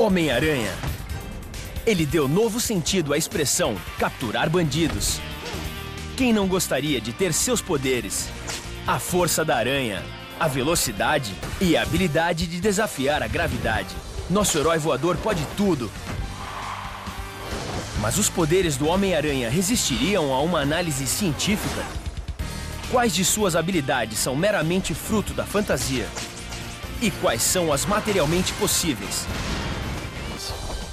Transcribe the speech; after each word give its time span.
Homem-Aranha. 0.00 0.72
Ele 1.84 2.06
deu 2.06 2.26
novo 2.26 2.58
sentido 2.58 3.12
à 3.12 3.18
expressão 3.18 3.76
capturar 3.98 4.48
bandidos. 4.48 5.20
Quem 6.16 6.32
não 6.32 6.48
gostaria 6.48 6.98
de 7.02 7.12
ter 7.12 7.34
seus 7.34 7.60
poderes? 7.60 8.30
A 8.86 8.98
força 8.98 9.44
da 9.44 9.56
aranha, 9.56 10.02
a 10.40 10.48
velocidade 10.48 11.34
e 11.60 11.76
a 11.76 11.82
habilidade 11.82 12.46
de 12.46 12.62
desafiar 12.62 13.22
a 13.22 13.26
gravidade. 13.26 13.94
Nosso 14.30 14.56
herói 14.56 14.78
voador 14.78 15.18
pode 15.18 15.46
tudo. 15.54 15.90
Mas 18.00 18.16
os 18.16 18.30
poderes 18.30 18.78
do 18.78 18.86
Homem-Aranha 18.86 19.50
resistiriam 19.50 20.32
a 20.32 20.40
uma 20.40 20.60
análise 20.60 21.06
científica? 21.06 21.84
Quais 22.90 23.14
de 23.14 23.22
suas 23.22 23.54
habilidades 23.54 24.18
são 24.18 24.34
meramente 24.34 24.94
fruto 24.94 25.34
da 25.34 25.44
fantasia? 25.44 26.08
E 27.02 27.10
quais 27.10 27.42
são 27.42 27.70
as 27.70 27.84
materialmente 27.84 28.54
possíveis? 28.54 29.26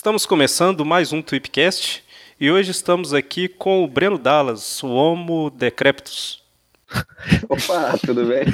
Estamos 0.00 0.24
começando 0.24 0.82
mais 0.82 1.12
um 1.12 1.20
Tweepcast 1.20 2.02
e 2.40 2.50
hoje 2.50 2.70
estamos 2.70 3.12
aqui 3.12 3.46
com 3.48 3.84
o 3.84 3.86
Breno 3.86 4.16
Dallas, 4.16 4.82
o 4.82 4.88
Homo 4.88 5.50
Decreptus. 5.50 6.42
Opa, 7.46 7.98
tudo 7.98 8.24
bem? 8.24 8.44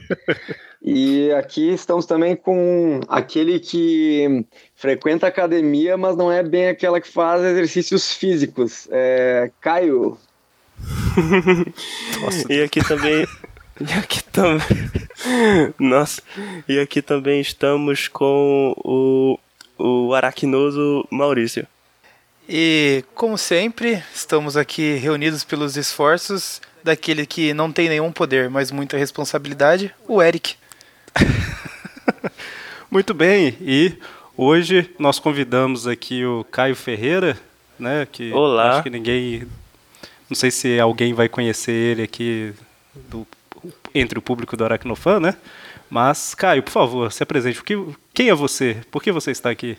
e 0.80 1.30
aqui 1.32 1.74
estamos 1.74 2.06
também 2.06 2.34
com 2.34 3.00
aquele 3.06 3.60
que 3.60 4.46
frequenta 4.74 5.26
academia, 5.26 5.98
mas 5.98 6.16
não 6.16 6.32
é 6.32 6.42
bem 6.42 6.68
aquela 6.68 7.02
que 7.02 7.08
faz 7.08 7.42
exercícios 7.42 8.10
físicos. 8.10 8.88
É 8.90 9.50
Caio. 9.60 10.16
E 12.48 12.62
aqui 12.62 12.82
também. 12.82 13.26
E 13.78 13.92
aqui 13.92 14.24
também. 14.24 14.90
Nossa. 15.78 16.22
E 16.66 16.80
aqui 16.80 17.02
também 17.02 17.42
estamos 17.42 18.08
com 18.08 18.74
o, 18.78 19.38
o 19.78 20.14
aracnoso 20.14 21.06
Maurício. 21.10 21.66
E, 22.48 23.04
como 23.14 23.38
sempre, 23.38 24.02
estamos 24.14 24.56
aqui 24.56 24.94
reunidos 24.94 25.44
pelos 25.44 25.76
esforços 25.76 26.60
daquele 26.82 27.24
que 27.24 27.54
não 27.54 27.70
tem 27.72 27.88
nenhum 27.88 28.10
poder, 28.10 28.50
mas 28.50 28.70
muita 28.72 28.96
responsabilidade, 28.96 29.94
o 30.08 30.20
Eric. 30.22 30.56
Muito 32.90 33.14
bem, 33.14 33.56
e 33.60 33.94
hoje 34.36 34.90
nós 34.98 35.18
convidamos 35.18 35.86
aqui 35.86 36.24
o 36.26 36.44
Caio 36.50 36.76
Ferreira, 36.76 37.38
né? 37.78 38.06
Que 38.10 38.32
Olá. 38.32 38.72
acho 38.74 38.82
que 38.82 38.90
ninguém. 38.90 39.46
Não 40.28 40.34
sei 40.36 40.50
se 40.50 40.78
alguém 40.78 41.14
vai 41.14 41.28
conhecer 41.28 41.72
ele 41.72 42.02
aqui 42.02 42.52
do- 42.94 43.26
entre 43.94 44.18
o 44.18 44.22
público 44.22 44.56
do 44.56 44.64
Aracnofan, 44.64 45.20
né? 45.20 45.36
Mas, 45.88 46.34
Caio, 46.34 46.62
por 46.62 46.70
favor, 46.70 47.12
se 47.12 47.22
apresente. 47.22 47.60
O 47.60 47.64
que, 47.64 47.74
quem 48.14 48.28
é 48.28 48.34
você? 48.34 48.82
Por 48.90 49.02
que 49.02 49.10
você 49.10 49.30
está 49.30 49.50
aqui? 49.50 49.78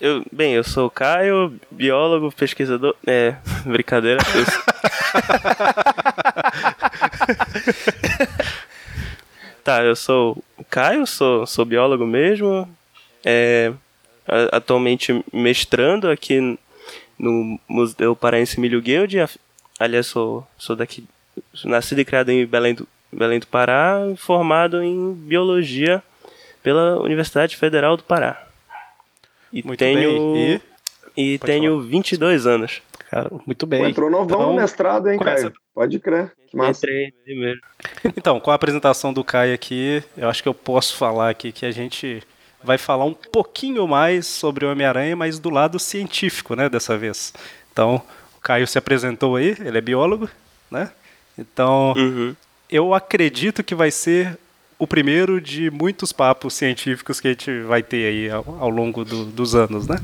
Eu, 0.00 0.24
bem, 0.32 0.54
eu 0.54 0.64
sou 0.64 0.86
o 0.86 0.90
Caio, 0.90 1.54
biólogo, 1.70 2.32
pesquisador. 2.32 2.94
É, 3.06 3.36
brincadeira. 3.64 4.20
Tá, 9.62 9.84
eu 9.84 9.94
sou 9.94 10.42
o 10.56 10.64
Caio, 10.64 11.06
sou, 11.06 11.46
sou 11.46 11.66
biólogo 11.66 12.06
mesmo. 12.06 12.66
É, 13.22 13.72
atualmente 14.50 15.22
mestrando 15.32 16.08
aqui 16.08 16.58
no 17.18 17.60
Museu 17.68 18.16
Paraense 18.16 18.58
Milho 18.58 18.80
Guild. 18.80 19.16
Aliás, 19.78 20.06
sou, 20.06 20.46
sou 20.56 20.74
daqui. 20.74 21.04
nascido 21.62 22.00
e 22.00 22.04
criado 22.06 22.30
em 22.30 22.46
Belém 22.46 22.74
do, 22.74 22.88
Belém 23.12 23.38
do 23.38 23.46
Pará, 23.46 23.98
formado 24.16 24.82
em 24.82 25.12
biologia 25.12 26.02
pela 26.62 27.00
Universidade 27.00 27.56
Federal 27.56 27.96
do 27.96 28.02
Pará. 28.02 28.46
E 29.52 29.62
Muito 29.64 29.78
tenho, 29.78 30.32
bem. 30.34 30.60
E 31.16 31.32
e 31.34 31.38
tenho 31.38 31.80
22 31.80 32.46
anos. 32.46 32.80
Cara, 33.10 33.28
muito 33.44 33.66
Pô, 33.66 33.70
bem. 33.70 33.90
entrou 33.90 34.08
novão 34.08 34.24
Então, 34.40 34.52
no 34.54 34.60
mestrado, 34.60 35.08
hein, 35.10 35.18
começa. 35.18 35.42
Caio? 35.50 35.52
Pode 35.74 35.98
crer. 35.98 36.32
Que 36.48 36.56
massa. 36.56 36.86
Entrei 36.86 37.12
primeiro. 37.24 37.60
Então, 38.16 38.38
com 38.38 38.50
a 38.50 38.54
apresentação 38.54 39.12
do 39.12 39.24
Caio 39.24 39.52
aqui, 39.54 40.02
eu 40.16 40.28
acho 40.28 40.42
que 40.42 40.48
eu 40.48 40.54
posso 40.54 40.96
falar 40.96 41.30
aqui 41.30 41.50
que 41.50 41.66
a 41.66 41.70
gente 41.72 42.22
vai 42.62 42.78
falar 42.78 43.04
um 43.06 43.14
pouquinho 43.14 43.86
mais 43.88 44.26
sobre 44.26 44.64
o 44.64 44.70
Homem-Aranha, 44.70 45.16
mas 45.16 45.38
do 45.40 45.50
lado 45.50 45.78
científico, 45.78 46.54
né, 46.54 46.68
dessa 46.68 46.96
vez. 46.96 47.32
Então, 47.72 47.96
o 48.36 48.40
Caio 48.40 48.66
se 48.66 48.78
apresentou 48.78 49.34
aí, 49.36 49.56
ele 49.58 49.78
é 49.78 49.80
biólogo, 49.80 50.28
né? 50.70 50.90
Então, 51.38 51.92
Uhum. 51.96 52.36
eu 52.70 52.94
acredito 52.94 53.64
que 53.64 53.74
vai 53.74 53.90
ser 53.90 54.38
o 54.80 54.86
primeiro 54.86 55.40
de 55.40 55.70
muitos 55.70 56.10
papos 56.12 56.54
científicos 56.54 57.20
que 57.20 57.28
a 57.28 57.30
gente 57.30 57.60
vai 57.62 57.82
ter 57.82 58.06
aí 58.08 58.30
ao, 58.30 58.44
ao 58.58 58.70
longo 58.70 59.04
do- 59.04 59.26
dos 59.26 59.54
anos, 59.54 59.86
né? 59.86 59.96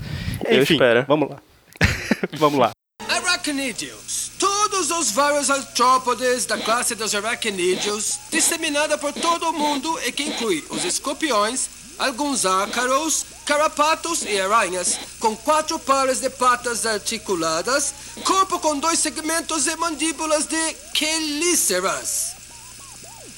Eu 0.45 0.63
Enfim, 0.63 0.75
espero. 0.75 1.05
vamos 1.09 1.31
lá. 1.31 1.37
vamos 2.39 2.59
lá. 2.61 2.71
Aracnídeos. 3.09 4.31
Todos 4.39 4.91
os 4.91 5.11
vários 5.11 5.51
artrópodes 5.51 6.45
da 6.47 6.59
classe 6.59 6.95
dos 6.95 7.15
aracnídeos, 7.15 8.19
disseminada 8.31 8.99
por 8.99 9.13
todo 9.13 9.49
o 9.49 9.53
mundo 9.53 9.99
e 10.07 10.13
que 10.13 10.25
inclui 10.25 10.63
os 10.71 10.85
escorpiões, 10.85 11.69
alguns 11.99 12.45
ácaros, 12.45 13.25
carrapatos 13.47 14.23
e 14.25 14.39
aranhas, 14.39 14.99
com 15.19 15.35
quatro 15.35 15.79
pares 15.79 16.21
de 16.21 16.29
patas 16.29 16.85
articuladas, 16.85 17.95
corpo 18.25 18.59
com 18.59 18.79
dois 18.79 18.99
segmentos 18.99 19.67
e 19.67 19.75
mandíbulas 19.77 20.45
de 20.47 20.75
quelíceras. 20.93 22.36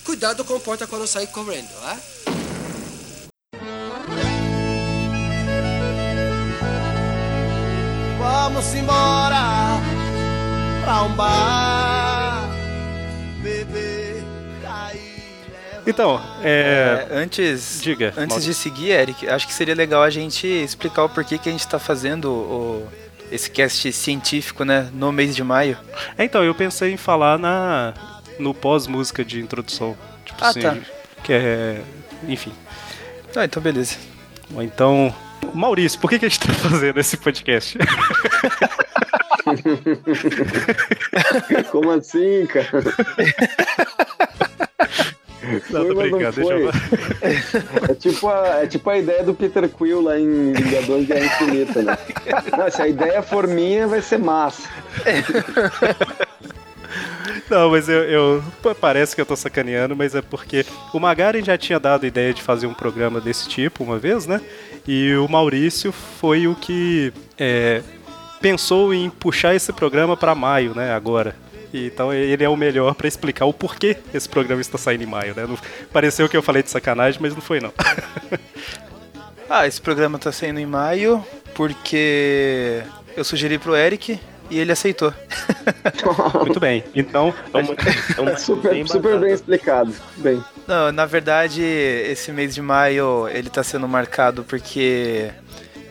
Cuidado 0.08 0.42
com 0.42 0.56
a 0.56 0.58
porta 0.60 0.86
quando 0.86 1.06
sair 1.06 1.26
correndo, 1.26 1.68
ah? 1.82 1.98
Vamos 8.18 8.74
embora 8.74 9.80
pra 10.82 11.02
um 11.02 11.12
bar, 11.14 12.48
beber, 13.42 14.22
cair. 14.62 15.44
Então, 15.86 16.20
é, 16.42 17.06
É, 17.10 17.14
antes 17.16 17.80
Diga, 17.82 18.08
antes 18.16 18.28
Mauro. 18.28 18.42
de 18.44 18.54
seguir, 18.54 18.90
Eric, 18.90 19.28
acho 19.28 19.46
que 19.46 19.54
seria 19.54 19.74
legal 19.74 20.02
a 20.02 20.10
gente 20.10 20.46
explicar 20.46 21.04
o 21.04 21.08
porquê 21.08 21.38
que 21.38 21.48
a 21.48 21.52
gente 21.52 21.60
está 21.60 21.78
fazendo 21.78 22.30
o- 22.30 22.88
esse 23.30 23.50
cast 23.50 23.92
científico, 23.92 24.64
né, 24.64 24.88
no 24.92 25.12
mês 25.12 25.36
de 25.36 25.44
maio. 25.44 25.76
Então, 26.18 26.42
eu 26.42 26.54
pensei 26.54 26.92
em 26.92 26.96
falar 26.96 27.38
na 27.38 27.94
no 28.38 28.54
pós-música 28.54 29.24
de 29.24 29.40
introdução. 29.40 29.96
Tipo 30.24 30.44
Ah, 30.44 30.48
assim, 30.48 30.60
tá. 30.60 30.76
que 31.24 31.32
é. 31.32 31.80
Enfim. 32.28 32.52
Ah, 33.36 33.44
então 33.44 33.62
beleza. 33.62 33.96
Ou 34.54 34.62
Então. 34.62 35.14
Maurício, 35.54 36.00
por 36.00 36.10
que, 36.10 36.18
que 36.18 36.26
a 36.26 36.28
gente 36.28 36.40
tá 36.40 36.52
fazendo 36.54 36.98
esse 36.98 37.16
podcast? 37.16 37.78
Como 41.70 41.92
assim, 41.92 42.44
cara? 42.46 42.68
Não, 45.70 45.86
tô 45.86 45.94
Foi, 45.94 46.10
não 46.10 46.18
brincando, 46.18 46.36
deixa 46.36 46.52
eu. 46.52 46.70
É 47.88 47.94
tipo, 47.94 48.28
a, 48.28 48.46
é 48.62 48.66
tipo 48.66 48.90
a 48.90 48.98
ideia 48.98 49.22
do 49.22 49.32
Peter 49.32 49.66
Quill 49.68 50.02
lá 50.02 50.18
em 50.18 50.52
Vingadores 50.52 51.06
Guerra 51.06 51.24
Infinita, 51.24 51.82
né? 51.82 51.96
Não, 52.56 52.68
se 52.70 52.82
a 52.82 52.88
ideia 52.88 53.22
for 53.22 53.46
minha, 53.46 53.86
vai 53.86 54.02
ser 54.02 54.18
massa. 54.18 54.68
Não, 57.50 57.70
mas 57.70 57.88
eu, 57.88 58.02
eu- 58.04 58.44
Parece 58.80 59.14
que 59.14 59.20
eu 59.20 59.26
tô 59.26 59.34
sacaneando, 59.36 59.96
mas 59.96 60.14
é 60.14 60.22
porque 60.22 60.64
o 60.92 60.98
Magaren 61.00 61.42
já 61.42 61.56
tinha 61.56 61.78
dado 61.80 62.04
a 62.04 62.06
ideia 62.06 62.32
de 62.34 62.42
fazer 62.42 62.66
um 62.66 62.74
programa 62.74 63.20
desse 63.20 63.48
tipo 63.48 63.82
uma 63.84 63.98
vez, 63.98 64.26
né? 64.26 64.40
E 64.86 65.14
o 65.14 65.28
Maurício 65.28 65.90
foi 65.92 66.46
o 66.46 66.54
que 66.54 67.12
é, 67.38 67.82
pensou 68.40 68.92
em 68.92 69.08
puxar 69.10 69.54
esse 69.54 69.72
programa 69.72 70.16
pra 70.16 70.34
maio, 70.34 70.74
né? 70.74 70.92
Agora. 70.92 71.34
Então 71.72 72.12
ele 72.14 72.42
é 72.42 72.48
o 72.48 72.56
melhor 72.56 72.94
pra 72.94 73.06
explicar 73.06 73.44
o 73.44 73.52
porquê 73.52 73.98
esse 74.14 74.26
programa 74.26 74.60
está 74.62 74.78
saindo 74.78 75.02
em 75.04 75.06
maio, 75.06 75.34
né? 75.34 75.46
Não- 75.46 75.58
pareceu 75.92 76.26
que 76.28 76.36
eu 76.36 76.42
falei 76.42 76.62
de 76.62 76.70
sacanagem, 76.70 77.20
mas 77.20 77.34
não 77.34 77.40
foi 77.42 77.60
não. 77.60 77.72
Ah, 79.50 79.66
esse 79.66 79.80
programa 79.80 80.18
tá 80.18 80.30
saindo 80.30 80.60
em 80.60 80.66
maio 80.66 81.24
porque 81.54 82.82
eu 83.16 83.24
sugeri 83.24 83.58
pro 83.58 83.74
Eric 83.74 84.20
e 84.50 84.58
ele 84.58 84.72
aceitou. 84.72 85.12
Muito 86.44 86.60
bem. 86.60 86.84
Então, 86.94 87.34
É 87.52 87.58
uma, 87.58 87.76
é 88.16 88.20
uma 88.20 88.36
Super, 88.38 88.70
bem 88.70 88.86
super 88.86 89.18
bem 89.18 89.32
explicado. 89.32 89.92
Bem, 90.16 90.42
Não, 90.66 90.92
na 90.92 91.06
verdade, 91.06 91.62
esse 91.62 92.32
mês 92.32 92.54
de 92.54 92.62
maio 92.62 93.28
ele 93.28 93.50
tá 93.50 93.62
sendo 93.62 93.86
marcado 93.88 94.44
porque 94.44 95.30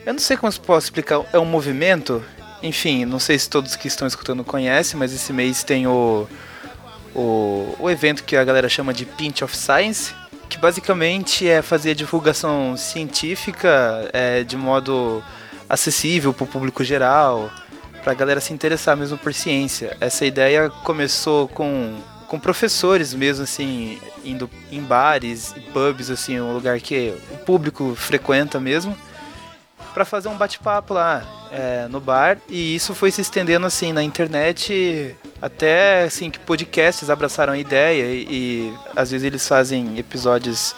Eu 0.06 0.14
não 0.14 0.20
sei 0.20 0.38
como 0.38 0.52
eu 0.52 0.60
posso 0.62 0.88
explicar. 0.88 1.22
É 1.32 1.40
um 1.40 1.46
movimento. 1.46 2.24
Enfim, 2.64 3.06
não 3.06 3.20
sei 3.20 3.38
se 3.38 3.50
todos 3.50 3.76
que 3.76 3.88
estão 3.88 4.08
escutando 4.08 4.44
conhecem, 4.44 4.98
mas 4.98 5.14
esse 5.14 5.32
mês 5.32 5.64
tem 5.64 5.86
o, 5.86 6.28
o, 7.14 7.76
o 7.80 7.90
evento 7.90 8.24
que 8.24 8.36
a 8.36 8.44
galera 8.44 8.68
chama 8.68 8.94
de 8.94 9.06
Pinch 9.06 9.44
of 9.44 9.56
Science, 9.56 10.14
que 10.50 10.58
basicamente 10.58 11.48
é 11.48 11.62
fazer 11.62 11.92
a 11.92 11.94
divulgação 11.94 12.76
científica 12.76 14.10
é, 14.12 14.44
de 14.44 14.58
modo 14.58 15.24
acessível 15.70 16.34
para 16.34 16.46
o 16.46 16.48
público 16.48 16.84
geral, 16.84 17.52
para 18.08 18.14
a 18.14 18.16
galera 18.16 18.40
se 18.40 18.54
interessar 18.54 18.96
mesmo 18.96 19.18
por 19.18 19.34
ciência. 19.34 19.98
Essa 20.00 20.26
ideia 20.26 20.70
começou 20.70 21.46
com, 21.46 22.00
com 22.26 22.40
professores 22.40 23.14
mesmo, 23.14 23.44
assim, 23.44 24.00
indo 24.24 24.50
em 24.72 24.82
bares 24.82 25.54
e 25.58 25.60
pubs, 25.60 26.10
assim, 26.10 26.40
um 26.40 26.54
lugar 26.54 26.80
que 26.80 27.14
o 27.30 27.38
público 27.40 27.94
frequenta 27.98 28.62
mesmo, 28.62 28.98
para 29.94 30.06
fazer 30.06 30.30
um 30.30 30.38
bate-papo 30.38 30.94
lá 30.94 31.22
é, 31.52 31.86
no 31.90 32.00
bar. 32.00 32.38
E 32.48 32.74
isso 32.74 32.96
foi 32.96 33.12
se 33.12 33.20
estendendo 33.20 33.66
assim 33.66 33.92
na 33.92 34.02
internet 34.02 35.14
até 35.42 36.04
assim 36.04 36.32
que 36.32 36.40
podcasts 36.40 37.10
abraçaram 37.10 37.52
a 37.52 37.58
ideia 37.58 38.06
e, 38.06 38.26
e 38.30 38.74
às 38.96 39.12
vezes 39.12 39.26
eles 39.26 39.46
fazem 39.46 40.00
episódios 40.00 40.74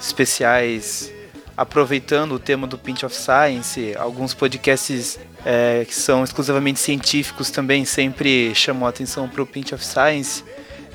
especiais 0.00 1.12
aproveitando 1.54 2.32
o 2.32 2.38
tema 2.38 2.66
do 2.66 2.78
Pinch 2.78 3.04
of 3.04 3.14
Science. 3.14 3.94
Alguns 3.98 4.32
podcasts 4.32 5.18
é, 5.44 5.84
que 5.86 5.94
são 5.94 6.22
exclusivamente 6.22 6.78
científicos 6.78 7.50
também 7.50 7.84
sempre 7.84 8.54
chamam 8.54 8.86
a 8.86 8.90
atenção 8.90 9.28
para 9.28 9.42
o 9.42 9.46
Pinch 9.46 9.74
of 9.74 9.84
Science. 9.84 10.44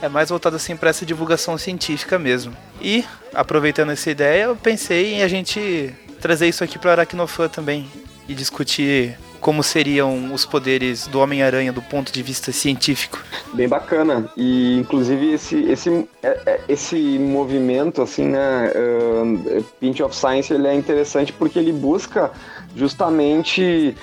É 0.02 0.10
mais 0.10 0.30
voltado 0.30 0.56
assim 0.56 0.76
para 0.76 0.90
essa 0.90 1.06
divulgação 1.06 1.58
científica 1.58 2.20
mesmo. 2.20 2.56
E 2.82 3.04
aproveitando 3.34 3.92
essa 3.92 4.10
ideia, 4.12 4.44
eu 4.44 4.56
pensei 4.56 5.16
em 5.16 5.24
a 5.24 5.28
gente 5.28 5.94
trazer 6.22 6.48
isso 6.48 6.64
aqui 6.64 6.78
para 6.78 6.90
o 6.90 6.92
Aracnofã 6.92 7.48
também 7.48 7.88
e 8.28 8.34
discutir 8.34 9.18
como 9.46 9.62
seriam 9.62 10.34
os 10.34 10.44
poderes 10.44 11.06
do 11.06 11.20
Homem-Aranha 11.20 11.72
do 11.72 11.80
ponto 11.80 12.12
de 12.12 12.24
vista 12.24 12.52
científico. 12.52 13.24
Bem 13.54 13.68
bacana. 13.68 14.28
E 14.36 14.80
inclusive 14.80 15.34
esse, 15.34 15.64
esse, 15.66 16.10
é, 16.24 16.40
é, 16.48 16.62
esse 16.68 16.96
movimento, 17.20 18.02
assim, 18.02 18.26
né, 18.26 18.72
uh, 18.76 19.64
Pinch 19.80 20.02
of 20.02 20.16
Science, 20.16 20.52
ele 20.52 20.68
é 20.68 20.74
interessante 20.74 21.32
porque 21.32 21.60
ele 21.60 21.72
busca 21.72 22.32
justamente 22.76 23.96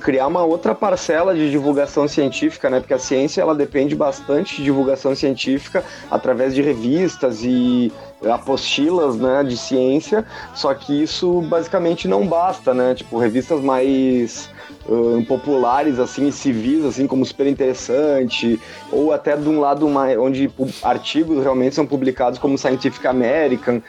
criar 0.00 0.26
uma 0.26 0.44
outra 0.44 0.74
parcela 0.74 1.34
de 1.34 1.50
divulgação 1.50 2.06
científica, 2.06 2.70
né? 2.70 2.80
Porque 2.80 2.94
a 2.94 2.98
ciência 2.98 3.40
ela 3.40 3.54
depende 3.54 3.94
bastante 3.94 4.56
de 4.56 4.64
divulgação 4.64 5.14
científica 5.14 5.84
através 6.10 6.54
de 6.54 6.62
revistas 6.62 7.42
e 7.42 7.92
apostilas, 8.30 9.16
né, 9.16 9.42
de 9.42 9.56
ciência. 9.56 10.24
Só 10.54 10.72
que 10.74 11.02
isso 11.02 11.40
basicamente 11.42 12.06
não 12.06 12.26
basta, 12.26 12.72
né? 12.72 12.94
Tipo 12.94 13.18
revistas 13.18 13.60
mais 13.60 14.48
uh, 14.86 15.24
populares, 15.26 15.98
assim, 15.98 16.30
civis, 16.30 16.84
assim, 16.84 17.06
como 17.06 17.24
super 17.24 17.46
interessante, 17.46 18.60
ou 18.92 19.12
até 19.12 19.36
de 19.36 19.48
um 19.48 19.60
lado 19.60 19.88
mais, 19.88 20.16
onde 20.18 20.50
artigos 20.82 21.42
realmente 21.42 21.74
são 21.74 21.86
publicados 21.86 22.38
como 22.38 22.56
Scientific 22.56 23.06
American, 23.06 23.82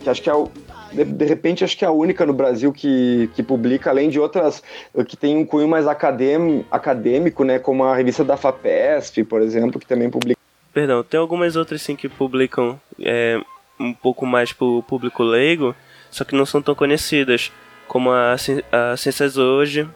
que 0.00 0.08
acho 0.08 0.22
que 0.22 0.30
é 0.30 0.34
o, 0.34 0.48
de, 0.96 1.04
de, 1.04 1.24
repente 1.24 1.62
acho 1.64 1.76
que 1.76 1.84
é 1.84 1.88
a 1.88 1.92
única 1.92 2.24
no 2.24 2.32
Brasil 2.32 2.72
que, 2.72 3.30
que 3.34 3.42
publica, 3.42 3.90
além 3.90 4.08
de 4.08 4.18
outras 4.18 4.62
que 5.06 5.16
tem 5.16 5.36
um 5.36 5.44
cunho 5.44 5.68
mais 5.68 5.86
acadêmico, 5.86 7.44
né, 7.44 7.58
como 7.58 7.84
a 7.84 7.94
revista 7.94 8.24
da 8.24 8.36
FAPESP, 8.36 9.24
por 9.24 9.42
exemplo, 9.42 9.78
que 9.78 9.86
também 9.86 10.08
publica. 10.08 10.38
Perdão, 10.72 11.02
tem 11.02 11.18
algumas 11.18 11.56
outras 11.56 11.82
sim 11.82 11.96
que 11.96 12.08
publicam 12.08 12.80
é, 13.00 13.40
um 13.78 13.92
pouco 13.92 14.26
mais 14.26 14.52
para 14.52 14.66
o 14.66 14.82
público 14.82 15.22
leigo, 15.22 15.74
só 16.10 16.24
que 16.24 16.34
não 16.34 16.46
são 16.46 16.62
tão 16.62 16.74
conhecidas, 16.74 17.52
como 17.86 18.10
a, 18.10 18.34
a 18.72 18.96
Ciências 18.96 19.36
Hoje, 19.36 19.88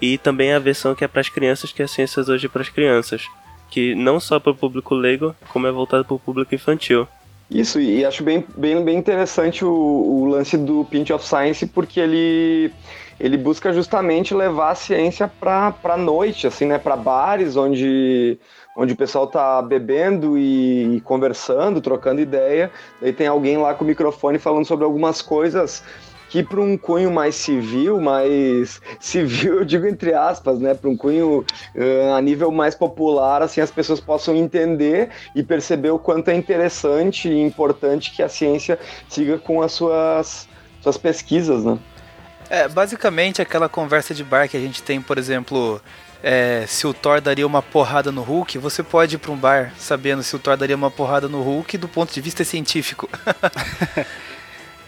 e 0.00 0.18
também 0.18 0.52
a 0.52 0.58
versão 0.58 0.94
que 0.94 1.04
é 1.04 1.08
para 1.08 1.20
as 1.20 1.28
crianças, 1.28 1.72
que 1.72 1.82
é 1.82 1.86
Ciências 1.86 2.28
Hoje 2.28 2.48
para 2.48 2.62
as 2.62 2.68
Crianças, 2.68 3.28
que 3.70 3.94
não 3.94 4.20
só 4.20 4.38
para 4.38 4.52
o 4.52 4.56
público 4.56 4.94
leigo, 4.94 5.34
como 5.48 5.66
é 5.66 5.72
voltado 5.72 6.04
para 6.04 6.14
o 6.14 6.18
público 6.18 6.54
infantil. 6.54 7.08
Isso, 7.50 7.80
e 7.80 8.04
acho 8.04 8.24
bem, 8.24 8.44
bem, 8.56 8.82
bem 8.82 8.96
interessante 8.98 9.64
o, 9.64 9.70
o 9.70 10.24
lance 10.24 10.56
do 10.56 10.84
Pinch 10.84 11.12
of 11.12 11.26
Science, 11.26 11.66
porque 11.66 12.00
ele, 12.00 12.72
ele 13.20 13.36
busca 13.36 13.72
justamente 13.72 14.34
levar 14.34 14.70
a 14.70 14.74
ciência 14.74 15.28
para 15.28 15.74
a 15.84 15.96
noite, 15.96 16.46
assim, 16.46 16.64
né, 16.64 16.78
para 16.78 16.96
bares 16.96 17.54
onde, 17.54 18.38
onde 18.76 18.94
o 18.94 18.96
pessoal 18.96 19.26
tá 19.26 19.60
bebendo 19.60 20.38
e, 20.38 20.96
e, 20.96 21.00
conversando, 21.02 21.80
trocando 21.82 22.20
ideia, 22.20 22.70
daí 23.00 23.12
tem 23.12 23.26
alguém 23.26 23.58
lá 23.58 23.74
com 23.74 23.84
o 23.84 23.86
microfone 23.86 24.38
falando 24.38 24.64
sobre 24.64 24.84
algumas 24.84 25.20
coisas 25.20 25.84
que 26.34 26.42
para 26.42 26.60
um 26.60 26.76
cunho 26.76 27.12
mais 27.12 27.36
civil, 27.36 28.00
mais 28.00 28.82
civil, 28.98 29.58
eu 29.58 29.64
digo 29.64 29.86
entre 29.86 30.12
aspas, 30.12 30.58
né, 30.58 30.74
para 30.74 30.90
um 30.90 30.96
cunho 30.96 31.46
uh, 31.76 32.12
a 32.12 32.20
nível 32.20 32.50
mais 32.50 32.74
popular, 32.74 33.40
assim 33.40 33.60
as 33.60 33.70
pessoas 33.70 34.00
possam 34.00 34.34
entender 34.34 35.10
e 35.32 35.44
perceber 35.44 35.90
o 35.90 35.98
quanto 35.98 36.30
é 36.30 36.34
interessante 36.34 37.28
e 37.28 37.40
importante 37.40 38.10
que 38.10 38.20
a 38.20 38.28
ciência 38.28 38.80
siga 39.08 39.38
com 39.38 39.62
as 39.62 39.70
suas 39.70 40.48
suas 40.80 40.98
pesquisas, 40.98 41.64
né? 41.64 41.78
É, 42.50 42.66
basicamente 42.66 43.40
aquela 43.40 43.68
conversa 43.68 44.12
de 44.12 44.24
bar 44.24 44.48
que 44.48 44.56
a 44.56 44.60
gente 44.60 44.82
tem, 44.82 45.00
por 45.00 45.18
exemplo, 45.18 45.80
é, 46.20 46.64
se 46.66 46.84
o 46.84 46.92
Thor 46.92 47.20
daria 47.20 47.46
uma 47.46 47.62
porrada 47.62 48.10
no 48.10 48.22
Hulk, 48.22 48.58
você 48.58 48.82
pode 48.82 49.14
ir 49.14 49.18
para 49.18 49.30
um 49.30 49.36
bar 49.36 49.72
sabendo 49.78 50.20
se 50.24 50.34
o 50.34 50.40
Thor 50.40 50.56
daria 50.56 50.74
uma 50.74 50.90
porrada 50.90 51.28
no 51.28 51.40
Hulk 51.42 51.78
do 51.78 51.86
ponto 51.86 52.12
de 52.12 52.20
vista 52.20 52.42
científico. 52.42 53.08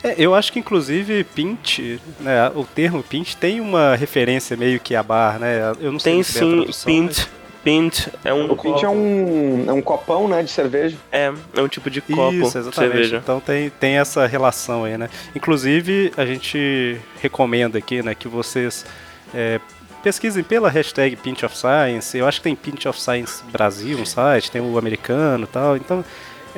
É, 0.07 0.15
eu 0.17 0.35
acho 0.35 0.53
que 0.53 0.59
inclusive 0.59 1.25
Pint, 1.25 1.81
né, 2.21 2.51
o 2.55 2.65
termo 2.65 3.03
Pint 3.03 3.35
tem 3.35 3.61
uma 3.61 3.97
referência 3.97 4.57
meio 4.57 4.79
que 4.79 4.95
a 4.95 5.03
bar, 5.03 5.39
né? 5.39 5.73
Eu 5.81 5.91
não 5.91 5.99
tem 5.99 6.23
sei 6.23 6.73
sim, 6.73 6.85
Pint. 6.85 7.07
Mas... 7.07 7.29
Pint 7.65 8.07
é 8.25 8.33
um 8.33 8.49
o 8.49 8.57
Pint 8.57 8.85
é 8.85 8.89
um, 8.89 9.65
é 9.67 9.73
um 9.73 9.83
copão, 9.83 10.29
né, 10.29 10.41
de 10.41 10.51
cerveja. 10.51 10.97
É, 11.11 11.33
é 11.57 11.61
um 11.61 11.67
tipo 11.67 11.91
de 11.91 12.01
copo 12.01 12.33
Isso, 12.33 12.57
exatamente. 12.57 12.73
de 12.73 12.75
cerveja. 12.77 13.17
Então 13.17 13.41
tem, 13.41 13.71
tem 13.71 13.99
essa 13.99 14.25
relação 14.25 14.85
aí, 14.85 14.97
né? 14.97 15.11
Inclusive, 15.35 16.13
a 16.17 16.25
gente 16.25 16.97
recomenda 17.21 17.77
aqui, 17.77 18.05
né, 18.05 18.15
que 18.15 18.29
vocês 18.29 18.87
é, 19.35 19.59
pesquisem 20.01 20.45
pela 20.45 20.71
hashtag 20.71 21.17
Pint 21.17 21.43
of 21.43 21.57
Science. 21.59 22.17
Eu 22.17 22.29
acho 22.29 22.39
que 22.39 22.45
tem 22.45 22.55
Pint 22.55 22.87
of 22.87 23.01
Science 23.01 23.43
Brasil, 23.51 23.99
um 23.99 24.07
site, 24.07 24.49
tem 24.49 24.63
o 24.63 24.79
americano 24.79 25.43
e 25.43 25.49
tal. 25.49 25.77
Então, 25.77 26.05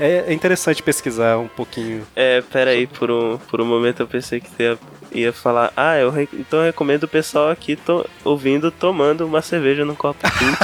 é, 0.00 0.25
é 0.29 0.33
interessante 0.33 0.83
pesquisar 0.83 1.39
um 1.39 1.49
pouquinho. 1.49 2.06
É, 2.15 2.41
pera 2.41 2.71
aí, 2.71 2.87
por 2.87 3.11
um, 3.11 3.39
por 3.39 3.61
um 3.61 3.65
momento 3.65 4.00
eu 4.00 4.06
pensei 4.06 4.41
que 4.41 4.49
você 4.49 4.62
ia, 4.62 4.79
ia 5.12 5.33
falar, 5.33 5.73
ah, 5.77 5.99
eu 5.99 6.11
re... 6.11 6.29
então 6.33 6.61
eu 6.61 6.67
recomendo 6.67 7.05
o 7.05 7.09
pessoal 7.09 7.50
aqui 7.50 7.77
to... 7.77 8.09
ouvindo 8.25 8.71
tomando 8.71 9.26
uma 9.26 9.43
cerveja 9.43 9.85
num 9.85 9.95
copo 9.95 10.21
quente. 10.21 10.59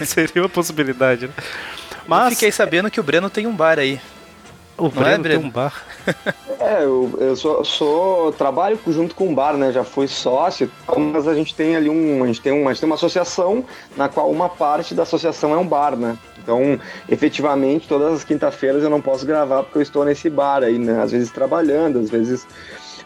Seria 0.06 0.42
uma 0.42 0.48
possibilidade, 0.48 1.26
né? 1.26 1.32
Mas... 2.06 2.24
Eu 2.24 2.30
fiquei 2.30 2.52
sabendo 2.52 2.90
que 2.90 3.00
o 3.00 3.02
Breno 3.02 3.28
tem 3.30 3.46
um 3.46 3.54
bar 3.54 3.78
aí. 3.78 4.00
O 4.76 4.86
é, 4.86 4.90
Breno, 4.90 5.08
é, 5.08 5.18
Breno 5.18 5.40
tem 5.40 5.48
um 5.48 5.50
bar. 5.50 5.84
É, 6.60 6.82
eu, 6.82 7.12
eu 7.20 7.36
sou, 7.36 7.64
sou, 7.64 8.32
trabalho 8.32 8.78
junto 8.86 9.14
com 9.14 9.30
o 9.30 9.34
bar, 9.34 9.56
né? 9.56 9.70
Já 9.70 9.84
fui 9.84 10.08
sócio, 10.08 10.70
mas 11.12 11.28
a 11.28 11.34
gente 11.34 11.54
tem 11.54 11.76
ali 11.76 11.88
um, 11.88 12.24
a 12.24 12.26
gente 12.26 12.40
tem, 12.40 12.52
um, 12.52 12.66
a 12.66 12.72
gente 12.72 12.80
tem 12.80 12.88
uma 12.88 12.96
associação 12.96 13.64
na 13.96 14.08
qual 14.08 14.30
uma 14.30 14.48
parte 14.48 14.94
da 14.94 15.02
associação 15.02 15.52
é 15.52 15.58
um 15.58 15.66
bar, 15.66 15.96
né? 15.96 16.16
Então, 16.42 16.78
efetivamente, 17.08 17.88
todas 17.88 18.14
as 18.14 18.24
quinta-feiras 18.24 18.82
eu 18.82 18.90
não 18.90 19.00
posso 19.00 19.24
gravar 19.24 19.62
porque 19.62 19.78
eu 19.78 19.82
estou 19.82 20.04
nesse 20.04 20.28
bar 20.28 20.62
aí, 20.62 20.78
né? 20.78 21.02
Às 21.02 21.12
vezes 21.12 21.30
trabalhando, 21.30 21.98
às 21.98 22.10
vezes 22.10 22.46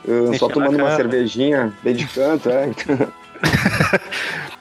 uh, 0.05 0.37
só 0.39 0.49
tomando 0.49 0.77
uma 0.77 0.97
cervejinha, 0.97 1.73
bem 1.83 1.95
de 1.95 2.07
canto, 2.07 2.49
é. 2.49 2.67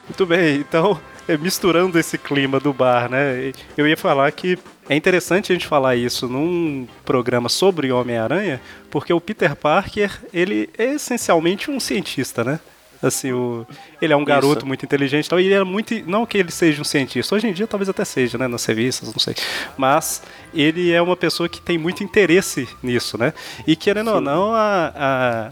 Muito 0.08 0.26
bem, 0.26 0.58
então 0.58 0.98
misturando 1.36 1.98
esse 1.98 2.16
clima 2.16 2.58
do 2.58 2.72
bar, 2.72 3.10
né? 3.10 3.52
Eu 3.76 3.86
ia 3.86 3.96
falar 3.96 4.30
que 4.32 4.58
é 4.88 4.96
interessante 4.96 5.52
a 5.52 5.54
gente 5.54 5.66
falar 5.66 5.96
isso 5.96 6.26
num 6.28 6.86
programa 7.04 7.48
sobre 7.48 7.92
Homem-Aranha, 7.92 8.60
porque 8.90 9.12
o 9.12 9.20
Peter 9.20 9.54
Parker, 9.54 10.18
ele 10.32 10.70
é 10.78 10.94
essencialmente 10.94 11.70
um 11.70 11.78
cientista, 11.78 12.42
né? 12.42 12.58
Assim, 13.00 13.30
o, 13.32 13.64
ele 14.02 14.12
é 14.12 14.16
um 14.16 14.24
garoto 14.24 14.58
Isso. 14.58 14.66
muito 14.66 14.84
inteligente, 14.84 15.26
então 15.26 15.38
ele 15.38 15.54
é 15.54 15.62
muito, 15.62 15.94
não 16.04 16.26
que 16.26 16.36
ele 16.36 16.50
seja 16.50 16.80
um 16.80 16.84
cientista, 16.84 17.32
hoje 17.32 17.46
em 17.46 17.52
dia 17.52 17.66
talvez 17.66 17.88
até 17.88 18.04
seja, 18.04 18.36
né, 18.36 18.48
nas 18.48 18.64
revistas, 18.64 19.12
não 19.12 19.20
sei, 19.20 19.36
mas 19.76 20.20
ele 20.52 20.90
é 20.90 21.00
uma 21.00 21.16
pessoa 21.16 21.48
que 21.48 21.60
tem 21.60 21.78
muito 21.78 22.02
interesse 22.02 22.68
nisso, 22.82 23.16
né? 23.16 23.32
E 23.64 23.76
querendo 23.76 24.08
Sim. 24.08 24.14
ou 24.16 24.20
não, 24.20 24.52
a, 24.52 24.92
a, 24.96 25.50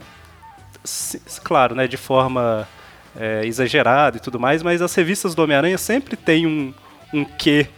claro, 1.44 1.76
né, 1.76 1.86
de 1.86 1.96
forma 1.96 2.66
é, 3.18 3.46
exagerado 3.46 4.16
e 4.16 4.20
tudo 4.20 4.38
mais, 4.38 4.62
mas 4.62 4.82
as 4.82 4.94
revistas 4.94 5.34
do 5.34 5.42
Homem-Aranha 5.42 5.78
sempre 5.78 6.16
tem 6.16 6.46
um, 6.46 6.72
um 7.12 7.24
quê 7.24 7.68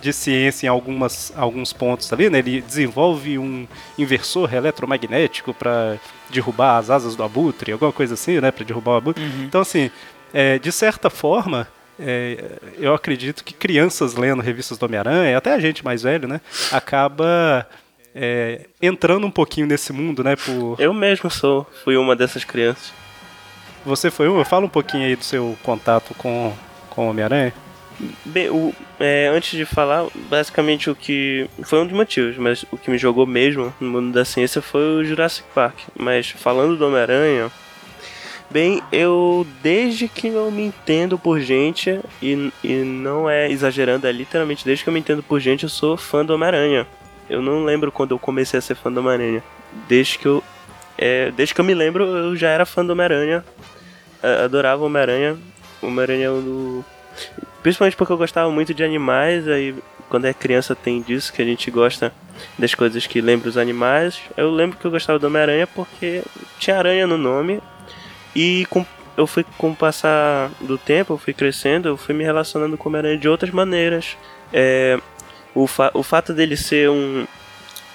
de 0.00 0.12
ciência 0.12 0.66
em 0.66 0.70
algumas, 0.70 1.32
alguns 1.36 1.72
pontos 1.72 2.10
ali, 2.12 2.30
né? 2.30 2.38
Ele 2.38 2.60
desenvolve 2.62 3.38
um 3.38 3.66
inversor 3.98 4.52
eletromagnético 4.52 5.52
para 5.52 5.98
derrubar 6.30 6.78
as 6.78 6.90
asas 6.90 7.14
do 7.14 7.22
abutre, 7.22 7.72
alguma 7.72 7.92
coisa 7.92 8.14
assim, 8.14 8.40
né? 8.40 8.50
Para 8.50 8.64
derrubar 8.64 8.92
o 8.92 8.96
abutre. 8.96 9.22
Uhum. 9.22 9.44
Então, 9.44 9.60
assim, 9.60 9.90
é, 10.32 10.58
de 10.58 10.72
certa 10.72 11.10
forma, 11.10 11.68
é, 11.98 12.58
eu 12.78 12.94
acredito 12.94 13.44
que 13.44 13.52
crianças 13.52 14.14
lendo 14.14 14.40
revistas 14.40 14.78
do 14.78 14.86
Homem-Aranha, 14.86 15.36
até 15.36 15.52
a 15.52 15.60
gente 15.60 15.84
mais 15.84 16.02
velho, 16.02 16.26
né? 16.26 16.40
Acaba 16.72 17.66
é, 18.14 18.66
entrando 18.80 19.26
um 19.26 19.30
pouquinho 19.30 19.66
nesse 19.66 19.92
mundo, 19.92 20.24
né? 20.24 20.34
Por... 20.34 20.76
Eu 20.78 20.94
mesmo 20.94 21.30
sou, 21.30 21.66
fui 21.84 21.96
uma 21.96 22.16
dessas 22.16 22.42
crianças. 22.42 22.92
Você 23.84 24.10
foi 24.10 24.28
uma? 24.28 24.44
Fala 24.44 24.66
um 24.66 24.68
pouquinho 24.68 25.04
aí 25.04 25.16
do 25.16 25.24
seu 25.24 25.56
contato 25.62 26.14
com, 26.14 26.52
com 26.90 27.06
o 27.06 27.10
Homem-Aranha. 27.10 27.52
Bem, 28.24 28.48
o, 28.48 28.74
é, 28.98 29.28
antes 29.28 29.56
de 29.56 29.64
falar, 29.64 30.06
basicamente 30.28 30.88
o 30.88 30.94
que. 30.94 31.48
Foi 31.62 31.80
um 31.80 31.86
dos 31.86 31.96
motivos, 31.96 32.36
mas 32.38 32.64
o 32.70 32.78
que 32.78 32.90
me 32.90 32.98
jogou 32.98 33.26
mesmo 33.26 33.72
no 33.80 33.90
mundo 33.90 34.12
da 34.12 34.24
ciência 34.24 34.62
foi 34.62 34.80
o 34.80 35.04
Jurassic 35.04 35.46
Park. 35.54 35.78
Mas 35.98 36.30
falando 36.30 36.76
do 36.76 36.86
Homem-Aranha. 36.86 37.50
Bem, 38.50 38.82
eu 38.90 39.46
desde 39.62 40.08
que 40.08 40.26
eu 40.26 40.50
me 40.50 40.64
entendo 40.64 41.16
por 41.16 41.38
gente, 41.38 42.00
e, 42.20 42.52
e 42.64 42.74
não 42.78 43.30
é 43.30 43.48
exagerando, 43.48 44.08
é 44.08 44.12
literalmente 44.12 44.64
desde 44.64 44.82
que 44.82 44.90
eu 44.90 44.92
me 44.92 44.98
entendo 44.98 45.22
por 45.22 45.38
gente, 45.38 45.62
eu 45.62 45.68
sou 45.68 45.96
fã 45.96 46.24
do 46.24 46.34
Homem-Aranha. 46.34 46.84
Eu 47.28 47.40
não 47.40 47.64
lembro 47.64 47.92
quando 47.92 48.10
eu 48.10 48.18
comecei 48.18 48.58
a 48.58 48.60
ser 48.60 48.74
fã 48.74 48.90
do 48.90 48.98
Homem-Aranha. 48.98 49.42
Desde 49.88 50.18
que 50.18 50.26
eu. 50.26 50.42
É, 51.02 51.30
desde 51.30 51.54
que 51.54 51.60
eu 51.62 51.64
me 51.64 51.72
lembro, 51.72 52.04
eu 52.04 52.36
já 52.36 52.50
era 52.50 52.66
fã 52.66 52.84
do 52.84 52.92
Homem-Aranha. 52.92 53.42
A- 54.22 54.44
Adorava 54.44 54.82
o 54.82 54.86
Homem-Aranha. 54.86 55.38
O 55.80 55.86
Homem-Aranha 55.86 56.26
é 56.26 56.30
um 56.30 56.42
do. 56.42 56.84
Principalmente 57.62 57.96
porque 57.96 58.12
eu 58.12 58.18
gostava 58.18 58.50
muito 58.50 58.74
de 58.74 58.84
animais, 58.84 59.48
aí 59.48 59.74
quando 60.10 60.26
é 60.26 60.34
criança 60.34 60.74
tem 60.74 61.00
disso, 61.00 61.32
que 61.32 61.40
a 61.40 61.44
gente 61.44 61.70
gosta 61.70 62.12
das 62.58 62.74
coisas 62.74 63.06
que 63.06 63.20
lembram 63.20 63.48
os 63.48 63.56
animais. 63.56 64.20
Eu 64.36 64.50
lembro 64.50 64.76
que 64.78 64.84
eu 64.84 64.90
gostava 64.90 65.18
do 65.18 65.26
Homem-Aranha 65.26 65.66
porque 65.66 66.22
tinha 66.58 66.76
aranha 66.76 67.06
no 67.06 67.16
nome. 67.16 67.60
E 68.36 68.66
com, 68.68 68.84
eu 69.16 69.26
fui, 69.26 69.44
com 69.56 69.70
o 69.70 69.76
passar 69.76 70.50
do 70.60 70.76
tempo, 70.76 71.14
eu 71.14 71.18
fui 71.18 71.32
crescendo, 71.32 71.88
eu 71.88 71.96
fui 71.96 72.14
me 72.14 72.24
relacionando 72.24 72.76
com 72.76 72.88
o 72.88 72.92
Homem-Aranha 72.92 73.18
de 73.18 73.28
outras 73.28 73.50
maneiras. 73.50 74.16
É, 74.52 74.98
o, 75.54 75.66
fa 75.66 75.90
o 75.94 76.02
fato 76.02 76.32
dele 76.34 76.56
ser 76.56 76.90
um, 76.90 77.26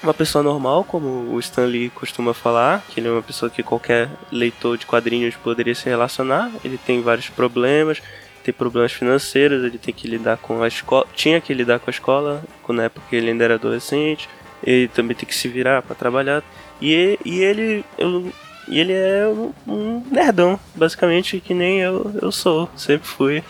uma 0.02 0.14
pessoa 0.14 0.42
normal, 0.42 0.84
como 0.84 1.34
o 1.34 1.40
Stan 1.40 1.64
Lee 1.64 1.90
costuma 1.90 2.34
falar, 2.34 2.84
que 2.88 3.00
ele 3.00 3.08
é 3.08 3.10
uma 3.10 3.22
pessoa 3.22 3.50
que 3.50 3.62
qualquer 3.62 4.08
leitor 4.30 4.76
de 4.76 4.86
quadrinhos 4.86 5.34
poderia 5.36 5.74
se 5.74 5.88
relacionar. 5.88 6.50
Ele 6.64 6.78
tem 6.78 7.00
vários 7.02 7.28
problemas, 7.28 8.02
tem 8.44 8.54
problemas 8.54 8.92
financeiros, 8.92 9.64
ele 9.64 9.78
tem 9.78 9.92
que 9.92 10.06
lidar 10.06 10.36
com 10.36 10.62
a 10.62 10.68
escola, 10.68 11.06
tinha 11.14 11.40
que 11.40 11.52
lidar 11.52 11.80
com 11.80 11.90
a 11.90 11.92
escola, 11.92 12.44
na 12.68 12.84
época 12.84 13.16
ele 13.16 13.30
ainda 13.30 13.44
era 13.44 13.54
adolescente. 13.54 14.28
Ele 14.62 14.88
também 14.88 15.16
tem 15.16 15.28
que 15.28 15.34
se 15.34 15.48
virar 15.48 15.82
para 15.82 15.94
trabalhar. 15.94 16.42
E, 16.80 17.18
e 17.24 17.40
ele 17.40 17.84
eu, 17.98 18.32
e 18.68 18.80
ele 18.80 18.92
é 18.92 19.26
um, 19.26 19.52
um 19.66 20.04
nerdão, 20.10 20.58
basicamente, 20.74 21.40
que 21.40 21.54
nem 21.54 21.80
eu, 21.80 22.12
eu 22.20 22.32
sou, 22.32 22.68
sempre 22.76 23.06
fui. 23.06 23.44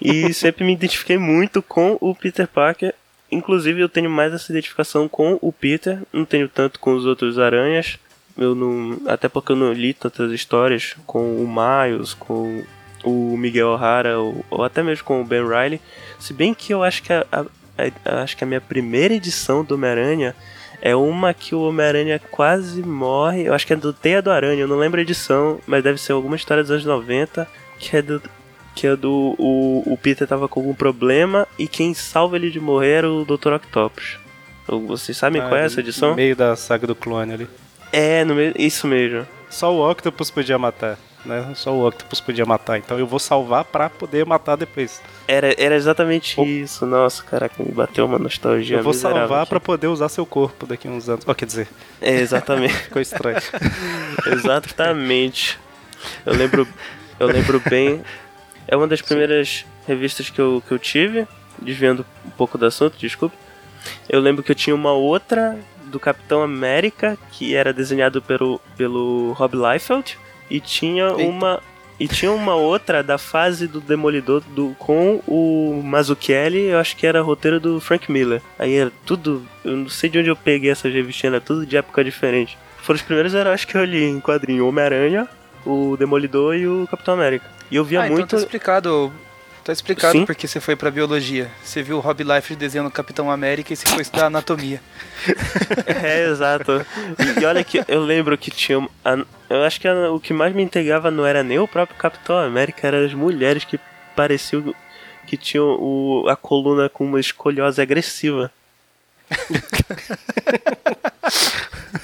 E 0.00 0.32
sempre 0.34 0.64
me 0.64 0.72
identifiquei 0.72 1.18
muito 1.18 1.62
com 1.62 1.96
o 2.00 2.14
Peter 2.14 2.46
Parker. 2.46 2.94
Inclusive 3.34 3.80
eu 3.80 3.88
tenho 3.88 4.08
mais 4.10 4.32
essa 4.32 4.50
identificação 4.52 5.08
com 5.08 5.38
o 5.42 5.52
Peter, 5.52 5.98
não 6.12 6.24
tenho 6.24 6.48
tanto 6.48 6.78
com 6.80 6.94
os 6.94 7.04
outros 7.06 7.38
aranhas. 7.38 7.98
Eu 8.36 8.54
não, 8.54 8.98
até 9.06 9.28
porque 9.28 9.52
eu 9.52 9.56
não 9.56 9.72
li 9.72 9.94
tantas 9.94 10.32
histórias 10.32 10.96
com 11.06 11.36
o 11.36 11.46
Miles, 11.48 12.14
com 12.14 12.64
o 13.04 13.36
Miguel 13.36 13.68
O'Hara 13.68 14.18
ou, 14.18 14.44
ou 14.50 14.64
até 14.64 14.82
mesmo 14.82 15.04
com 15.04 15.20
o 15.20 15.24
Ben 15.24 15.42
Riley. 15.46 15.80
Se 16.18 16.32
bem 16.32 16.52
que 16.54 16.72
eu 16.74 16.82
acho 16.82 17.02
que 17.02 17.12
a, 17.12 17.24
a- 17.30 17.44
a- 18.04 18.22
acho 18.22 18.36
que 18.36 18.42
a 18.42 18.46
minha 18.46 18.60
primeira 18.60 19.14
edição 19.14 19.62
do 19.64 19.74
Homem-Aranha 19.74 20.34
é 20.82 20.94
uma 20.96 21.32
que 21.32 21.54
o 21.54 21.60
Homem-Aranha 21.62 22.20
quase 22.30 22.82
morre. 22.82 23.44
Eu 23.46 23.54
acho 23.54 23.66
que 23.66 23.72
é 23.72 23.76
do 23.76 23.92
Teia 23.92 24.20
do 24.20 24.30
Aranha, 24.30 24.62
eu 24.62 24.68
não 24.68 24.78
lembro 24.78 24.98
a 24.98 25.02
edição, 25.02 25.60
mas 25.66 25.82
deve 25.84 26.00
ser 26.00 26.12
alguma 26.12 26.34
história 26.36 26.62
dos 26.62 26.70
anos 26.72 26.84
90, 26.84 27.46
que 27.78 27.96
é 27.96 28.02
do 28.02 28.20
que 28.74 28.86
é 28.86 28.96
do 28.96 29.34
o, 29.38 29.82
o 29.86 29.96
Peter 29.96 30.26
tava 30.26 30.48
com 30.48 30.60
algum 30.60 30.74
problema 30.74 31.46
e 31.58 31.66
quem 31.68 31.94
salva 31.94 32.36
ele 32.36 32.50
de 32.50 32.58
morrer 32.60 32.90
era 32.98 33.10
o 33.10 33.24
Dr. 33.24 33.52
Octopus. 33.54 34.18
Ou 34.66 34.86
Vocês 34.86 35.16
sabem 35.16 35.40
qual 35.42 35.56
é 35.56 35.64
essa 35.66 35.76
No 35.76 35.80
edição? 35.82 36.14
meio 36.14 36.34
da 36.34 36.56
saga 36.56 36.86
do 36.86 36.94
clone 36.94 37.32
ali. 37.34 37.48
É, 37.92 38.24
no 38.24 38.34
meio, 38.34 38.52
isso 38.58 38.86
mesmo. 38.86 39.26
Só 39.50 39.72
o 39.72 39.88
Octopus 39.88 40.30
podia 40.30 40.58
matar, 40.58 40.98
né? 41.24 41.52
Só 41.54 41.72
o 41.72 41.86
Octopus 41.86 42.20
podia 42.20 42.44
matar. 42.44 42.76
Então 42.78 42.98
eu 42.98 43.06
vou 43.06 43.20
salvar 43.20 43.64
pra 43.64 43.88
poder 43.88 44.26
matar 44.26 44.56
depois. 44.56 45.00
Era, 45.28 45.54
era 45.62 45.76
exatamente 45.76 46.34
Oh. 46.40 46.44
isso. 46.44 46.84
Nossa, 46.86 47.22
caraca, 47.22 47.62
me 47.62 47.70
bateu 47.70 48.04
uma 48.06 48.18
nostalgia 48.18 48.78
eu 48.78 48.82
vou 48.82 48.92
salvar 48.94 49.42
aqui. 49.42 49.50
pra 49.50 49.60
poder 49.60 49.86
usar 49.86 50.08
seu 50.08 50.26
corpo 50.26 50.66
daqui 50.66 50.88
a 50.88 50.90
uns 50.90 51.08
anos. 51.08 51.24
Ó, 51.28 51.32
quer 51.34 51.44
dizer, 51.46 51.68
É, 52.00 52.14
exatamente. 52.14 52.74
ficou 52.88 53.00
estranho. 53.00 53.38
Exatamente. 54.32 55.58
Eu 56.26 56.34
lembro, 56.34 56.66
eu 57.20 57.26
lembro 57.26 57.60
bem. 57.68 58.02
É 58.66 58.76
uma 58.76 58.86
das 58.86 59.02
primeiras 59.02 59.64
revistas 59.86 60.30
que 60.30 60.40
eu, 60.40 60.62
que 60.66 60.72
eu 60.72 60.78
tive, 60.78 61.26
desviando 61.58 62.04
um 62.24 62.30
pouco 62.30 62.56
do 62.58 62.66
assunto, 62.66 62.96
desculpe. 62.98 63.36
Eu 64.08 64.20
lembro 64.20 64.42
que 64.42 64.50
eu 64.50 64.56
tinha 64.56 64.74
uma 64.74 64.92
outra 64.92 65.58
do 65.86 66.00
Capitão 66.00 66.42
América 66.42 67.18
que 67.30 67.54
era 67.54 67.72
desenhado 67.72 68.20
pelo, 68.22 68.60
pelo 68.76 69.32
Rob 69.32 69.54
Liefeld 69.56 70.18
e 70.50 70.60
tinha 70.60 71.08
Eita. 71.08 71.22
uma 71.22 71.62
e 71.98 72.08
tinha 72.08 72.32
uma 72.32 72.56
outra 72.56 73.04
da 73.04 73.16
fase 73.16 73.68
do 73.68 73.80
Demolidor 73.80 74.42
do, 74.48 74.74
com 74.80 75.22
o 75.28 75.80
Mazzucchelli, 75.84 76.70
eu 76.70 76.78
acho 76.78 76.96
que 76.96 77.06
era 77.06 77.22
roteiro 77.22 77.60
do 77.60 77.80
Frank 77.80 78.10
Miller. 78.10 78.42
Aí 78.58 78.74
era 78.74 78.90
tudo, 79.06 79.46
eu 79.64 79.76
não 79.76 79.88
sei 79.88 80.10
de 80.10 80.18
onde 80.18 80.28
eu 80.28 80.34
peguei 80.34 80.72
essas 80.72 80.92
revistinhas, 80.92 81.34
era 81.34 81.40
tudo 81.40 81.64
de 81.64 81.76
época 81.76 82.02
diferente. 82.02 82.58
Foram 82.78 82.96
os 82.96 83.02
primeiros 83.02 83.32
heróis 83.32 83.64
que 83.64 83.76
eu 83.76 83.84
li 83.84 84.04
em 84.04 84.20
quadrinho: 84.20 84.66
Homem-Aranha, 84.66 85.28
o 85.64 85.96
Demolidor 85.96 86.56
e 86.56 86.66
o 86.66 86.86
Capitão 86.90 87.14
América. 87.14 87.46
E 87.70 87.76
eu 87.76 87.84
via 87.84 88.02
ah, 88.02 88.06
então 88.06 88.16
muito. 88.16 88.30
tá 88.30 88.36
explicado. 88.36 89.12
Tá 89.64 89.72
explicado 89.72 90.12
Sim. 90.12 90.26
porque 90.26 90.46
você 90.46 90.60
foi 90.60 90.76
pra 90.76 90.90
biologia. 90.90 91.50
Você 91.62 91.82
viu 91.82 91.96
o 91.96 92.00
Rob 92.00 92.22
Liefeld 92.22 92.56
desenhando 92.56 92.88
o 92.88 92.90
Capitão 92.90 93.30
América 93.30 93.72
e 93.72 93.76
você 93.76 93.86
foi 93.86 94.02
estudar 94.02 94.26
anatomia. 94.26 94.80
É, 95.86 96.28
exato. 96.28 96.84
E, 97.40 97.44
olha 97.46 97.64
que 97.64 97.82
eu 97.88 98.02
lembro 98.02 98.36
que 98.36 98.50
tinha. 98.50 98.86
eu 99.48 99.64
acho 99.64 99.80
que 99.80 99.88
o 99.88 100.20
que 100.20 100.34
mais 100.34 100.54
me 100.54 100.62
intrigava 100.62 101.10
não 101.10 101.24
era 101.24 101.42
nem 101.42 101.58
o 101.58 101.66
próprio 101.66 101.96
Capitão 101.96 102.38
América, 102.38 102.86
eram 102.86 103.06
as 103.06 103.14
mulheres 103.14 103.64
que 103.64 103.80
pareciam 104.14 104.74
que 105.26 105.38
tinham 105.38 105.78
o, 105.80 106.26
a 106.28 106.36
coluna 106.36 106.90
com 106.90 107.04
uma 107.04 107.18
escoliose 107.18 107.80
agressiva. 107.80 108.52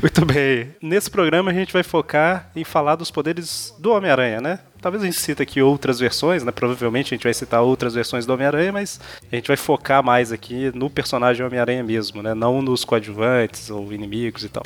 Muito 0.00 0.26
bem. 0.26 0.74
Nesse 0.82 1.10
programa 1.10 1.50
a 1.50 1.54
gente 1.54 1.72
vai 1.72 1.82
focar 1.82 2.50
em 2.54 2.64
falar 2.64 2.96
dos 2.96 3.10
poderes 3.10 3.74
do 3.78 3.92
Homem-Aranha, 3.92 4.40
né? 4.42 4.58
Talvez 4.80 5.02
a 5.02 5.06
gente 5.06 5.18
cita 5.18 5.42
aqui 5.42 5.62
outras 5.62 5.98
versões, 5.98 6.44
né? 6.44 6.52
Provavelmente 6.52 7.14
a 7.14 7.16
gente 7.16 7.24
vai 7.24 7.32
citar 7.32 7.62
outras 7.62 7.94
versões 7.94 8.26
do 8.26 8.32
Homem-Aranha, 8.34 8.72
mas 8.72 9.00
a 9.32 9.34
gente 9.34 9.48
vai 9.48 9.56
focar 9.56 10.04
mais 10.04 10.32
aqui 10.32 10.70
no 10.74 10.90
personagem 10.90 11.44
Homem-Aranha 11.44 11.82
mesmo, 11.82 12.22
né? 12.22 12.34
Não 12.34 12.60
nos 12.60 12.84
coadjuvantes 12.84 13.70
ou 13.70 13.90
inimigos 13.90 14.44
e 14.44 14.50
tal. 14.50 14.62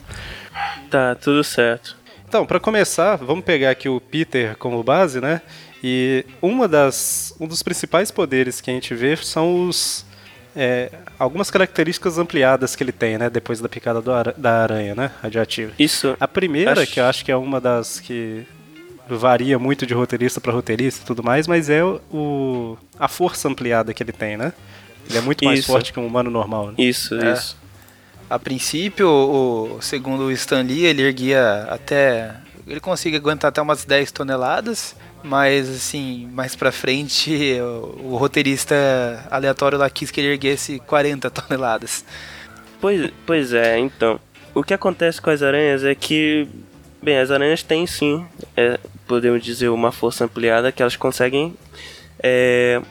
Tá, 0.90 1.14
tudo 1.14 1.44
certo. 1.44 1.96
Então, 2.28 2.44
para 2.44 2.58
começar, 2.58 3.16
vamos 3.16 3.44
pegar 3.44 3.70
aqui 3.70 3.88
o 3.88 4.00
Peter 4.00 4.56
como 4.56 4.82
base, 4.82 5.20
né? 5.20 5.42
E 5.82 6.24
uma 6.42 6.66
das, 6.66 7.34
um 7.40 7.46
dos 7.46 7.62
principais 7.62 8.10
poderes 8.10 8.60
que 8.60 8.70
a 8.70 8.74
gente 8.74 8.94
vê 8.94 9.16
são 9.16 9.66
os 9.66 10.04
é, 10.62 10.90
algumas 11.18 11.50
características 11.50 12.18
ampliadas 12.18 12.76
que 12.76 12.82
ele 12.82 12.92
tem, 12.92 13.16
né? 13.16 13.30
Depois 13.30 13.60
da 13.60 13.68
picada 13.68 14.02
do 14.02 14.12
ara- 14.12 14.34
da 14.36 14.62
aranha, 14.62 14.94
né? 14.94 15.10
Radioativa. 15.22 15.72
Isso. 15.78 16.14
A 16.20 16.28
primeira, 16.28 16.82
Acho- 16.82 16.92
que 16.92 17.00
eu 17.00 17.04
acho 17.06 17.24
que 17.24 17.32
é 17.32 17.36
uma 17.36 17.58
das 17.60 17.98
que 17.98 18.44
varia 19.08 19.58
muito 19.58 19.86
de 19.86 19.94
roteirista 19.94 20.40
para 20.40 20.52
roteirista 20.52 21.02
e 21.02 21.06
tudo 21.06 21.22
mais, 21.22 21.46
mas 21.48 21.68
é 21.70 21.82
o 21.82 22.76
a 22.98 23.08
força 23.08 23.48
ampliada 23.48 23.92
que 23.94 24.02
ele 24.02 24.12
tem, 24.12 24.36
né? 24.36 24.52
Ele 25.08 25.18
é 25.18 25.20
muito 25.22 25.44
mais 25.44 25.60
Isso. 25.60 25.68
forte 25.72 25.92
que 25.92 25.98
um 25.98 26.06
humano 26.06 26.30
normal. 26.30 26.68
Né? 26.68 26.74
Isso, 26.78 27.14
É. 27.16 27.32
isso. 27.32 27.56
A 28.28 28.38
princípio, 28.38 29.08
o, 29.08 29.78
segundo 29.80 30.24
o 30.24 30.30
Stan 30.32 30.60
Lee, 30.62 30.84
ele 30.84 31.02
erguia 31.02 31.66
até. 31.70 32.32
Ele 32.66 32.78
conseguia 32.78 33.18
aguentar 33.18 33.48
até 33.48 33.60
umas 33.60 33.84
10 33.84 34.12
toneladas, 34.12 34.94
mas 35.22 35.68
assim, 35.68 36.28
mais 36.32 36.54
pra 36.54 36.72
frente, 36.72 37.58
o, 37.60 38.12
o 38.12 38.16
roteirista 38.16 38.74
aleatório 39.30 39.78
lá 39.78 39.88
quis 39.88 40.10
que 40.10 40.20
ele 40.20 40.32
erguesse 40.32 40.78
40 40.80 41.30
toneladas. 41.30 42.04
Pois, 42.80 43.10
pois 43.26 43.52
é, 43.52 43.78
então. 43.78 44.18
O 44.54 44.62
que 44.62 44.74
acontece 44.74 45.20
com 45.20 45.30
as 45.30 45.42
aranhas 45.42 45.84
é 45.84 45.94
que. 45.94 46.48
Bem, 47.02 47.18
as 47.18 47.30
aranhas 47.30 47.62
têm 47.62 47.86
sim, 47.86 48.26
é, 48.56 48.78
podemos 49.06 49.42
dizer, 49.42 49.68
uma 49.70 49.90
força 49.90 50.24
ampliada 50.24 50.70
que 50.70 50.82
elas 50.82 50.96
conseguem. 50.96 51.54
é, 52.22 52.82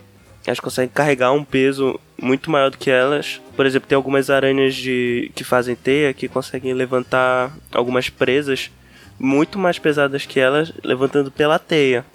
elas 0.45 0.59
conseguem 0.59 0.89
carregar 0.89 1.31
um 1.31 1.43
peso 1.43 1.99
muito 2.19 2.49
maior 2.49 2.71
do 2.71 2.77
que 2.77 2.89
elas. 2.89 3.39
Por 3.55 3.65
exemplo, 3.65 3.87
tem 3.87 3.95
algumas 3.95 4.29
aranhas 4.29 4.75
de, 4.75 5.31
que 5.35 5.43
fazem 5.43 5.75
teia 5.75 6.13
que 6.13 6.27
conseguem 6.27 6.73
levantar 6.73 7.51
algumas 7.71 8.09
presas 8.09 8.71
muito 9.19 9.59
mais 9.59 9.77
pesadas 9.77 10.25
que 10.25 10.39
elas, 10.39 10.71
levantando 10.83 11.29
pela 11.29 11.59
teia. 11.59 12.05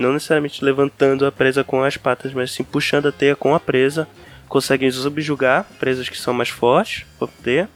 Não 0.00 0.12
necessariamente 0.14 0.64
levantando 0.64 1.26
a 1.26 1.30
presa 1.32 1.62
com 1.62 1.82
as 1.84 1.96
patas, 1.96 2.32
mas 2.32 2.50
sim 2.52 2.64
puxando 2.64 3.06
a 3.08 3.12
teia 3.12 3.36
com 3.36 3.54
a 3.54 3.60
presa. 3.60 4.08
Conseguem 4.48 4.90
subjugar 4.90 5.64
presas 5.78 6.08
que 6.08 6.18
são 6.18 6.32
mais 6.34 6.48
fortes 6.48 7.04
para 7.18 7.28
teia. 7.42 7.68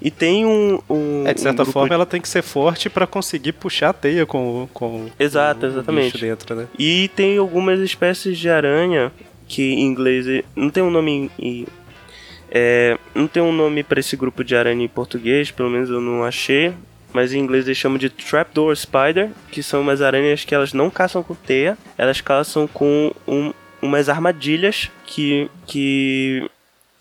E 0.00 0.10
tem 0.10 0.44
um. 0.46 0.78
um 0.88 1.24
É, 1.26 1.34
de 1.34 1.40
certa 1.40 1.62
um 1.62 1.64
grupo 1.64 1.72
forma, 1.72 1.94
ela 1.94 2.06
tem 2.06 2.20
que 2.20 2.28
ser 2.28 2.42
forte 2.42 2.88
para 2.88 3.06
conseguir 3.06 3.52
puxar 3.52 3.90
a 3.90 3.92
teia 3.92 4.24
com, 4.26 4.64
o- 4.64 4.68
com 4.68 5.08
Exato, 5.18 5.66
exatamente. 5.66 6.18
dentro, 6.18 6.54
né? 6.54 6.66
E 6.78 7.08
tem 7.16 7.38
algumas 7.38 7.80
espécies 7.80 8.38
de 8.38 8.48
aranha 8.48 9.10
que 9.48 9.72
em 9.72 9.82
inglês 9.86 10.44
não 10.54 10.70
tem 10.70 10.82
um 10.82 10.90
nome 10.90 11.30
em- 11.38 11.66
É, 12.50 12.96
não 13.14 13.26
tem 13.26 13.42
um 13.42 13.52
nome 13.52 13.82
para 13.82 13.98
esse 13.98 14.16
grupo 14.16 14.44
de 14.44 14.54
aranha 14.54 14.84
em 14.84 14.88
português, 14.88 15.50
pelo 15.50 15.68
menos 15.70 15.90
eu 15.90 16.00
não 16.00 16.22
achei. 16.22 16.72
Mas 17.16 17.32
em 17.32 17.38
inglês 17.38 17.64
eles 17.66 17.78
chamam 17.78 17.96
de 17.96 18.10
Trapdoor 18.10 18.76
Spider, 18.76 19.30
que 19.50 19.62
são 19.62 19.80
umas 19.80 20.02
aranhas 20.02 20.44
que 20.44 20.54
elas 20.54 20.74
não 20.74 20.90
caçam 20.90 21.22
com 21.22 21.34
teia, 21.34 21.78
elas 21.96 22.20
caçam 22.20 22.66
com 22.66 23.10
um, 23.26 23.54
umas 23.80 24.10
armadilhas 24.10 24.90
que. 25.06 25.50
que 25.66 26.46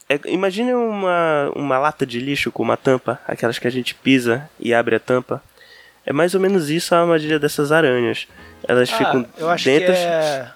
é, 0.07 0.17
imagine 0.27 0.74
uma, 0.74 1.51
uma 1.53 1.77
lata 1.77 2.05
de 2.05 2.22
lixo 2.22 2.50
com 2.50 2.63
uma 2.63 2.77
tampa, 2.77 3.19
aquelas 3.27 3.60
que 3.60 3.67
a 3.67 3.69
gente 3.69 3.93
pisa 3.93 4.50
e 4.57 4.74
abre 4.74 4.95
a 4.95 5.00
tampa. 5.01 5.43
É 6.05 6.13
mais 6.13 6.34
ou 6.34 6.39
menos 6.39 6.69
isso 6.69 6.95
a 6.95 7.01
armadilha 7.01 7.38
dessas 7.38 7.74
aranhas. 7.74 8.25
Elas 8.65 8.89
Ah, 8.93 8.98
ficam 8.98 9.25
eu 9.38 9.50
acho 9.50 9.65
dentro. 9.65 9.91
que 9.91 10.00
é. 10.00 10.48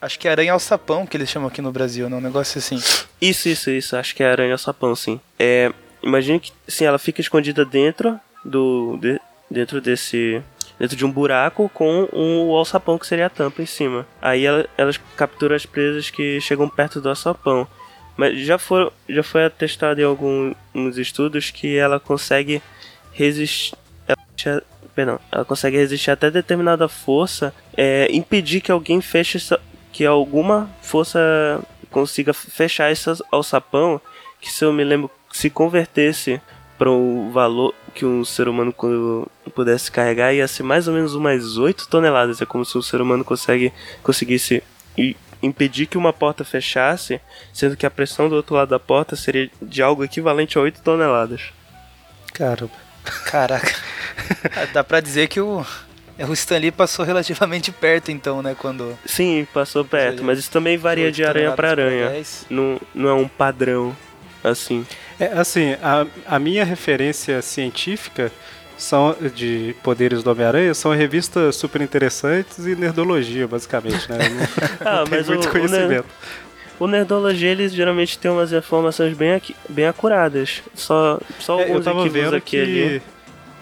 Acho 0.00 0.18
que 0.18 0.26
é 0.26 0.32
aranha 0.32 0.52
alçapão 0.52 1.06
que 1.06 1.16
eles 1.16 1.30
chamam 1.30 1.46
aqui 1.46 1.62
no 1.62 1.70
Brasil, 1.70 2.10
né? 2.10 2.16
Um 2.16 2.20
negócio 2.20 2.58
assim. 2.58 2.82
Isso, 3.20 3.48
isso, 3.48 3.70
isso. 3.70 3.96
Acho 3.96 4.16
que 4.16 4.24
é 4.24 4.30
aranha 4.32 4.58
sapão, 4.58 4.96
sim. 4.96 5.20
É, 5.38 5.70
imagine 6.02 6.40
que, 6.40 6.50
sim, 6.66 6.84
ela 6.84 6.98
fica 6.98 7.20
escondida 7.20 7.64
dentro 7.64 8.18
do, 8.46 8.96
de- 9.00 9.20
dentro 9.50 9.80
desse, 9.80 10.42
dentro 10.78 10.96
de 10.96 11.04
um 11.04 11.10
buraco 11.10 11.70
com 11.72 12.08
um 12.12 12.50
alçapão 12.54 12.98
que 12.98 13.06
seria 13.06 13.26
a 13.26 13.30
tampa 13.30 13.62
em 13.62 13.66
cima. 13.66 14.06
Aí 14.20 14.44
ela- 14.46 14.66
elas 14.76 14.98
capturam 15.16 15.54
as 15.56 15.66
presas 15.66 16.10
que 16.10 16.40
chegam 16.40 16.68
perto 16.68 17.00
do 17.00 17.08
alçapão. 17.08 17.66
Mas 18.16 18.38
já 18.40 18.56
foi, 18.58 18.90
já 19.08 19.22
foi 19.22 19.44
atestado 19.44 20.00
em 20.00 20.04
alguns 20.04 20.96
estudos 20.96 21.50
que 21.50 21.76
ela 21.76 22.00
consegue 22.00 22.62
resistir. 23.12 23.76
ela- 24.08 24.62
Perdão, 24.94 25.20
ela 25.30 25.44
consegue 25.44 25.76
resistir 25.76 26.10
até 26.10 26.30
determinada 26.30 26.88
força, 26.88 27.52
é, 27.76 28.08
impedir 28.10 28.62
que 28.62 28.72
alguém 28.72 29.02
feche 29.02 29.36
essa, 29.36 29.60
que 29.92 30.06
alguma 30.06 30.70
força 30.80 31.20
consiga 31.90 32.32
fechar 32.32 32.90
esse 32.90 33.10
alçapão, 33.30 34.00
que 34.40 34.50
se 34.50 34.64
eu 34.64 34.72
me 34.72 34.82
lembro, 34.84 35.10
se 35.30 35.50
convertesse 35.50 36.40
para 36.78 36.90
o 36.90 37.30
valor 37.30 37.74
que 37.96 38.04
um 38.04 38.26
ser 38.26 38.46
humano 38.46 38.74
pudesse 39.54 39.90
carregar, 39.90 40.34
ia 40.34 40.46
ser 40.46 40.62
mais 40.62 40.86
ou 40.86 40.92
menos 40.92 41.14
umas 41.14 41.56
8 41.56 41.88
toneladas. 41.88 42.42
É 42.42 42.46
como 42.46 42.62
se 42.62 42.76
um 42.76 42.82
ser 42.82 43.00
humano 43.00 43.24
consegue, 43.24 43.72
conseguisse 44.02 44.62
impedir 45.42 45.86
que 45.86 45.96
uma 45.96 46.12
porta 46.12 46.44
fechasse, 46.44 47.18
sendo 47.54 47.74
que 47.74 47.86
a 47.86 47.90
pressão 47.90 48.28
do 48.28 48.36
outro 48.36 48.54
lado 48.54 48.68
da 48.68 48.78
porta 48.78 49.16
seria 49.16 49.50
de 49.62 49.82
algo 49.82 50.04
equivalente 50.04 50.58
a 50.58 50.60
8 50.60 50.82
toneladas. 50.82 51.52
Caramba. 52.34 52.74
Caraca. 53.24 53.74
Dá 54.74 54.84
pra 54.84 55.00
dizer 55.00 55.28
que 55.28 55.40
o, 55.40 55.64
o 56.18 56.32
Stanley 56.34 56.70
passou 56.70 57.02
relativamente 57.02 57.72
perto, 57.72 58.10
então, 58.10 58.42
né? 58.42 58.54
Quando. 58.58 58.98
Sim, 59.06 59.46
passou 59.54 59.86
perto, 59.86 60.22
mas 60.22 60.38
isso 60.38 60.50
também 60.50 60.76
varia 60.76 61.10
de 61.10 61.24
aranha 61.24 61.52
para 61.52 61.70
aranha. 61.70 62.12
Não, 62.50 62.78
não 62.94 63.08
é 63.08 63.14
um 63.14 63.28
padrão 63.28 63.96
assim. 64.44 64.86
É, 65.18 65.26
assim, 65.38 65.72
a, 65.82 66.06
a 66.26 66.38
minha 66.38 66.64
referência 66.64 67.40
científica 67.42 68.30
são 68.76 69.16
de 69.34 69.74
poderes 69.82 70.22
do 70.22 70.30
Homem-Aranha 70.30 70.74
são 70.74 70.92
revistas 70.92 71.56
super 71.56 71.80
interessantes 71.80 72.66
e 72.66 72.76
nerdologia, 72.76 73.48
basicamente, 73.48 74.06
né? 74.10 74.18
Eu 74.26 74.30
Não, 74.34 74.46
Ah, 74.84 75.04
não 75.04 75.10
mas 75.10 75.28
muito 75.28 75.46
o- 75.46 75.48
o 75.48 75.52
conhecimento. 75.52 76.04
O 76.78 76.86
Nerdologia, 76.86 77.48
eles 77.52 77.72
geralmente 77.72 78.18
tem 78.18 78.30
umas 78.30 78.52
informações 78.52 79.16
bem, 79.16 79.32
aqui, 79.32 79.56
bem 79.66 79.86
acuradas. 79.86 80.62
Só, 80.74 81.18
só 81.40 81.58
É, 81.58 81.62
eu 81.62 81.68
alguns 81.68 81.84
tava 81.86 82.00
equívocos 82.00 82.22
vendo 82.24 82.36
aqui 82.36 82.50
que 82.50 82.62
ali. 82.62 83.02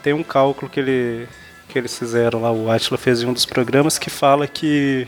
tem 0.02 0.12
um 0.12 0.24
cálculo 0.24 0.68
que, 0.68 0.80
ele, 0.80 1.28
que 1.68 1.78
eles 1.78 1.96
fizeram 1.96 2.42
lá, 2.42 2.50
o 2.50 2.68
Atila 2.68 2.98
fez 2.98 3.22
em 3.22 3.26
um 3.26 3.32
dos 3.32 3.46
programas 3.46 3.98
que 3.98 4.10
fala 4.10 4.48
que 4.48 5.06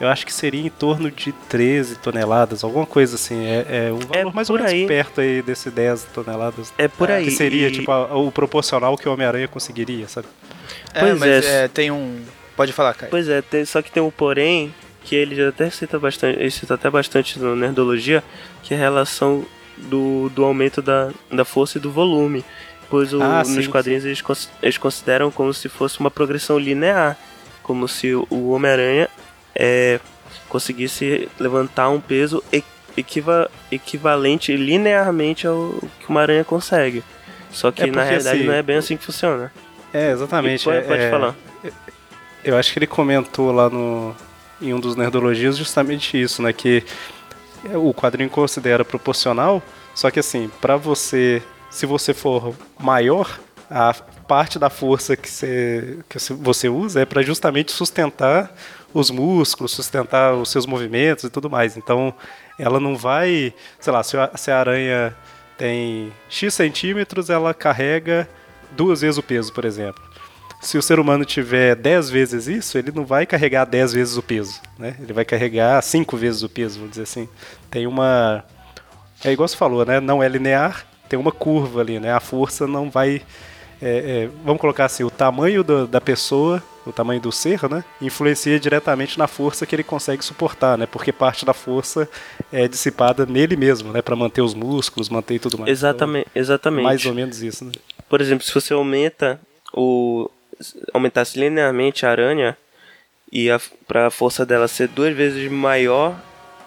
eu 0.00 0.08
acho 0.08 0.24
que 0.24 0.32
seria 0.32 0.66
em 0.66 0.70
torno 0.70 1.10
de 1.10 1.32
13 1.48 1.96
toneladas, 1.96 2.62
alguma 2.64 2.86
coisa 2.86 3.16
assim. 3.16 3.44
É, 3.46 3.88
é 3.88 3.92
um 3.92 3.98
valor 3.98 4.34
mais 4.34 4.48
ou 4.50 4.56
por 4.56 4.62
menos 4.64 4.72
aí. 4.72 4.86
perto 4.86 5.20
aí 5.20 5.42
desse 5.42 5.70
10 5.70 6.04
toneladas. 6.14 6.72
É 6.78 6.86
por 6.88 7.10
aí. 7.10 7.24
Que 7.24 7.30
seria 7.32 7.68
e- 7.68 7.72
tipo 7.72 7.90
a- 7.90 8.14
o 8.16 8.30
proporcional 8.30 8.96
que 8.96 9.08
o 9.08 9.12
Homem-Aranha 9.12 9.48
conseguiria, 9.48 10.06
sabe? 10.08 10.28
É, 10.94 11.00
Pois 11.00 11.18
mas 11.18 11.44
é. 11.44 11.64
é, 11.64 11.68
tem 11.68 11.90
um. 11.90 12.20
Pode 12.56 12.72
falar, 12.72 12.94
Caio. 12.94 13.10
Pois 13.10 13.28
é, 13.28 13.40
tem- 13.42 13.64
só 13.64 13.80
que 13.82 13.90
tem 13.90 14.02
um 14.02 14.10
porém 14.10 14.74
que 15.04 15.14
ele 15.16 15.42
até 15.46 15.70
cita 15.70 15.98
bastante, 15.98 16.38
ele 16.38 16.50
cita 16.50 16.74
até 16.74 16.90
bastante 16.90 17.38
no 17.38 17.56
Nerdologia, 17.56 18.22
que 18.62 18.74
é 18.74 18.76
a 18.76 18.80
relação 18.80 19.44
do, 19.76 20.28
do 20.30 20.44
aumento 20.44 20.82
da, 20.82 21.10
da 21.30 21.44
força 21.44 21.78
e 21.78 21.80
do 21.80 21.90
volume. 21.90 22.44
Pois 22.90 23.12
o- 23.12 23.22
Ah, 23.22 23.38
nos 23.46 23.64
sim, 23.64 23.70
quadrinhos 23.70 24.04
eles, 24.04 24.20
cons- 24.20 24.50
eles 24.62 24.76
consideram 24.78 25.30
como 25.30 25.52
se 25.54 25.68
fosse 25.68 26.00
uma 26.00 26.10
progressão 26.10 26.58
linear. 26.58 27.16
Como 27.62 27.86
se 27.86 28.14
o- 28.14 28.26
o 28.30 28.50
Homem-Aranha 28.50 29.08
é, 29.54 30.00
conseguisse 30.48 31.28
levantar 31.38 31.88
um 31.90 32.00
peso 32.00 32.42
equiva- 32.96 33.50
equivalente 33.70 34.56
linearmente 34.56 35.46
ao 35.46 35.74
que 36.00 36.08
uma 36.08 36.20
aranha 36.22 36.44
consegue. 36.44 37.02
Só 37.50 37.70
que 37.70 37.82
É 37.82 37.86
na 37.86 38.02
realidade 38.04 38.38
assim, 38.38 38.46
não 38.46 38.54
é 38.54 38.62
bem 38.62 38.76
assim 38.76 38.96
que 38.96 39.04
funciona. 39.04 39.52
É, 39.92 40.10
exatamente. 40.10 40.64
Pode, 40.64 40.76
é- 40.78 40.82
pode 40.82 41.02
é- 41.02 41.10
falar. 41.10 41.34
Eu 42.44 42.56
acho 42.56 42.72
que 42.72 42.78
ele 42.78 42.86
comentou 42.86 43.50
lá 43.52 43.68
no 43.68 44.14
em 44.60 44.74
um 44.74 44.80
dos 44.80 44.96
nerdologias 44.96 45.56
justamente 45.56 46.20
isso, 46.20 46.42
né, 46.42 46.52
que 46.52 46.82
o 47.74 47.94
quadrinho 47.94 48.28
considera 48.28 48.84
proporcional, 48.84 49.62
só 49.94 50.10
que 50.10 50.18
assim, 50.18 50.50
pra 50.60 50.76
você, 50.76 51.40
se 51.70 51.86
você 51.86 52.12
for 52.12 52.52
maior, 52.78 53.38
a 53.70 53.94
parte 54.26 54.58
da 54.58 54.68
força 54.68 55.16
que 55.16 55.30
você, 55.30 55.98
que 56.08 56.18
você 56.34 56.68
usa 56.68 57.02
é 57.02 57.04
pra 57.04 57.22
justamente 57.22 57.70
sustentar 57.70 58.52
os 58.92 59.10
músculos, 59.10 59.72
sustentar 59.72 60.34
os 60.34 60.50
seus 60.50 60.66
movimentos 60.66 61.24
e 61.24 61.30
tudo 61.30 61.50
mais. 61.50 61.76
Então, 61.76 62.14
ela 62.58 62.80
não 62.80 62.96
vai, 62.96 63.54
sei 63.78 63.92
lá, 63.92 64.02
se 64.02 64.16
a, 64.50 64.58
aranha 64.58 65.14
tem 65.56 66.12
X 66.28 66.54
centímetros, 66.54 67.30
ela 67.30 67.52
carrega 67.52 68.28
duas 68.72 69.00
vezes 69.00 69.18
o 69.18 69.22
peso, 69.22 69.52
por 69.52 69.64
exemplo. 69.64 70.02
Se 70.60 70.76
o 70.76 70.82
ser 70.82 70.98
humano 70.98 71.24
tiver 71.24 71.76
10 71.76 72.10
vezes 72.10 72.48
isso, 72.48 72.76
ele 72.78 72.90
não 72.90 73.06
vai 73.06 73.24
carregar 73.24 73.64
10 73.64 73.92
vezes 73.92 74.16
o 74.16 74.22
peso, 74.22 74.60
né? 74.76 74.96
Ele 75.00 75.12
vai 75.12 75.24
carregar 75.24 75.80
5 75.80 76.16
vezes 76.16 76.42
o 76.42 76.48
peso, 76.48 76.80
vamos 76.80 76.90
dizer 76.90 77.04
assim. 77.04 77.28
Tem 77.70 77.86
uma 77.86 78.44
é 79.24 79.32
igual 79.32 79.48
você 79.48 79.56
falou, 79.56 79.84
né? 79.84 79.98
Não 79.98 80.22
é 80.22 80.28
linear, 80.28 80.86
tem 81.08 81.18
uma 81.18 81.32
curva 81.32 81.80
ali, 81.80 81.98
né? 81.98 82.12
A 82.12 82.20
força 82.20 82.66
não 82.66 82.88
vai 82.88 83.22
é, 83.80 84.24
é, 84.24 84.28
vamos 84.44 84.60
colocar 84.60 84.84
assim, 84.86 85.04
o 85.04 85.10
tamanho 85.10 85.62
do- 85.62 85.86
da 85.86 86.00
pessoa, 86.00 86.62
o 86.86 86.92
tamanho 86.92 87.20
do 87.20 87.30
ser, 87.30 87.68
né, 87.68 87.84
influencia 88.00 88.58
diretamente 88.58 89.18
na 89.18 89.26
força 89.26 89.66
que 89.66 89.74
ele 89.74 89.82
consegue 89.84 90.24
suportar, 90.24 90.76
né, 90.78 90.86
porque 90.86 91.12
parte 91.12 91.44
da 91.44 91.52
força 91.52 92.08
é 92.52 92.66
dissipada 92.66 93.24
nele 93.26 93.56
mesmo, 93.56 93.92
né, 93.92 94.00
para 94.02 94.16
manter 94.16 94.40
os 94.42 94.54
músculos, 94.54 95.08
manter 95.08 95.38
tudo 95.38 95.58
mais. 95.58 95.70
Exatamente, 95.70 96.28
exatamente. 96.34 96.80
Então, 96.80 96.90
mais 96.90 97.06
ou 97.06 97.14
menos 97.14 97.42
isso, 97.42 97.64
né. 97.64 97.72
Por 98.08 98.20
exemplo, 98.20 98.44
se 98.44 98.52
você 98.54 98.72
aumenta 98.72 99.38
o 99.72 100.30
aumentasse 100.92 101.38
linearmente 101.38 102.04
a 102.04 102.10
aranha 102.10 102.56
e 103.30 103.50
a, 103.50 103.60
pra 103.86 104.10
força 104.10 104.44
dela 104.44 104.66
ser 104.66 104.88
duas 104.88 105.14
vezes 105.14 105.48
maior, 105.52 106.16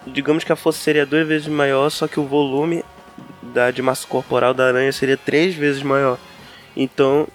digamos 0.08 0.44
que 0.44 0.52
a 0.54 0.56
força 0.56 0.80
seria 0.80 1.06
duas 1.06 1.28
vezes 1.28 1.48
maior, 1.48 1.90
só 1.90 2.08
que 2.08 2.20
o 2.20 2.24
volume 2.26 2.86
da 3.42 3.70
de 3.72 3.82
massa 3.82 4.08
corporal 4.08 4.54
da 4.54 4.68
aranha 4.68 4.92
seria 4.94 5.18
três 5.18 5.56
vezes 5.56 5.82
maior. 5.84 6.18
Então, 6.76 7.28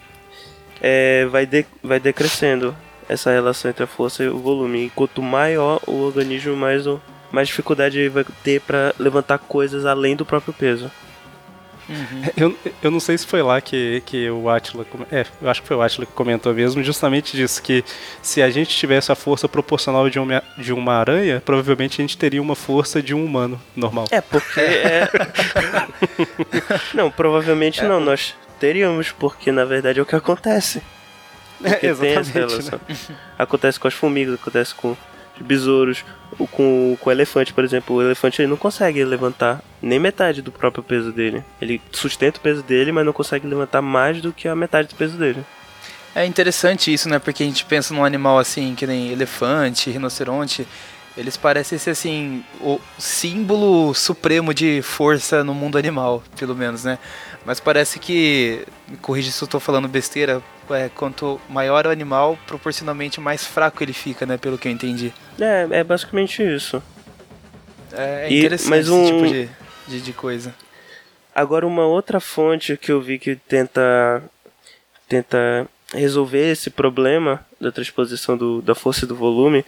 é, 0.80 1.26
vai, 1.26 1.46
de, 1.46 1.66
vai 1.82 2.00
decrescendo 2.00 2.76
essa 3.08 3.30
relação 3.30 3.70
entre 3.70 3.84
a 3.84 3.86
força 3.86 4.22
e 4.24 4.28
o 4.28 4.38
volume. 4.38 4.86
E 4.86 4.90
quanto 4.90 5.22
maior 5.22 5.80
o 5.86 6.02
organismo, 6.02 6.56
mais, 6.56 6.86
o, 6.86 7.00
mais 7.30 7.48
dificuldade 7.48 7.98
ele 7.98 8.08
vai 8.08 8.24
ter 8.42 8.60
para 8.60 8.94
levantar 8.98 9.38
coisas 9.38 9.86
além 9.86 10.16
do 10.16 10.24
próprio 10.24 10.52
peso. 10.52 10.90
Eu, 12.36 12.52
eu 12.82 12.90
não 12.90 12.98
sei 12.98 13.16
se 13.16 13.24
foi 13.24 13.40
lá 13.42 13.60
que, 13.60 14.02
que 14.04 14.28
o 14.28 14.50
Atila. 14.50 14.84
É, 15.10 15.24
eu 15.40 15.48
acho 15.48 15.62
que 15.62 15.68
foi 15.68 15.76
o 15.76 15.82
Atila 15.82 16.04
que 16.04 16.12
comentou 16.12 16.52
mesmo, 16.52 16.82
justamente 16.82 17.36
disso, 17.36 17.62
que 17.62 17.84
se 18.20 18.42
a 18.42 18.50
gente 18.50 18.76
tivesse 18.76 19.12
a 19.12 19.14
força 19.14 19.48
proporcional 19.48 20.10
de 20.10 20.18
uma, 20.18 20.42
de 20.58 20.72
uma 20.72 20.94
aranha, 20.94 21.40
provavelmente 21.44 22.00
a 22.00 22.02
gente 22.02 22.18
teria 22.18 22.42
uma 22.42 22.56
força 22.56 23.00
de 23.00 23.14
um 23.14 23.24
humano 23.24 23.60
normal. 23.76 24.06
É, 24.10 24.20
porque 24.20 24.58
é. 24.58 25.08
não, 26.92 27.08
provavelmente 27.08 27.82
não, 27.84 28.00
nós 28.00 28.34
teríamos, 28.58 29.12
porque 29.12 29.50
na 29.52 29.64
verdade 29.64 29.98
é 29.98 30.02
o 30.02 30.06
que 30.06 30.16
acontece. 30.16 30.82
Porque 31.58 31.68
É, 31.74 31.78
tem 31.78 31.90
essa 31.90 32.04
exatamente, 32.06 32.32
relação. 32.32 32.80
Acontece 33.38 33.80
com 33.80 33.88
as 33.88 33.94
formigas, 33.94 34.34
acontece 34.34 34.74
com 34.74 34.90
os 34.92 35.46
besouros, 35.46 36.04
o- 36.38 36.46
com, 36.46 36.96
com 37.00 37.08
o 37.08 37.12
elefante, 37.12 37.52
por 37.52 37.64
exemplo. 37.64 37.96
O 37.96 38.02
elefante 38.02 38.40
ele 38.42 38.48
não 38.48 38.56
consegue 38.56 39.02
levantar 39.04 39.62
nem 39.80 39.98
metade 39.98 40.42
do 40.42 40.52
próprio 40.52 40.82
peso 40.82 41.12
dele. 41.12 41.42
Ele 41.60 41.80
sustenta 41.92 42.38
o 42.38 42.42
peso 42.42 42.62
dele, 42.62 42.92
mas 42.92 43.06
não 43.06 43.12
consegue 43.12 43.46
levantar 43.46 43.80
mais 43.80 44.20
do 44.20 44.32
que 44.32 44.46
a 44.48 44.54
metade 44.54 44.88
do 44.88 44.94
peso 44.96 45.16
dele. 45.16 45.44
É 46.14 46.24
interessante 46.26 46.92
isso, 46.92 47.08
né? 47.08 47.18
Porque 47.18 47.42
a 47.42 47.46
gente 47.46 47.64
pensa 47.64 47.92
num 47.94 48.04
animal 48.04 48.38
assim, 48.38 48.74
que 48.74 48.86
nem 48.86 49.10
elefante, 49.12 49.90
rinoceronte. 49.90 50.66
Eles 51.16 51.36
parecem 51.38 51.78
ser 51.78 51.90
assim, 51.90 52.44
o 52.60 52.78
símbolo 52.98 53.94
supremo 53.94 54.52
de 54.52 54.82
força 54.82 55.42
no 55.42 55.54
mundo 55.54 55.78
animal, 55.78 56.22
pelo 56.38 56.54
menos, 56.54 56.84
né? 56.84 56.98
Mas 57.46 57.60
parece 57.60 58.00
que, 58.00 58.66
me 58.88 58.96
corrija 58.96 59.30
se 59.30 59.40
eu 59.42 59.46
tô 59.46 59.60
falando 59.60 59.86
besteira, 59.86 60.42
é, 60.68 60.88
quanto 60.88 61.40
maior 61.48 61.86
o 61.86 61.90
animal, 61.90 62.36
proporcionalmente 62.44 63.20
mais 63.20 63.46
fraco 63.46 63.84
ele 63.84 63.92
fica, 63.92 64.26
né? 64.26 64.36
Pelo 64.36 64.58
que 64.58 64.66
eu 64.66 64.72
entendi. 64.72 65.14
É, 65.40 65.66
é 65.78 65.84
basicamente 65.84 66.42
isso. 66.42 66.82
É 67.92 68.26
E- 68.28 68.38
interessante 68.40 68.68
mas 68.70 68.88
um- 68.88 69.02
esse 69.04 69.12
tipo 69.12 69.26
de, 69.28 69.48
de, 69.86 70.00
de 70.02 70.12
coisa. 70.12 70.52
Agora 71.32 71.64
uma 71.66 71.86
outra 71.86 72.18
fonte 72.18 72.76
que 72.76 72.90
eu 72.90 73.00
vi 73.00 73.18
que 73.18 73.36
tenta 73.36 74.22
tenta 75.08 75.68
resolver 75.94 76.50
esse 76.50 76.68
problema 76.68 77.46
da 77.60 77.70
transposição 77.70 78.36
do, 78.36 78.60
da 78.60 78.74
força 78.74 79.04
e 79.04 79.08
do 79.08 79.14
volume, 79.14 79.64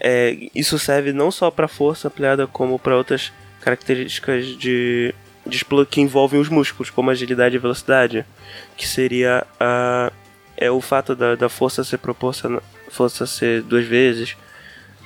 é, 0.00 0.36
isso 0.52 0.80
serve 0.80 1.12
não 1.12 1.30
só 1.30 1.48
para 1.48 1.68
força 1.68 2.08
ampliada 2.08 2.46
como 2.48 2.76
para 2.76 2.96
outras 2.96 3.32
características 3.60 4.46
de, 4.58 5.14
que 5.90 6.00
envolvem 6.00 6.40
os 6.40 6.48
músculos, 6.48 6.90
como 6.90 7.10
agilidade 7.10 7.56
e 7.56 7.58
velocidade, 7.58 8.24
que 8.76 8.86
seria 8.86 9.46
a 9.58 10.12
é 10.56 10.70
o 10.70 10.80
fato 10.80 11.14
da, 11.16 11.34
da 11.34 11.48
força 11.48 11.82
ser 11.82 11.98
proporcional, 11.98 12.62
força 12.88 13.26
ser 13.26 13.62
duas 13.62 13.84
vezes 13.84 14.36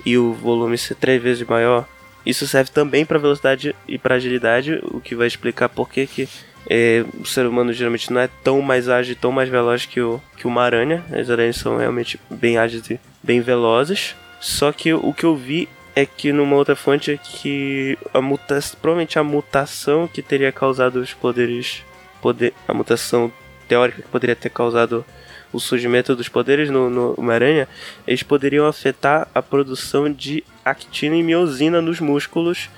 e 0.05 0.17
o 0.17 0.35
volume 0.35 0.77
ser 0.77 0.95
três 0.95 1.23
vezes 1.23 1.47
maior. 1.47 1.87
Isso 2.25 2.47
serve 2.47 2.71
também 2.71 3.07
para 3.07 3.19
velocidade 3.19 3.75
e 3.87 3.99
para 3.99 4.17
agilidade, 4.17 4.79
o 4.83 5.01
que 5.01 5.15
vai 5.15 5.27
explicar 5.27 5.69
por 5.69 5.89
que, 5.89 6.07
que 6.07 6.29
é, 6.69 7.05
o 7.19 7.25
ser 7.25 7.47
humano 7.47 7.73
geralmente 7.73 8.13
não 8.13 8.21
é 8.21 8.29
tão 8.45 8.61
mais 8.61 8.89
ágil, 8.89 9.17
tão 9.17 9.33
mais 9.33 9.49
veloz 9.49 9.87
que, 9.87 10.01
o, 10.01 10.21
que 10.37 10.47
uma 10.47 10.63
aranha. 10.63 11.03
As 11.11 11.31
aranhas 11.31 11.57
são 11.57 11.79
realmente 11.79 12.21
bem 12.29 12.59
ágeis 12.59 12.91
e 12.91 13.01
bem 13.23 13.41
velozes. 13.41 14.15
Só 14.41 14.71
que 14.71 14.93
o 14.93 15.13
que 15.15 15.25
eu 15.25 15.35
vi 15.35 15.69
é 15.99 16.07
que 16.07 16.33
numa 16.33 16.55
outra 16.55 16.77
fonte 16.77 17.11
é 17.11 17.17
que 17.17 17.99
a 18.15 18.21
muta 18.21 18.61
provavelmente 18.81 19.19
a 19.19 19.25
mutação 19.25 20.07
que 20.07 20.23
teria 20.23 20.53
causado 20.53 21.01
os 21.01 21.13
poderes, 21.13 21.85
poder, 22.23 22.55
a 22.69 22.73
mutação 22.73 23.33
teórica 23.67 24.03
que 24.03 24.09
poderia 24.09 24.37
ter 24.37 24.49
causado 24.49 25.05
o 25.53 25.59
surgimento 25.59 26.15
dos 26.15 26.29
poderes 26.29 26.71
no, 26.71 26.89
no 26.89 27.15
Homem-Aranha, 27.19 27.67
eles 28.07 28.23
poderiam 28.23 28.69
afetar 28.69 29.27
a 29.35 29.43
produção 29.43 30.13
de 30.13 30.45
actina 30.65 31.17
e 31.17 31.23
miosina 31.23 31.83
nos 31.83 31.99
músculos, 31.99 32.71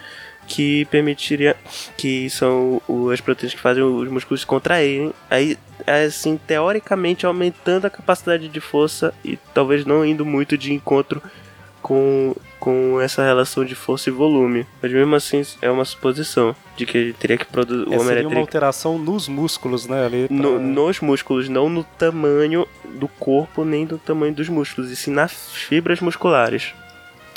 que 0.46 0.87
permitiria 0.87 1.54
que 1.98 2.30
são 2.30 2.80
as 3.12 3.20
proteínas 3.20 3.54
que 3.54 3.61
fazem 3.61 3.83
os 3.83 4.09
músculos 4.09 4.40
se 4.40 4.46
contraírem, 4.46 5.12
aí 5.28 5.59
assim 5.87 6.38
teoricamente 6.38 7.26
aumentando 7.26 7.87
a 7.87 7.90
capacidade 7.90 8.48
de 8.48 8.61
força 8.61 9.12
e 9.22 9.38
talvez 9.52 9.85
não 9.85 10.06
indo 10.06 10.24
muito 10.24 10.56
de 10.56 10.72
encontro 10.72 11.22
com, 11.83 12.35
com 12.61 13.01
essa 13.01 13.25
relação 13.25 13.64
de 13.64 13.75
força 13.75 14.11
e 14.11 14.12
volume. 14.12 14.66
Mas 14.83 14.92
mesmo 14.92 15.16
assim 15.16 15.42
é 15.62 15.70
uma 15.70 15.85
suposição 15.85 16.55
de 16.77 16.85
que 16.87 16.96
ele 16.99 17.12
teria 17.14 17.38
que 17.38 17.46
produzir. 17.46 17.88
O 17.88 17.94
É, 17.94 17.99
seria 17.99 18.29
uma 18.29 18.38
alteração 18.40 18.99
nos 18.99 19.27
músculos, 19.27 19.87
né? 19.87 20.05
Ali 20.05 20.29
pra- 20.29 20.37
no- 20.37 20.61
nos 20.61 21.01
músculos, 21.01 21.49
não 21.49 21.68
no 21.70 21.83
tamanho 21.83 22.68
do 22.85 23.09
corpo 23.09 23.64
nem 23.64 23.85
do 23.87 23.96
tamanho 23.99 24.35
dos 24.35 24.49
músculos, 24.49 24.90
e 24.90 24.96
sim 24.96 25.11
nas 25.11 25.33
fibras 25.33 26.01
musculares. 26.01 26.75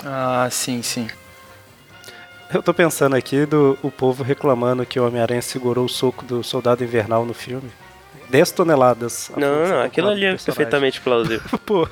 Ah, 0.06 0.48
sim, 0.52 0.82
sim. 0.84 1.08
Eu 2.54 2.62
tô 2.62 2.74
pensando 2.74 3.16
aqui 3.16 3.46
do 3.46 3.78
o 3.82 3.90
povo 3.90 4.22
reclamando 4.24 4.86
que 4.86 5.00
o 5.00 5.08
Homem-Aranha 5.08 5.42
segurou 5.42 5.86
o 5.86 5.90
soco 5.90 6.24
do 6.24 6.44
Soldado 6.44 6.84
Invernal 6.84 7.26
no 7.26 7.34
filme. 7.34 7.72
10 8.34 8.52
toneladas. 8.52 9.32
Não, 9.38 9.68
não, 9.68 9.82
aquilo 9.82 10.10
ali 10.10 10.26
é 10.26 10.30
personagem. 10.32 10.46
perfeitamente 10.56 11.00
plausível. 11.02 11.42
Pô, 11.66 11.88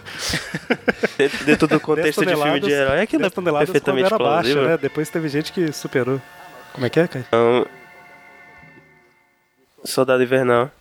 Dentro, 1.18 1.46
dentro 1.46 1.68
do 1.68 1.72
10 1.76 1.82
contexto 1.84 2.26
de 2.26 2.36
filme 2.36 2.60
de 2.60 2.72
herói, 2.72 3.02
aquilo 3.02 3.22
é 3.22 3.26
10 3.26 3.34
toneladas 3.34 3.70
quando 3.70 3.74
perfeitamente 3.74 4.10
plausível. 4.18 4.64
né? 4.68 4.78
Depois 4.78 5.08
teve 5.10 5.30
gente 5.30 5.52
que 5.54 5.72
superou. 5.72 6.20
Como 6.74 6.84
é 6.86 6.90
que 6.90 7.00
é, 7.00 7.08
cara? 7.08 7.24
Então, 7.28 7.66
Soldado 9.84 10.24
Invernal. 10.24 10.72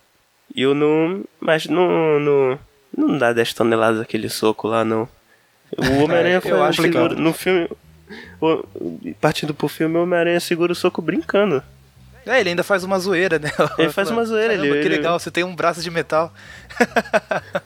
E 0.55 0.63
eu 0.63 0.73
não. 0.73 1.23
Mas 1.39 1.65
não. 1.67 2.19
Não, 2.19 2.59
não 2.97 3.17
dá 3.17 3.31
10 3.31 3.53
toneladas 3.53 4.01
aquele 4.01 4.29
soco 4.29 4.67
lá, 4.67 4.83
não. 4.83 5.07
O 5.77 6.03
Homem-Aranha 6.03 6.37
É, 6.37 6.41
foi 6.41 6.51
eu 6.51 6.63
acho 6.63 6.81
No 7.15 7.33
filme. 7.33 7.69
o- 8.41 8.63
Partindo 9.21 9.53
pro 9.53 9.67
filme, 9.67 9.97
o 9.97 10.03
Homem-Aranha 10.03 10.39
segura 10.39 10.71
o 10.71 10.75
soco 10.75 11.01
brincando. 11.01 11.63
É, 12.25 12.39
ele 12.39 12.49
ainda 12.49 12.63
faz 12.63 12.83
uma 12.83 12.99
zoeira, 12.99 13.39
né? 13.39 13.51
Ele 13.79 13.91
faz 13.91 14.11
uma 14.11 14.23
zoeira, 14.23 14.55
Caramba, 14.55 14.75
ele- 14.75 14.83
Que 14.83 14.89
legal, 14.89 15.19
você 15.19 15.31
tem 15.31 15.43
um 15.43 15.55
braço 15.55 15.81
de 15.81 15.89
metal. 15.89 16.31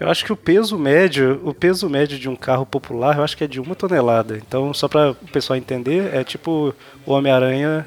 Eu 0.00 0.08
acho 0.08 0.24
que 0.24 0.32
o 0.32 0.36
peso 0.36 0.78
médio, 0.78 1.40
o 1.42 1.52
peso 1.52 1.90
médio 1.90 2.18
de 2.18 2.28
um 2.28 2.36
carro 2.36 2.64
popular, 2.64 3.16
eu 3.16 3.24
acho 3.24 3.36
que 3.36 3.42
é 3.42 3.48
de 3.48 3.58
uma 3.60 3.74
tonelada. 3.74 4.36
Então, 4.36 4.72
só 4.72 4.86
para 4.86 5.10
o 5.10 5.14
pessoal 5.32 5.56
entender, 5.56 6.14
é 6.14 6.22
tipo 6.22 6.72
o 7.04 7.12
Homem-Aranha 7.12 7.84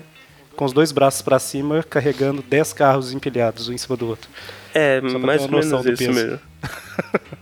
com 0.57 0.65
os 0.65 0.73
dois 0.73 0.91
braços 0.91 1.21
para 1.21 1.39
cima 1.39 1.81
carregando 1.81 2.41
10 2.41 2.73
carros 2.73 3.13
empilhados 3.13 3.69
um 3.69 3.73
em 3.73 3.77
cima 3.77 3.95
do 3.95 4.07
outro. 4.07 4.29
É, 4.73 4.99
mais 4.99 5.43
ou 5.43 5.49
menos 5.49 5.67
isso 5.67 5.83
peso. 5.97 6.11
mesmo. 6.11 6.39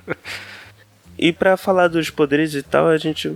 e 1.17 1.33
pra 1.33 1.57
falar 1.57 1.87
dos 1.87 2.09
poderes 2.11 2.53
e 2.53 2.61
tal, 2.61 2.87
a 2.87 2.97
gente. 2.97 3.35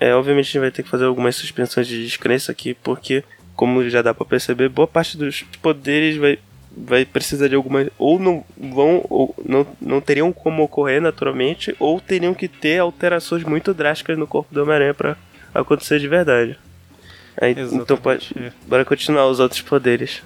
É, 0.00 0.14
obviamente 0.14 0.44
a 0.44 0.48
gente 0.52 0.58
vai 0.58 0.70
ter 0.70 0.82
que 0.82 0.88
fazer 0.88 1.04
algumas 1.04 1.36
suspensões 1.36 1.86
de 1.86 2.02
descrença 2.02 2.50
aqui, 2.52 2.74
porque, 2.74 3.22
como 3.56 3.88
já 3.88 4.02
dá 4.02 4.12
pra 4.12 4.26
perceber, 4.26 4.68
boa 4.68 4.86
parte 4.86 5.16
dos 5.16 5.42
poderes 5.62 6.16
vai, 6.16 6.38
vai 6.76 7.04
precisar 7.04 7.48
de 7.48 7.54
algumas. 7.54 7.88
Ou 7.98 8.18
não 8.18 8.44
vão. 8.56 9.04
ou 9.08 9.34
não, 9.44 9.66
não 9.80 10.00
teriam 10.00 10.32
como 10.32 10.62
ocorrer 10.62 11.00
naturalmente, 11.00 11.74
ou 11.80 12.00
teriam 12.00 12.34
que 12.34 12.46
ter 12.46 12.78
alterações 12.78 13.42
muito 13.42 13.72
drásticas 13.72 14.18
no 14.18 14.26
corpo 14.26 14.54
do 14.54 14.62
Homem-Aranha 14.62 14.94
pra 14.94 15.16
acontecer 15.54 15.98
de 15.98 16.06
verdade. 16.06 16.58
Aí, 17.40 17.56
então 17.72 17.96
pode. 17.96 18.34
Bora 18.66 18.84
continuar 18.84 19.26
os 19.26 19.40
outros 19.40 19.62
poderes. 19.62 20.22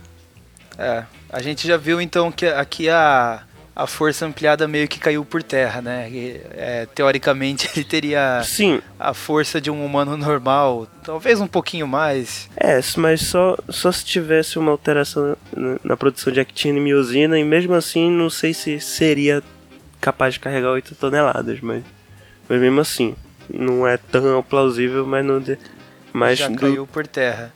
É, 0.77 1.05
a 1.29 1.41
gente 1.41 1.67
já 1.67 1.77
viu 1.77 2.01
então 2.01 2.33
que 2.33 2.47
aqui 2.47 2.89
a, 2.89 3.43
a 3.75 3.87
força 3.87 4.27
ampliada 4.27 4.67
meio 4.69 4.87
que 4.89 4.99
caiu 4.99 5.25
por 5.25 5.43
terra, 5.43 5.81
né? 5.81 6.09
E, 6.11 6.41
é, 6.53 6.87
teoricamente 6.95 7.69
ele 7.75 7.85
teria 7.85 8.43
Sim, 8.45 8.81
a 8.99 9.15
força 9.15 9.61
de 9.61 9.71
um 9.71 9.85
humano 9.85 10.17
normal, 10.17 10.87
talvez 11.03 11.41
um 11.41 11.47
pouquinho 11.47 11.87
mais. 11.87 12.49
É, 12.57 12.81
mas 12.97 13.23
só, 13.23 13.57
só 13.69 13.91
se 13.91 14.05
tivesse 14.05 14.59
uma 14.59 14.71
alteração 14.73 15.37
na, 15.57 15.77
na 15.85 15.97
produção 15.97 16.33
de 16.33 16.41
actina 16.41 16.79
e 16.79 16.83
miosina, 16.83 17.39
e 17.39 17.45
mesmo 17.45 17.75
assim 17.75 18.11
não 18.11 18.29
sei 18.29 18.53
se 18.53 18.81
seria 18.81 19.43
capaz 20.01 20.35
de 20.35 20.41
carregar 20.41 20.71
8 20.71 20.95
toneladas, 20.95 21.61
mas, 21.61 21.83
mas 22.49 22.61
mesmo 22.61 22.81
assim, 22.81 23.15
não 23.53 23.87
é 23.87 23.97
tão 23.97 24.43
plausível, 24.43 25.07
mas 25.07 25.25
não. 25.25 25.41
De, 25.41 25.59
mas 26.13 26.39
já 26.39 26.49
do- 26.49 26.57
caiu 26.57 26.87
por 26.87 27.07
terra. 27.07 27.53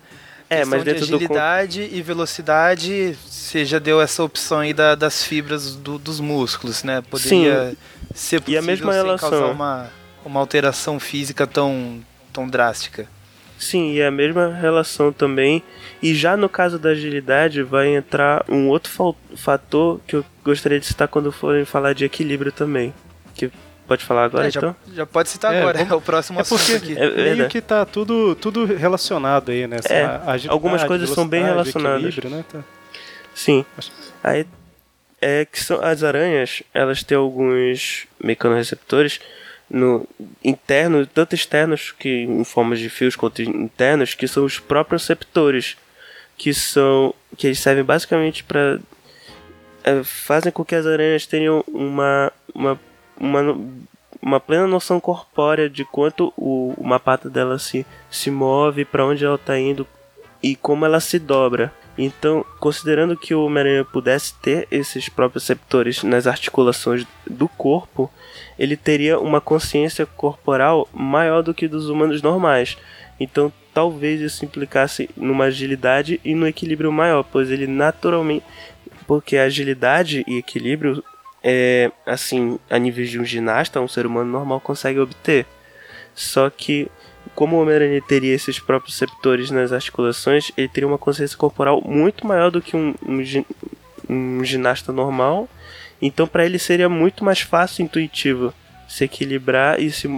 É, 0.50 0.64
mas 0.64 0.84
dentro 0.84 1.04
de 1.04 1.10
do 1.10 1.16
agilidade 1.16 1.88
e 1.92 2.02
velocidade, 2.02 3.16
você 3.26 3.64
já 3.64 3.78
deu 3.78 4.00
essa 4.00 4.22
opção 4.22 4.58
aí 4.60 4.72
da- 4.74 4.94
das 4.94 5.24
fibras 5.24 5.74
do- 5.74 5.98
dos 5.98 6.20
músculos, 6.20 6.82
né? 6.84 7.02
Poderia 7.10 7.74
ser 8.14 8.36
E 8.36 8.40
possível 8.40 8.58
a 8.58 8.62
mesma 8.62 8.92
sem 8.92 9.02
relação. 9.02 9.30
causar 9.30 9.46
uma, 9.46 9.90
uma 10.24 10.40
alteração 10.40 11.00
física 11.00 11.46
tão, 11.46 12.00
tão 12.32 12.46
drástica. 12.48 13.08
Sim, 13.58 13.92
e 13.94 14.02
a 14.02 14.10
mesma 14.10 14.52
relação 14.54 15.12
também. 15.12 15.62
E 16.02 16.14
já 16.14 16.36
no 16.36 16.48
caso 16.48 16.78
da 16.78 16.90
agilidade, 16.90 17.62
vai 17.62 17.88
entrar 17.94 18.44
um 18.48 18.68
outro 18.68 19.16
fator 19.36 20.00
que 20.06 20.16
eu 20.16 20.24
gostaria 20.44 20.78
de 20.78 20.86
citar 20.86 21.08
quando 21.08 21.32
forem 21.32 21.64
falar 21.64 21.94
de 21.94 22.04
equilíbrio 22.04 22.52
também. 22.52 22.92
Que 23.34 23.50
pode 23.86 24.04
falar 24.04 24.24
agora 24.24 24.46
É, 24.46 24.50
já, 24.50 24.60
então? 24.60 24.76
já 24.94 25.06
pode 25.06 25.28
citar 25.28 25.54
É, 25.54 25.58
agora, 25.60 25.78
vamos- 25.78 25.92
é 25.92 25.96
o 25.96 26.00
próximo 26.00 26.38
É 26.38 26.42
assunto 26.42 26.58
porque 26.60 26.72
aqui. 26.74 26.92
É 26.98 27.00
meio 27.10 27.14
verdade. 27.14 27.50
que 27.50 27.60
tá 27.60 27.84
tudo, 27.84 28.34
tudo 28.36 28.64
relacionado 28.64 29.50
aí, 29.50 29.66
né? 29.66 29.76
Essa 29.78 29.92
É, 29.92 30.04
agilidade, 30.04 30.48
algumas 30.48 30.84
coisas 30.84 31.10
são 31.10 31.26
bem 31.28 31.44
relacionadas. 31.44 32.16
Né? 32.16 32.44
Tá. 32.50 32.60
Sim. 33.34 33.64
Aí 34.22 34.46
é 35.20 35.44
que 35.44 35.60
são 35.62 35.82
as 35.82 36.02
aranhas, 36.02 36.62
elas 36.72 37.02
têm 37.02 37.16
alguns 37.16 38.06
mecanorreceptores 38.22 39.20
no 39.70 40.06
interno, 40.42 41.06
tanto 41.06 41.34
externos 41.34 41.92
que 41.98 42.08
em 42.24 42.44
formas 42.44 42.78
de 42.78 42.88
fios 42.90 43.16
quanto 43.16 43.40
internos, 43.42 44.14
que 44.14 44.28
são 44.28 44.44
os 44.44 44.58
próprios 44.58 45.02
receptores, 45.02 45.76
que 46.36 46.52
são 46.52 47.14
que 47.36 47.46
eles 47.48 47.58
servem 47.58 47.82
basicamente 47.84 48.44
para 48.44 48.78
fazem 50.04 50.50
com 50.52 50.64
que 50.64 50.74
as 50.74 50.86
aranhas 50.86 51.26
tenham 51.26 51.62
uma 51.68 52.32
uma 52.54 52.78
uma, 53.18 53.56
uma 54.20 54.40
plena 54.40 54.66
noção 54.66 55.00
corpórea 55.00 55.68
de 55.68 55.84
quanto 55.84 56.32
o, 56.36 56.74
uma 56.78 56.98
pata 56.98 57.28
dela 57.28 57.58
se, 57.58 57.86
se 58.10 58.30
move, 58.30 58.84
para 58.84 59.04
onde 59.04 59.24
ela 59.24 59.36
está 59.36 59.58
indo 59.58 59.86
e 60.42 60.54
como 60.54 60.84
ela 60.84 61.00
se 61.00 61.18
dobra. 61.18 61.72
Então, 61.96 62.44
considerando 62.58 63.16
que 63.16 63.34
o 63.34 63.44
Homem-Aranha 63.44 63.84
pudesse 63.84 64.34
ter 64.34 64.66
esses 64.70 65.08
próprios 65.08 65.44
receptores 65.44 66.02
nas 66.02 66.26
articulações 66.26 67.06
do 67.24 67.48
corpo, 67.48 68.10
ele 68.58 68.76
teria 68.76 69.18
uma 69.18 69.40
consciência 69.40 70.04
corporal 70.04 70.88
maior 70.92 71.42
do 71.42 71.54
que 71.54 71.68
dos 71.68 71.88
humanos 71.88 72.20
normais. 72.20 72.76
Então, 73.18 73.52
talvez 73.72 74.20
isso 74.20 74.44
implicasse 74.44 75.08
numa 75.16 75.44
agilidade 75.44 76.20
e 76.24 76.34
no 76.34 76.48
equilíbrio 76.48 76.92
maior, 76.92 77.22
pois 77.22 77.50
ele 77.50 77.66
naturalmente. 77.66 78.44
Porque 79.06 79.36
agilidade 79.36 80.24
e 80.26 80.38
equilíbrio, 80.38 81.04
é, 81.46 81.92
assim, 82.06 82.58
a 82.70 82.78
nível 82.78 83.04
de 83.04 83.20
um 83.20 83.24
ginasta, 83.24 83.78
um 83.78 83.86
ser 83.86 84.06
humano 84.06 84.32
normal 84.32 84.60
consegue 84.60 84.98
obter. 84.98 85.44
Só 86.14 86.48
que, 86.48 86.88
como 87.34 87.56
o 87.56 87.60
Homem-Aranha 87.60 88.00
teria 88.00 88.34
esses 88.34 88.58
próprios 88.58 88.98
receptores 88.98 89.50
nas 89.50 89.70
articulações, 89.70 90.50
ele 90.56 90.68
teria 90.68 90.88
uma 90.88 90.96
consciência 90.96 91.36
corporal 91.36 91.82
muito 91.84 92.26
maior 92.26 92.50
do 92.50 92.62
que 92.62 92.74
um, 92.74 92.94
um, 93.06 93.44
um 94.08 94.42
ginasta 94.42 94.90
normal. 94.90 95.46
Então, 96.00 96.26
para 96.26 96.46
ele 96.46 96.58
seria 96.58 96.88
muito 96.88 97.22
mais 97.22 97.42
fácil 97.42 97.82
e 97.82 97.84
intuitivo 97.84 98.54
se 98.88 99.04
equilibrar 99.04 99.78
e, 99.78 99.90
se, 99.90 100.08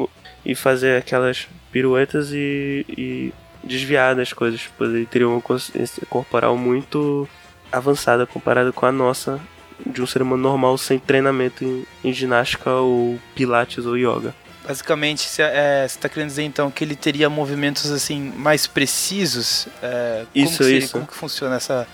e 0.45 0.55
fazer 0.55 0.97
aquelas 0.97 1.49
piruetas 1.73 2.31
e, 2.33 2.87
e, 2.89 3.33
desviar 3.65 4.15
das 4.15 4.33
coisas, 4.33 4.69
pois 4.79 4.91
ele 4.91 5.07
teria 5.07 5.29
uma 5.29 5.41
consciência 5.41 6.07
corporal 6.07 6.57
muito 6.57 7.29
avançada 7.73 8.25
comparada 8.27 8.73
com 8.73 8.87
a 8.87 8.93
nossa 8.93 9.41
de 9.85 10.01
um 10.03 10.07
ser 10.07 10.23
humano 10.23 10.43
normal 10.43 10.79
sem 10.79 10.99
treinamento 10.99 11.65
em, 11.65 11.87
em 12.05 12.13
ginástica 12.13 12.71
ou 12.71 13.19
pilates 13.35 13.85
ou 13.85 13.97
yoga. 13.97 14.35
Basicamente, 14.67 15.29
você 15.29 15.43
é, 15.43 15.85
está 15.87 16.09
querendo 16.09 16.29
dizer 16.29 16.43
então 16.43 16.71
que 16.71 16.83
ele 16.83 16.97
teria 16.97 17.29
movimentos 17.31 17.91
assim 17.91 18.33
mais 18.37 18.67
precisos? 18.67 19.69
É, 19.83 20.25
como 20.33 20.45
Isso, 20.45 20.65
seria- 20.65 20.79
isso. 20.79 20.93
Como 20.93 21.07
que 21.07 21.15
funciona 21.15 21.57
essa, 21.57 21.87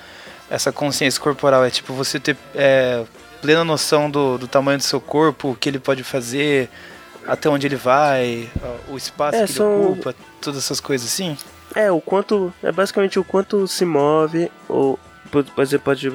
essa 0.48 0.72
consciência 0.72 1.20
corporal? 1.20 1.64
É 1.64 1.70
tipo 1.70 1.92
você 1.92 2.18
ter 2.18 2.36
é, 2.54 3.04
plena 3.42 3.62
noção 3.64 4.10
do, 4.10 4.38
do 4.38 4.46
tamanho 4.48 4.78
do 4.78 4.84
seu 4.84 5.00
corpo, 5.00 5.50
o 5.50 5.54
que 5.56 5.68
ele 5.68 5.78
pode 5.78 6.02
fazer, 6.02 6.70
até 7.26 7.48
onde 7.50 7.66
ele 7.66 7.76
vai, 7.76 8.48
o 8.88 8.96
espaço 8.96 9.36
É, 9.36 9.46
que 9.46 9.52
são- 9.52 9.74
ele 9.82 9.86
ocupa, 9.92 10.14
todas 10.40 10.58
essas 10.64 10.80
coisas 10.80 11.06
assim? 11.06 11.36
É, 11.74 11.90
o 11.90 12.00
quanto. 12.00 12.52
É 12.62 12.70
basicamente 12.72 13.18
o 13.18 13.24
quanto 13.24 13.66
se 13.68 13.84
move, 13.84 14.50
ou 14.68 14.98
pode, 15.32 15.78
pode, 15.78 16.10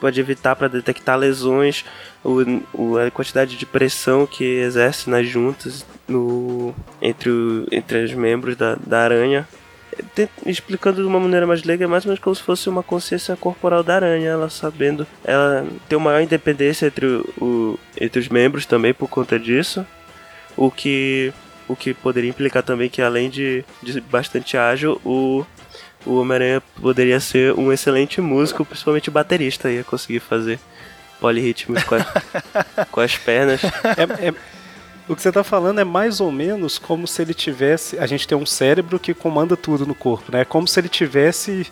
pode, 0.00 0.20
evitar 0.20 0.56
para 0.56 0.68
detectar 0.68 1.18
lesões, 1.18 1.84
o, 2.24 2.96
a 2.98 3.10
quantidade 3.10 3.56
de 3.56 3.66
pressão 3.66 4.26
que 4.26 4.42
exerce 4.44 5.08
nas 5.10 5.28
juntas 5.28 5.84
no, 6.08 6.74
entre, 7.00 7.30
o, 7.30 7.66
entre 7.70 8.02
os 8.04 8.14
membros 8.14 8.56
da, 8.56 8.74
da 8.76 9.00
aranha. 9.02 9.46
Explicando 10.46 11.02
de 11.02 11.06
uma 11.06 11.20
maneira 11.20 11.46
mais 11.46 11.62
leiga, 11.62 11.84
é 11.84 11.86
mais 11.86 12.04
ou 12.04 12.08
menos 12.08 12.22
como 12.22 12.34
se 12.34 12.42
fosse 12.42 12.66
uma 12.68 12.82
consciência 12.82 13.36
corporal 13.36 13.82
da 13.82 13.96
aranha, 13.96 14.30
ela 14.30 14.48
sabendo. 14.48 15.06
Ela 15.22 15.66
tem 15.86 15.98
uma 15.98 16.10
maior 16.10 16.22
independência 16.22 16.86
entre, 16.86 17.06
o- 17.06 17.78
entre 18.00 18.18
os 18.18 18.28
membros 18.28 18.64
também 18.64 18.94
por 18.94 19.08
conta 19.08 19.38
disso. 19.38 19.86
O 20.56 20.70
que 20.70 21.32
o 21.68 21.76
que 21.76 21.94
poderia 21.94 22.28
implicar 22.28 22.62
também 22.62 22.90
que 22.90 23.00
além 23.00 23.30
de, 23.30 23.64
de 23.82 24.00
bastante 24.00 24.56
ágil, 24.56 25.00
o, 25.04 25.44
o 26.06 26.20
Homem-Aranha 26.20 26.62
poderia 26.80 27.20
ser 27.20 27.52
um 27.58 27.72
excelente 27.72 28.20
músico, 28.20 28.64
principalmente 28.64 29.10
baterista, 29.10 29.70
ia 29.70 29.84
conseguir 29.84 30.20
fazer 30.20 30.58
polirritmos 31.20 31.82
com, 31.84 31.94
a- 31.96 32.84
com 32.90 33.00
as 33.00 33.16
pernas. 33.16 33.62
É- 33.64 34.28
é- 34.28 34.34
o 35.08 35.16
que 35.16 35.22
você 35.22 35.32
tá 35.32 35.42
falando 35.44 35.80
é 35.80 35.84
mais 35.84 36.20
ou 36.20 36.30
menos 36.30 36.78
como 36.78 37.06
se 37.06 37.20
ele 37.22 37.34
tivesse. 37.34 37.98
A 37.98 38.06
gente 38.06 38.26
tem 38.26 38.38
um 38.38 38.46
cérebro 38.46 38.98
que 39.00 39.12
comanda 39.12 39.56
tudo 39.56 39.84
no 39.84 39.94
corpo, 39.94 40.30
né? 40.32 40.42
É 40.42 40.44
como 40.44 40.66
se 40.68 40.78
ele 40.78 40.88
tivesse. 40.88 41.66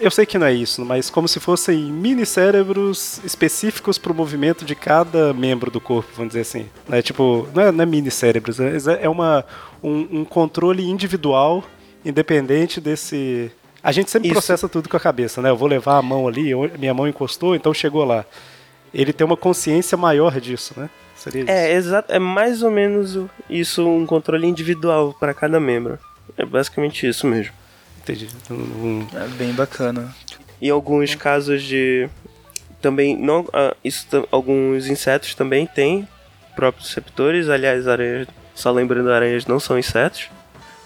Eu 0.00 0.10
sei 0.10 0.24
que 0.24 0.38
não 0.38 0.46
é 0.46 0.52
isso, 0.52 0.84
mas 0.84 1.10
como 1.10 1.26
se 1.26 1.40
fossem 1.40 1.76
mini 1.90 2.24
cérebros 2.24 3.20
específicos 3.24 3.98
para 3.98 4.12
o 4.12 4.14
movimento 4.14 4.64
de 4.64 4.76
cada 4.76 5.34
membro 5.34 5.68
do 5.70 5.80
corpo, 5.80 6.08
vamos 6.14 6.28
dizer 6.30 6.42
assim. 6.42 6.68
Né? 6.88 7.02
Tipo, 7.02 7.48
não 7.52 7.62
é, 7.64 7.72
não 7.72 7.82
é 7.82 7.86
mini 7.86 8.10
cérebros, 8.10 8.60
é 8.60 8.76
é 9.02 9.08
uma, 9.08 9.44
um, 9.82 10.20
um 10.20 10.24
controle 10.24 10.88
individual, 10.88 11.64
independente 12.04 12.80
desse. 12.80 13.50
A 13.82 13.92
gente 13.92 14.10
sempre 14.10 14.28
Isso. 14.28 14.34
processa 14.34 14.68
tudo 14.68 14.88
com 14.88 14.96
a 14.96 15.00
cabeça, 15.00 15.40
né? 15.40 15.48
Eu 15.50 15.56
vou 15.56 15.66
levar 15.68 15.96
a 15.96 16.02
mão 16.02 16.28
ali, 16.28 16.50
eu- 16.50 16.70
minha 16.78 16.92
mão 16.92 17.08
encostou, 17.08 17.54
então 17.54 17.72
chegou 17.72 18.04
lá. 18.04 18.24
Ele 18.92 19.12
tem 19.12 19.24
uma 19.26 19.36
consciência 19.36 19.96
maior 19.96 20.38
disso, 20.40 20.74
né? 20.76 20.90
Seria 21.16 21.42
isso. 21.42 21.50
É, 21.50 21.72
exato, 21.72 22.12
é 22.12 22.18
mais 22.18 22.62
ou 22.62 22.70
menos 22.70 23.18
isso, 23.48 23.86
um 23.88 24.04
controle 24.04 24.46
individual 24.46 25.14
para 25.18 25.32
cada 25.32 25.58
membro. 25.60 25.98
É 26.36 26.44
basicamente 26.44 27.06
isso 27.06 27.26
mesmo. 27.26 27.52
Entendi. 28.02 28.28
Um- 28.50 28.54
um- 28.54 29.06
É 29.14 29.26
bem 29.28 29.52
bacana. 29.52 30.14
Em 30.60 30.68
alguns 30.70 31.14
casos 31.14 31.62
de 31.62 32.08
também 32.82 33.16
não 33.16 33.46
ah, 33.52 33.74
isso 33.84 34.06
alguns 34.30 34.86
insetos 34.88 35.34
também 35.34 35.66
têm 35.66 36.08
próprios 36.56 36.88
receptores 36.88 37.48
aliás 37.48 37.86
aranhas 37.86 38.26
só 38.54 38.70
lembrando 38.70 39.10
aranhas 39.12 39.44
não 39.44 39.60
são 39.60 39.78
insetos 39.78 40.30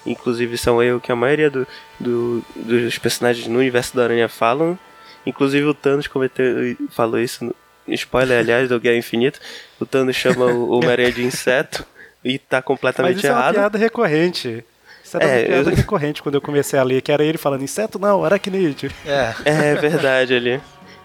inclusive 0.06 0.56
são 0.58 0.82
eu 0.82 1.00
que 1.00 1.10
a 1.12 1.16
maioria 1.16 1.50
do, 1.50 1.66
do- 1.98 2.44
dos 2.56 2.98
personagens 2.98 3.46
no 3.46 3.58
universo 3.58 3.96
da 3.96 4.04
aranha 4.04 4.28
falam 4.28 4.78
inclusive 5.26 5.64
o 5.66 5.74
Thanos 5.74 6.06
cometeu 6.06 6.76
falou 6.90 7.18
isso 7.18 7.44
no, 7.44 7.54
spoiler 7.94 8.38
aliás 8.40 8.68
do 8.68 8.78
Guerra 8.80 8.96
Infinita 8.98 9.38
o 9.80 9.86
Thanos 9.86 10.16
chama 10.16 10.46
o 10.46 10.70
Homem-Aranha 10.76 11.12
de 11.12 11.24
inseto 11.24 11.84
e 12.24 12.38
tá 12.38 12.58
Mas 12.58 12.64
completamente 12.64 13.16
isso 13.18 13.26
é 13.26 13.30
uma 13.30 13.38
errado 13.40 13.54
piada 13.54 13.78
recorrente. 13.78 14.64
Isso 15.04 15.16
era 15.18 15.24
É, 15.26 15.38
uma 15.40 15.46
piada 15.46 15.70
eu- 15.70 15.74
recorrente 15.76 16.22
quando 16.22 16.34
eu 16.36 16.40
comecei 16.40 16.78
a 16.78 16.82
ler, 16.82 17.02
que 17.02 17.12
era 17.12 17.22
ele 17.22 17.36
falando 17.36 17.62
inseto 17.62 17.98
não, 17.98 18.24
aracnídeo. 18.24 18.90
É, 19.04 19.34
É 19.44 19.74
verdade 19.74 20.32
ali. 20.34 20.58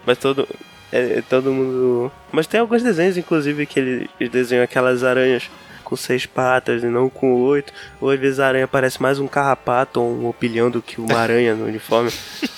Mas 0.06 0.16
todo. 0.16 0.48
É, 0.90 1.18
é 1.18 1.22
todo 1.28 1.52
mundo. 1.52 2.10
Mas 2.32 2.46
tem 2.46 2.58
alguns 2.58 2.82
desenhos, 2.82 3.18
inclusive, 3.18 3.66
que 3.66 3.78
ele- 3.78 4.10
eles 4.18 4.32
desenham 4.32 4.64
aquelas 4.64 5.04
aranhas 5.04 5.50
com 5.90 5.96
seis 5.96 6.24
patas 6.24 6.82
e 6.82 6.86
não 6.86 7.10
com 7.10 7.34
oito. 7.42 7.72
Ou 8.00 8.08
às 8.10 8.18
vezes 8.18 8.38
a 8.40 8.46
aranha 8.46 8.66
parece 8.68 9.02
mais 9.02 9.18
um 9.18 9.26
carrapato 9.26 10.00
ou 10.00 10.08
um 10.10 10.26
opilhão 10.28 10.70
do 10.70 10.80
que 10.80 11.00
uma 11.00 11.18
aranha 11.18 11.54
no 11.54 11.66
uniforme. 11.66 12.10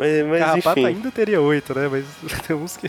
Mas, 0.00 0.24
mas 0.28 0.38
Carrapato 0.38 0.78
enfim. 0.78 0.86
ainda 0.86 1.10
teria 1.10 1.40
oito, 1.40 1.76
né? 1.76 1.88
Mas 1.90 2.04
tem 2.46 2.54
uns 2.54 2.76
que. 2.76 2.88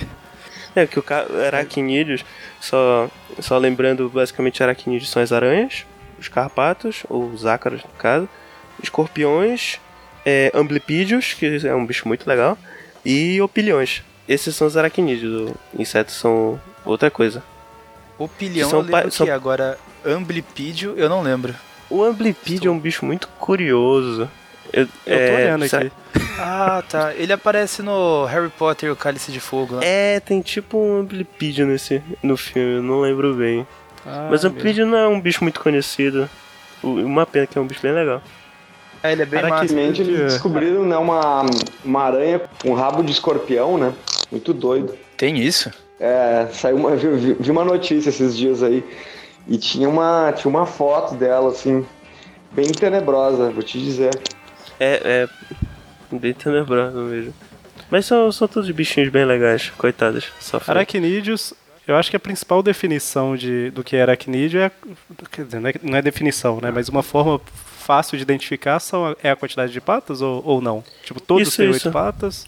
É 0.76 0.86
que 0.86 1.00
o 1.00 1.02
ca- 1.02 1.26
aracnídeos, 1.48 2.24
só, 2.62 3.10
só 3.40 3.58
lembrando, 3.58 4.08
basicamente 4.10 4.62
aracnídeos 4.62 5.10
são 5.10 5.20
as 5.20 5.32
aranhas, 5.32 5.88
os 6.20 6.28
carrapatos, 6.28 7.04
ou 7.10 7.26
os 7.32 7.48
ácaros 7.48 7.82
no 7.84 7.90
caso, 7.98 8.30
escorpiões, 8.84 9.80
é, 10.24 10.52
amblipídeos, 10.54 11.34
que 11.34 11.66
é 11.66 11.74
um 11.74 11.84
bicho 11.84 12.08
muito 12.08 12.28
legal, 12.28 12.56
e 13.04 13.42
opilhões. 13.42 14.04
Esses 14.28 14.56
são 14.56 14.68
os 14.68 14.78
aracnídeos, 14.78 15.50
os 15.74 15.80
insetos 15.80 16.14
são 16.14 16.62
outra 16.86 17.10
coisa. 17.10 17.42
O 18.20 18.28
pilhão 18.28 18.70
São 18.70 18.80
eu 18.80 18.86
lembro 18.86 19.02
pa- 19.04 19.10
são- 19.12 19.26
que 19.26 19.32
agora 19.32 19.78
amblipídio 20.06 20.94
eu 20.98 21.10
não 21.10 21.22
lembro. 21.22 21.56
O 21.90 22.04
amblipídio 22.04 22.70
é 22.70 22.72
um 22.72 22.80
bicho 22.80 23.04
muito 23.06 23.28
curioso. 23.40 24.30
Eu, 24.72 24.84
Eu 24.84 25.18
tô 25.18 25.24
é, 25.24 25.36
olhando 25.36 25.68
sa- 25.68 25.80
aqui. 25.80 25.92
Ah, 26.42 26.82
tá. 26.88 27.14
Ele 27.16 27.34
aparece 27.34 27.82
no 27.82 28.24
Harry 28.26 28.50
Potter 28.50 28.88
e 28.90 28.92
o 28.92 28.96
Cálice 28.96 29.30
de 29.32 29.40
Fogo, 29.40 29.76
né? 29.76 29.82
É, 29.84 30.20
tem 30.20 30.40
tipo 30.42 30.78
um 30.78 31.00
amblipídio 31.00 31.66
nesse, 31.66 32.02
no 32.24 32.38
filme, 32.38 32.78
eu 32.78 32.84
não 32.84 33.02
lembro 33.02 33.34
bem. 33.34 33.68
Ah, 34.06 34.28
Mas 34.32 34.44
o 34.44 34.48
mesmo. 34.48 34.50
amblipídio 34.50 34.86
não 34.86 34.98
é 34.98 35.08
um 35.08 35.20
bicho 35.20 35.44
muito 35.44 35.60
conhecido. 35.60 36.30
Uma 36.82 37.26
pena 37.26 37.46
que 37.46 37.58
é 37.58 37.62
um 37.62 37.68
bicho 37.68 37.82
bem 37.82 37.92
legal. 37.92 38.22
É, 39.04 39.12
ele 39.12 39.24
é 39.24 39.26
bem 39.26 39.40
Araqui- 39.40 39.52
massa. 39.52 39.64
Recentemente 39.74 40.02
eles 40.02 40.20
É. 40.20 40.24
descobriram 40.26 40.86
né, 40.86 40.96
uma, 40.98 41.42
uma 41.84 42.04
aranha 42.04 42.42
com 42.62 42.74
rabo 42.74 43.04
de 43.04 43.12
escorpião, 43.12 43.78
né? 43.78 43.92
Muito 44.32 44.54
doido. 44.54 44.96
Tem 45.18 45.38
isso? 45.42 45.70
É, 46.00 46.48
saiu 46.54 46.78
uma, 46.78 46.96
vi, 46.96 47.34
vi- 47.34 47.52
uma 47.52 47.66
notícia 47.66 48.10
esses 48.10 48.38
dias 48.38 48.64
aí 48.64 48.84
e 49.48 49.58
tinha 49.58 49.90
uma, 49.90 50.32
tinha 50.32 50.50
uma 50.50 50.66
foto 50.66 51.16
dela, 51.16 51.50
assim, 51.50 51.86
bem 52.52 52.72
tenebrosa, 52.72 53.50
vou 53.52 53.64
te 53.64 53.80
dizer. 53.80 54.12
É, 54.80 55.28
é 56.12 56.16
bem 56.16 56.34
tenebroso 56.34 56.98
mesmo. 56.98 57.34
Mas 57.92 58.06
são, 58.06 58.32
são 58.32 58.48
todos 58.48 58.70
bichinhos 58.72 59.10
bem 59.10 59.26
legais, 59.26 59.72
coitados. 59.78 60.26
Aracnídeos, 60.68 61.54
eu 61.88 61.96
acho 61.96 62.10
que 62.10 62.16
a 62.16 62.20
principal 62.20 62.62
definição 62.62 63.36
de, 63.36 63.72
do 63.72 63.84
que 63.84 63.96
é 63.96 64.02
aracnídeo 64.04 64.62
é. 64.62 64.72
Quer 65.32 65.46
dizer, 65.46 65.60
não 65.60 65.70
é, 65.70 65.74
não 65.82 65.98
é 65.98 66.02
definição, 66.02 66.60
né? 66.62 66.72
Mas 66.72 66.88
uma 66.88 67.02
forma 67.02 67.42
fácil 67.80 68.16
de 68.16 68.22
identificar 68.22 68.80
são, 68.80 69.16
é 69.24 69.32
a 69.32 69.36
quantidade 69.36 69.72
de 69.74 69.82
patas 69.82 70.22
ou, 70.22 70.42
ou 70.46 70.62
não? 70.62 70.84
Tipo, 71.04 71.20
todos 71.20 71.48
Isso, 71.48 71.58
têm 71.58 71.70
isso. 71.72 71.88
oito 71.88 71.92
patas. 71.92 72.46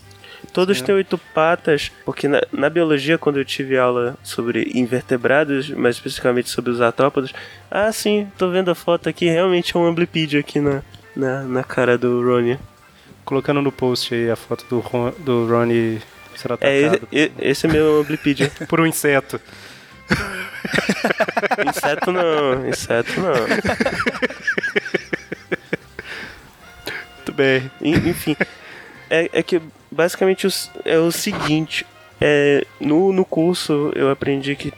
Todos 0.54 0.82
É. 0.82 0.84
têm 0.84 0.96
oito 0.96 1.18
patas, 1.34 1.92
porque 2.04 2.28
na, 2.28 2.42
na 2.52 2.70
biologia, 2.70 3.18
quando 3.18 3.38
eu 3.40 3.46
tive 3.46 3.78
aula 3.78 4.18
sobre 4.24 4.72
invertebrados, 4.74 5.70
mais 5.70 5.96
especificamente 5.96 6.50
sobre 6.50 6.72
os 6.72 6.82
artrópodes, 6.82 7.32
ah, 7.70 7.92
sim, 7.92 8.30
tô 8.38 8.50
vendo 8.50 8.70
a 8.72 8.76
foto 8.76 9.08
aqui, 9.08 9.26
realmente 9.30 9.76
é 9.76 9.80
um 9.80 9.86
amblipídio 9.86 10.40
aqui 10.40 10.60
na, 10.60 10.82
na, 11.16 11.44
na 11.44 11.64
cara 11.64 11.98
do 11.98 12.22
Ronnie. 12.26 12.58
Colocando 13.24 13.62
no 13.62 13.72
post 13.72 14.14
aí 14.14 14.30
a 14.32 14.36
foto 14.36 14.66
do, 14.70 14.80
Ron, 14.80 15.12
do 15.20 15.48
Ronnie 15.48 16.02
ser 16.36 16.52
É, 16.60 16.86
atacado 16.86 17.08
e- 17.12 17.22
e- 17.22 17.32
esse 17.40 17.66
é 17.68 17.70
meu 17.70 18.02
amblipídio. 18.02 18.52
por 18.68 18.82
um 18.82 18.86
inseto. 18.86 19.40
inseto 21.68 22.12
não, 22.12 22.68
inseto 22.68 23.12
não. 23.22 23.34
Muito 27.18 27.32
bem. 27.34 27.72
En- 27.82 28.10
Enfim, 28.10 28.36
é, 29.10 29.30
é 29.32 29.44
que 29.44 29.62
basicamente 29.92 30.48
é 30.86 30.98
o 30.98 31.12
seguinte: 31.12 31.86
é, 32.20 32.66
no, 32.80 33.12
no 33.12 33.26
curso 33.26 33.92
eu 33.96 34.10
aprendi 34.10 34.56
que 34.56 34.74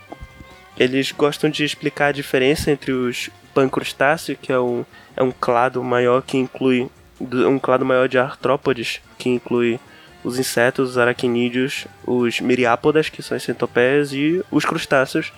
eles 0.77 1.11
gostam 1.11 1.49
de 1.49 1.63
explicar 1.63 2.07
a 2.07 2.11
diferença 2.11 2.71
entre 2.71 2.91
os 2.91 3.29
pancrustáceos, 3.53 4.37
que 4.41 4.51
é 4.51 4.59
um, 4.59 4.83
é 5.15 5.21
um 5.21 5.31
clado 5.31 5.83
maior 5.83 6.21
que 6.21 6.37
inclui 6.37 6.89
um 7.21 7.59
clado 7.59 7.85
maior 7.85 8.09
de 8.09 8.17
artrópodes, 8.17 8.99
que 9.17 9.29
inclui 9.29 9.79
os 10.23 10.39
insetos, 10.39 10.91
os 10.91 10.97
aracnídeos, 10.97 11.85
os 12.05 12.39
miriápodas, 12.39 13.09
que 13.09 13.21
são 13.21 13.37
as 13.37 13.43
centopeias, 13.43 14.13
e 14.13 14.43
os 14.49 14.65
crustáceos. 14.65 15.31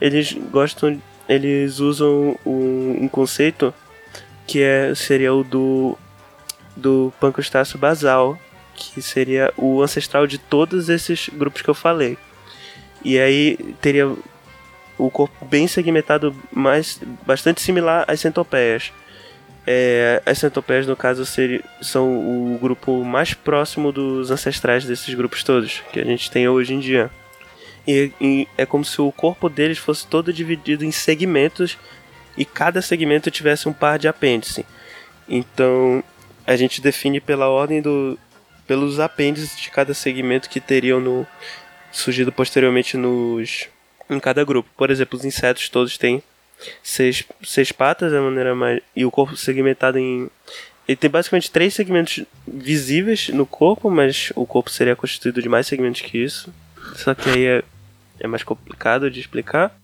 Eles 0.00 0.32
gostam, 0.32 1.00
eles 1.28 1.78
usam 1.78 2.38
um, 2.44 2.98
um 3.02 3.08
conceito 3.08 3.74
que 4.46 4.62
é, 4.62 4.94
seria 4.94 5.32
o 5.32 5.44
do 5.44 5.98
do 6.76 7.12
pancrustáceo 7.20 7.78
basal, 7.78 8.36
que 8.74 9.00
seria 9.00 9.52
o 9.56 9.82
ancestral 9.82 10.26
de 10.26 10.38
todos 10.38 10.88
esses 10.88 11.28
grupos 11.28 11.62
que 11.62 11.70
eu 11.70 11.74
falei. 11.74 12.18
E 13.04 13.18
aí 13.18 13.56
teria 13.80 14.10
o 14.96 15.10
corpo 15.10 15.44
bem 15.44 15.66
segmentado, 15.66 16.34
mas 16.52 17.00
bastante 17.26 17.60
similar 17.60 18.04
às 18.08 18.20
centopeias. 18.20 18.92
É, 19.66 20.22
as 20.26 20.38
centopeias, 20.38 20.86
no 20.86 20.94
caso, 20.94 21.24
seri- 21.24 21.64
são 21.80 22.54
o 22.54 22.58
grupo 22.58 23.02
mais 23.04 23.32
próximo 23.32 23.90
dos 23.90 24.30
ancestrais 24.30 24.84
desses 24.84 25.14
grupos 25.14 25.42
todos 25.42 25.82
que 25.92 26.00
a 26.00 26.04
gente 26.04 26.30
tem 26.30 26.48
hoje 26.48 26.74
em 26.74 26.80
dia. 26.80 27.10
E, 27.86 28.12
e 28.20 28.48
é 28.56 28.64
como 28.66 28.84
se 28.84 29.00
o 29.00 29.10
corpo 29.12 29.48
deles 29.48 29.78
fosse 29.78 30.06
todo 30.06 30.32
dividido 30.32 30.84
em 30.84 30.90
segmentos 30.90 31.78
e 32.36 32.44
cada 32.44 32.82
segmento 32.82 33.30
tivesse 33.30 33.68
um 33.68 33.72
par 33.72 33.98
de 33.98 34.08
apêndice. 34.08 34.64
Então 35.28 36.02
a 36.46 36.56
gente 36.56 36.80
define 36.80 37.20
pela 37.20 37.48
ordem 37.48 37.80
do. 37.80 38.18
Pelos 38.66 39.00
apêndices 39.00 39.58
de 39.58 39.70
cada 39.70 39.94
segmento 39.94 40.48
que 40.48 40.60
teriam 40.60 41.00
no, 41.00 41.26
surgido 41.92 42.32
posteriormente 42.32 42.96
nos. 42.96 43.68
em 44.10 44.20
cada 44.20 44.44
grupo. 44.44 44.68
Por 44.76 44.90
exemplo, 44.90 45.18
os 45.18 45.24
insetos 45.24 45.68
todos 45.68 45.96
têm 45.96 46.22
seis, 46.82 47.24
seis 47.42 47.72
patas, 47.72 48.12
é 48.12 48.18
a 48.18 48.22
maneira 48.22 48.54
mais. 48.54 48.80
e 48.94 49.04
o 49.04 49.10
corpo 49.10 49.36
segmentado 49.36 49.98
em. 49.98 50.28
Ele 50.86 50.96
tem 50.96 51.08
basicamente 51.08 51.50
três 51.50 51.72
segmentos 51.72 52.24
visíveis 52.46 53.28
no 53.30 53.46
corpo, 53.46 53.88
mas 53.90 54.30
o 54.34 54.44
corpo 54.44 54.70
seria 54.70 54.94
constituído 54.94 55.40
de 55.40 55.48
mais 55.48 55.66
segmentos 55.66 56.02
que 56.02 56.18
isso. 56.18 56.52
Só 56.96 57.14
que 57.14 57.30
aí 57.30 57.46
é, 57.46 57.64
é 58.20 58.26
mais 58.26 58.42
complicado 58.42 59.10
de 59.10 59.18
explicar. 59.18 59.74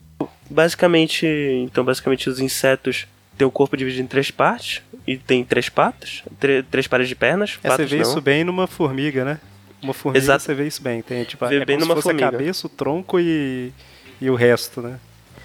Basicamente, 0.50 1.26
então, 1.64 1.84
basicamente 1.84 2.28
os 2.28 2.38
insetos 2.38 3.06
têm 3.38 3.46
o 3.46 3.50
corpo 3.50 3.78
dividido 3.78 4.02
em 4.02 4.06
três 4.06 4.30
partes 4.30 4.82
e 5.06 5.16
tem 5.16 5.44
três 5.44 5.68
patas, 5.68 6.22
tre- 6.38 6.62
três 6.62 6.86
pares 6.86 7.08
de 7.08 7.14
pernas. 7.14 7.50
É, 7.50 7.54
você 7.62 7.68
patas 7.68 7.90
vê 7.90 7.96
não. 7.96 8.02
isso 8.02 8.20
bem 8.20 8.44
numa 8.44 8.66
formiga, 8.66 9.24
né? 9.24 9.38
Uma 9.82 9.94
formiga 9.94 10.22
Exato. 10.22 10.42
você 10.42 10.54
vê 10.54 10.66
isso 10.66 10.82
bem. 10.82 11.00
Tem, 11.02 11.24
tipo, 11.24 11.46
Vê 11.46 11.56
é 11.56 11.64
bem 11.64 11.76
como 11.78 11.86
numa 11.88 11.94
se 11.96 12.02
fosse 12.02 12.08
formiga. 12.14 12.28
a 12.28 12.30
cabeça, 12.32 12.66
o 12.66 12.70
tronco 12.70 13.18
e, 13.18 13.72
e 14.20 14.28
o 14.30 14.34
resto, 14.34 14.82
né? 14.82 14.98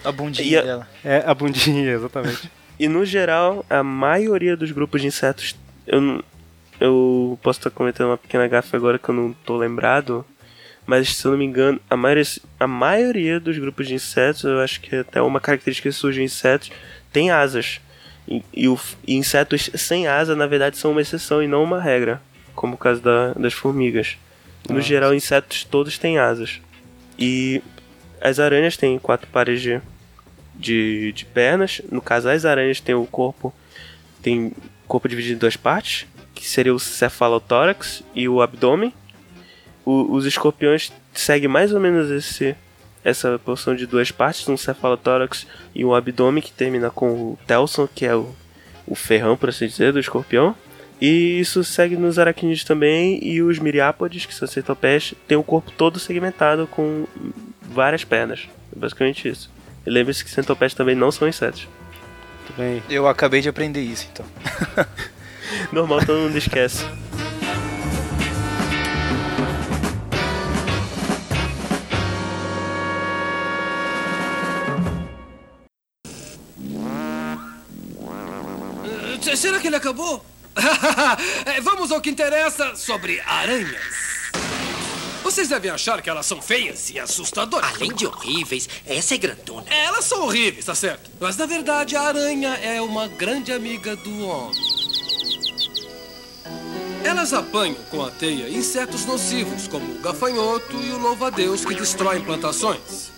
A 0.04 0.12
bundinha 0.12 0.60
a- 0.60 0.64
dela. 0.64 0.88
É 1.04 1.24
a 1.26 1.34
bundinha, 1.34 1.92
exatamente. 1.96 2.52
E 2.78 2.88
no 2.90 3.06
geral, 3.06 3.66
a 3.70 3.82
maioria 3.82 4.58
dos 4.58 4.72
grupos 4.72 5.02
de 5.02 5.08
insetos. 5.08 5.56
Eu, 5.88 6.02
não- 6.02 6.24
eu 6.80 7.40
posso 7.42 7.60
estar 7.60 7.70
cometendo 7.72 8.08
uma 8.08 8.18
pequena 8.18 8.48
gafe 8.48 8.76
agora 8.76 9.00
que 9.00 9.08
eu 9.08 9.16
não 9.16 9.32
tô 9.46 9.56
lembrado. 9.58 10.26
Mas 10.86 11.16
se 11.16 11.26
eu 11.26 11.32
não 11.32 11.38
me 11.40 11.46
engano, 11.46 11.80
a 11.90 11.98
maioria, 11.98 12.24
a 12.60 12.68
maioria 12.68 13.40
dos 13.40 13.58
grupos 13.58 13.88
de 13.88 13.96
insetos, 13.96 14.44
eu 14.44 14.60
acho 14.60 14.80
que 14.82 14.98
até 14.98 15.20
uma 15.22 15.40
característica 15.40 15.90
que 15.90 15.96
surge 15.96 16.22
em 16.22 16.26
insetos, 16.26 16.72
tem 17.12 17.32
asas. 17.32 17.80
E, 18.28 18.44
e 18.54 18.68
o, 18.68 18.80
e 19.08 19.16
insetos 19.16 19.70
sem 19.76 20.08
asa, 20.08 20.36
na 20.36 20.48
verdade, 20.48 20.78
são 20.78 20.92
uma 20.92 21.02
exceção 21.02 21.42
e 21.44 21.48
não 21.48 21.64
uma 21.64 21.82
regra. 21.82 22.22
Como 22.56 22.76
o 22.76 22.78
caso 22.78 23.02
da- 23.02 23.34
das 23.34 23.54
formigas. 23.54 24.18
No 24.68 24.76
Nossa. 24.76 24.88
geral, 24.88 25.14
insetos 25.14 25.64
todos 25.64 25.98
têm 25.98 26.18
asas. 26.18 26.60
E 27.20 27.62
as 28.20 28.40
aranhas 28.40 28.76
têm 28.78 28.98
quatro 28.98 29.28
pares 29.28 29.62
de, 29.62 29.80
de, 30.56 31.12
de 31.12 31.26
pernas. 31.26 31.82
No 31.92 32.02
caso, 32.02 32.28
as 32.30 32.46
aranhas 32.46 32.80
têm 32.80 32.96
o 32.96 33.06
corpo 33.06 33.54
tem 34.22 34.52
corpo 34.88 35.08
dividido 35.08 35.36
em 35.36 35.38
duas 35.38 35.56
partes, 35.56 36.08
que 36.34 36.44
seria 36.48 36.74
o 36.74 36.80
cefalotórax 36.80 38.02
e 38.16 38.28
o 38.28 38.42
abdômen. 38.42 38.92
O- 39.86 40.14
os 40.16 40.26
escorpiões 40.26 40.92
seguem 41.14 41.48
mais 41.48 41.72
ou 41.72 41.80
menos 41.80 42.10
esse 42.10 42.56
essa 43.06 43.40
porção 43.40 43.76
de 43.76 43.86
duas 43.86 44.10
partes, 44.10 44.50
um 44.50 44.58
cefalotórax 44.58 45.46
e 45.76 45.86
um 45.86 45.94
abdômen 45.94 46.42
que 46.42 46.52
termina 46.52 46.90
com 46.90 47.12
o 47.12 47.40
telson, 47.46 47.88
que 47.88 48.04
é 48.04 48.16
o, 48.16 48.34
o 48.88 48.96
ferrão, 48.96 49.38
por 49.38 49.50
assim 49.50 49.68
dizer, 49.68 49.94
do 49.94 50.00
escorpião. 50.00 50.56
E 51.00 51.40
isso 51.40 51.64
segue 51.64 51.96
nos 51.96 52.18
aracnídeos 52.18 52.64
também, 52.64 53.20
e 53.24 53.44
os 53.44 53.60
miriápodes, 53.60 54.26
que 54.26 54.34
são 54.34 54.48
centopeias, 54.48 55.14
têm 55.28 55.38
o 55.38 55.44
corpo 55.44 55.72
todo 55.72 56.00
segmentado 56.00 56.66
com 56.68 57.06
várias 57.62 58.04
pernas. 58.04 58.48
É 58.76 58.80
basicamente 58.80 59.30
isso. 59.30 59.52
E 59.86 59.90
lembre-se 59.90 60.24
que 60.24 60.32
centopeias 60.32 60.74
também 60.74 60.96
não 60.96 61.12
são 61.12 61.28
insetos. 61.28 61.68
Muito 62.40 62.58
bem. 62.58 62.84
Eu 62.90 63.08
acabei 63.08 63.40
de 63.40 63.50
aprender 63.50 63.82
isso, 63.82 64.10
então. 64.12 64.26
Normal, 65.72 66.04
todo 66.04 66.18
mundo 66.18 66.38
esquece. 66.38 66.86
Será 79.36 79.60
que 79.60 79.68
ele 79.68 79.76
acabou? 79.76 80.24
Eh, 81.46 81.62
Vamos 81.62 81.92
ao 81.92 82.00
que 82.02 82.10
interessa 82.10 82.76
sobre 82.76 83.20
aranhas. 83.22 84.06
Vocês 85.24 85.50
devem 85.50 85.72
achar 85.72 86.02
que 86.02 86.10
elas 86.10 86.26
são 86.26 86.42
feias 86.42 86.90
e 86.92 87.00
assustadoras. 87.00 87.74
Além 87.76 87.94
de 87.94 88.06
horríveis, 88.06 88.70
essa 88.86 89.16
é 89.16 89.18
grandona. 89.18 89.66
Elas 89.70 90.06
são 90.06 90.24
horríveis, 90.24 90.66
tá 90.66 90.76
certo? 90.76 91.10
Mas 91.20 91.36
na 91.36 91.46
verdade 91.46 91.96
a 91.96 92.04
aranha 92.04 92.54
é 92.62 92.80
uma 92.82 93.08
grande 93.08 93.52
amiga 93.52 93.96
do 93.96 94.28
homem. 94.28 94.56
Elas 97.04 97.34
apanham 97.34 97.76
com 97.92 98.04
a 98.04 98.10
teia 98.12 98.50
insetos 98.50 99.06
nocivos, 99.06 99.68
como 99.68 99.86
o 99.96 100.00
gafanhoto 100.00 100.76
e 100.82 100.92
o 100.92 100.98
louva-a-Deus 100.98 101.64
que 101.66 101.76
destroem 101.76 102.22
plantações. 102.24 103.12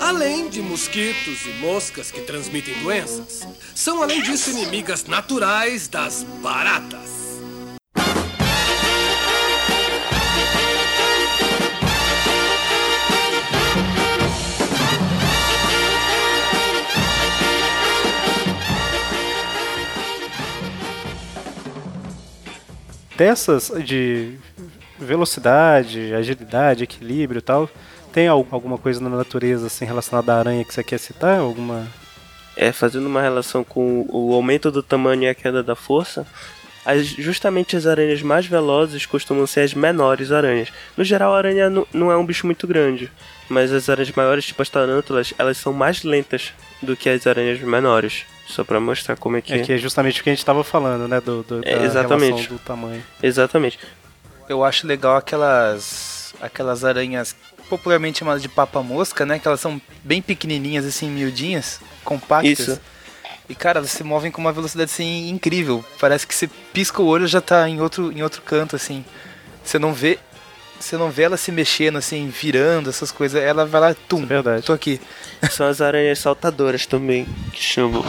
Além 0.00 0.48
de 0.48 0.60
mosquitos 0.60 1.46
e 1.46 1.50
moscas 1.60 2.10
que 2.10 2.20
transmitem 2.20 2.74
doenças, 2.82 3.46
são 3.74 4.02
além 4.02 4.22
disso 4.22 4.50
inimigas 4.50 5.04
naturais 5.04 5.88
das 5.88 6.22
baratas. 6.42 7.16
Dessas 23.16 23.72
de 23.82 24.38
velocidade, 24.98 26.12
agilidade, 26.14 26.84
equilíbrio 26.84 27.38
e 27.38 27.42
tal, 27.42 27.70
tem 28.16 28.28
al- 28.28 28.46
alguma 28.50 28.78
coisa 28.78 28.98
na 28.98 29.10
natureza 29.10 29.66
assim 29.66 29.84
relacionada 29.84 30.32
à 30.34 30.38
aranha 30.38 30.64
que 30.64 30.72
você 30.72 30.82
quer 30.82 30.98
citar? 30.98 31.38
Alguma. 31.38 31.86
é, 32.56 32.72
fazendo 32.72 33.04
uma 33.06 33.20
relação 33.20 33.62
com 33.62 34.06
o 34.08 34.32
aumento 34.32 34.70
do 34.70 34.82
tamanho 34.82 35.24
e 35.24 35.28
a 35.28 35.34
queda 35.34 35.62
da 35.62 35.76
força, 35.76 36.26
as- 36.82 37.04
justamente 37.08 37.76
as 37.76 37.84
aranhas 37.84 38.22
mais 38.22 38.46
velozes 38.46 39.04
costumam 39.04 39.46
ser 39.46 39.60
as 39.60 39.74
menores 39.74 40.32
aranhas. 40.32 40.70
No 40.96 41.04
geral, 41.04 41.34
a 41.34 41.36
aranha 41.36 41.70
não 41.92 42.10
é 42.10 42.16
um 42.16 42.24
bicho 42.24 42.46
muito 42.46 42.66
grande, 42.66 43.12
mas 43.50 43.70
as 43.70 43.90
aranhas 43.90 44.10
maiores, 44.12 44.46
tipo 44.46 44.62
as 44.62 44.70
tarântulas, 44.70 45.34
elas 45.36 45.58
são 45.58 45.74
mais 45.74 46.02
lentas 46.02 46.54
do 46.80 46.96
que 46.96 47.10
as 47.10 47.26
aranhas 47.26 47.60
menores. 47.60 48.24
Só 48.46 48.64
pra 48.64 48.80
mostrar 48.80 49.16
como 49.16 49.36
é 49.36 49.42
que 49.42 49.52
É 49.52 49.58
que 49.58 49.72
é 49.74 49.76
justamente 49.76 50.20
o 50.20 50.24
que 50.24 50.30
a 50.30 50.32
gente 50.32 50.38
estava 50.38 50.64
falando, 50.64 51.06
né? 51.06 51.20
Do, 51.20 51.42
do, 51.42 51.60
da 51.60 51.68
É, 51.68 51.84
exatamente. 51.84 52.32
relação 52.36 52.56
do 52.56 52.62
tamanho. 52.62 53.02
Exatamente. 53.22 53.78
Eu 54.48 54.64
acho 54.64 54.86
legal 54.86 55.16
aquelas 55.16 56.14
aquelas 56.40 56.84
aranhas 56.84 57.34
popularmente 57.68 58.18
chamadas 58.20 58.42
de 58.42 58.48
papa-mosca, 58.48 59.26
né? 59.26 59.38
Que 59.38 59.46
elas 59.46 59.60
são 59.60 59.80
bem 60.02 60.22
pequenininhas, 60.22 60.84
assim, 60.84 61.10
miudinhas, 61.10 61.80
compactas. 62.04 62.58
Isso. 62.58 62.80
E, 63.48 63.54
cara, 63.54 63.78
elas 63.78 63.90
se 63.90 64.02
movem 64.02 64.30
com 64.30 64.40
uma 64.40 64.52
velocidade, 64.52 64.90
assim, 64.90 65.28
incrível. 65.28 65.84
Parece 66.00 66.26
que 66.26 66.34
você 66.34 66.48
pisca 66.72 67.00
o 67.00 67.06
olho 67.06 67.26
já 67.26 67.40
tá 67.40 67.68
em 67.68 67.80
outro, 67.80 68.10
em 68.12 68.22
outro 68.22 68.42
canto, 68.42 68.74
assim. 68.76 69.04
Você 69.64 69.78
não 69.78 69.92
vê... 69.92 70.18
Você 70.78 70.96
não 70.98 71.10
vê 71.10 71.22
ela 71.22 71.38
se 71.38 71.50
mexendo, 71.50 71.96
assim, 71.96 72.28
virando, 72.28 72.90
essas 72.90 73.10
coisas. 73.10 73.42
Ela 73.42 73.64
vai 73.64 73.80
lá, 73.80 73.96
tum, 74.08 74.24
É 74.24 74.26
verdade. 74.26 74.66
tô 74.66 74.74
aqui. 74.74 75.00
São 75.50 75.66
as 75.66 75.80
aranhas 75.80 76.18
saltadoras 76.18 76.84
também, 76.84 77.26
que 77.52 77.62
chamam. 77.62 78.04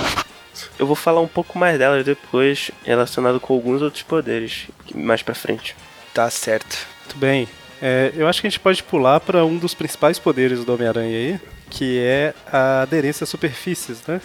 Eu 0.77 0.85
vou 0.85 0.95
falar 0.95 1.21
um 1.21 1.27
pouco 1.27 1.57
mais 1.57 1.77
delas 1.79 2.03
depois, 2.03 2.71
relacionado 2.83 3.39
com 3.39 3.53
alguns 3.53 3.81
outros 3.81 4.03
poderes, 4.03 4.67
mais 4.93 5.21
pra 5.21 5.33
frente. 5.33 5.75
Tá 6.13 6.29
certo. 6.29 6.85
Muito 7.05 7.17
bem. 7.19 7.47
É, 7.81 8.11
eu 8.15 8.27
acho 8.27 8.41
que 8.41 8.47
a 8.47 8.49
gente 8.49 8.59
pode 8.59 8.81
pular 8.83 9.19
para 9.19 9.45
um 9.45 9.57
dos 9.57 9.73
principais 9.73 10.17
poderes 10.17 10.65
do 10.65 10.73
Homem-Aranha 10.73 11.17
aí, 11.17 11.39
que 11.69 11.99
é 11.99 12.33
a 12.51 12.81
aderência 12.81 13.23
a 13.23 13.27
superfícies, 13.27 14.01
né? 14.07 14.21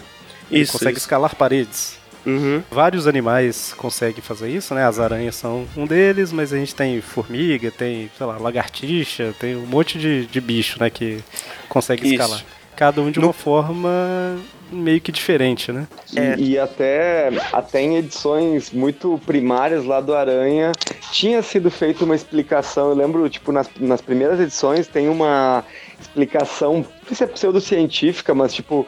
Ele 0.51 0.63
Isso, 0.63 0.73
consegue 0.73 0.97
isso. 0.97 1.05
escalar 1.05 1.35
paredes. 1.35 1.97
Uhum. 2.25 2.63
Vários 2.71 3.05
animais 3.05 3.73
conseguem 3.75 4.21
fazer 4.21 4.49
isso, 4.49 4.73
né? 4.73 4.85
As 4.85 4.97
aranhas 4.97 5.35
são 5.35 5.67
um 5.75 5.85
deles, 5.85 6.31
mas 6.31 6.53
a 6.53 6.57
gente 6.57 6.73
tem 6.73 7.01
formiga, 7.01 7.69
tem, 7.69 8.09
sei 8.17 8.25
lá, 8.25 8.37
lagartixa, 8.37 9.33
tem 9.39 9.55
um 9.55 9.65
monte 9.65 9.99
de, 9.99 10.25
de 10.25 10.39
bicho, 10.39 10.79
né? 10.79 10.89
Que 10.89 11.19
consegue 11.67 12.03
Isso. 12.03 12.13
escalar. 12.13 12.43
Cada 12.75 13.01
um 13.01 13.11
de 13.11 13.19
uma 13.19 13.33
forma 13.33 14.39
meio 14.73 14.99
que 14.99 15.11
diferente, 15.11 15.71
né? 15.71 15.87
E, 16.13 16.19
É. 16.19 16.35
e 16.37 16.59
até, 16.59 17.29
até 17.51 17.81
em 17.81 17.97
edições 17.97 18.71
muito 18.71 19.19
primárias 19.25 19.85
lá 19.85 20.01
do 20.01 20.13
Aranha, 20.15 20.71
tinha 21.11 21.41
sido 21.41 21.69
feita 21.71 22.03
uma 22.03 22.15
explicação. 22.15 22.89
Eu 22.89 22.95
lembro, 22.95 23.29
tipo, 23.29 23.51
nas, 23.51 23.69
nas 23.79 24.01
primeiras 24.01 24.39
edições 24.39 24.87
tem 24.87 25.07
uma 25.07 25.63
explicação, 26.01 26.77
não 26.77 26.85
sei 27.07 27.15
se 27.15 27.23
é 27.23 27.27
pseudocientífica, 27.27 28.33
mas 28.33 28.53
tipo, 28.53 28.85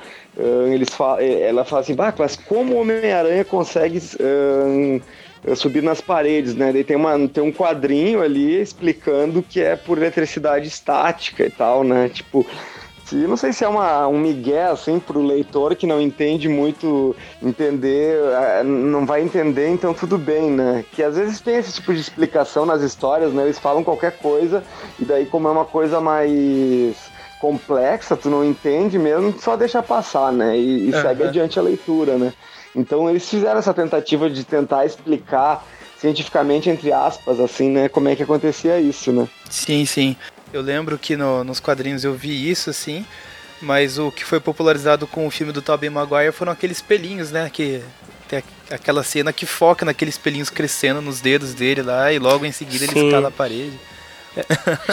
eles 0.72 0.90
fa- 0.90 1.18
eh, 1.22 1.48
ela 1.48 1.64
fala 1.64 1.82
assim, 1.82 1.96
bah, 1.96 2.14
mas 2.18 2.36
como 2.36 2.74
o 2.74 2.82
Homem-Aranha 2.82 3.46
consegue 3.46 4.02
ah, 4.20 5.56
subir 5.56 5.82
nas 5.84 6.02
paredes, 6.02 6.56
né? 6.56 6.74
Daí 6.74 6.84
tem, 6.84 6.98
uma, 6.98 7.28
tem 7.28 7.44
um 7.44 7.52
quadrinho 7.52 8.22
ali 8.22 8.60
explicando 8.60 9.44
que 9.44 9.62
é 9.62 9.76
por 9.76 9.98
eletricidade 9.98 10.68
estática 10.68 11.46
e 11.46 11.50
tal, 11.50 11.84
né? 11.84 12.10
Tipo, 12.10 12.46
Se, 13.06 13.16
não 13.16 13.38
sei 13.38 13.54
se 13.54 13.64
é 13.64 13.68
uma, 13.68 14.08
um 14.08 14.18
migué, 14.18 14.66
assim, 14.66 15.00
pro 15.00 15.22
leitor 15.22 15.76
que 15.76 15.86
não 15.86 16.02
entende 16.02 16.50
muito, 16.50 17.16
entender, 17.42 18.18
eh, 18.20 18.64
não 18.64 19.06
vai 19.06 19.22
entender, 19.22 19.70
então 19.70 19.94
tudo 19.94 20.18
bem, 20.18 20.50
né? 20.50 20.84
Que 20.92 21.04
às 21.04 21.16
vezes 21.16 21.40
tem 21.40 21.58
esse 21.58 21.74
tipo 21.74 21.94
de 21.94 22.00
explicação 22.00 22.66
nas 22.66 22.82
histórias, 22.82 23.32
né? 23.32 23.44
Eles 23.44 23.60
falam 23.60 23.84
qualquer 23.84 24.18
coisa, 24.18 24.64
e 25.00 25.06
daí 25.06 25.28
como 25.28 25.48
é 25.48 25.52
uma 25.52 25.66
coisa 25.66 26.02
mais 26.02 26.96
complexa, 27.40 28.18
tu 28.18 28.28
não 28.28 28.44
entende 28.44 28.98
mesmo, 28.98 29.36
só 29.40 29.56
deixa 29.56 29.84
passar, 29.84 30.34
né? 30.34 30.58
E, 30.58 30.90
e 30.90 30.92
segue 30.94 31.22
Aham. 31.22 31.30
adiante 31.30 31.60
a 31.60 31.62
leitura, 31.62 32.18
né? 32.18 32.34
Então 32.76 33.08
eles 33.08 33.30
fizeram 33.30 33.60
essa 33.60 33.74
tentativa 33.74 34.28
de 34.28 34.44
tentar 34.44 34.84
explicar 34.84 35.64
cientificamente, 35.98 36.72
entre 36.72 36.92
aspas, 36.92 37.40
assim, 37.40 37.70
né? 37.70 37.88
Como 37.88 38.10
é 38.10 38.16
que 38.16 38.24
acontecia 38.24 38.80
isso, 38.80 39.12
né? 39.12 39.28
Sim, 39.48 39.86
sim. 39.86 40.16
Eu 40.56 40.62
lembro 40.62 40.98
que 40.98 41.18
no- 41.18 41.44
nos 41.44 41.60
quadrinhos 41.60 42.06
eu 42.06 42.14
vi 42.14 42.50
isso, 42.50 42.70
assim, 42.70 43.06
mas 43.62 43.98
o 44.00 44.10
que 44.10 44.24
foi 44.24 44.40
popularizado 44.40 45.06
com 45.06 45.28
o 45.28 45.30
filme 45.30 45.52
do 45.52 45.62
Tobey 45.62 45.90
Maguire 45.90 46.32
foram 46.32 46.54
aqueles 46.54 46.82
pelinhos, 46.82 47.30
né? 47.30 47.50
Que 47.52 47.82
tem 48.30 48.42
aquela 48.72 49.04
cena 49.04 49.34
que 49.34 49.46
foca 49.46 49.84
naqueles 49.84 50.18
pelinhos 50.18 50.50
crescendo 50.50 51.02
nos 51.02 51.20
dedos 51.20 51.54
dele 51.54 51.82
lá 51.82 52.14
e 52.14 52.20
logo 52.20 52.46
em 52.46 52.54
seguida 52.54 52.86
ele 52.86 52.94
escala 53.08 53.28
a 53.28 53.32
parede. 53.32 53.78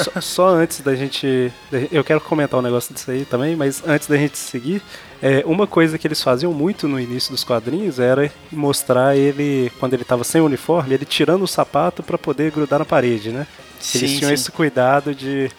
Só, 0.02 0.20
só 0.20 0.48
antes 0.48 0.80
da 0.80 0.96
gente. 0.96 1.52
Eu 1.92 2.02
quero 2.02 2.20
comentar 2.20 2.58
um 2.58 2.62
negócio 2.62 2.92
disso 2.92 3.10
aí 3.12 3.24
também, 3.24 3.54
mas 3.54 3.82
antes 3.86 4.08
da 4.08 4.16
gente 4.16 4.36
seguir, 4.38 4.82
é, 5.22 5.44
uma 5.46 5.66
coisa 5.66 5.96
que 5.96 6.06
eles 6.08 6.20
faziam 6.22 6.52
muito 6.52 6.88
no 6.88 6.98
início 6.98 7.30
dos 7.30 7.44
quadrinhos 7.44 8.00
era 8.00 8.30
mostrar 8.50 9.16
ele, 9.16 9.70
quando 9.78 9.94
ele 9.94 10.04
tava 10.04 10.24
sem 10.24 10.40
uniforme, 10.40 10.94
ele 10.94 11.04
tirando 11.04 11.42
o 11.42 11.48
sapato 11.48 12.02
para 12.02 12.18
poder 12.18 12.50
grudar 12.50 12.80
na 12.80 12.84
parede, 12.84 13.30
né? 13.30 13.46
Eles 13.94 14.10
Sim, 14.10 14.18
tinham 14.18 14.28
sim. 14.28 14.34
esse 14.34 14.50
cuidado 14.52 15.14
de. 15.14 15.50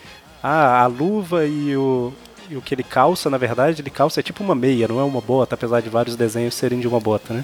Ah, 0.42 0.82
a 0.84 0.88
luva 0.88 1.46
e 1.46 1.76
o, 1.78 2.12
e 2.50 2.58
o 2.58 2.62
que 2.62 2.74
ele 2.76 2.84
calça, 2.84 3.30
na 3.30 3.38
verdade, 3.38 3.82
ele 3.82 3.90
calça 3.90 4.20
é 4.20 4.24
tipo 4.24 4.44
uma 4.44 4.54
meia, 4.56 4.88
não 4.88 5.00
é 5.00 5.04
uma 5.04 5.22
bota, 5.22 5.56
apesar 5.56 5.82
de 5.82 5.90
vários 5.90 6.16
desenhos 6.16 6.54
serem 6.56 6.80
de 6.80 6.88
uma 6.88 7.00
bota, 7.00 7.34
né? 7.34 7.44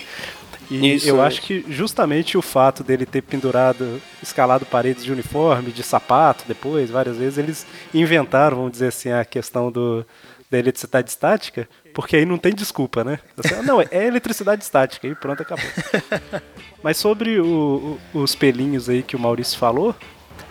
E 0.70 0.96
Isso, 0.96 1.08
eu 1.08 1.24
é. 1.24 1.26
acho 1.26 1.42
que 1.42 1.66
justamente 1.70 2.38
o 2.38 2.42
fato 2.42 2.84
dele 2.84 3.06
ter 3.06 3.22
pendurado, 3.24 4.00
escalado 4.22 4.66
paredes 4.66 5.04
de 5.04 5.12
uniforme, 5.12 5.72
de 5.72 5.82
sapato 5.82 6.44
depois, 6.48 6.92
várias 6.92 7.18
vezes, 7.18 7.38
eles 7.40 7.66
inventaram, 7.94 8.58
vamos 8.58 8.74
dizer 8.74 8.88
assim, 8.90 9.12
a 9.12 9.26
questão 9.26 9.72
do, 9.72 10.06
da 10.52 10.60
eletricidade 10.60 11.10
estática, 11.10 11.68
porque 11.94 12.18
aí 12.18 12.26
não 12.26 12.38
tem 12.38 12.54
desculpa, 12.54 13.04
né? 13.04 13.18
Assim, 13.38 13.56
não, 13.66 13.82
é 13.82 13.88
eletricidade 14.06 14.62
estática, 14.64 15.08
e 15.08 15.16
pronto, 15.16 15.42
acabou. 15.42 15.66
Mas 16.84 16.98
sobre 16.98 17.40
o- 17.40 17.98
o- 18.14 18.20
os 18.20 18.36
pelinhos 18.36 18.90
aí 18.90 19.02
que 19.02 19.16
o 19.16 19.20
Maurício 19.20 19.58
falou, 19.58 19.96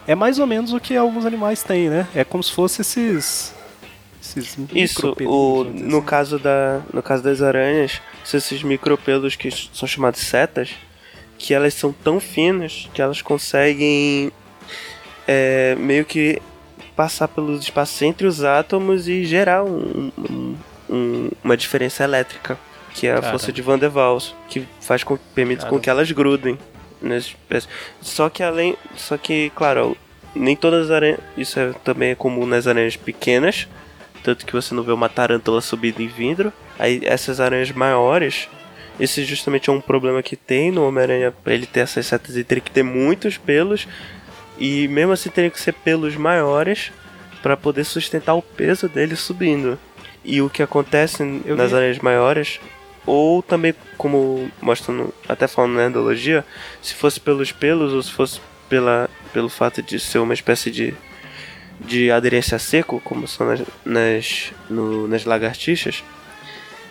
é 0.09 0.14
mais 0.14 0.38
ou 0.40 0.46
menos 0.46 0.72
o 0.72 0.80
que 0.80 0.96
alguns 0.96 1.24
animais 1.24 1.62
têm, 1.62 1.88
né? 1.88 2.09
É 2.14 2.24
como 2.24 2.42
se 2.42 2.50
fosse 2.52 2.80
esses. 2.80 3.54
esses 4.20 4.56
Isso, 4.74 5.14
o, 5.20 5.64
no, 5.64 5.98
assim. 5.98 6.06
caso 6.06 6.38
da, 6.38 6.80
no 6.92 7.02
caso 7.02 7.22
das 7.22 7.40
aranhas, 7.42 8.00
são 8.24 8.38
esses 8.38 8.62
micropelos 8.62 9.36
que 9.36 9.50
são 9.72 9.86
chamados 9.86 10.20
setas, 10.20 10.70
que 11.38 11.52
elas 11.54 11.74
são 11.74 11.92
tão 11.92 12.18
finas 12.18 12.88
que 12.92 13.00
elas 13.00 13.22
conseguem 13.22 14.32
é, 15.26 15.74
meio 15.76 16.04
que 16.04 16.40
passar 16.96 17.28
pelos 17.28 17.61
espaços 17.62 18.00
entre 18.02 18.26
os 18.26 18.42
átomos 18.42 19.06
e 19.06 19.24
gerar 19.24 19.62
um- 19.62 20.11
um- 20.18 20.56
um- 20.90 21.30
uma 21.44 21.56
diferença 21.56 22.02
elétrica, 22.02 22.59
que 22.94 23.06
é 23.06 23.11
a 23.11 23.14
Caramba. 23.16 23.30
força 23.32 23.52
de 23.52 23.61
Van 23.62 23.78
der 23.78 23.90
Waals, 23.90 24.34
que 24.48 24.66
faz 24.80 25.04
com, 25.04 25.16
permite 25.34 25.59
com 25.61 25.64
Caramba. 25.66 25.80
que 25.82 25.90
elas 25.90 26.11
grudem 26.11 26.59
espécies. 27.03 27.68
Só 28.01 28.28
que 28.28 28.42
além, 28.42 28.76
só 28.96 29.16
que 29.16 29.51
claro, 29.55 29.96
nem 30.34 30.55
todas 30.57 30.86
as 30.86 30.90
aranhas, 30.90 31.18
isso 31.36 31.59
é, 31.59 31.72
também 31.84 32.11
é 32.11 32.14
comum 32.14 32.46
nas 32.46 32.66
aranhas 32.66 32.96
pequenas, 32.96 33.66
tanto 34.22 34.44
que 34.46 34.53
você 34.53 34.74
não 34.74 34.82
vê 34.82 34.92
uma 34.92 35.09
tarântula 35.09 35.61
subindo 35.61 36.01
em 36.01 36.09
vidro. 36.09 36.53
Aí 36.78 37.01
essas 37.05 37.40
aranhas 37.40 37.70
maiores, 37.72 38.49
esse 39.01 39.24
justamente 39.24 39.70
é 39.70 39.72
um 39.72 39.80
problema 39.80 40.22
que 40.22 40.36
tem 40.36 40.70
no 40.70 40.86
Homem-Aranha, 40.86 41.32
ele 41.46 41.66
ter 41.66 41.80
essas 41.80 42.07
setas, 42.07 42.34
ele 42.34 42.44
teria 42.44 42.62
que 42.62 42.70
ter 42.70 42.82
muitos 42.82 43.36
pelos 43.38 43.86
e 44.59 44.88
mesmo 44.88 45.12
assim 45.12 45.30
teria 45.30 45.51
que 45.51 45.61
ser 45.61 45.72
pelos 45.72 46.16
maiores 46.16 46.90
para 47.42 47.57
poder 47.57 47.84
sustentar 47.84 48.34
o 48.34 48.42
peso 48.42 48.88
dele 48.88 49.14
subindo. 49.16 49.78
E 50.24 50.42
o 50.42 50.51
que 50.51 50.62
acontece 50.62 51.22
Eu 51.46 51.57
nas 51.57 51.70
vi- 51.70 51.76
aranhas 51.76 51.99
maiores, 52.01 52.61
ou 53.09 53.42
também 53.42 53.74
como 53.96 54.50
mostra 54.61 54.92
no, 54.92 55.12
até 55.28 55.46
falando 55.46 55.74
na 55.74 55.86
endologia, 55.86 56.44
se 56.82 56.94
fosse 56.94 57.18
pelos 57.18 57.50
pelos 57.52 57.92
ou 57.92 58.02
se 58.02 58.12
fosse 58.12 58.40
pela, 58.68 59.09
pelo 59.32 59.48
fato 59.48 59.82
de 59.82 59.98
ser 59.98 60.18
uma 60.18 60.34
espécie 60.34 60.70
de, 60.70 60.94
de 61.80 62.11
aderência 62.11 62.56
a 62.56 62.59
seco, 62.59 63.00
como 63.04 63.26
são 63.26 63.46
nas, 63.46 63.61
nas, 63.84 64.52
no- 64.68 65.09
nas 65.09 65.24
lagartixas, 65.24 66.02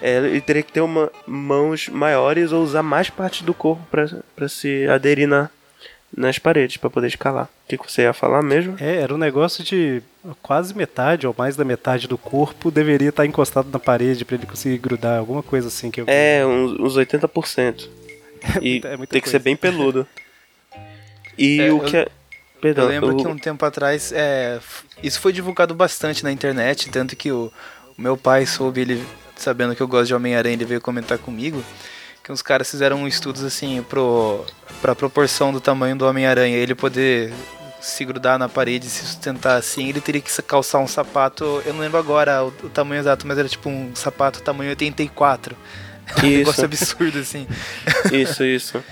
é, 0.02 0.18
ele 0.18 0.42
teria 0.42 0.64
que 0.64 0.72
ter 0.72 0.82
uma, 0.82 1.12
mãos 1.26 1.88
maiores 1.90 2.52
ou 2.52 2.64
usar 2.64 2.84
mais 2.84 3.10
parte 3.10 3.44
do 3.44 3.54
corpo 3.54 3.82
para 4.36 4.48
se 4.48 4.88
aderir 4.88 5.28
na, 5.28 5.50
nas 6.16 6.40
paredes, 6.40 6.78
para 6.78 6.90
poder 6.90 7.08
escalar. 7.08 7.46
O 7.66 7.68
que, 7.68 7.78
você 7.78 8.04
ia 8.04 8.14
falar 8.14 8.42
mesmo? 8.42 8.76
É, 8.80 8.98
era 8.98 9.14
um 9.14 9.18
negócio 9.18 9.64
de 9.64 10.02
quase 10.42 10.74
metade 10.76 11.28
ou 11.28 11.36
mais 11.38 11.56
da 11.56 11.64
metade 11.66 12.08
do 12.08 12.18
corpo 12.18 12.72
deveria 12.72 13.10
estar 13.10 13.26
encostado 13.26 13.70
na 13.72 13.80
parede 13.80 14.24
para 14.26 14.36
ele 14.36 14.46
conseguir 14.46 14.78
grudar, 14.78 15.20
alguma 15.20 15.44
coisa 15.44 15.68
assim 15.68 15.92
que 15.92 16.00
eu 16.02 16.06
É, 16.08 16.46
uns, 16.46 16.80
uns 16.80 16.96
80%. 16.98 17.88
E 18.62 18.72
muita- 18.74 18.88
é 18.90 18.98
muita 18.98 19.12
tem 19.14 19.22
que 19.22 19.28
ser 19.30 19.34
coisa. 19.40 19.44
bem 19.44 19.56
peludo. 19.56 20.08
E 21.38 21.62
É, 21.62 21.72
o 21.72 21.78
eu- 21.78 21.82
que 21.82 21.98
é. 21.98 22.08
Perdão, 22.60 22.86
Eu 22.86 22.90
lembro 22.90 23.14
o- 23.14 23.18
que 23.18 23.28
um 23.28 23.38
tempo 23.38 23.64
atrás, 23.66 24.12
é, 24.12 24.60
isso 25.04 25.20
foi 25.20 25.32
divulgado 25.32 25.76
bastante 25.76 26.24
na 26.24 26.32
internet, 26.32 26.90
tanto 26.90 27.16
que 27.16 27.32
o, 27.32 27.52
o 27.96 28.02
meu 28.02 28.18
pai 28.18 28.48
soube, 28.48 28.82
ele 28.82 29.06
sabendo 29.36 29.76
que 29.76 29.82
eu 29.82 29.88
gosto 29.88 30.08
de 30.08 30.16
Homem-Aranha, 30.16 30.56
ele 30.56 30.66
veio 30.66 30.82
comentar 30.82 31.20
comigo, 31.20 31.64
que 32.28 32.32
os 32.34 32.42
caras 32.42 32.70
fizeram 32.70 33.08
estudos 33.08 33.42
assim 33.42 33.82
pro, 33.82 34.46
pra 34.82 34.94
proporção 34.94 35.54
do 35.54 35.62
tamanho 35.62 35.96
do 35.96 36.06
Homem-Aranha, 36.06 36.58
ele 36.58 36.76
poder 36.76 37.32
se 37.80 38.04
grudar 38.04 38.38
na 38.38 38.50
parede 38.50 38.86
e 38.86 38.90
se 38.90 39.06
sustentar 39.06 39.56
assim, 39.56 39.88
ele 39.88 40.02
teria 40.02 40.20
que 40.20 40.42
calçar 40.42 40.80
um 40.80 40.88
sapato, 40.88 41.64
eu 41.66 41.74
não 41.74 41.80
lembro 41.80 41.98
agora 41.98 42.44
o, 42.44 42.48
o 42.50 42.70
tamanho 42.70 43.00
exato, 43.00 43.26
mas 43.26 43.38
era 43.38 43.48
tipo 43.48 43.70
um 43.70 43.96
sapato 43.96 44.42
tamanho 44.42 44.72
84. 44.72 45.56
Um 46.18 46.22
negócio 46.22 46.66
Isso, 46.66 46.66
absurdo 46.66 47.20
assim. 47.20 47.46
isso, 48.14 48.42
isso. 48.42 48.84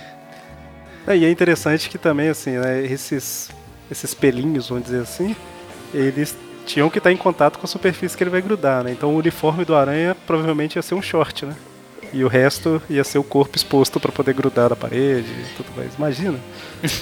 É, 1.07 1.15
e 1.15 1.23
é 1.23 1.31
interessante 1.31 1.89
que 1.89 1.97
também, 1.97 2.27
assim, 2.27 2.57
né, 2.57 2.86
esses, 2.86 3.49
esses 3.89 4.13
pelinhos, 4.13 4.67
vamos 4.67 4.83
dizer 4.83 5.01
assim, 5.01 5.33
eles 5.93 6.36
tinham 6.65 6.89
que 6.89 6.97
estar 6.97 7.13
em 7.13 7.17
contato 7.17 7.57
com 7.57 7.65
a 7.65 7.69
superfície 7.69 8.17
que 8.17 8.23
ele 8.23 8.29
vai 8.29 8.41
grudar, 8.41 8.83
né? 8.83 8.91
Então 8.91 9.13
o 9.13 9.17
uniforme 9.17 9.63
do 9.63 9.73
aranha 9.73 10.13
provavelmente 10.27 10.75
ia 10.75 10.81
ser 10.81 10.93
um 10.95 11.01
short, 11.01 11.45
né? 11.45 11.55
E 12.16 12.24
o 12.24 12.28
resto 12.30 12.82
ia 12.89 13.03
ser 13.03 13.18
o 13.18 13.24
corpo 13.24 13.57
exposto 13.57 13.99
para 13.99 14.11
poder 14.11 14.34
grudar 14.34 14.70
na 14.70 14.76
parede 14.76 15.28
e 15.28 15.53
tudo 15.57 15.68
mais. 15.76 15.93
Imagina, 15.95 16.39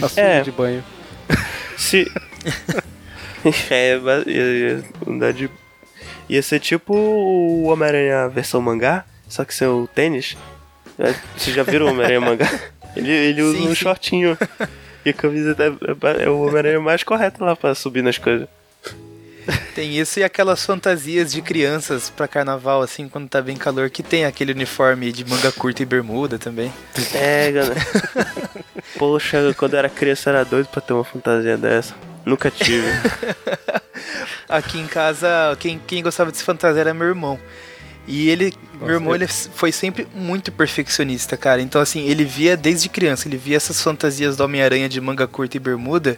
a 0.02 0.10
sunga 0.10 0.22
É. 0.22 0.42
de 0.42 0.52
banho. 0.52 0.84
Se. 1.78 2.12
é, 3.70 4.00
ia, 4.26 4.42
ia, 4.44 4.84
andar 5.08 5.32
de- 5.34 5.50
ia 6.28 6.42
ser 6.42 6.60
tipo 6.60 6.96
o 6.96 7.66
Homem-Aranha 7.68 8.28
versão 8.30 8.60
mangá, 8.62 9.06
só 9.28 9.46
que 9.46 9.54
seu 9.54 9.88
tênis. 9.94 10.36
É, 10.98 11.14
Vocês 11.38 11.56
já 11.56 11.64
viram 11.64 11.86
o 11.86 11.90
Homem-Aranha 11.90 12.22
mangá? 12.22 12.50
Ele, 12.96 13.10
ele 13.12 13.42
usa 13.42 13.58
Sim, 13.58 13.64
um 13.66 13.70
sim. 13.70 13.76
shortinho. 13.76 14.38
E 15.06 15.10
a 15.10 15.14
camiseta 15.14 15.64
é, 15.64 16.24
é 16.26 16.30
o 16.30 16.42
Homem-Aranha 16.42 16.80
mais 16.80 17.04
correto 17.04 17.44
lá 17.44 17.56
pra 17.56 17.76
subir 17.76 18.02
nas 18.02 18.18
coisas. 18.18 18.48
Tem 19.76 19.98
isso 19.98 20.20
e 20.20 20.24
aquelas 20.24 20.66
fantasias 20.66 21.32
de 21.32 21.42
crianças 21.42 22.10
pra 22.10 22.28
carnaval, 22.28 22.82
assim, 22.82 23.10
quando 23.10 23.28
tá 23.28 23.42
bem 23.42 23.58
calor, 23.58 23.90
que 23.90 24.04
tem 24.04 24.26
aquele 24.26 24.52
uniforme 24.52 25.12
de 25.12 25.26
manga 25.26 25.52
curta 25.52 25.82
e 25.82 25.86
bermuda 25.86 26.38
também. 26.38 26.72
É, 27.14 27.52
galera. 27.52 27.82
Poxa, 28.98 29.54
quando 29.58 29.74
eu 29.74 29.80
era 29.80 29.90
criança 29.90 30.30
era 30.30 30.44
doido 30.44 30.68
pra 30.68 30.82
ter 30.82 30.94
uma 30.94 31.04
fantasia 31.04 31.58
dessa. 31.58 31.96
Nunca 32.26 32.50
tive. 32.52 32.88
Aqui 34.48 34.80
em 34.80 34.88
casa, 34.88 35.28
quem, 35.60 35.80
quem 35.86 36.04
gostava 36.04 36.32
de 36.32 36.38
se 36.38 36.44
fantasiar 36.44 36.88
era 36.88 36.94
meu 36.94 37.08
irmão. 37.08 37.40
E 38.06 38.30
ele, 38.30 38.54
meu 38.80 38.92
irmão, 38.96 39.16
ele 39.16 39.28
foi 39.28 39.72
sempre 39.72 40.06
muito 40.14 40.52
perfeccionista, 40.52 41.38
cara. 41.38 41.62
Então, 41.62 41.82
assim, 41.82 42.06
ele 42.08 42.26
via 42.26 42.58
desde 42.58 42.90
criança, 42.90 43.28
ele 43.28 43.38
via 43.38 43.56
essas 43.56 43.82
fantasias 43.82 44.36
do 44.36 44.44
Homem-Aranha 44.44 44.90
de 44.90 45.00
manga 45.00 45.26
curta 45.26 45.56
e 45.56 45.60
bermuda. 45.60 46.18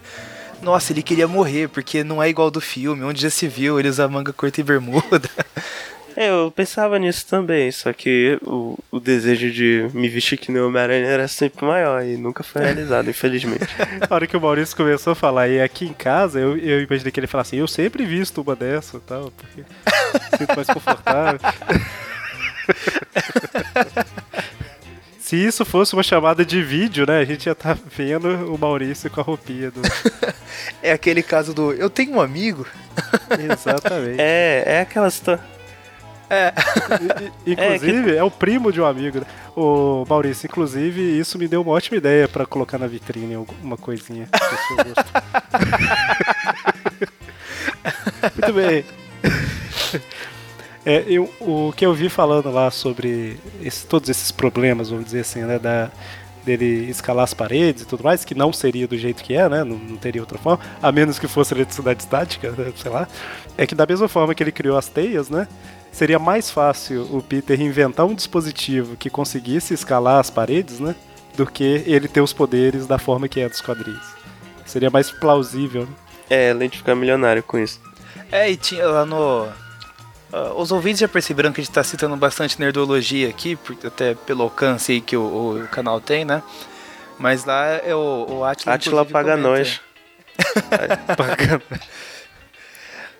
Nossa, 0.62 0.92
ele 0.92 1.02
queria 1.02 1.28
morrer, 1.28 1.68
porque 1.68 2.02
não 2.02 2.22
é 2.22 2.28
igual 2.28 2.50
do 2.50 2.60
filme, 2.60 3.04
onde 3.04 3.22
já 3.22 3.30
se 3.30 3.46
viu 3.46 3.78
ele 3.78 3.88
usar 3.88 4.08
manga 4.08 4.32
curta 4.32 4.60
e 4.60 4.64
bermuda. 4.64 5.28
É, 6.18 6.30
eu 6.30 6.50
pensava 6.50 6.98
nisso 6.98 7.26
também, 7.26 7.70
só 7.70 7.92
que 7.92 8.38
o, 8.42 8.78
o 8.90 8.98
desejo 8.98 9.50
de 9.50 9.86
me 9.92 10.08
vestir 10.08 10.38
que 10.38 10.50
nem 10.50 10.62
o 10.62 10.68
Homem-Aranha 10.68 11.06
era 11.06 11.28
sempre 11.28 11.66
maior 11.66 12.02
e 12.02 12.16
nunca 12.16 12.42
foi 12.42 12.62
realizado, 12.62 13.10
infelizmente. 13.10 13.66
A 14.08 14.14
hora 14.14 14.26
que 14.26 14.34
o 14.34 14.40
Maurício 14.40 14.74
começou 14.74 15.12
a 15.12 15.14
falar, 15.14 15.46
e 15.48 15.60
aqui 15.60 15.84
em 15.84 15.92
casa, 15.92 16.40
eu, 16.40 16.56
eu 16.56 16.80
imaginei 16.80 17.12
que 17.12 17.20
ele 17.20 17.26
falasse 17.26 17.50
assim, 17.50 17.60
eu 17.60 17.68
sempre 17.68 18.06
visto 18.06 18.40
uma 18.40 18.56
dessa 18.56 18.96
e 18.96 19.00
tal, 19.00 19.30
porque 19.30 19.62
sinto 20.38 20.56
mais 20.56 20.68
confortável. 20.68 21.38
Se 25.26 25.34
isso 25.34 25.64
fosse 25.64 25.92
uma 25.92 26.04
chamada 26.04 26.44
de 26.44 26.62
vídeo, 26.62 27.04
né? 27.04 27.18
A 27.18 27.24
gente 27.24 27.46
ia 27.46 27.52
estar 27.52 27.76
vendo 27.84 28.54
o 28.54 28.56
Maurício 28.56 29.10
com 29.10 29.20
a 29.20 29.24
roupinha 29.24 29.72
do. 29.72 29.82
É 30.80 30.92
aquele 30.92 31.20
caso 31.20 31.52
do 31.52 31.72
eu 31.72 31.90
tenho 31.90 32.12
um 32.12 32.20
amigo. 32.20 32.64
Exatamente. 33.52 34.20
É, 34.20 34.62
é 34.64 34.80
aquela 34.82 35.10
situação. 35.10 35.44
É. 36.30 36.52
Inclusive, 37.44 38.16
é, 38.16 38.22
o 38.22 38.30
primo 38.30 38.70
de 38.70 38.80
um 38.80 38.86
amigo. 38.86 39.18
né? 39.18 39.26
O 39.56 40.04
Maurício, 40.08 40.46
inclusive, 40.46 41.18
isso 41.18 41.36
me 41.36 41.48
deu 41.48 41.60
uma 41.60 41.72
ótima 41.72 41.96
ideia 41.96 42.28
pra 42.28 42.46
colocar 42.46 42.78
na 42.78 42.86
vitrine 42.86 43.34
alguma 43.34 43.76
coisinha. 43.76 44.28
Muito 48.32 48.52
bem. 48.52 48.84
É, 50.86 51.04
eu- 51.08 51.28
o 51.40 51.72
que 51.76 51.84
eu 51.84 51.92
vi 51.92 52.08
falando 52.08 52.48
lá 52.50 52.70
sobre 52.70 53.36
esse- 53.60 53.84
todos 53.86 54.08
esses 54.08 54.30
problemas, 54.30 54.88
vamos 54.88 55.06
dizer 55.06 55.20
assim, 55.20 55.40
né, 55.42 55.58
da, 55.58 55.90
dele 56.44 56.88
escalar 56.88 57.24
as 57.24 57.34
paredes 57.34 57.82
e 57.82 57.86
tudo 57.86 58.04
mais, 58.04 58.24
que 58.24 58.36
não 58.36 58.52
seria 58.52 58.86
do 58.86 58.96
jeito 58.96 59.24
que 59.24 59.34
é, 59.34 59.48
né, 59.48 59.64
não, 59.64 59.76
não 59.76 59.96
teria 59.96 60.22
outra 60.22 60.38
forma, 60.38 60.62
a 60.80 60.92
menos 60.92 61.18
que 61.18 61.26
fosse 61.26 61.52
eletricidade 61.52 62.02
estática, 62.04 62.52
né, 62.52 62.72
sei 62.76 62.90
lá, 62.92 63.08
é 63.58 63.66
que 63.66 63.74
da 63.74 63.84
mesma 63.84 64.06
forma 64.06 64.32
que 64.32 64.40
ele 64.44 64.52
criou 64.52 64.78
as 64.78 64.88
teias, 64.88 65.28
né, 65.28 65.48
seria 65.90 66.20
mais 66.20 66.50
fácil 66.52 67.02
o 67.10 67.20
Peter 67.20 67.60
inventar 67.60 68.06
um 68.06 68.14
dispositivo 68.14 68.94
que 68.96 69.10
conseguisse 69.10 69.74
escalar 69.74 70.20
as 70.20 70.30
paredes, 70.30 70.78
né, 70.78 70.94
do 71.36 71.44
que 71.46 71.82
ele 71.84 72.06
ter 72.06 72.20
os 72.20 72.32
poderes 72.32 72.86
da 72.86 72.96
forma 72.96 73.26
que 73.28 73.40
é 73.40 73.48
dos 73.48 73.60
quadrinhos. 73.60 74.06
Seria 74.64 74.88
mais 74.88 75.10
plausível, 75.10 75.82
né? 75.82 75.88
É, 76.30 76.50
além 76.50 76.68
de 76.68 76.78
ficar 76.78 76.94
milionário 76.94 77.42
com 77.42 77.58
isso. 77.58 77.80
É, 78.32 78.50
e 78.50 78.56
tinha 78.56 78.86
lá 78.86 79.04
no. 79.04 79.46
Ah, 80.32 80.52
os 80.54 80.72
ouvintes 80.72 81.00
já 81.00 81.08
perceberam 81.08 81.52
que 81.52 81.60
a 81.60 81.64
gente 81.64 81.72
tá 81.72 81.84
citando 81.84 82.16
bastante 82.16 82.58
nerdologia 82.60 83.28
aqui, 83.28 83.58
até 83.84 84.14
pelo 84.14 84.42
alcance 84.42 85.00
que 85.00 85.16
o, 85.16 85.62
o 85.62 85.68
canal 85.68 86.00
tem, 86.00 86.24
né? 86.24 86.42
Mas 87.18 87.44
lá 87.44 87.66
é 87.66 87.94
o, 87.94 88.26
o 88.28 88.44
Atila. 88.44 88.74
Atila 88.74 89.04
paga 89.04 89.36
comenta. 89.36 89.48
nós. 89.48 89.80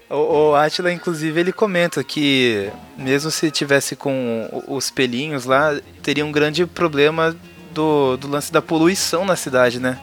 O, 0.09 0.51
o 0.51 0.55
Atila, 0.55 0.93
inclusive, 0.93 1.41
ele 1.41 1.53
comenta 1.53 2.05
que 2.05 2.71
mesmo 2.97 3.31
se 3.31 3.51
tivesse 3.51 3.97
com 3.97 4.63
os 4.69 4.91
pelinhos 4.91 5.47
lá, 5.47 5.79
teria 6.03 6.25
um 6.25 6.31
grande 6.31 6.65
problema 6.67 7.37
do, 7.73 8.17
do 8.17 8.29
lance 8.29 8.53
da 8.53 8.63
poluição 8.63 9.25
na 9.25 9.35
cidade, 9.35 9.81
né? 9.81 9.99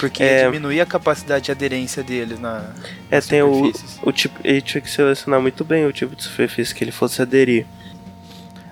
Porque 0.00 0.22
É. 0.22 0.44
diminuía 0.46 0.82
a 0.82 0.86
capacidade 0.86 1.46
de 1.46 1.52
aderência 1.52 2.02
deles 2.02 2.38
na. 2.38 2.74
É, 3.10 3.20
tem 3.20 3.42
o, 3.42 3.72
o 4.02 4.12
tipo. 4.12 4.38
Ele 4.44 4.60
tinha 4.60 4.80
que 4.80 4.90
selecionar 4.90 5.40
muito 5.40 5.64
bem 5.64 5.86
o 5.86 5.92
tipo 5.92 6.14
de 6.16 6.22
superfície 6.22 6.74
que 6.74 6.82
ele 6.84 6.92
fosse 6.92 7.22
aderir. 7.22 7.66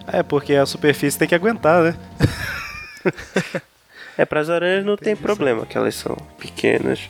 É, 0.07 0.23
porque 0.23 0.55
a 0.55 0.67
superfície 0.67 1.19
tem 1.19 1.27
que 1.29 1.35
aguentar, 1.35 1.83
né? 1.83 1.95
É, 4.17 4.25
para 4.25 4.39
as 4.41 4.49
aranhas 4.49 4.85
não 4.85 4.97
tem 4.97 5.17
problema, 5.17 5.67
que 5.67 5.77
elas 5.77 5.97
são 5.97 6.17
pequenas. 6.39 7.01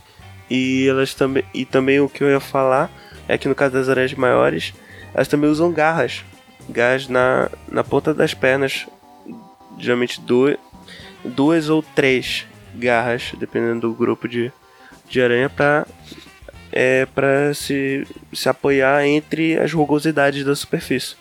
E 0.49 0.87
elas 0.89 1.13
também. 1.13 1.45
E 1.53 1.65
também 1.67 2.01
o 2.01 2.09
que 2.09 2.25
eu 2.25 2.31
ia 2.31 2.41
falar 2.41 2.91
é 3.29 3.37
que 3.37 3.47
no 3.47 3.55
caso 3.55 3.75
das 3.75 3.91
aranhas 3.91 4.15
maiores, 4.15 4.73
elas 5.13 5.29
também 5.29 5.51
usam 5.51 5.71
garras. 5.71 6.25
Garras 6.67 7.07
na, 7.09 7.51
na 7.71 7.85
ponta 7.85 8.15
das 8.15 8.33
pernas. 8.33 8.87
Geralmente 9.79 10.19
duas, 10.21 10.57
duas 11.25 11.69
ou 11.69 11.83
três 11.83 12.47
garras, 12.75 13.33
dependendo 13.39 13.89
do 13.89 13.95
grupo 13.95 14.29
de, 14.29 14.53
de 15.09 15.21
aranha, 15.23 15.49
pra, 15.49 15.87
é, 16.73 17.07
pra 17.07 17.53
se, 17.55 18.07
se 18.33 18.49
apoiar 18.49 19.07
entre 19.07 19.59
as 19.59 19.73
rugosidades 19.73 20.45
da 20.45 20.55
superfície. 20.55 21.17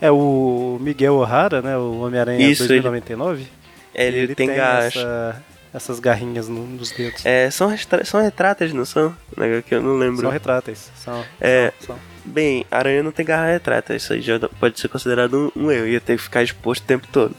É 0.00 0.10
o 0.10 0.78
Miguel 0.80 1.14
O'Hara, 1.14 1.62
né? 1.62 1.76
O 1.76 2.00
Homem-Aranha 2.00 2.48
Isso, 2.48 2.62
ele- 2.64 2.80
2099. 2.80 3.46
Ele, 3.94 4.34
tem, 4.34 4.48
garras. 4.48 4.96
essa- 4.96 5.42
essas 5.72 6.00
garrinhas 6.00 6.48
no- 6.48 6.66
nos 6.66 6.90
dedos. 6.90 7.24
É, 7.24 7.50
são, 7.50 7.70
são 8.04 8.20
retratas, 8.22 8.72
não 8.72 8.84
são? 8.84 9.14
Né, 9.36 9.62
Que 9.66 9.74
eu 9.76 9.82
não 9.82 9.96
lembro. 9.96 10.22
São 10.22 10.30
retráteis. 10.30 10.90
São, 10.96 11.24
É. 11.40 11.72
são- 11.78 11.94
são. 11.94 11.98
Bem, 12.24 12.64
aranha 12.70 13.02
não 13.02 13.10
tem 13.12 13.24
garra 13.26 13.50
retrata, 13.52 13.94
isso 13.96 14.12
aí 14.12 14.20
já 14.20 14.38
pode 14.38 14.78
ser 14.80 14.88
considerado 14.88 15.52
um, 15.56 15.64
um 15.64 15.70
erro, 15.72 15.86
ia 15.88 16.00
ter 16.00 16.16
que 16.16 16.22
ficar 16.22 16.42
exposto 16.42 16.82
o 16.84 16.86
tempo 16.86 17.06
todo. 17.10 17.34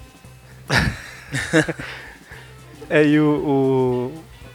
É, 2.90 3.04
e 3.06 3.20
o, 3.20 3.26
o- 3.26 4.12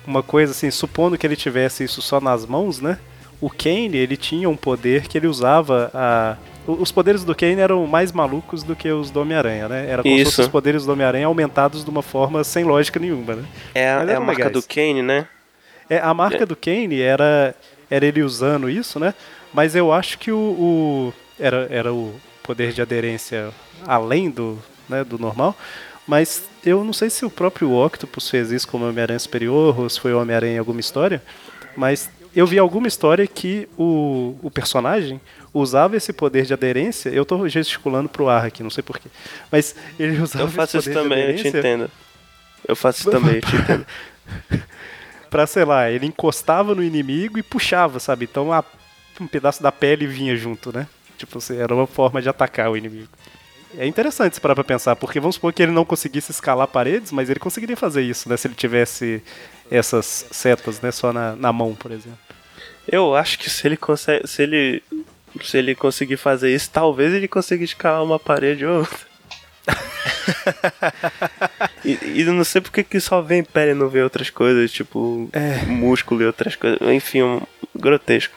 uma 0.06 0.22
coisa 0.22 0.52
assim, 0.52 0.70
supondo 0.70 1.18
que 1.18 1.26
ele 1.26 1.36
tivesse 1.36 1.84
isso 1.84 2.00
só 2.02 2.20
nas 2.20 2.46
mãos, 2.46 2.80
né? 2.80 2.98
O 3.40 3.48
Kane, 3.50 3.96
ele 3.96 4.16
tinha 4.16 4.48
um 4.48 4.56
poder 4.56 5.06
que 5.06 5.16
ele 5.18 5.26
usava 5.26 5.90
a... 5.94 6.36
Os 6.66 6.92
poderes 6.92 7.24
do 7.24 7.34
Kane 7.34 7.60
eram 7.60 7.86
mais 7.86 8.12
malucos 8.12 8.62
do 8.62 8.76
que 8.76 8.90
os 8.90 9.10
do 9.10 9.20
Homem-Aranha, 9.22 9.68
né? 9.68 9.86
Era 9.88 10.02
como 10.02 10.14
se 10.14 10.20
Isso. 10.22 10.30
fossem 10.32 10.44
os 10.44 10.50
poderes 10.50 10.84
do 10.84 10.92
Homem-Aranha 10.92 11.26
aumentados 11.26 11.82
de 11.84 11.88
uma 11.90 12.02
forma 12.02 12.44
sem 12.44 12.64
lógica 12.64 12.98
nenhuma, 13.00 13.36
né? 13.36 13.44
É, 13.74 13.88
a- 13.90 14.04
é 14.04 14.14
a 14.14 14.20
marca 14.20 14.44
legais. 14.44 14.52
do 14.52 14.62
Kane, 14.62 15.02
né? 15.02 15.26
É, 15.88 15.98
a 15.98 16.12
marca 16.12 16.44
do 16.44 16.54
Kane 16.54 17.00
era, 17.00 17.54
era 17.90 18.04
ele 18.04 18.22
usando 18.22 18.68
isso, 18.68 19.00
né? 19.00 19.14
Mas 19.54 19.74
eu 19.74 19.90
acho 19.92 20.18
que 20.18 20.30
o, 20.30 20.36
o- 20.36 21.12
era, 21.40 21.66
era 21.70 21.92
o 21.92 22.12
poder 22.42 22.72
de 22.72 22.82
aderência 22.82 23.48
além 23.86 24.28
do, 24.28 24.58
né, 24.88 25.04
do 25.04 25.18
normal. 25.18 25.56
Mas 26.08 26.48
eu 26.64 26.82
não 26.82 26.92
sei 26.94 27.10
se 27.10 27.24
o 27.24 27.30
próprio 27.30 27.70
Octopus 27.72 28.30
fez 28.30 28.50
isso 28.50 28.66
como 28.66 28.88
Homem-Aranha 28.88 29.18
Superior 29.18 29.78
ou 29.78 29.88
se 29.90 30.00
foi 30.00 30.14
Homem-Aranha 30.14 30.54
em 30.54 30.58
alguma 30.58 30.80
história. 30.80 31.22
Mas 31.76 32.10
eu 32.34 32.46
vi 32.46 32.58
alguma 32.58 32.88
história 32.88 33.26
que 33.26 33.68
o, 33.76 34.34
o 34.42 34.50
personagem 34.50 35.20
usava 35.52 35.96
esse 35.96 36.12
poder 36.12 36.46
de 36.46 36.54
aderência. 36.54 37.10
Eu 37.10 37.26
tô 37.26 37.46
gesticulando 37.46 38.08
pro 38.08 38.28
ar 38.28 38.46
aqui, 38.46 38.62
não 38.62 38.70
sei 38.70 38.82
porquê. 38.82 39.08
Mas 39.52 39.76
ele 40.00 40.18
usava 40.20 40.44
Eu 40.44 40.48
faço 40.48 40.78
esse 40.78 40.90
isso 40.90 40.98
também, 40.98 41.30
eu 41.30 41.36
te 41.36 41.48
entendo. 41.48 41.90
Eu 42.66 42.74
faço 42.74 43.00
isso 43.00 43.10
também, 43.10 43.34
eu 43.36 43.42
te 43.42 43.54
entendo. 43.56 43.86
pra, 45.30 45.46
sei 45.46 45.64
lá, 45.64 45.90
ele 45.90 46.06
encostava 46.06 46.74
no 46.74 46.82
inimigo 46.82 47.38
e 47.38 47.42
puxava, 47.42 48.00
sabe? 48.00 48.24
Então 48.24 48.52
a- 48.52 48.64
um 49.20 49.26
pedaço 49.26 49.62
da 49.62 49.70
pele 49.72 50.06
vinha 50.06 50.34
junto, 50.36 50.72
né? 50.72 50.86
Tipo, 51.18 51.38
era 51.52 51.74
uma 51.74 51.86
forma 51.86 52.22
de 52.22 52.28
atacar 52.28 52.70
o 52.70 52.76
inimigo. 52.76 53.08
É 53.76 53.86
interessante 53.86 54.34
se 54.34 54.40
parar 54.40 54.54
pra 54.54 54.64
pensar, 54.64 54.96
porque 54.96 55.20
vamos 55.20 55.36
supor 55.36 55.52
que 55.52 55.62
ele 55.62 55.72
não 55.72 55.84
conseguisse 55.84 56.30
escalar 56.30 56.66
paredes, 56.66 57.12
mas 57.12 57.28
ele 57.28 57.38
conseguiria 57.38 57.76
fazer 57.76 58.02
isso, 58.02 58.28
né? 58.28 58.36
Se 58.36 58.48
ele 58.48 58.54
tivesse 58.54 59.22
essas 59.70 60.26
setas, 60.30 60.80
né? 60.80 60.90
Só 60.90 61.12
na, 61.12 61.36
na 61.36 61.52
mão, 61.52 61.74
por 61.74 61.90
exemplo. 61.90 62.18
Eu 62.90 63.14
acho 63.14 63.38
que 63.38 63.50
se 63.50 63.66
ele 63.66 63.76
consegue. 63.76 64.26
Se 64.26 64.42
ele. 64.42 64.82
Se 65.42 65.58
ele 65.58 65.74
conseguir 65.74 66.16
fazer 66.16 66.54
isso, 66.54 66.70
talvez 66.70 67.12
ele 67.12 67.28
consiga 67.28 67.62
escalar 67.62 68.02
uma 68.02 68.18
parede 68.18 68.64
ou 68.64 68.78
outra. 68.78 68.98
e, 71.84 72.20
e 72.20 72.24
não 72.24 72.42
sei 72.44 72.62
porque 72.62 72.82
que 72.82 72.98
só 72.98 73.20
vem 73.20 73.44
pele 73.44 73.72
e 73.72 73.74
não 73.74 73.90
vê 73.90 74.02
outras 74.02 74.30
coisas, 74.30 74.72
tipo 74.72 75.28
músculo 75.66 76.22
e 76.22 76.26
outras 76.26 76.56
coisas. 76.56 76.80
Enfim, 76.80 77.22
um 77.22 77.42
grotesco. 77.74 78.34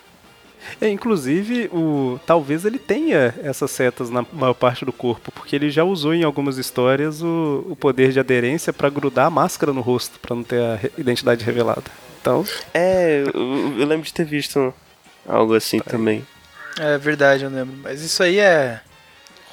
É, 0.79 0.87
inclusive, 0.89 1.69
o 1.73 2.19
talvez 2.25 2.63
ele 2.65 2.79
tenha 2.79 3.33
essas 3.43 3.71
setas 3.71 4.09
na 4.09 4.25
maior 4.31 4.53
parte 4.53 4.85
do 4.85 4.93
corpo, 4.93 5.31
porque 5.31 5.55
ele 5.55 5.69
já 5.69 5.83
usou 5.83 6.13
em 6.13 6.23
algumas 6.23 6.57
histórias 6.57 7.21
o, 7.21 7.65
o 7.69 7.75
poder 7.75 8.11
de 8.11 8.19
aderência 8.19 8.71
pra 8.71 8.89
grudar 8.89 9.25
a 9.27 9.29
máscara 9.29 9.73
no 9.73 9.81
rosto, 9.81 10.19
pra 10.19 10.35
não 10.35 10.43
ter 10.43 10.61
a 10.61 10.75
re- 10.75 10.91
identidade 10.97 11.43
revelada. 11.43 11.83
Então, 12.21 12.45
É, 12.73 13.23
eu, 13.33 13.79
eu 13.79 13.85
lembro 13.87 14.05
de 14.05 14.13
ter 14.13 14.25
visto 14.25 14.73
algo 15.27 15.55
assim 15.55 15.79
também. 15.79 16.25
É 16.79 16.97
verdade, 16.97 17.43
eu 17.43 17.49
lembro. 17.49 17.75
Mas 17.83 18.01
isso 18.01 18.21
aí 18.23 18.39
é. 18.39 18.79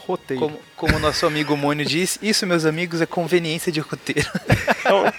roteiro. 0.07 0.41
Como, 0.43 0.59
como 0.77 0.97
o 0.97 1.01
nosso 1.01 1.27
amigo 1.27 1.57
Mônio 1.57 1.85
diz, 1.85 2.19
isso, 2.23 2.47
meus 2.47 2.65
amigos, 2.65 3.01
é 3.01 3.07
conveniência 3.07 3.73
de 3.73 3.81
roteiro. 3.81 4.29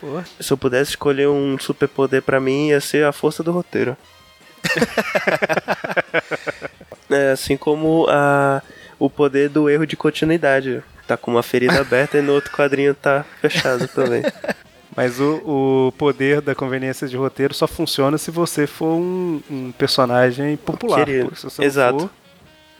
Pô, 0.00 0.22
Se 0.40 0.50
eu 0.52 0.56
pudesse 0.56 0.90
escolher 0.92 1.28
um 1.28 1.58
superpoder 1.58 2.22
pra 2.22 2.40
mim, 2.40 2.68
ia 2.68 2.80
ser 2.80 3.04
a 3.04 3.12
força 3.12 3.42
do 3.42 3.52
roteiro. 3.52 3.96
é, 7.10 7.32
assim 7.32 7.56
como 7.56 8.06
a, 8.08 8.62
o 8.98 9.08
poder 9.08 9.48
do 9.48 9.68
erro 9.68 9.86
de 9.86 9.96
continuidade. 9.96 10.82
Tá 11.06 11.16
com 11.16 11.30
uma 11.30 11.42
ferida 11.42 11.78
aberta 11.80 12.18
e 12.18 12.22
no 12.22 12.32
outro 12.32 12.52
quadrinho 12.52 12.94
tá 12.94 13.24
fechado 13.40 13.86
também. 13.88 14.22
Mas 14.94 15.20
o, 15.20 15.88
o 15.88 15.92
poder 15.92 16.40
da 16.40 16.54
conveniência 16.54 17.06
de 17.06 17.16
roteiro 17.16 17.54
só 17.54 17.66
funciona 17.66 18.18
se 18.18 18.30
você 18.30 18.66
for 18.66 18.96
um, 18.96 19.40
um 19.50 19.72
personagem 19.72 20.56
popular. 20.56 21.04
Querido. 21.04 21.34
Se 21.34 21.44
você 21.44 21.64
Exato. 21.64 22.10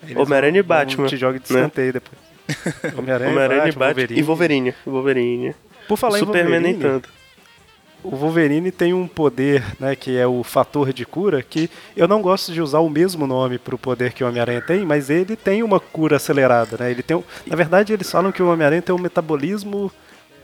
eles 0.02 0.16
Homem-Aranha 0.16 0.58
e 0.58 0.62
Batman, 0.62 1.06
te 1.06 1.16
joga 1.16 1.38
de 1.38 1.52
né? 1.52 1.60
escanteio 1.60 1.92
depois. 1.92 2.18
Homem-Aranha, 2.98 3.30
Homem-Aranha 3.30 3.68
e 3.68 3.72
Batman, 3.72 4.02
Batman 4.02 4.18
e 4.18 4.22
Wolverine. 4.22 4.74
Wolverine. 4.84 5.54
Por 5.86 5.96
falar 5.96 6.18
em 6.18 6.20
Superman 6.20 6.60
nem 6.60 6.72
Wolverine, 6.74 7.00
tanto. 7.00 7.19
O 8.02 8.16
Wolverine 8.16 8.70
tem 8.70 8.92
um 8.94 9.06
poder, 9.06 9.62
né, 9.78 9.94
que 9.94 10.16
é 10.16 10.26
o 10.26 10.42
fator 10.42 10.92
de 10.92 11.04
cura, 11.04 11.42
que 11.42 11.68
eu 11.96 12.08
não 12.08 12.22
gosto 12.22 12.52
de 12.52 12.60
usar 12.62 12.78
o 12.80 12.88
mesmo 12.90 13.26
nome 13.26 13.58
para 13.58 13.74
o 13.74 13.78
poder 13.78 14.12
que 14.12 14.24
o 14.24 14.28
Homem-Aranha 14.28 14.60
tem, 14.62 14.84
mas 14.86 15.10
ele 15.10 15.36
tem 15.36 15.62
uma 15.62 15.78
cura 15.78 16.16
acelerada, 16.16 16.76
né? 16.78 16.90
Ele 16.90 17.02
tem, 17.02 17.16
um- 17.16 17.24
na 17.46 17.56
verdade, 17.56 17.92
eles 17.92 18.10
falam 18.10 18.32
que 18.32 18.42
o 18.42 18.50
Homem-Aranha 18.50 18.82
tem 18.82 18.94
um 18.94 18.98
metabolismo 18.98 19.90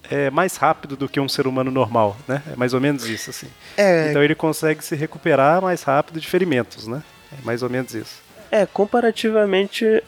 é, 0.09 0.30
mais 0.30 0.57
rápido 0.57 0.96
do 0.96 1.09
que 1.09 1.18
um 1.18 1.28
ser 1.28 1.48
humano 1.48 1.68
normal, 1.70 2.16
né? 2.28 2.40
É 2.52 2.54
mais 2.54 2.72
ou 2.72 2.80
menos 2.80 3.09
isso, 3.09 3.30
assim. 3.30 3.48
É, 3.76 4.11
Então 4.11 4.22
ele 4.22 4.36
consegue 4.36 4.84
se 4.84 4.94
recuperar 4.94 5.61
mais 5.61 5.82
rápido 5.82 6.20
de 6.20 6.28
ferimentos, 6.28 6.86
né? 6.86 7.02
É 7.32 7.44
mais 7.44 7.61
ou 7.62 7.68
menos 7.68 7.92
isso. 7.92 8.22
é, 8.52 8.64
comparativamente 8.66 10.02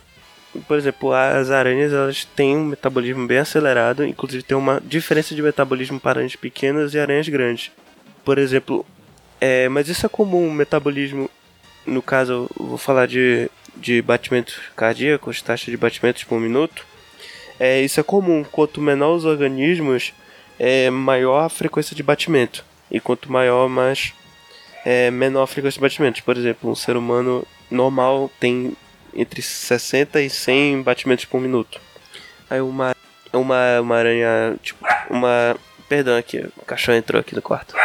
por 0.66 0.76
exemplo, 0.76 1.12
as 1.12 1.50
aranhas 1.50 1.92
elas 1.92 2.24
têm 2.24 2.56
um 2.56 2.64
metabolismo 2.64 3.26
bem 3.26 3.38
acelerado, 3.38 4.04
inclusive 4.04 4.42
tem 4.42 4.56
uma 4.56 4.80
diferença 4.84 5.34
de 5.34 5.42
metabolismo 5.42 6.00
para 6.00 6.20
aranhas 6.20 6.36
pequenas 6.36 6.94
e 6.94 6.98
aranhas 6.98 7.28
grandes. 7.28 7.70
Por 8.24 8.38
exemplo, 8.38 8.84
é, 9.40 9.68
mas 9.68 9.88
isso 9.88 10.04
é 10.06 10.08
comum, 10.08 10.48
o 10.48 10.52
metabolismo, 10.52 11.30
no 11.86 12.02
caso, 12.02 12.50
eu 12.58 12.66
vou 12.66 12.78
falar 12.78 13.06
de, 13.06 13.50
de 13.76 14.02
batimentos 14.02 14.58
cardíacos, 14.74 15.42
taxa 15.42 15.70
de 15.70 15.76
batimentos 15.76 16.24
por 16.24 16.40
minuto. 16.40 16.84
É, 17.60 17.80
isso 17.80 18.00
é 18.00 18.02
comum, 18.02 18.44
quanto 18.44 18.80
menor 18.80 19.14
os 19.14 19.24
organismos, 19.24 20.12
é 20.58 20.90
maior 20.90 21.44
a 21.44 21.48
frequência 21.48 21.94
de 21.94 22.02
batimento. 22.02 22.64
E 22.90 23.00
quanto 23.00 23.30
maior, 23.30 23.68
mais 23.68 24.12
é 24.84 25.10
menor 25.10 25.42
a 25.42 25.46
frequência 25.46 25.78
de 25.78 25.82
batimentos. 25.82 26.20
Por 26.20 26.36
exemplo, 26.36 26.70
um 26.70 26.74
ser 26.74 26.96
humano 26.96 27.46
normal 27.70 28.30
tem 28.40 28.74
entre 29.14 29.42
60 29.42 30.20
e 30.20 30.30
100 30.30 30.82
batimentos 30.82 31.24
por 31.24 31.40
minuto. 31.40 31.80
Aí 32.48 32.60
uma 32.60 32.94
uma, 33.32 33.80
uma 33.80 33.96
aranha, 33.96 34.56
tipo, 34.62 34.86
uma, 35.10 35.56
perdão 35.88 36.16
aqui, 36.16 36.48
o 36.56 36.64
cachorro 36.64 36.96
entrou 36.96 37.20
aqui 37.20 37.34
no 37.34 37.42
quarto. 37.42 37.74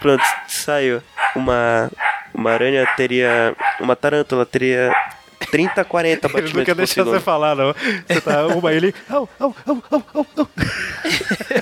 Pronto, 0.00 0.24
saiu. 0.48 1.02
Uma 1.36 1.90
uma 2.34 2.50
aranha 2.50 2.86
teria 2.96 3.54
uma 3.78 3.94
tarântula 3.94 4.46
teria 4.46 4.90
30, 5.50 5.84
40 5.84 6.26
Ele 6.26 6.32
batimentos 6.32 6.52
nunca 6.52 6.72
por 6.72 6.76
deixa 6.76 7.04
você 7.04 7.20
falar, 7.20 7.54
não. 7.54 7.74
Você 8.08 8.20
tá 8.20 8.46
uma 8.46 8.72
ele. 8.72 8.94
Au, 9.08 9.28
au, 9.38 9.54
au, 9.66 9.82
au, 9.90 10.26
au. 10.36 10.48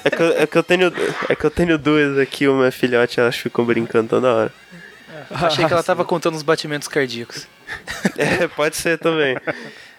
É 0.05 0.11
que, 0.11 0.23
eu, 0.23 0.43
é 0.43 0.47
que 0.47 0.59
eu 0.59 0.63
tenho 0.63 0.93
é 1.29 1.35
que 1.35 1.45
eu 1.45 1.51
tenho 1.51 1.79
duas 1.79 2.19
aqui, 2.19 2.47
uma 2.47 2.71
filhote, 2.71 3.19
elas 3.19 3.37
ficam 3.37 3.65
brincando 3.65 4.09
toda 4.09 4.33
hora. 4.33 4.53
Achei 5.31 5.65
que 5.67 5.73
ela 5.73 5.83
tava 5.85 6.05
contando 6.05 6.35
os 6.35 6.43
batimentos 6.43 6.89
cardíacos. 6.89 7.47
É, 8.19 8.47
pode 8.49 8.77
ser 8.77 8.99
também. 8.99 9.37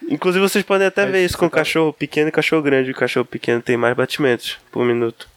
Inclusive 0.10 0.48
vocês 0.48 0.64
podem 0.66 0.88
até 0.88 1.06
ver 1.06 1.24
isso 1.24 1.38
com 1.38 1.50
cachorro 1.50 1.94
pequeno 1.94 2.30
e 2.30 2.32
cachorro 2.32 2.62
grande. 2.62 2.92
O 2.92 2.96
cachorro 2.96 3.26
pequeno 3.26 3.62
tem 3.62 3.78
mais 3.78 3.96
batimentos 3.96 4.58
por 4.72 4.84
minuto. 4.86 5.28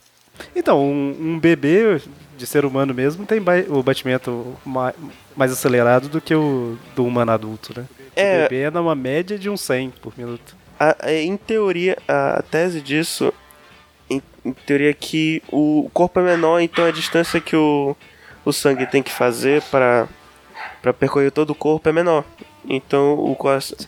Então, 0.57 0.83
um, 0.85 1.17
um 1.35 1.39
bebê 1.39 2.01
de 2.37 2.47
ser 2.47 2.65
humano 2.65 2.93
mesmo 2.93 3.25
tem 3.25 3.41
o 3.69 3.83
batimento 3.83 4.57
ma- 4.65 4.93
mais 5.37 5.53
acelerado 5.53 6.09
do 6.09 6.21
que 6.21 6.35
o 6.35 6.77
do 6.97 7.05
humano 7.05 7.31
adulto, 7.31 7.73
né? 7.79 7.87
É. 8.17 8.39
O 8.39 8.43
bebê 8.43 8.63
é 8.63 8.71
numa 8.71 8.95
média 8.97 9.39
de 9.39 9.49
um 9.49 9.57
100 9.57 9.91
por 10.03 10.13
minuto. 10.19 10.57
A- 10.81 10.97
a- 11.01 11.13
em 11.13 11.37
teoria, 11.37 11.97
a 12.09 12.43
tese 12.51 12.81
disso, 12.81 13.33
em, 14.11 14.21
em 14.45 14.53
teoria, 14.53 14.91
é 14.91 14.95
que 14.95 15.41
o 15.53 15.89
corpo 15.95 16.19
é 16.19 16.23
menor, 16.25 16.59
então 16.61 16.85
a 16.85 16.91
distância 16.91 17.41
que 17.41 17.55
o, 17.55 17.97
o 18.45 18.53
sangue 18.53 18.87
tem 18.87 19.03
que 19.03 19.13
fazer 19.13 19.63
para 19.63 20.09
para 20.81 20.93
percorrer 20.93 21.31
todo 21.31 21.51
o 21.51 21.55
corpo 21.55 21.89
é 21.89 21.93
menor. 21.93 22.25
Então, 22.69 23.15
o 23.15 23.37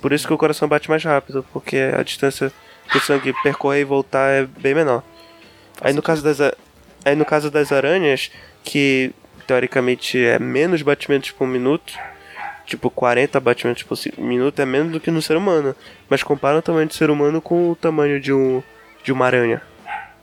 por 0.01 0.13
isso 0.13 0.27
que 0.27 0.33
o 0.33 0.39
coração 0.39 0.67
bate 0.67 0.89
mais 0.89 1.05
rápido, 1.05 1.45
porque 1.53 1.77
a 1.77 2.03
distância 2.03 2.53
que 2.91 2.99
o 2.99 3.01
sangue 3.01 3.35
percorrer 3.43 3.81
e 3.81 3.85
voltar 3.85 4.31
é 4.31 4.47
bem 4.47 4.75
menor. 4.75 5.03
Aí 5.81 5.93
no 5.93 6.03
caso 6.03 6.23
das 6.23 6.41
aí 7.05 7.15
no 7.15 7.25
caso 7.25 7.51
das 7.51 7.71
aranhas, 7.71 8.31
que 8.65 9.13
teoricamente 9.47 10.19
é 10.19 10.39
menos 10.39 10.83
batimentos 10.83 11.31
por 11.31 11.47
minuto, 11.47 11.93
tipo 12.65 12.91
40 12.91 13.39
batimentos 13.41 13.83
por 13.83 13.97
minuto 14.19 14.61
é 14.61 14.67
menos 14.67 14.93
do 14.93 15.01
que 15.01 15.11
no 15.11 15.23
ser 15.23 15.37
humano, 15.37 15.75
mas 16.09 16.23
compara 16.23 16.59
o 16.59 16.63
tamanho 16.63 16.89
do 16.89 16.95
ser 16.95 17.11
humano 17.11 17.41
com 17.41 17.71
o 17.71 17.77
tamanho 17.77 18.21
de 18.21 18.33
um 18.33 18.63
de 19.05 19.13
uma 19.13 19.27
aranha. 19.27 19.63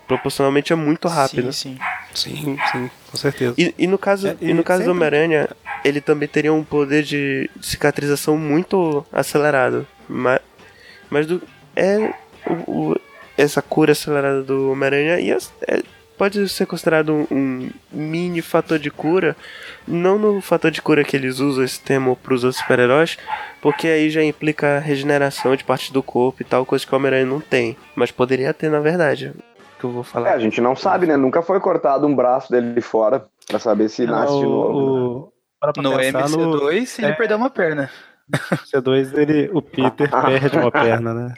Proporcionalmente 0.08 0.74
é 0.74 0.76
muito 0.76 1.08
rápido. 1.08 1.52
Sim, 1.54 1.78
sim. 2.14 2.34
Sim, 2.36 2.58
sim, 2.72 2.92
com 3.10 3.18
certeza. 3.18 3.56
E, 3.58 3.74
e 3.78 3.88
no 3.88 3.98
caso, 3.98 4.28
É, 4.28 4.36
e, 4.42 4.54
no 4.54 4.64
caso 4.64 4.84
do 4.84 4.86
sempre- 4.86 4.92
Homem-Aranha, 5.08 5.50
ele 5.84 6.00
também 6.02 6.28
teria 6.28 6.54
um 6.54 6.64
poder 6.64 7.04
de 7.04 7.50
cicatrização 7.62 8.38
muito 8.38 9.06
acelerado. 9.12 9.88
Mas, 10.08 10.40
mas 11.10 11.26
do, 11.26 11.42
é 11.76 12.14
o, 12.46 12.92
o- 12.92 13.02
essa 13.38 13.62
cura 13.62 13.94
acelerada 13.94 14.44
do 14.44 14.72
Homem-Aranha 14.72 15.20
e 15.20 15.32
as- 15.32 15.52
é- 15.68 15.82
pode 16.18 16.48
ser 16.50 16.68
considerado 16.68 17.12
um, 17.12 17.26
um 17.32 17.70
mini 17.92 18.42
fator 18.42 18.78
de 18.78 18.92
cura. 18.92 19.36
Não 19.88 20.20
no 20.20 20.40
fator 20.42 20.70
de 20.70 20.82
cura 20.82 21.04
que 21.04 21.16
eles 21.16 21.40
usam 21.40 21.64
esse 21.64 21.80
termo 21.80 22.16
para 22.16 22.34
os 22.36 22.44
outros 22.44 22.62
super-heróis, 22.62 23.18
porque 23.62 23.88
aí 23.88 24.10
já 24.10 24.24
implica 24.24 24.78
regeneração 24.80 25.56
de 25.56 25.64
partes 25.64 25.90
do 25.90 26.04
corpo 26.04 26.42
e 26.42 26.46
tal, 26.46 26.66
coisa 26.66 26.86
que 26.86 26.94
o 26.94 26.96
Homem-Aranha 26.98 27.26
não 27.26 27.40
tem. 27.42 27.76
Mas 27.96 28.12
poderia 28.12 28.54
ter, 28.54 28.70
na 28.70 28.80
verdade. 28.80 29.34
Que 29.84 29.88
eu 29.88 29.92
vou 29.92 30.02
É, 30.02 30.06
falar. 30.06 30.32
a 30.34 30.40
gente 30.40 30.62
não 30.62 30.78
sabe, 30.78 31.06
né? 31.06 31.18
Nunca 31.18 31.42
foi 31.42 31.60
cortado 31.60 32.08
um 32.08 32.16
braço 32.16 32.50
dele 32.50 32.80
fora 32.80 33.26
pra 33.48 33.60
saber 33.60 33.90
se 33.90 34.06
nasce 34.06 34.34
de 34.34 34.44
novo. 34.46 34.80
né? 34.80 34.86
o, 34.86 35.34
pra 35.60 35.74
No 35.84 35.98
pensar 35.98 36.30
no 36.30 36.38
MC2, 36.38 37.00
ele 37.00 37.08
é. 37.08 37.12
perdeu 37.12 37.36
uma 37.36 37.50
perna. 37.50 37.90
C2, 38.74 39.18
ele, 39.18 39.50
o 39.54 39.62
Peter 39.62 40.08
perde 40.10 40.58
uma 40.58 40.72
perna, 40.72 41.14
né? 41.14 41.34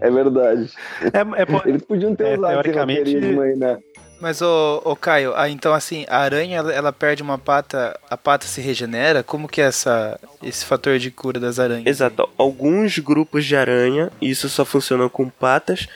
É 0.00 0.10
verdade. 0.10 0.70
É, 1.02 1.42
é, 1.42 1.68
Eles 1.68 1.82
podiam 1.82 2.14
ter 2.16 2.28
É, 2.28 2.38
usado 2.38 2.52
teoricamente- 2.52 3.16
aí, 3.16 3.56
né? 3.56 3.78
Mas, 4.20 4.40
ô, 4.40 4.80
ô 4.84 4.96
Caio, 4.96 5.34
ah, 5.36 5.50
então 5.50 5.74
assim, 5.74 6.06
a 6.08 6.18
aranha 6.18 6.56
ela, 6.58 6.72
ela 6.72 6.92
perde 6.92 7.22
uma 7.22 7.36
pata, 7.36 7.98
a 8.08 8.16
pata 8.16 8.46
se 8.46 8.62
regenera? 8.62 9.22
Como 9.22 9.46
que 9.46 9.60
é 9.60 9.64
essa, 9.66 10.18
esse 10.42 10.64
fator 10.64 10.98
de 10.98 11.10
cura 11.10 11.38
das 11.38 11.58
aranhas? 11.58 11.84
Exato. 11.86 12.26
Alguns 12.38 12.98
grupos 12.98 13.44
de 13.44 13.54
aranha, 13.54 14.10
isso 14.22 14.48
só 14.48 14.64
funciona 14.64 15.10
com 15.10 15.28
patas, 15.28 15.86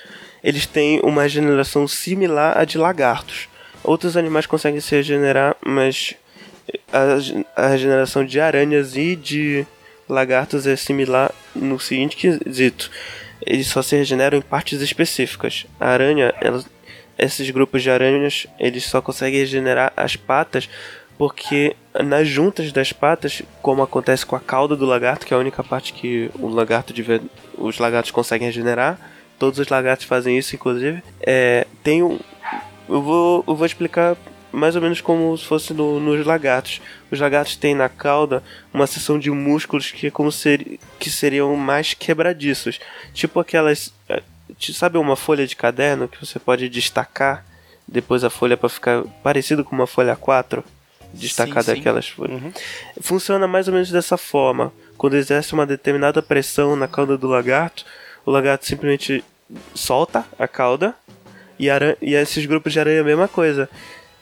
eles 0.43 0.67
têm 0.67 1.01
uma 1.03 1.23
regeneração 1.23 1.87
similar 1.89 2.57
à 2.57 2.65
de 2.65 2.79
lagartos. 2.79 3.49
Outros 3.83 4.17
animais 4.17 4.47
conseguem 4.47 4.81
se 4.81 4.95
regenerar, 4.95 5.57
mas 5.65 6.15
a, 6.93 7.65
a 7.65 7.69
regeneração 7.69 8.25
de 8.25 8.41
aranhas 8.41 8.97
e 8.97 9.17
de 9.17 9.67
lagartos 10.09 10.67
é 10.67 10.77
similar 10.77 11.33
no 11.55 11.79
seguinte 11.79 12.17
quesito. 12.17 12.91
Eles 13.45 13.69
só 13.69 13.83
se 13.83 13.97
regeneram 13.97 14.37
em 14.39 14.43
partes 14.43 14.81
específicas. 14.81 15.67
A 15.79 15.89
aranha, 15.89 16.35
ela- 16.41 16.65
esses 17.17 17.49
grupos 17.51 17.83
de 17.83 17.91
aranhas, 17.91 18.47
eles 18.59 18.85
só 18.85 19.01
conseguem 19.01 19.41
regenerar 19.41 19.93
as 19.97 20.17
patas 20.17 20.69
porque 21.17 21.75
nas 22.05 22.29
juntas 22.29 22.71
das 22.71 22.93
patas, 22.93 23.43
como 23.61 23.83
acontece 23.83 24.25
com 24.25 24.37
a 24.37 24.41
cauda 24.41 24.77
do 24.77 24.87
lagarto, 24.87 25.27
que 25.27 25.35
é 25.35 25.37
a 25.37 25.41
única 25.41 25.65
parte 25.65 25.93
que 25.93 26.31
o 26.39 26.47
lagarto 26.47 26.93
de 26.93 27.05
os 27.57 27.79
lagartos 27.79 28.13
conseguem 28.13 28.47
regenerar, 28.47 28.97
todos 29.39 29.59
os 29.59 29.69
lagartos 29.69 30.07
fazem 30.07 30.37
isso, 30.39 30.55
inclusive, 30.55 31.03
é, 31.21 31.67
tem 31.83 32.03
um. 32.03 32.19
Eu 32.89 33.03
vou, 33.03 33.45
eu 33.47 33.55
vou 33.55 33.67
explicar 33.67 34.17
mais 34.51 34.75
ou 34.75 34.81
menos 34.83 35.01
como 35.01 35.37
se 35.37 35.45
fosse 35.45 35.75
no- 35.75 36.01
nos 36.01 36.25
lagartos. 36.27 36.81
Os 37.11 37.21
lagartos 37.21 37.55
têm 37.57 37.75
na 37.75 37.89
cauda 37.89 38.43
uma 38.73 38.87
seção 38.87 39.19
de 39.19 39.31
músculos 39.31 39.91
que 39.91 40.07
é 40.07 40.11
como 40.11 40.33
ser, 40.33 40.79
que 40.99 41.11
seriam 41.11 41.55
mais 41.55 41.93
quebradiços, 41.95 42.81
tipo 43.13 43.39
aquelas, 43.39 43.93
é, 44.09 44.23
sabe 44.73 44.97
uma 44.97 45.17
folha 45.17 45.47
de 45.47 45.55
caderno 45.55 46.09
que 46.09 46.19
você 46.25 46.39
pode 46.39 46.69
destacar 46.69 47.45
depois 47.87 48.25
a 48.25 48.31
folha 48.31 48.57
para 48.57 48.69
ficar 48.71 49.03
parecido 49.23 49.63
com 49.65 49.75
uma 49.75 49.87
folha 49.87 50.17
4? 50.17 50.65
Destacar 51.13 51.63
daquelas 51.77 52.07
folhas. 52.09 52.41
Funciona 53.01 53.47
mais 53.47 53.67
ou 53.69 53.73
menos 53.75 53.91
dessa 53.91 54.17
forma. 54.19 54.73
Quando 54.97 55.17
exerce 55.17 55.55
uma 55.55 55.65
determinada 55.65 56.21
pressão 56.23 56.77
na 56.77 56.87
cauda 56.89 57.17
do 57.17 57.27
lagarto, 57.29 57.85
o 58.29 58.31
lagarto 58.31 58.67
simplesmente 58.67 59.25
solta 59.75 60.23
a 60.39 60.47
cauda 60.47 60.95
e, 61.59 61.69
e 62.03 62.15
esses 62.15 62.45
grupos 62.45 62.75
de 62.75 62.79
aranha 62.79 62.99
é 62.99 63.01
a 63.01 63.05
mesma 63.05 63.27
coisa. 63.27 63.71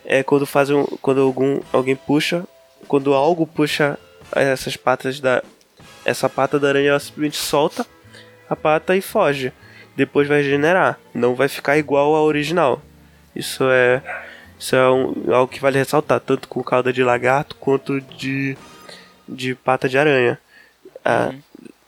É 0.04 0.22
quando 0.22 0.46
fazem 0.46 0.84
quando 1.02 1.20
algum 1.20 1.60
alguém 1.72 1.96
puxa, 1.96 2.44
quando 2.86 3.12
algo 3.12 3.44
puxa 3.48 3.98
essas 4.32 4.76
patas 4.76 5.18
da 5.18 5.42
essa 6.04 6.28
pata 6.28 6.56
da 6.60 6.68
aranha 6.68 6.90
ela 6.90 7.00
simplesmente 7.00 7.36
solta 7.36 7.84
a 8.48 8.54
pata 8.54 8.94
e 8.94 9.00
foge. 9.00 9.52
Depois 9.96 10.28
vai 10.28 10.40
regenerar, 10.40 11.00
não 11.12 11.34
vai 11.34 11.48
ficar 11.48 11.76
igual 11.76 12.14
ao 12.14 12.22
original. 12.26 12.80
Isso 13.34 13.64
é 13.64 14.00
isso 14.56 14.76
é 14.76 14.88
um- 14.88 15.34
algo 15.34 15.52
que 15.52 15.58
vale 15.60 15.78
ressaltar, 15.78 16.20
tanto 16.20 16.46
com 16.46 16.62
cauda 16.62 16.92
de 16.92 17.02
lagarto 17.02 17.56
quanto 17.56 18.00
de 18.00 18.56
de 19.28 19.56
pata 19.56 19.88
de 19.88 19.98
aranha. 19.98 20.38
Ah, 21.04 21.32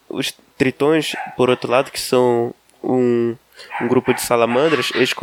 os 0.09 0.35
tritões, 0.59 1.15
por 1.37 1.49
outro 1.49 1.71
lado, 1.71 1.91
que 1.91 2.01
são 2.01 2.53
um, 2.83 3.37
um 3.81 3.89
grupo 3.89 4.13
de 4.13 4.21
salamandras, 4.21 4.91
eles, 4.95 5.15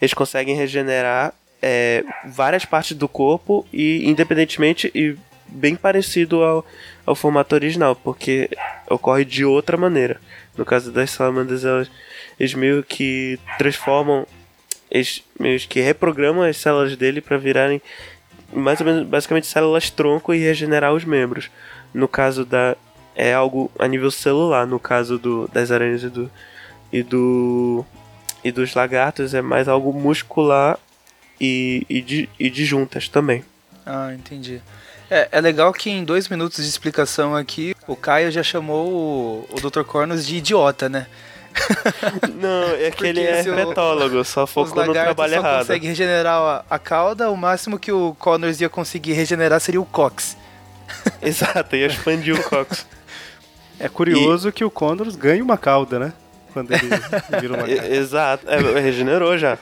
eles 0.00 0.14
conseguem 0.14 0.54
regenerar 0.54 1.34
é, 1.60 2.04
várias 2.24 2.64
partes 2.64 2.96
do 2.96 3.08
corpo 3.08 3.66
e 3.72 4.08
independentemente 4.08 4.90
e 4.94 5.16
bem 5.48 5.74
parecido 5.76 6.42
ao, 6.42 6.64
ao 7.04 7.14
formato 7.14 7.54
original, 7.54 7.96
porque 7.96 8.48
ocorre 8.88 9.24
de 9.24 9.44
outra 9.44 9.76
maneira. 9.76 10.20
No 10.56 10.64
caso 10.64 10.92
das 10.92 11.10
salamandras, 11.10 11.64
elas, 11.64 11.90
eles 12.38 12.54
meio 12.54 12.82
que 12.82 13.38
transformam, 13.58 14.26
eles 14.90 15.22
meio 15.38 15.58
que 15.60 15.80
reprogramam 15.80 16.42
as 16.42 16.56
células 16.56 16.96
dele 16.96 17.20
para 17.20 17.36
virarem 17.36 17.80
mais 18.52 18.80
ou 18.80 18.86
menos 18.86 19.06
basicamente 19.06 19.46
células 19.46 19.90
tronco 19.90 20.32
e 20.32 20.38
regenerar 20.38 20.92
os 20.92 21.04
membros. 21.04 21.50
No 21.92 22.06
caso 22.06 22.44
da 22.44 22.76
é 23.16 23.32
algo 23.34 23.70
a 23.78 23.88
nível 23.88 24.10
celular, 24.10 24.66
no 24.66 24.78
caso 24.78 25.18
do, 25.18 25.48
das 25.48 25.70
aranhas 25.70 26.02
e 26.02 26.08
do 26.08 26.30
e 26.92 27.02
do 27.02 27.84
e 28.44 28.52
dos 28.52 28.74
lagartos 28.74 29.34
é 29.34 29.42
mais 29.42 29.66
algo 29.66 29.92
muscular 29.92 30.78
e, 31.40 31.84
e, 31.88 32.00
de, 32.00 32.28
e 32.38 32.48
de 32.48 32.64
juntas 32.64 33.08
também. 33.08 33.44
Ah, 33.84 34.12
entendi. 34.14 34.60
É, 35.10 35.28
é 35.32 35.40
legal 35.40 35.72
que 35.72 35.90
em 35.90 36.04
dois 36.04 36.28
minutos 36.28 36.62
de 36.62 36.68
explicação 36.68 37.34
aqui, 37.34 37.74
o 37.88 37.96
Caio 37.96 38.30
já 38.30 38.42
chamou 38.42 38.88
o, 38.88 39.48
o 39.52 39.60
Dr. 39.60 39.82
Cornos 39.82 40.26
de 40.26 40.36
idiota, 40.36 40.88
né? 40.88 41.06
Não, 42.40 42.64
é 42.74 42.90
que 42.90 43.06
ele 43.06 43.22
é 43.22 43.42
se 43.42 43.48
o- 43.50 43.58
herpetólogo, 43.58 44.24
só 44.24 44.46
focou 44.46 44.84
no 44.84 44.92
trabalho 44.92 45.32
só 45.34 45.38
errado. 45.40 45.58
conseguem 45.60 45.88
regenerar 45.88 46.34
a, 46.36 46.64
a 46.70 46.78
cauda, 46.78 47.30
o 47.30 47.36
máximo 47.36 47.78
que 47.78 47.90
o 47.90 48.14
Connors 48.18 48.60
ia 48.60 48.68
conseguir 48.68 49.14
regenerar 49.14 49.60
seria 49.60 49.80
o 49.80 49.84
Cox. 49.86 50.36
Exato, 51.22 51.74
ia 51.74 51.86
expandir 51.86 52.38
o 52.38 52.42
Cox. 52.48 52.86
É 53.78 53.88
curioso 53.88 54.50
que 54.52 54.64
o 54.64 54.70
Condors 54.70 55.16
ganha 55.16 55.42
uma 55.42 55.58
cauda, 55.58 55.98
né? 55.98 56.12
Quando 56.52 56.72
ele 56.72 56.88
vira 57.40 57.54
uma 57.54 57.68
E- 57.68 57.96
Exato, 57.96 58.48
é, 58.48 58.80
regenerou 58.80 59.36
já. 59.36 59.58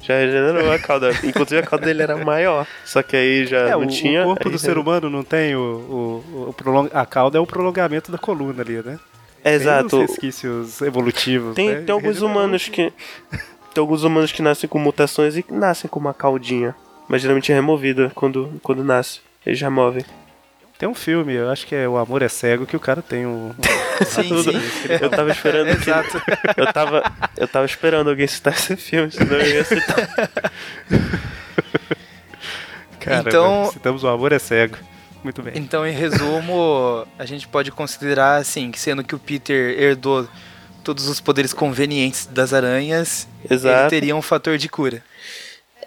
Já 0.00 0.14
regenerou 0.18 0.70
a 0.72 0.78
cauda. 0.78 1.10
Inclusive 1.22 1.58
a 1.58 1.62
cauda 1.66 1.86
dele 1.86 2.02
era 2.02 2.16
maior. 2.16 2.66
Só 2.84 3.02
que 3.02 3.16
aí 3.16 3.46
já 3.46 3.58
É, 3.68 3.70
não 3.72 3.80
o, 3.80 3.86
tinha. 3.86 4.22
o 4.22 4.26
corpo 4.26 4.50
do 4.50 4.58
ser 4.58 4.76
humano 4.78 5.08
não 5.10 5.22
tem 5.22 5.54
o, 5.56 5.60
o, 5.60 6.46
o 6.50 6.52
prolong... 6.52 6.88
a 6.92 7.04
cauda 7.06 7.38
é 7.38 7.40
o 7.40 7.46
prolongamento 7.46 8.10
da 8.12 8.18
coluna 8.18 8.62
ali, 8.62 8.82
né? 8.82 8.98
É, 9.42 9.54
exato. 9.54 9.88
Tem 9.90 10.04
os 10.04 10.10
resquícios 10.10 10.80
evolutivos. 10.82 11.54
Tem, 11.54 11.68
né? 11.68 11.80
tem 11.82 11.92
alguns 11.92 12.14
Regenerou. 12.14 12.30
humanos 12.30 12.68
que. 12.68 12.92
Tem 13.74 13.80
alguns 13.80 14.04
humanos 14.04 14.30
que 14.32 14.40
nascem 14.40 14.68
com 14.68 14.78
mutações 14.78 15.36
e 15.36 15.44
nascem 15.50 15.88
com 15.90 15.98
uma 16.00 16.14
caudinha. 16.14 16.74
Mas 17.08 17.20
geralmente 17.20 17.50
é 17.52 17.54
removida 17.54 18.10
quando, 18.14 18.50
quando 18.62 18.82
nasce. 18.84 19.20
Eles 19.44 19.60
removem. 19.60 20.04
Tem 20.78 20.88
um 20.88 20.94
filme, 20.94 21.32
eu 21.34 21.50
acho 21.50 21.66
que 21.66 21.74
é 21.74 21.88
O 21.88 21.96
Amor 21.96 22.20
é 22.22 22.28
Cego, 22.28 22.66
que 22.66 22.76
o 22.76 22.80
cara 22.80 23.00
tem 23.00 23.24
um. 23.26 23.54
Sim, 24.06 24.42
sim. 24.42 24.52
Eu 25.00 25.08
tava 25.08 25.30
esperando 25.30 25.68
que. 25.76 25.88
Exato. 25.88 26.20
Eu 26.56 26.72
tava, 26.72 27.02
eu 27.36 27.46
tava 27.46 27.64
esperando 27.64 28.10
alguém 28.10 28.26
citar 28.26 28.52
esse 28.54 28.74
filme, 28.76 29.10
senão 29.12 29.36
eu 29.36 29.46
ia 29.54 29.64
citar. 29.64 30.30
Cara, 32.98 33.20
Então- 33.28 33.70
citamos 33.72 34.02
O 34.02 34.08
Amor 34.08 34.32
é 34.32 34.38
Cego. 34.38 34.76
Muito 35.22 35.42
bem. 35.42 35.54
Então, 35.56 35.86
em 35.86 35.92
resumo, 35.92 37.06
a 37.18 37.24
gente 37.24 37.46
pode 37.48 37.70
considerar 37.70 38.36
assim, 38.36 38.70
que 38.70 38.78
sendo 38.78 39.02
que 39.04 39.14
o 39.14 39.18
Peter 39.18 39.78
herdou 39.80 40.28
todos 40.82 41.06
os 41.08 41.18
poderes 41.20 41.52
convenientes 41.54 42.26
das 42.26 42.52
aranhas, 42.52 43.26
ele 43.44 43.54
Exato. 43.54 43.88
teria 43.90 44.14
um 44.14 44.20
fator 44.20 44.58
de 44.58 44.68
cura. 44.68 45.02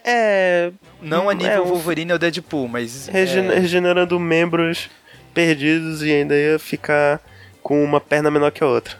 É. 0.10 0.72
Não 1.02 1.30
a 1.30 1.34
É, 1.34 1.36
nível 1.36 1.64
um- 1.64 1.68
Wolverine 1.68 2.14
ou 2.14 2.20
Deadpool, 2.20 2.68
mas 2.68 3.08
regen- 3.08 3.52
é, 3.52 3.60
regenerando 3.60 4.20
membros 4.20 4.90
perdidos 5.34 6.02
e 6.02 6.12
ainda 6.12 6.36
ia 6.36 6.58
ficar 6.58 7.20
com 7.62 7.84
uma 7.84 8.00
perna 8.00 8.32
menor 8.32 8.52
que 8.52 8.64
a 8.64 8.68
outra. 8.68 8.96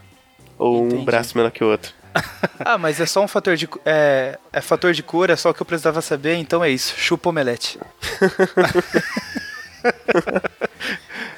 Ou 0.58 0.84
um 0.84 0.88
Entendi. 0.88 1.06
braço 1.06 1.38
menor 1.38 1.52
que 1.52 1.64
o 1.64 1.68
outro. 1.68 1.94
Ah, 2.60 2.78
mas 2.78 3.00
é 3.00 3.06
só 3.06 3.24
um 3.24 3.28
fator 3.28 3.56
de 3.56 3.68
cu- 3.68 3.80
é, 3.86 4.38
é 4.52 4.60
fator 4.60 4.92
de 4.92 5.04
cura, 5.04 5.34
é 5.34 5.36
só 5.36 5.52
o 5.52 5.54
que 5.54 5.62
eu 5.62 5.66
precisava 5.66 6.02
saber, 6.02 6.34
então 6.36 6.64
é 6.64 6.70
isso. 6.70 6.94
Chupa 6.98 7.30
omelete. 7.30 7.80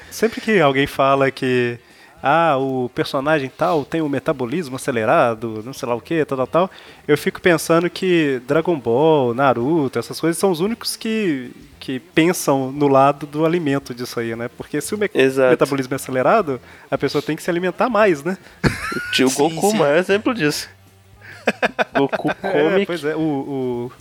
Sempre 0.10 0.42
que 0.42 0.60
alguém 0.60 0.88
fala 0.88 1.30
que 1.32 1.78
ah, 2.22 2.58
o 2.58 2.90
personagem 2.94 3.50
tal 3.56 3.86
tem 3.86 4.02
um 4.02 4.10
metabolismo 4.10 4.76
acelerado, 4.76 5.62
não 5.66 5.74
sei 5.74 5.88
lá 5.88 5.96
o 5.96 6.02
que, 6.02 6.24
tal, 6.26 6.38
tal, 6.38 6.48
tal, 6.48 6.72
eu 7.08 7.18
fico 7.18 7.42
pensando 7.42 7.90
que 7.90 8.42
Dragon 8.48 8.78
Ball, 8.80 9.34
Naruto, 9.34 9.98
essas 10.00 10.20
coisas 10.20 10.38
são 10.38 10.52
os 10.52 10.60
únicos 10.60 10.96
que, 10.96 11.52
que 11.80 12.00
pensam 12.00 12.72
no 12.72 12.88
lado 12.88 13.26
do 13.26 13.46
alimento 13.46 13.94
disso 13.94 14.20
aí, 14.20 14.36
né? 14.36 14.50
Porque 14.58 14.82
se 14.82 14.94
o 14.94 14.98
me- 14.98 15.10
Exato. 15.14 15.52
metabolismo 15.52 15.94
é 15.94 15.96
acelerado, 15.96 16.60
a 16.92 16.98
pessoa 16.98 17.22
tem 17.22 17.36
que 17.36 17.44
se 17.44 17.50
alimentar 17.50 17.90
mais, 17.90 18.24
né? 18.24 18.38
O 18.64 19.12
tio 19.12 19.30
Goku, 19.36 19.68
o 19.68 19.72
sim. 19.72 19.78
maior 19.78 19.98
exemplo 19.98 20.34
disso. 20.34 20.68
Goku 21.96 22.18
come. 22.36 22.36
É, 22.82 22.86
pois 22.86 23.04
é, 23.04 23.16
o, 23.16 23.20
o 23.20 23.92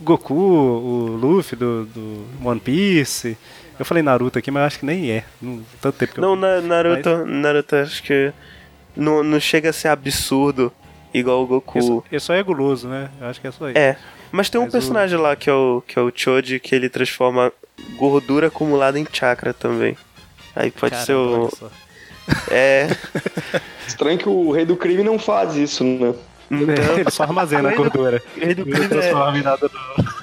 Goku, 0.00 0.34
o 0.34 1.06
Luffy 1.16 1.56
do, 1.56 1.84
do 1.86 2.24
One 2.44 2.58
Piece. 2.60 3.36
Eu 3.82 3.84
falei 3.84 4.00
Naruto 4.00 4.38
aqui, 4.38 4.48
mas 4.48 4.60
eu 4.60 4.66
acho 4.68 4.78
que 4.78 4.86
nem 4.86 5.10
é. 5.10 5.24
Não, 5.40 5.60
tanto 5.80 5.98
tempo 5.98 6.12
que 6.12 6.20
eu 6.20 6.22
Não, 6.22 6.36
na, 6.36 6.60
Naruto, 6.60 7.26
Naruto 7.26 7.74
acho 7.74 8.00
que 8.04 8.32
não, 8.94 9.24
não 9.24 9.40
chega 9.40 9.70
a 9.70 9.72
ser 9.72 9.88
absurdo 9.88 10.72
igual 11.12 11.42
o 11.42 11.46
Goku. 11.48 11.80
Isso, 11.80 12.04
ele 12.12 12.20
só 12.20 12.32
é 12.32 12.40
guloso, 12.44 12.86
né? 12.86 13.10
Eu 13.20 13.26
acho 13.26 13.40
que 13.40 13.48
é 13.48 13.50
só 13.50 13.68
isso. 13.68 13.76
É. 13.76 13.96
Mas 14.30 14.48
tem 14.48 14.60
um 14.60 14.64
Mas 14.64 14.72
o- 14.72 14.76
personagem 14.78 15.18
lá 15.18 15.34
que 15.34 15.50
é 15.50 15.52
o, 15.52 15.82
que 15.84 15.98
é 15.98 16.02
o 16.02 16.12
Choji 16.14 16.60
que 16.60 16.76
ele 16.76 16.88
transforma 16.88 17.52
gordura 17.96 18.46
acumulada 18.46 19.00
em 19.00 19.06
chakra 19.12 19.52
também. 19.52 19.96
Aí 20.54 20.70
pode 20.70 20.92
Caramba, 20.92 21.04
ser 21.04 21.14
o. 21.14 21.50
É. 22.52 22.86
Estranho 23.88 24.16
que 24.16 24.28
o 24.28 24.52
rei 24.52 24.64
do 24.64 24.76
crime 24.76 25.02
não 25.02 25.18
faz 25.18 25.56
isso, 25.56 25.82
né? 25.82 26.14
Então, 26.48 26.74
Ele 27.00 27.10
só 27.10 27.24
armazena 27.24 27.70
a 27.70 27.74
gordura. 27.74 28.22
Rei 28.36 28.54
do 28.54 28.62
Ele 28.62 28.70
não 28.70 28.78
crime 28.78 28.84
é- 28.84 28.88
transforma 29.00 29.38
em 29.38 29.42
nada 29.42 29.68
do- 29.68 30.21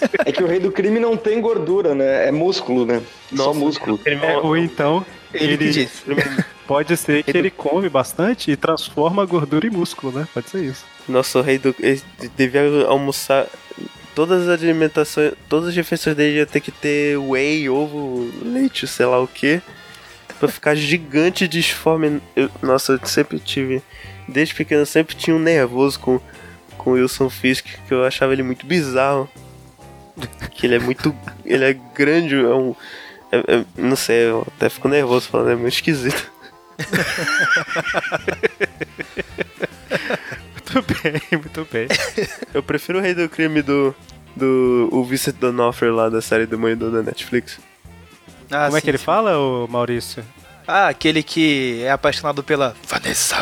É 0.24 0.32
que 0.32 0.42
o 0.42 0.46
rei 0.46 0.58
do 0.58 0.70
crime 0.72 0.98
não 0.98 1.16
tem 1.16 1.40
gordura, 1.40 1.94
né? 1.94 2.28
É 2.28 2.32
músculo, 2.32 2.84
né? 2.86 3.02
Só 3.34 3.46
Nossa, 3.46 3.58
músculo. 3.58 4.00
É, 4.04 4.36
ou 4.38 4.56
então, 4.56 5.04
Ele 5.32 5.54
ele 5.54 5.88
pode 6.66 6.96
ser 6.96 7.22
que 7.22 7.36
ele 7.36 7.50
come 7.50 7.88
bastante 7.88 8.50
e 8.50 8.56
transforma 8.56 9.22
a 9.22 9.26
gordura 9.26 9.66
em 9.66 9.70
músculo, 9.70 10.12
né? 10.18 10.26
Pode 10.32 10.50
ser 10.50 10.64
isso. 10.64 10.84
Nossa, 11.08 11.38
o 11.38 11.42
rei 11.42 11.58
do. 11.58 11.74
Ele 11.78 12.00
devia 12.36 12.86
almoçar. 12.86 13.46
Todas 14.14 14.48
as 14.48 14.60
alimentações. 14.62 15.32
Todas 15.48 15.68
as 15.70 15.76
refeições 15.76 16.16
dele 16.16 16.38
ia 16.38 16.46
ter 16.46 16.60
que 16.60 16.70
ter 16.72 17.16
whey, 17.16 17.68
ovo, 17.68 18.28
leite, 18.42 18.86
sei 18.86 19.06
lá 19.06 19.20
o 19.20 19.26
que. 19.26 19.60
Pra 20.38 20.48
ficar 20.48 20.74
gigante 20.74 21.44
e 21.44 21.48
disforme. 21.48 22.20
Eu- 22.34 22.50
nossa, 22.62 22.92
eu 22.92 23.06
sempre 23.06 23.38
tive. 23.38 23.82
Desde 24.28 24.54
pequeno 24.54 24.82
eu 24.82 24.86
sempre 24.86 25.14
tinha 25.16 25.34
um 25.34 25.38
nervoso 25.40 25.98
com, 25.98 26.20
com 26.78 26.90
o 26.90 26.92
Wilson 26.94 27.28
Fisk, 27.30 27.66
que 27.86 27.92
eu 27.94 28.04
achava 28.04 28.32
ele 28.32 28.42
muito 28.42 28.64
bizarro. 28.66 29.28
Que 30.52 30.66
ele 30.66 30.76
é 30.76 30.78
muito. 30.78 31.14
Ele 31.44 31.64
é 31.64 31.72
grande, 31.94 32.34
é 32.34 32.54
um. 32.54 32.74
é- 33.32 33.56
é- 33.56 33.64
não 33.76 33.96
sei, 33.96 34.30
eu 34.30 34.46
até 34.56 34.68
fico 34.68 34.88
nervoso 34.88 35.28
falando, 35.28 35.50
é 35.50 35.56
muito 35.56 35.74
esquisito. 35.74 36.30
Muito 40.72 40.86
bem, 41.02 41.20
muito 41.32 41.68
bem. 41.72 41.88
Eu 42.54 42.62
prefiro 42.62 42.98
o 42.98 43.02
Rei 43.02 43.12
do 43.14 43.28
Crime 43.28 43.60
do. 43.60 43.92
do. 44.36 44.88
o 44.92 45.04
Vincent 45.04 45.34
D'Onofrio 45.36 45.92
lá 45.94 46.08
da 46.08 46.22
série 46.22 46.46
do 46.46 46.56
Mãe 46.58 46.76
do 46.76 46.90
da 46.92 47.02
Netflix. 47.02 47.58
Ah, 48.50 48.66
Como 48.66 48.76
é 48.76 48.80
sim, 48.80 48.84
que 48.84 48.90
ele 48.90 48.98
sim. 48.98 49.04
fala, 49.04 49.36
ô 49.38 49.66
Maurício? 49.68 50.24
Ah, 50.68 50.86
aquele 50.88 51.22
que 51.24 51.82
é 51.82 51.90
apaixonado 51.90 52.42
pela 52.44 52.74
Vanessa. 52.88 53.36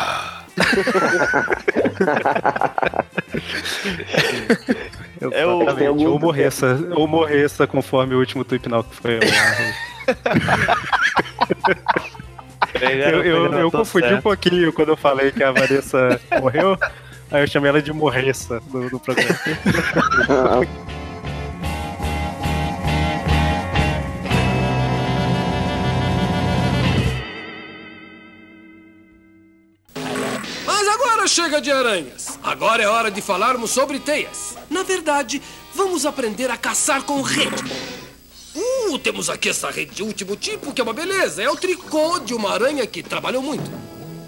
É 5.21 5.45
o- 5.45 5.59
algum- 5.89 6.07
Ou 6.07 6.19
morreça, 6.19 6.79
ou 6.95 7.07
morreça 7.07 7.67
conforme 7.67 8.15
o 8.15 8.19
último 8.19 8.43
tweet 8.45 8.63
final 8.63 8.83
que 8.83 8.95
foi. 8.95 9.19
eu 13.11 13.23
eu, 13.23 13.53
eu 13.53 13.71
confundi 13.71 14.13
um 14.13 14.21
pouquinho 14.21 14.71
quando 14.73 14.89
eu 14.89 14.97
falei 14.97 15.31
que 15.31 15.43
a 15.43 15.51
Vanessa 15.51 16.19
morreu. 16.41 16.77
Aí 17.31 17.43
eu 17.43 17.47
chamei 17.47 17.69
ela 17.69 17.81
de 17.81 17.93
morreça 17.93 18.61
no, 18.71 18.89
no 18.89 18.99
programa. 18.99 19.35
chega 31.29 31.61
de 31.61 31.71
aranhas. 31.71 32.39
Agora 32.41 32.81
é 32.81 32.87
hora 32.87 33.11
de 33.11 33.21
falarmos 33.21 33.69
sobre 33.71 33.99
teias. 33.99 34.55
Na 34.69 34.83
verdade, 34.83 35.41
vamos 35.73 36.05
aprender 36.05 36.49
a 36.49 36.57
caçar 36.57 37.03
com 37.03 37.21
rede. 37.21 37.63
Uh, 38.55 38.97
temos 38.97 39.29
aqui 39.29 39.49
essa 39.49 39.69
rede 39.69 39.95
de 39.95 40.03
último 40.03 40.35
tipo, 40.35 40.73
que 40.73 40.81
é 40.81 40.83
uma 40.83 40.93
beleza. 40.93 41.43
É 41.43 41.49
o 41.49 41.55
tricô 41.55 42.19
de 42.19 42.33
uma 42.33 42.51
aranha 42.51 42.85
que 42.87 43.03
trabalhou 43.03 43.43
muito. 43.43 43.69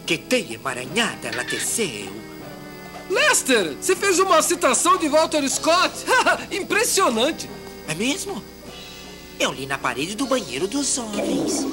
Que 0.06 0.18
teia 0.18 0.54
emaranhada 0.54 1.28
ela 1.28 1.44
teceu. 1.44 2.12
Lester, 3.10 3.76
você 3.82 3.96
fez 3.96 4.20
uma 4.20 4.42
citação 4.42 4.98
de 4.98 5.10
Walter 5.10 5.48
Scott. 5.50 5.94
Impressionante. 6.52 7.50
É 7.88 7.96
mesmo? 7.96 8.42
Eu 9.40 9.52
li 9.52 9.66
na 9.66 9.78
parede 9.78 10.16
do 10.16 10.28
banheiro 10.28 10.68
dos 10.68 10.98
homens. 11.00 11.66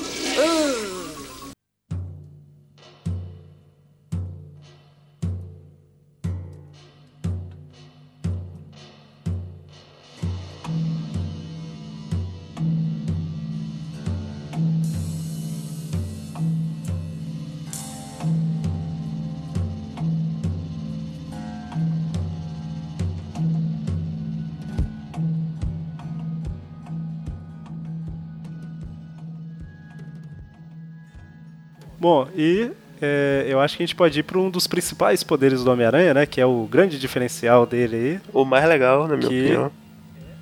Bom, 32.08 32.28
e 32.34 32.70
é, 33.02 33.44
eu 33.46 33.60
acho 33.60 33.76
que 33.76 33.82
a 33.82 33.86
gente 33.86 33.94
pode 33.94 34.18
ir 34.18 34.22
para 34.22 34.38
um 34.38 34.48
dos 34.48 34.66
principais 34.66 35.22
poderes 35.22 35.62
do 35.62 35.70
Homem-Aranha, 35.70 36.14
né? 36.14 36.24
Que 36.24 36.40
é 36.40 36.46
o 36.46 36.66
grande 36.70 36.98
diferencial 36.98 37.66
dele 37.66 37.96
aí. 37.96 38.20
O 38.32 38.46
mais 38.46 38.66
legal, 38.66 39.06
na 39.06 39.14
minha 39.14 39.28
opinião. 39.28 39.72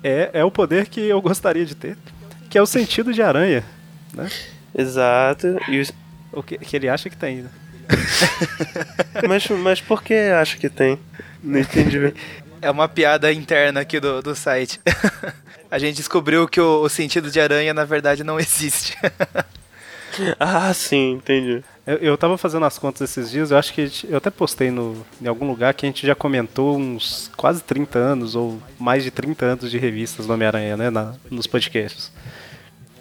É, 0.01 0.29
é 0.31 0.43
o 0.45 0.49
poder 0.51 0.87
que 0.87 1.01
eu 1.01 1.21
gostaria 1.21 1.65
de 1.65 1.75
ter. 1.75 1.97
que 2.49 2.57
é 2.57 2.61
o 2.61 2.65
sentido 2.65 3.13
de 3.13 3.21
aranha, 3.21 3.65
né? 4.13 4.29
Exato. 4.73 5.59
E 5.67 5.81
os- 5.81 5.91
O 6.31 6.41
que, 6.41 6.57
que 6.57 6.73
ele 6.77 6.87
acha 6.87 7.09
que 7.09 7.17
tem, 7.17 7.41
né? 7.41 7.49
Mas, 9.27 9.47
mas 9.49 9.81
por 9.81 10.01
que 10.03 10.13
acho 10.13 10.57
que 10.57 10.69
tem? 10.69 10.97
Não 11.43 11.59
entendi. 11.59 12.13
É 12.61 12.71
uma 12.71 12.87
piada 12.87 13.31
interna 13.33 13.81
aqui 13.81 13.99
do, 13.99 14.21
do 14.21 14.33
site. 14.35 14.79
A 15.69 15.77
gente 15.79 15.97
descobriu 15.97 16.47
que 16.47 16.61
o, 16.61 16.81
o 16.83 16.87
sentido 16.89 17.29
de 17.29 17.39
aranha, 17.41 17.73
na 17.73 17.83
verdade, 17.83 18.23
não 18.23 18.39
existe. 18.39 18.97
Ah, 20.39 20.73
sim, 20.73 21.13
entendi. 21.13 21.63
Eu, 21.85 21.95
eu 21.97 22.17
tava 22.17 22.37
fazendo 22.37 22.65
as 22.65 22.77
contas 22.77 23.09
esses 23.09 23.31
dias, 23.31 23.51
eu 23.51 23.57
acho 23.57 23.73
que 23.73 23.87
gente- 23.87 24.07
eu 24.09 24.17
até 24.17 24.29
postei 24.29 24.69
no, 24.71 25.05
em 25.21 25.27
algum 25.27 25.47
lugar 25.47 25.73
que 25.73 25.85
a 25.85 25.89
gente 25.89 26.05
já 26.05 26.13
comentou 26.15 26.77
uns 26.77 27.31
quase 27.37 27.61
30 27.63 27.97
anos, 27.99 28.35
ou 28.35 28.59
mais 28.79 29.03
de 29.03 29.11
30 29.11 29.45
anos 29.45 29.71
de 29.71 29.77
revistas 29.77 30.27
do 30.27 30.33
Homem-Aranha, 30.33 30.75
né, 30.77 30.89
na- 30.89 31.13
nos 31.31 31.47
podcasts. 31.47 32.11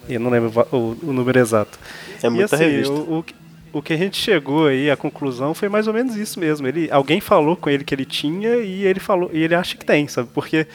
Eu 0.08 0.20
não 0.20 0.30
lembro 0.30 0.52
o 0.70 0.96
o, 1.02 1.12
número 1.12 1.38
exato. 1.38 1.78
É 2.22 2.28
muita 2.28 2.54
e 2.54 2.56
assim, 2.56 2.64
revista. 2.64 2.92
O, 2.92 3.18
o, 3.18 3.22
que- 3.24 3.34
o 3.72 3.82
que 3.82 3.92
a 3.92 3.96
gente 3.96 4.16
chegou 4.16 4.68
aí, 4.68 4.88
a 4.90 4.96
conclusão 4.96 5.52
foi 5.52 5.68
mais 5.68 5.88
ou 5.88 5.92
menos 5.92 6.16
isso 6.16 6.38
mesmo. 6.38 6.66
Ele, 6.66 6.88
alguém 6.92 7.20
falou 7.20 7.56
com 7.56 7.68
ele 7.68 7.82
que 7.84 7.92
ele 7.94 8.04
tinha 8.04 8.56
e 8.58 8.84
ele 8.84 9.00
falou, 9.00 9.28
e 9.32 9.42
ele 9.42 9.54
acha 9.54 9.76
que 9.76 9.84
tem, 9.84 10.06
sabe? 10.06 10.28
Porque 10.32 10.66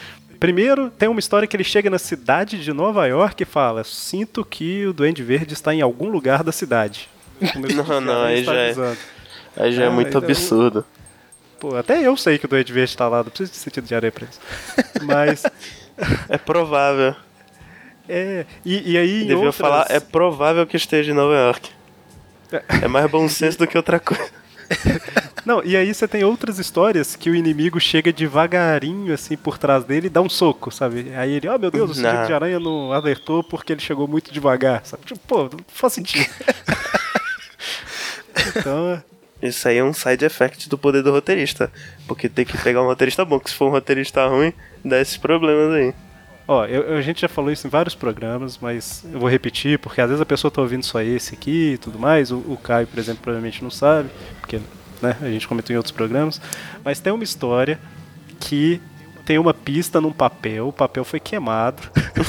primeiro 0.42 0.90
tem 0.90 1.08
uma 1.08 1.20
história 1.22 1.48
que 1.48 1.56
ele 1.56 1.64
chega 1.64 1.90
na 1.90 1.98
cidade 2.00 2.62
de 2.62 2.74
Nova 2.74 3.06
York 3.08 3.44
e 3.44 3.46
fala: 3.46 3.84
"Sinto 3.86 4.44
que 4.44 4.86
o 4.88 4.92
Duende 4.92 5.24
Verde 5.24 5.54
está 5.54 5.74
em 5.74 5.80
algum 5.82 6.10
lugar 6.10 6.44
da 6.44 6.52
cidade". 6.52 7.08
Não, 7.88 8.02
não, 8.02 8.24
aí 8.24 8.42
está 8.42 8.54
já 8.54 8.60
é-. 8.60 8.98
Aí 9.58 9.72
já 9.72 9.84
é 9.84 9.88
Ah, 9.88 9.92
muito 9.92 10.10
então- 10.10 10.22
absurdo. 10.22 10.86
Pô, 11.60 11.76
até 11.76 12.02
eu 12.06 12.18
sei 12.18 12.38
que 12.40 12.46
o 12.46 12.48
Duende 12.50 12.74
Verde 12.74 12.98
tá 12.98 13.08
lá, 13.08 13.18
não 13.20 13.26
preciso 13.30 13.52
de 13.52 13.58
sentido 13.58 13.86
de 13.86 13.94
areia 13.96 14.12
pra 14.12 14.26
isso. 14.28 14.40
Mas, 15.06 15.44
É 16.30 16.38
provável. 16.38 17.16
é. 18.10 18.46
E, 18.66 18.92
e 18.94 18.98
aí. 18.98 19.16
em 19.18 19.28
Devia 19.28 19.38
outras- 19.38 19.56
falar, 19.58 19.86
é 19.90 20.00
provável 20.00 20.66
que 20.66 20.76
esteja 20.76 21.12
em 21.12 21.16
Nova 21.16 21.36
York. 21.36 21.70
É 22.82 22.88
mais 22.88 23.10
bom 23.10 23.30
senso 23.30 23.58
do 23.60 23.68
que 23.68 23.78
outra 23.78 24.00
coisa. 24.00 24.30
Não, 25.46 25.64
e 25.64 25.76
aí 25.76 25.94
você 25.94 26.08
tem 26.08 26.24
outras 26.24 26.60
histórias 26.60 27.16
que 27.16 27.30
o 27.30 27.36
inimigo 27.36 27.80
chega 27.80 28.14
devagarinho, 28.14 29.14
assim, 29.14 29.36
por 29.36 29.58
trás 29.58 29.84
dele 29.84 30.08
e 30.08 30.10
dá 30.10 30.22
um 30.22 30.30
soco, 30.30 30.72
sabe? 30.72 31.12
Aí 31.16 31.34
ele, 31.34 31.50
oh 31.50 31.58
meu 31.58 31.72
Deus, 31.72 31.98
o 31.98 32.02
Não. 32.02 32.26
de 32.26 32.34
aranha 32.34 32.60
não 32.60 32.94
alertou 32.94 33.44
porque 33.44 33.74
ele 33.74 33.82
chegou 33.82 34.08
muito 34.08 34.32
devagar, 34.32 34.86
sabe? 34.86 35.04
Tipo, 35.06 35.20
pô, 35.28 35.44
não 35.44 35.60
faz 35.68 35.94
sentido. 35.94 36.30
então, 38.56 39.04
Isso 39.42 39.68
aí 39.68 39.78
é 39.78 39.84
um 39.84 39.94
side 39.94 40.24
effect 40.24 40.70
do 40.70 40.78
poder 40.78 41.02
do 41.02 41.12
roteirista. 41.12 41.72
Porque 42.08 42.30
tem 42.30 42.46
que 42.46 42.58
pegar 42.60 42.82
um 42.82 42.86
roteirista 42.86 43.26
bom, 43.26 43.40
que 43.40 43.50
se 43.50 43.56
for 43.56 43.68
um 43.70 43.72
roteirista 43.72 44.28
ruim, 44.28 44.54
dá 44.86 45.02
esses 45.02 45.18
problemas 45.18 45.74
aí. 45.74 45.94
Ó, 46.52 46.66
eu- 46.66 46.98
a 46.98 47.02
gente 47.02 47.22
já 47.22 47.28
falou 47.30 47.52
isso 47.52 47.66
em 47.66 47.70
vários 47.70 47.96
programas, 47.96 48.58
mas 48.60 49.04
eu 49.12 49.20
vou 49.20 49.30
repetir, 49.30 49.80
porque 49.80 50.02
às 50.02 50.08
vezes 50.08 50.22
a 50.22 50.26
pessoa 50.26 50.52
tá 50.52 50.62
ouvindo 50.62 50.84
só 50.86 51.02
esse 51.02 51.34
aqui 51.34 51.74
e 51.74 51.78
tudo 51.78 51.98
mais. 51.98 52.32
O, 52.32 52.38
o 52.38 52.58
Caio, 52.62 52.88
por 52.88 53.00
exemplo, 53.00 53.22
provavelmente 53.24 53.64
não 53.64 53.72
sabe, 53.72 54.10
porque 54.40 54.60
né, 55.02 55.16
a 55.22 55.26
gente 55.30 55.48
comentou 55.48 55.74
em 55.74 55.78
outros 55.78 55.92
programas. 55.92 56.42
Mas 56.84 57.00
tem 57.00 57.12
uma 57.14 57.24
história 57.24 57.80
que 58.40 58.82
tem 59.26 59.38
uma 59.38 59.54
pista 59.54 60.02
num 60.02 60.12
papel, 60.12 60.68
o 60.68 60.74
papel 60.74 61.04
foi 61.06 61.20
queimado. 61.20 61.82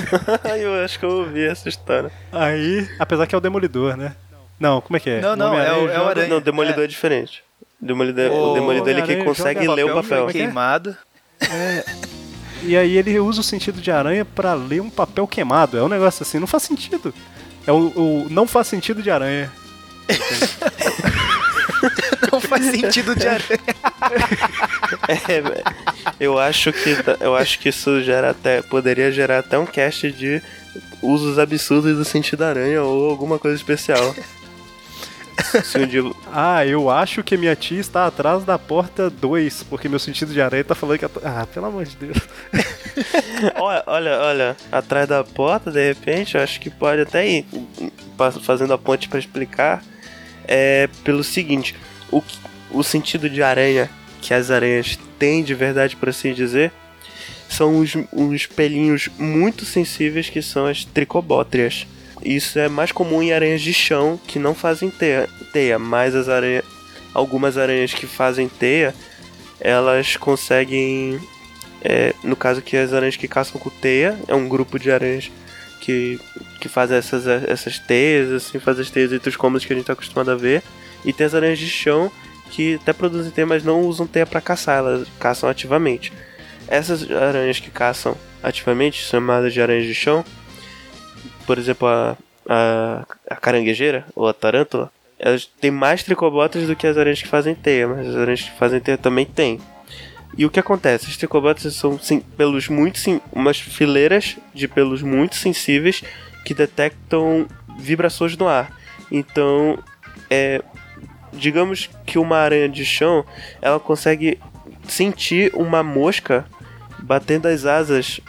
eu 0.58 0.84
acho 0.84 0.98
que 0.98 1.04
eu 1.04 1.10
ouvi 1.10 1.44
essa 1.44 1.68
história. 1.68 2.10
Aí, 2.30 2.88
apesar 2.98 3.26
que 3.26 3.34
é 3.34 3.38
o 3.38 3.40
Demolidor, 3.40 3.96
né? 3.96 4.14
Não, 4.60 4.80
como 4.80 4.96
é 4.96 5.00
que 5.00 5.10
é? 5.10 5.20
Não, 5.20 5.34
não, 5.34 5.58
é 5.58 5.72
o- 5.72 5.88
é 5.90 6.00
o 6.00 6.06
Aranha. 6.06 6.28
Não, 6.28 6.36
o 6.36 6.40
Demolidor 6.40 6.84
é, 6.84 6.86
diferente. 6.86 7.42
O 7.80 7.86
Demolidor, 7.86 8.30
o 8.30 8.50
O 8.50 8.54
Demolidor 8.54 8.88
ele 8.90 9.02
que 9.02 9.16
consegue 9.24 9.66
ler 9.66 9.84
o 9.84 9.88
papel, 9.88 10.02
papel. 10.02 10.18
como 10.18 10.28
é 10.28 10.30
é? 10.30 10.32
Queimado. 10.32 10.96
E 12.64 12.76
aí 12.76 12.96
ele 12.96 13.18
usa 13.18 13.40
o 13.40 13.44
sentido 13.44 13.80
de 13.80 13.90
aranha 13.90 14.24
pra 14.24 14.54
ler 14.54 14.80
um 14.80 14.90
papel 14.90 15.26
queimado. 15.26 15.76
É 15.76 15.82
um 15.82 15.88
negócio 15.88 16.22
assim, 16.22 16.38
não 16.38 16.46
faz 16.46 16.62
sentido. 16.62 17.12
É 17.66 17.72
o, 17.72 17.92
o 17.96 18.26
não 18.30 18.46
faz 18.46 18.66
sentido 18.68 19.02
de 19.02 19.10
aranha. 19.10 19.50
Não 22.30 22.40
faz 22.40 22.64
sentido 22.64 23.14
de 23.14 23.26
aranha. 23.26 23.60
É, 25.08 25.62
eu 26.18 26.38
acho 26.38 26.72
que 26.72 26.96
eu 27.20 27.36
acho 27.36 27.58
que 27.58 27.68
isso 27.68 28.02
gera 28.02 28.30
até 28.30 28.62
poderia 28.62 29.12
gerar 29.12 29.40
até 29.40 29.58
um 29.58 29.66
cast 29.66 30.10
de 30.10 30.40
usos 31.02 31.38
absurdos 31.38 31.96
do 31.96 32.04
sentido 32.04 32.42
aranha 32.42 32.82
ou 32.82 33.10
alguma 33.10 33.38
coisa 33.38 33.56
especial. 33.56 34.14
Se 35.64 35.78
um 35.78 35.86
dia 35.86 36.02
Ah, 36.32 36.64
eu 36.66 36.88
acho 36.90 37.22
que 37.22 37.36
minha 37.36 37.54
tia 37.56 37.80
está 37.80 38.06
atrás 38.06 38.44
da 38.44 38.58
porta 38.58 39.10
2, 39.10 39.64
porque 39.64 39.88
meu 39.88 39.98
sentido 39.98 40.32
de 40.32 40.40
aranha 40.40 40.64
tá 40.64 40.74
falando 40.74 40.98
que. 40.98 41.04
a- 41.04 41.10
Ah, 41.24 41.46
pelo 41.46 41.66
amor 41.66 41.84
de 41.84 41.96
Deus. 41.96 42.16
olha, 43.56 43.82
olha, 43.86 44.18
olha, 44.20 44.56
atrás 44.70 45.08
da 45.08 45.22
porta, 45.24 45.70
de 45.70 45.86
repente, 45.88 46.34
eu 46.36 46.42
acho 46.42 46.60
que 46.60 46.70
pode 46.70 47.02
até 47.02 47.26
ir 47.28 47.46
fazendo 48.42 48.72
a 48.72 48.78
ponte 48.78 49.08
pra 49.08 49.18
explicar. 49.18 49.82
É 50.46 50.88
pelo 51.04 51.22
seguinte, 51.22 51.74
o, 52.10 52.22
o 52.70 52.82
sentido 52.82 53.30
de 53.30 53.42
aranha 53.42 53.88
que 54.20 54.34
as 54.34 54.50
aranhas 54.50 54.98
têm 55.18 55.42
de 55.42 55.54
verdade, 55.54 55.96
por 55.96 56.08
assim 56.08 56.32
dizer, 56.32 56.72
são 57.48 57.76
uns, 57.76 57.92
uns 58.12 58.46
pelinhos 58.46 59.08
muito 59.18 59.64
sensíveis 59.64 60.28
que 60.28 60.40
são 60.42 60.66
as 60.66 60.84
tricobótrias. 60.84 61.86
Isso 62.24 62.58
é 62.58 62.68
mais 62.68 62.92
comum 62.92 63.22
em 63.22 63.32
aranhas 63.32 63.60
de 63.60 63.74
chão 63.74 64.18
que 64.26 64.38
não 64.38 64.54
fazem 64.54 64.90
teia, 64.90 65.28
teia 65.52 65.78
mas 65.78 66.14
as 66.14 66.28
aranhas, 66.28 66.64
algumas 67.12 67.58
aranhas 67.58 67.92
que 67.92 68.06
fazem 68.06 68.48
teia, 68.48 68.94
elas 69.60 70.16
conseguem 70.16 71.20
é, 71.84 72.14
no 72.22 72.36
caso 72.36 72.62
que 72.62 72.76
as 72.76 72.92
aranhas 72.92 73.16
que 73.16 73.26
caçam 73.26 73.60
com 73.60 73.68
teia, 73.68 74.16
é 74.28 74.34
um 74.34 74.48
grupo 74.48 74.78
de 74.78 74.90
aranhas 74.90 75.30
que, 75.80 76.20
que 76.60 76.68
fazem 76.68 76.96
essas, 76.96 77.26
essas 77.26 77.78
teias, 77.80 78.30
assim, 78.30 78.60
fazem 78.60 78.82
as 78.82 78.90
teias 78.90 79.12
entre 79.12 79.28
os 79.28 79.36
cômodos 79.36 79.66
que 79.66 79.72
a 79.72 79.76
gente 79.76 79.82
está 79.82 79.92
acostumado 79.92 80.30
a 80.30 80.36
ver. 80.36 80.62
E 81.04 81.12
tem 81.12 81.26
as 81.26 81.34
aranhas 81.34 81.58
de 81.58 81.68
chão 81.68 82.10
que 82.50 82.76
até 82.76 82.92
produzem 82.92 83.32
teia, 83.32 83.46
mas 83.46 83.64
não 83.64 83.80
usam 83.80 84.06
teia 84.06 84.24
para 84.24 84.40
caçar, 84.40 84.78
elas 84.78 85.08
caçam 85.18 85.48
ativamente. 85.48 86.12
Essas 86.68 87.10
aranhas 87.10 87.58
que 87.58 87.70
caçam 87.70 88.16
ativamente, 88.40 89.02
chamadas 89.02 89.52
de 89.52 89.60
aranhas 89.60 89.86
de 89.86 89.94
chão, 89.94 90.24
por 91.52 91.58
exemplo, 91.58 91.86
a, 91.86 92.16
a, 92.48 93.04
a 93.28 93.36
caranguejeira 93.36 94.06
ou 94.16 94.26
a 94.26 94.32
tarântula, 94.32 94.90
elas 95.18 95.44
têm 95.44 95.70
mais 95.70 96.02
tricobotas 96.02 96.66
do 96.66 96.74
que 96.74 96.86
as 96.86 96.96
aranhas 96.96 97.20
que 97.20 97.28
fazem 97.28 97.54
teia, 97.54 97.86
mas 97.86 98.08
as 98.08 98.16
aranhas 98.16 98.40
que 98.40 98.58
fazem 98.58 98.80
teia 98.80 98.96
também 98.96 99.26
têm. 99.26 99.60
E 100.38 100.46
o 100.46 100.50
que 100.50 100.58
acontece? 100.58 101.10
Os 101.10 101.16
tricobotas 101.18 101.74
são 101.74 101.98
sim, 101.98 102.20
pelos 102.20 102.70
muito 102.70 102.98
sim, 102.98 103.20
umas 103.30 103.60
fileiras 103.60 104.38
de 104.54 104.66
pelos 104.66 105.02
muito 105.02 105.36
sensíveis 105.36 106.02
que 106.42 106.54
detectam 106.54 107.46
vibrações 107.78 108.34
no 108.34 108.48
ar. 108.48 108.74
Então, 109.10 109.78
é, 110.30 110.62
digamos 111.34 111.90
que 112.06 112.18
uma 112.18 112.38
aranha 112.38 112.66
de 112.70 112.82
chão, 112.82 113.26
ela 113.60 113.78
consegue 113.78 114.38
sentir 114.88 115.52
uma 115.54 115.82
mosca 115.82 116.46
batendo 117.00 117.46
as 117.46 117.66
asas 117.66 118.22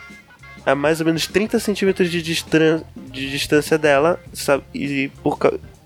a 0.65 0.75
mais 0.75 0.99
ou 0.99 1.05
menos 1.05 1.27
30 1.27 1.59
centímetros 1.59 2.09
de, 2.09 2.21
distan 2.21 2.83
de 2.95 3.29
distância 3.29 3.77
dela, 3.77 4.19
sabe? 4.33 4.63
E, 4.73 5.09
por, 5.21 5.37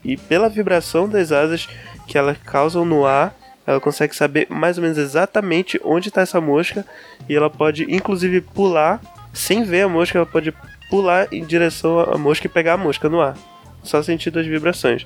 e 0.04 0.18
pela 0.18 0.50
vibração 0.50 1.08
das 1.08 1.32
asas 1.32 1.68
que 2.08 2.18
elas 2.18 2.38
causam 2.38 2.86
no 2.86 3.06
ar, 3.06 3.36
ela 3.66 3.80
consegue 3.80 4.16
saber 4.16 4.48
mais 4.50 4.78
ou 4.78 4.84
menos 4.84 4.98
exatamente 4.98 5.80
onde 5.84 6.08
está 6.08 6.22
essa 6.22 6.40
mosca 6.40 6.86
e 7.28 7.36
ela 7.36 7.50
pode 7.50 7.84
inclusive 7.94 8.40
pular 8.40 9.02
sem 9.34 9.64
ver 9.64 9.82
a 9.82 9.90
mosca, 9.90 10.18
ela 10.18 10.26
pode 10.26 10.54
pular 10.90 11.28
em 11.32 11.44
direção 11.44 12.00
à 12.00 12.18
mosca 12.18 12.48
e 12.48 12.50
pegar 12.50 12.74
a 12.74 12.78
mosca 12.78 13.10
no 13.10 13.20
ar, 13.20 13.38
só 13.84 14.02
sentindo 14.02 14.40
as 14.40 14.46
vibrações. 14.46 15.06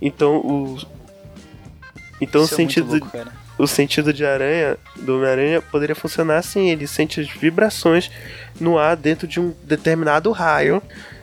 Então 0.00 0.36
o 0.36 0.78
então 2.20 2.44
Isso 2.44 2.54
o 2.54 2.56
é 2.56 2.58
muito 2.58 2.74
sentido 2.74 2.90
louco, 2.90 3.10
cara. 3.10 3.41
O 3.62 3.66
sentido 3.68 4.12
de 4.12 4.26
aranha 4.26 4.76
do 4.96 5.16
Homem-Aranha 5.16 5.62
poderia 5.62 5.94
funcionar 5.94 6.38
assim: 6.38 6.68
ele 6.68 6.84
sente 6.88 7.20
as 7.20 7.28
vibrações 7.28 8.10
no 8.60 8.76
ar 8.76 8.96
dentro 8.96 9.24
de 9.24 9.38
um 9.38 9.54
determinado 9.62 10.32
raio 10.32 10.82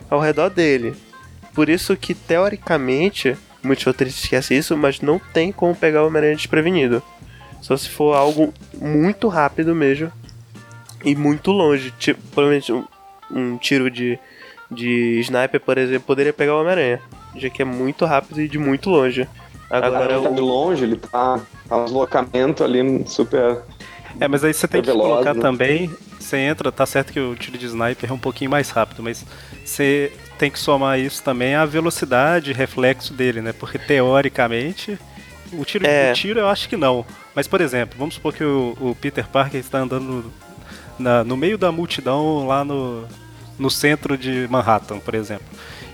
ao 0.09 0.21
redor 0.21 0.49
dele. 0.49 0.95
Por 1.53 1.67
isso 1.67 1.97
que, 1.97 2.15
teoricamente, 2.15 3.35
muitos 3.61 3.83
roteiristas 3.83 4.23
esquecem 4.23 4.57
isso, 4.57 4.77
mas 4.77 5.01
não 5.01 5.19
tem 5.19 5.51
como 5.51 5.75
pegar 5.75 6.01
o 6.01 6.07
Homem-Aranha 6.07 6.37
desprevenido. 6.37 7.03
Só 7.61 7.75
se 7.75 7.89
for 7.89 8.15
algo 8.15 8.53
muito 8.73 9.27
rápido 9.27 9.75
mesmo 9.75 10.09
e 11.03 11.13
muito 11.15 11.51
longe. 11.51 11.91
Tipo, 11.99 12.21
provavelmente 12.31 12.71
um, 12.71 12.85
um 13.29 13.57
tiro 13.57 13.91
de, 13.91 14.17
de 14.71 15.19
sniper, 15.19 15.59
por 15.59 15.77
exemplo, 15.77 16.07
poderia 16.07 16.31
pegar 16.31 16.55
o 16.55 16.61
Homem-Aranha. 16.61 17.01
Já 17.35 17.49
que 17.49 17.61
é 17.61 17.65
muito 17.65 18.05
rápido 18.05 18.39
e 18.39 18.47
de 18.47 18.57
muito 18.57 18.89
longe. 18.89 19.27
Agora, 19.69 19.87
Agora, 20.15 20.21
tá 20.21 20.29
de 20.29 20.41
longe, 20.41 20.83
ele 20.83 20.95
tá, 20.95 21.39
tá 21.67 21.77
um 21.77 21.85
deslocamento 21.85 22.63
ali 22.63 23.03
super. 23.07 23.61
É, 24.19 24.27
mas 24.27 24.43
aí 24.43 24.53
você 24.53 24.67
tem 24.67 24.81
que 24.81 24.87
veloz, 24.87 25.09
colocar 25.11 25.33
né? 25.33 25.41
também. 25.41 25.91
Você 26.19 26.37
entra, 26.37 26.71
tá 26.71 26.85
certo 26.85 27.13
que 27.13 27.19
o 27.19 27.35
tiro 27.35 27.57
de 27.57 27.65
sniper 27.67 28.09
é 28.09 28.13
um 28.13 28.17
pouquinho 28.19 28.49
mais 28.51 28.69
rápido, 28.69 29.01
mas 29.03 29.25
você 29.63 30.11
tem 30.37 30.49
que 30.51 30.59
somar 30.59 30.99
isso 30.99 31.23
também 31.23 31.55
à 31.55 31.65
velocidade, 31.65 32.51
reflexo 32.53 33.13
dele, 33.13 33.41
né? 33.41 33.53
Porque 33.53 33.77
teoricamente. 33.77 34.97
O 35.53 35.65
tiro, 35.65 35.85
É. 35.87 36.11
o 36.11 36.13
tiro 36.13 36.39
eu 36.39 36.47
acho 36.47 36.67
que 36.69 36.77
não. 36.77 37.03
Mas, 37.33 37.47
por 37.47 37.61
exemplo, 37.61 37.95
vamos 37.97 38.15
supor 38.15 38.33
que 38.33 38.43
o, 38.43 38.75
o 38.79 38.95
Peter 38.99 39.27
Parker 39.27 39.59
está 39.59 39.79
andando 39.79 40.31
na- 40.99 41.23
no 41.23 41.35
meio 41.37 41.57
da 41.57 41.71
multidão 41.71 42.45
lá 42.47 42.63
no. 42.63 43.05
no 43.57 43.69
centro 43.69 44.17
de 44.17 44.47
Manhattan, 44.49 44.99
por 44.99 45.15
exemplo. 45.15 45.45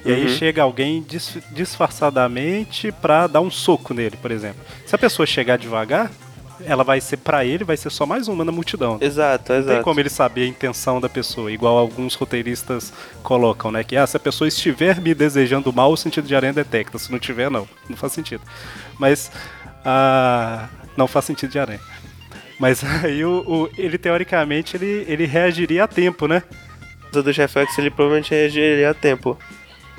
E 0.06 0.12
aí 0.14 0.24
Uhum. 0.24 0.30
chega 0.30 0.62
alguém 0.62 1.02
dis- 1.02 1.38
disfarçadamente 1.52 2.92
pra 2.92 3.28
dar 3.28 3.42
um 3.42 3.50
soco 3.50 3.94
nele, 3.94 4.16
por 4.22 4.32
exemplo. 4.32 4.62
Se 4.86 4.94
a 4.96 4.98
pessoa 4.98 5.26
chegar 5.26 5.58
devagar, 5.58 6.12
ela 6.64 6.84
vai 6.84 7.02
ser 7.02 7.18
pra 7.18 7.44
ele, 7.44 7.64
vai 7.64 7.76
ser 7.76 7.90
só 7.90 8.06
mais 8.06 8.28
uma 8.28 8.46
na 8.46 8.52
multidão. 8.52 8.98
Exato, 9.02 9.52
Não 9.52 9.60
tem 9.62 9.70
exato. 9.72 9.84
como 9.84 10.00
ele 10.00 10.10
saber 10.10 10.44
a 10.44 10.48
intenção 10.48 11.02
da 11.02 11.10
pessoa, 11.10 11.52
igual 11.52 11.78
alguns 11.78 12.14
roteiristas 12.16 12.94
colocam, 13.24 13.72
né? 13.72 13.84
Que 13.84 13.98
ah, 13.98 14.06
se 14.08 14.16
a 14.16 14.20
pessoa 14.20 14.48
estiver 14.48 15.02
me 15.02 15.14
desejando 15.14 15.74
mal, 15.74 15.92
o 15.92 15.98
sentido 15.98 16.28
de 16.28 16.36
aranha 16.36 16.54
detecta. 16.54 16.98
Se 16.98 17.12
não 17.12 17.20
tiver, 17.20 17.50
não. 17.50 17.68
Não 17.90 17.98
faz 17.98 18.14
sentido. 18.14 18.42
Mas 19.00 19.32
ah, 19.84 20.68
não 20.96 21.08
faz 21.08 21.26
sentido 21.26 21.52
de 21.52 21.60
aranha. 21.60 21.82
Mas 22.60 22.82
aí 23.04 23.26
o, 23.26 23.44
o- 23.46 23.70
ele 23.78 23.98
teoricamente 23.98 24.78
ele, 24.78 25.04
ele 25.08 25.26
reagiria 25.26 25.84
a 25.84 25.88
tempo, 25.88 26.28
né? 26.28 26.44
causa 27.12 27.24
dos 27.24 27.38
reflexos, 27.38 27.78
ele 27.78 27.90
provavelmente 27.90 28.32
reagiria 28.34 28.90
a 28.90 28.94
tempo. 28.94 29.38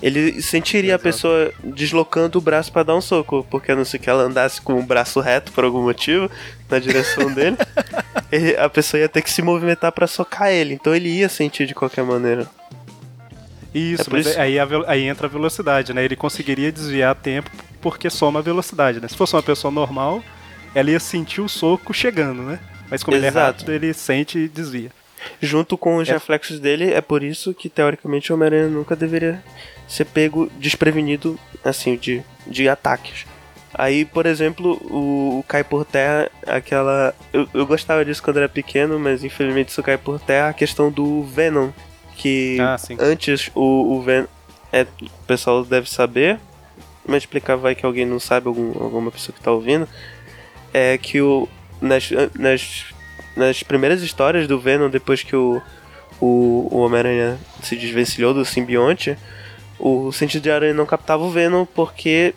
Ele 0.02 0.42
sentiria 0.42 0.94
a 0.96 0.98
pessoa 0.98 1.50
deslocando 1.64 2.38
o 2.38 2.40
braço 2.40 2.70
pra 2.70 2.82
dar 2.82 2.94
um 2.94 3.00
soco, 3.00 3.46
porque 3.50 3.72
a 3.72 3.76
não 3.76 3.84
ser 3.84 3.98
que 3.98 4.10
ela 4.10 4.24
andasse 4.24 4.60
com 4.60 4.78
o 4.78 4.82
braço 4.82 5.20
reto 5.20 5.50
por 5.52 5.64
algum 5.64 5.82
motivo 5.82 6.30
na 6.68 6.78
direção 6.78 7.32
dele, 7.32 7.56
ele- 8.30 8.56
a 8.58 8.68
pessoa 8.68 9.00
ia 9.00 9.08
ter 9.08 9.22
que 9.22 9.30
se 9.30 9.40
movimentar 9.40 9.90
pra 9.92 10.06
socar 10.06 10.48
ele, 10.50 10.74
então 10.74 10.94
ele 10.94 11.08
ia 11.08 11.28
sentir 11.30 11.66
de 11.66 11.74
qualquer 11.74 12.04
maneira. 12.04 12.46
Isso, 13.74 14.14
É 14.14 14.20
isso- 14.20 14.38
Aí, 14.40 14.58
a 14.58 14.66
aí 14.86 15.02
entra 15.04 15.26
a 15.26 15.30
velocidade, 15.30 15.92
né? 15.92 16.04
Ele 16.04 16.16
conseguiria 16.16 16.70
desviar 16.72 17.12
a 17.12 17.14
tempo 17.14 17.50
porque 17.80 18.08
soma 18.10 18.40
a 18.40 18.42
velocidade, 18.42 19.00
né? 19.00 19.08
Se 19.08 19.16
fosse 19.16 19.34
uma 19.34 19.42
pessoa 19.42 19.70
normal, 19.70 20.22
ela 20.74 20.90
ia 20.90 21.00
sentir 21.00 21.40
o 21.40 21.48
soco 21.48 21.92
chegando, 21.94 22.42
né? 22.42 22.58
Mas 22.90 23.02
como 23.02 23.16
ele 23.16 23.26
é 23.26 23.28
Exato. 23.28 23.58
rápido, 23.60 23.72
ele 23.72 23.92
sente 23.92 24.38
e 24.38 24.48
desvia. 24.48 24.90
Junto 25.40 25.76
com 25.78 25.96
os 25.96 26.08
É. 26.08 26.12
reflexos 26.12 26.58
dele, 26.60 26.92
é 26.92 27.00
por 27.00 27.22
isso 27.22 27.52
que 27.54 27.68
teoricamente 27.68 28.30
o 28.32 28.34
Homem-Aranha 28.36 28.68
nunca 28.68 28.94
deveria 28.96 29.42
ser 29.88 30.04
pego 30.06 30.50
desprevenido, 30.58 31.38
assim, 31.64 31.96
de, 31.96 32.22
de 32.46 32.68
ataques. 32.68 33.26
Aí, 33.74 34.04
por 34.06 34.24
exemplo, 34.26 34.78
o, 34.90 35.38
o 35.40 35.44
cai 35.46 35.62
por 35.62 35.84
terra, 35.84 36.30
aquela. 36.46 37.14
Eu, 37.32 37.46
eu 37.52 37.66
gostava 37.66 38.04
disso 38.04 38.22
quando 38.22 38.38
era 38.38 38.48
pequeno, 38.48 38.98
mas 38.98 39.22
infelizmente 39.22 39.68
isso 39.68 39.82
cai 39.82 39.98
por 39.98 40.18
terra, 40.18 40.48
a 40.48 40.54
questão 40.54 40.90
do 40.90 41.22
Venom. 41.24 41.70
Que 42.16 42.56
Ah, 42.58 42.76
antes 42.98 43.50
o, 43.54 43.96
o 43.96 44.02
Venom. 44.02 44.26
É, 44.72 44.82
o 45.02 45.26
pessoal 45.26 45.62
deve 45.64 45.90
saber, 45.90 46.38
mas 47.06 47.18
explicar 47.24 47.56
vai 47.56 47.74
que 47.74 47.84
alguém 47.84 48.06
não 48.06 48.18
sabe, 48.18 48.48
algum, 48.48 48.82
alguma 48.82 49.10
pessoa 49.10 49.34
que 49.36 49.42
tá 49.42 49.52
ouvindo. 49.52 49.86
É 50.72 50.96
que 50.96 51.20
o. 51.20 51.46
Nas, 51.80 52.08
nas, 52.34 52.86
nas 53.36 53.62
primeiras 53.62 54.02
histórias 54.02 54.48
do 54.48 54.58
Venom, 54.58 54.88
depois 54.88 55.22
que 55.22 55.36
o, 55.36 55.60
o, 56.20 56.68
o 56.70 56.78
Homem-Aranha 56.78 57.38
se 57.62 57.76
desvencilhou 57.76 58.32
do 58.32 58.44
simbionte, 58.44 59.16
o 59.78 60.10
sentido 60.10 60.42
de 60.42 60.50
aranha 60.50 60.72
não 60.72 60.86
captava 60.86 61.22
o 61.22 61.30
Venom 61.30 61.66
porque 61.66 62.34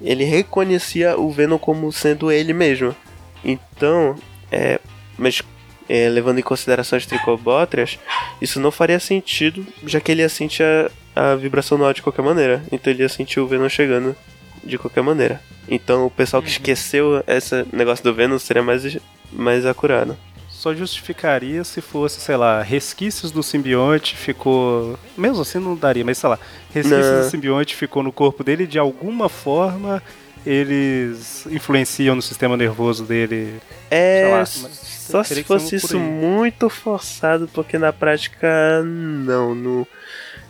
ele 0.00 0.24
reconhecia 0.24 1.18
o 1.18 1.30
Venom 1.30 1.58
como 1.58 1.92
sendo 1.92 2.32
ele 2.32 2.52
mesmo. 2.52 2.96
Então, 3.44 4.16
é, 4.50 4.80
mas 5.18 5.42
é, 5.88 6.08
levando 6.08 6.38
em 6.38 6.42
consideração 6.42 6.96
as 6.96 7.04
tricobótrias, 7.04 7.98
isso 8.40 8.58
não 8.58 8.70
faria 8.70 8.98
sentido, 8.98 9.66
já 9.84 10.00
que 10.00 10.10
ele 10.10 10.22
ia 10.22 10.28
sentir 10.28 10.62
a, 10.62 11.32
a 11.32 11.36
vibração 11.36 11.76
no 11.76 11.84
ar 11.84 11.92
de 11.92 12.02
qualquer 12.02 12.22
maneira. 12.22 12.62
Então 12.72 12.92
ele 12.92 13.02
ia 13.02 13.08
sentir 13.08 13.40
o 13.40 13.46
Venom 13.46 13.68
chegando 13.68 14.16
de 14.64 14.78
qualquer 14.78 15.02
maneira. 15.02 15.40
Então 15.68 16.06
o 16.06 16.10
pessoal 16.10 16.42
que 16.42 16.48
esqueceu 16.48 17.22
esse 17.26 17.66
negócio 17.72 18.04
do 18.04 18.14
Venom 18.14 18.38
seria 18.38 18.62
mais, 18.62 18.96
mais 19.32 19.66
acurado. 19.66 20.16
Só 20.60 20.74
justificaria 20.74 21.64
se 21.64 21.80
fosse, 21.80 22.20
sei 22.20 22.36
lá, 22.36 22.60
resquícios 22.60 23.32
do 23.32 23.42
simbionte 23.42 24.14
ficou. 24.14 24.98
Mesmo 25.16 25.40
assim 25.40 25.58
não 25.58 25.74
daria, 25.74 26.04
mas 26.04 26.18
sei 26.18 26.28
lá, 26.28 26.38
resquícios 26.70 27.10
Não. 27.10 27.22
do 27.22 27.30
simbionte 27.30 27.74
ficou 27.74 28.02
no 28.02 28.12
corpo 28.12 28.44
dele 28.44 28.64
e 28.64 28.66
de 28.66 28.78
alguma 28.78 29.30
forma 29.30 30.02
eles 30.44 31.46
influenciam 31.46 32.14
no 32.14 32.20
sistema 32.20 32.58
nervoso 32.58 33.04
dele. 33.04 33.58
É, 33.90 34.20
Sei 34.22 34.32
lá, 34.32 34.44
só 34.44 35.24
se 35.24 35.42
fosse 35.44 35.76
isso 35.76 35.98
muito 35.98 36.68
forçado, 36.68 37.48
porque 37.54 37.78
na 37.78 37.90
prática 37.90 38.82
não, 38.84 39.54
não, 39.54 39.86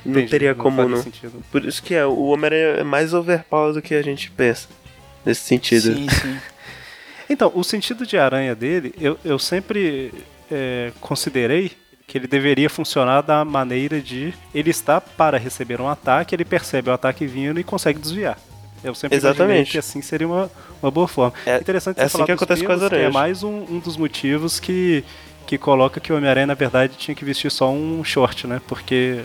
não 0.05 0.13
Entendi, 0.13 0.29
teria 0.29 0.57
como 0.57 0.79
faria 0.79 0.91
não. 0.91 1.03
sentido. 1.05 1.41
Por 1.53 1.65
isso 1.65 1.81
que 1.81 1.95
é, 1.95 2.05
o 2.05 2.25
Homem-Aranha 2.25 2.81
é 2.81 2.83
mais 2.83 3.15
overpower 3.15 3.75
do 3.75 3.81
que 3.81 3.95
a 3.95 4.03
gente 4.03 4.29
pensa. 4.29 4.67
Nesse 5.25 5.43
sentido. 5.43 5.95
Sim, 5.95 6.09
sim. 6.09 6.37
Então, 7.31 7.53
o 7.55 7.63
sentido 7.63 8.05
de 8.05 8.19
aranha 8.19 8.57
dele, 8.57 8.93
eu, 9.01 9.17
eu 9.25 9.39
sempre 9.39 10.13
é, 10.51 10.93
considerei 11.01 11.71
que 12.07 12.19
ele 12.19 12.27
deveria 12.27 12.69
funcionar 12.69 13.21
da 13.21 13.45
maneira 13.45 14.01
de 14.01 14.35
ele 14.53 14.71
está 14.71 15.01
para 15.01 15.39
receber 15.39 15.81
um 15.81 15.89
ataque, 15.89 16.35
ele 16.35 16.45
percebe 16.45 16.91
o 16.91 16.93
ataque 16.93 17.25
vindo 17.25 17.61
e 17.61 17.65
consegue 17.65 18.01
desviar. 18.01 18.37
Eu 18.83 18.97
sempre 18.97 19.17
Exatamente. 19.17 19.71
que 19.71 19.79
assim 19.79 20.03
seria 20.03 20.27
uma, 20.27 20.51
uma 20.83 20.91
boa 20.91 21.07
forma. 21.07 21.33
É- 21.47 21.59
Interessante 21.59 21.99
é 21.99 22.01
você 22.01 22.07
assim 22.07 22.13
falar 22.13 22.27
que 22.27 22.33
acontece 22.33 22.65
com 22.65 22.73
as 22.73 22.83
é 22.83 22.85
aranhas. 22.87 23.13
mais 23.13 23.43
um, 23.45 23.63
um 23.71 23.79
dos 23.79 23.97
motivos 23.97 24.59
que, 24.59 25.05
que 25.47 25.57
coloca 25.57 26.01
que 26.01 26.13
o 26.13 26.17
Homem-Aranha, 26.17 26.49
na 26.49 26.55
verdade, 26.55 26.95
tinha 26.97 27.15
que 27.15 27.25
vestir 27.25 27.49
só 27.51 27.71
um 27.71 28.03
short, 28.03 28.45
né? 28.49 28.61
Porque 28.67 29.21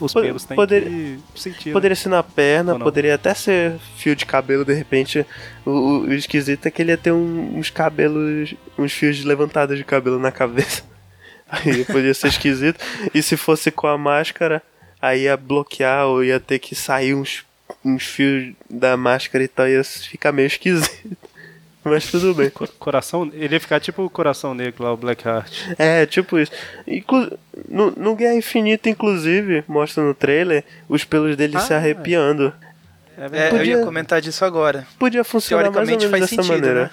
os 0.00 0.12
Pod- 0.12 0.26
pelos 0.26 0.44
têm 0.44 0.54
poder- 0.56 0.84
que 0.84 1.18
sentir. 1.34 1.68
né? 1.68 1.72
Poderia 1.72 1.96
ser 1.96 2.08
na 2.08 2.22
perna, 2.22 2.78
poderia 2.78 3.14
até 3.14 3.34
ser 3.34 3.74
fio 3.96 4.14
de 4.16 4.24
cabelo, 4.26 4.64
de 4.64 4.72
repente. 4.74 5.24
O, 5.64 5.70
o- 5.70 6.00
o 6.02 6.12
esquisito 6.12 6.66
é 6.66 6.70
que 6.70 6.82
ele 6.82 6.92
ia 6.92 6.96
ter 6.96 7.12
um- 7.12 7.58
uns 7.58 7.70
cabelos, 7.70 8.54
uns 8.78 8.92
fios 8.92 9.24
levantados 9.24 9.76
de 9.76 9.84
cabelo 9.84 10.18
na 10.18 10.30
cabeça. 10.32 10.82
Aí 11.50 11.84
podia 11.84 12.12
ser 12.14 12.28
esquisito. 12.28 12.78
E 13.14 13.22
se 13.22 13.36
fosse 13.36 13.70
com 13.70 13.86
a 13.86 13.96
máscara, 13.96 14.62
aí 15.00 15.22
ia 15.22 15.36
bloquear 15.36 16.06
ou 16.06 16.22
ia 16.22 16.38
ter 16.38 16.58
que 16.58 16.74
sair 16.74 17.14
uns, 17.14 17.44
uns 17.84 18.04
fios 18.04 18.52
da 18.68 18.96
máscara 18.98 19.42
e 19.44 19.48
tal, 19.48 19.66
ia 19.68 19.82
ficar 19.82 20.30
meio 20.32 20.46
esquisito. 20.46 21.16
Mas 21.88 22.10
tudo 22.10 22.34
bem. 22.34 22.50
Co- 22.50 22.68
Coração, 22.78 23.30
ele 23.32 23.54
ia 23.54 23.60
ficar 23.60 23.80
tipo 23.80 24.02
o 24.04 24.10
coração 24.10 24.54
negro 24.54 24.84
lá, 24.84 24.92
o 24.92 24.96
Blackheart. 24.96 25.52
É, 25.78 26.04
tipo 26.06 26.38
isso. 26.38 26.52
Inclu 26.86 27.30
no, 27.68 27.90
no 27.92 28.14
Guerra 28.16 28.34
Infinita, 28.34 28.88
inclusive, 28.88 29.64
mostra 29.68 30.02
no 30.02 30.14
trailer 30.14 30.64
os 30.88 31.04
pelos 31.04 31.36
dele 31.36 31.56
Ah, 31.56 31.60
se 31.60 31.74
arrepiando. 31.74 32.52
É 33.16 33.24
É, 33.24 33.28
verdade. 33.28 33.56
eu 33.56 33.64
ia 33.64 33.72
Podia- 33.72 33.84
comentar 33.84 34.20
disso 34.20 34.44
agora. 34.44 34.86
Podia 34.98 35.24
funcionar 35.24 35.70
mais 35.70 35.76
ou 35.76 35.86
menos 35.86 36.04
faz 36.04 36.20
dessa 36.22 36.34
sentido, 36.42 36.52
maneira. 36.54 36.82
né? 36.84 36.90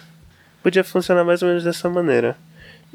Podia 0.63 0.83
funcionar 0.83 1.23
mais 1.23 1.41
ou 1.43 1.47
menos 1.47 1.63
dessa 1.63 1.87
maneira. 1.89 2.35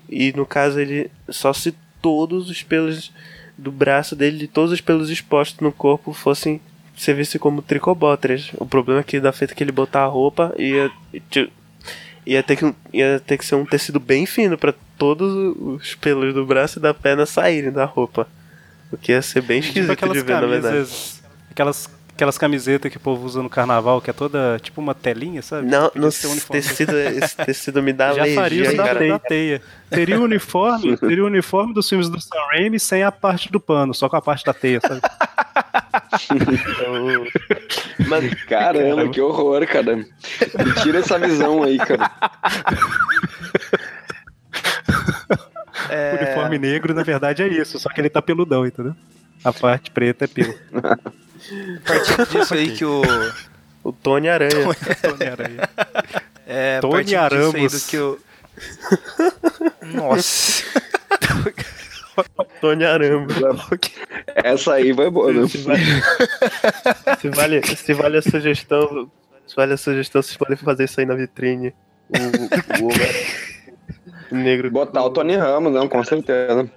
E 0.08 0.32
no 0.32 0.44
caso 0.44 0.80
ele 0.80 1.10
só 1.28 1.52
se 1.52 1.72
todos 2.02 2.50
os 2.50 2.62
pelos 2.62 3.12
do 3.56 3.70
braço 3.70 4.16
dele, 4.16 4.48
todos 4.48 4.72
os 4.72 4.80
pelos 4.80 5.10
expostos 5.10 5.60
no 5.60 5.70
corpo 5.70 6.12
fossem 6.12 6.60
ser 6.96 7.14
vistos 7.14 7.40
como 7.40 7.62
tricobótrias. 7.62 8.50
O 8.56 8.66
problema 8.66 9.00
é 9.00 9.04
que 9.04 9.20
da 9.20 9.32
feita 9.32 9.54
que 9.54 9.62
ele 9.62 9.70
botar 9.70 10.02
a 10.02 10.06
roupa 10.06 10.52
ia 10.58 10.90
ia 12.26 12.42
ter 12.42 12.56
que 12.56 12.74
ia 12.92 13.20
ter 13.20 13.38
que 13.38 13.44
ser 13.44 13.54
um 13.54 13.64
tecido 13.64 13.98
bem 13.98 14.26
fino 14.26 14.58
para 14.58 14.74
todos 14.98 15.56
os 15.56 15.94
pelos 15.94 16.34
do 16.34 16.44
braço 16.44 16.78
e 16.78 16.82
da 16.82 16.92
perna 16.92 17.26
saírem 17.26 17.72
da 17.72 17.84
roupa. 17.84 18.28
O 18.92 18.96
que 18.96 19.12
ia 19.12 19.22
ser 19.22 19.42
bem 19.42 19.60
Tipo 19.60 19.68
esquisito 19.68 19.92
aquelas 19.92 20.18
de 20.18 20.24
ver, 20.24 20.40
na 20.40 20.46
verdade. 20.46 20.90
Aquelas, 21.50 21.88
aquelas 22.20 22.36
camisetas 22.36 22.90
que 22.90 22.98
o 22.98 23.00
povo 23.00 23.24
usa 23.24 23.42
no 23.42 23.48
carnaval, 23.48 23.98
que 24.02 24.10
é 24.10 24.12
toda 24.12 24.58
tipo 24.60 24.78
uma 24.78 24.94
telinha, 24.94 25.40
sabe? 25.40 25.66
Não, 25.66 26.10
ser 26.10 26.26
um 26.26 26.32
uniforme. 26.32 26.62
tecido, 26.62 26.98
esse 26.98 27.34
tecido 27.34 27.82
me 27.82 27.94
dá 27.94 28.12
Já 28.12 28.18
faria 28.18 28.38
alergia, 28.40 28.62
isso 28.64 28.76
da, 28.76 28.84
cara. 28.84 29.08
da 29.08 29.18
teia. 29.18 29.62
Teria 29.88 30.20
o 30.20 30.24
uniforme, 30.24 30.98
teria 30.98 31.24
o 31.24 31.26
uniforme 31.26 31.72
dos 31.72 31.88
filmes 31.88 32.10
do 32.10 32.20
Sam 32.20 32.36
Raimi 32.52 32.78
sem 32.78 33.02
a 33.02 33.10
parte 33.10 33.50
do 33.50 33.58
pano, 33.58 33.94
só 33.94 34.06
com 34.06 34.16
a 34.16 34.22
parte 34.22 34.44
da 34.44 34.52
teia, 34.52 34.80
sabe? 34.80 35.00
Mas, 38.06 38.34
Caramba, 38.44 39.08
que 39.08 39.20
horror, 39.20 39.66
cara. 39.66 39.96
Me 39.96 40.04
tira 40.82 40.98
essa 40.98 41.18
visão 41.18 41.62
aí, 41.62 41.78
cara. 41.78 42.10
É, 45.88 46.12
O 46.12 46.22
uniforme 46.22 46.58
negro, 46.58 46.92
na 46.92 47.02
verdade, 47.02 47.42
é 47.42 47.48
isso, 47.48 47.78
só 47.78 47.88
que 47.88 47.98
ele 48.00 48.10
tá 48.10 48.20
peludão, 48.20 48.66
entendeu? 48.66 48.94
A 49.42 49.54
parte 49.54 49.90
preta 49.90 50.26
é 50.26 50.28
pelo. 50.28 50.54
partindo 51.84 52.26
disso 52.30 52.54
aí 52.54 52.76
que 52.76 52.84
o. 52.84 53.02
o 53.82 53.92
Tony 53.92 54.28
Aranha. 54.28 54.50
Tony 55.02 55.30
Aranha. 55.30 55.68
É, 56.46 56.80
Tony 56.80 56.92
partindo 56.92 57.04
disso 57.04 57.16
aí 57.16 57.24
Aramos. 57.24 57.72
do 57.72 57.88
que 57.88 57.98
o. 57.98 58.18
Nossa. 59.94 60.64
Tony 62.60 62.84
Arama. 62.84 63.26
Essa 64.34 64.74
aí 64.74 64.92
vai 64.92 65.10
boa, 65.10 65.32
né? 65.32 65.48
Se 65.48 65.58
vale, 65.58 65.84
se 67.20 67.28
vale, 67.28 67.76
se 67.76 67.92
vale 67.94 68.18
a 68.18 68.22
sugestão, 68.22 69.10
se 69.46 69.56
vale 69.56 69.72
a 69.72 69.76
sugestão, 69.76 70.22
vocês 70.22 70.36
podem 70.36 70.56
fazer 70.56 70.84
isso 70.84 71.00
aí 71.00 71.06
na 71.06 71.14
vitrine. 71.14 71.74
O, 72.10 72.86
o 72.86 72.90
o 74.30 74.34
negro. 74.36 74.70
Botar 74.70 75.02
o 75.04 75.10
Tony 75.10 75.36
Ramos, 75.36 75.72
não, 75.72 75.88
com 75.88 76.02
certeza. 76.04 76.70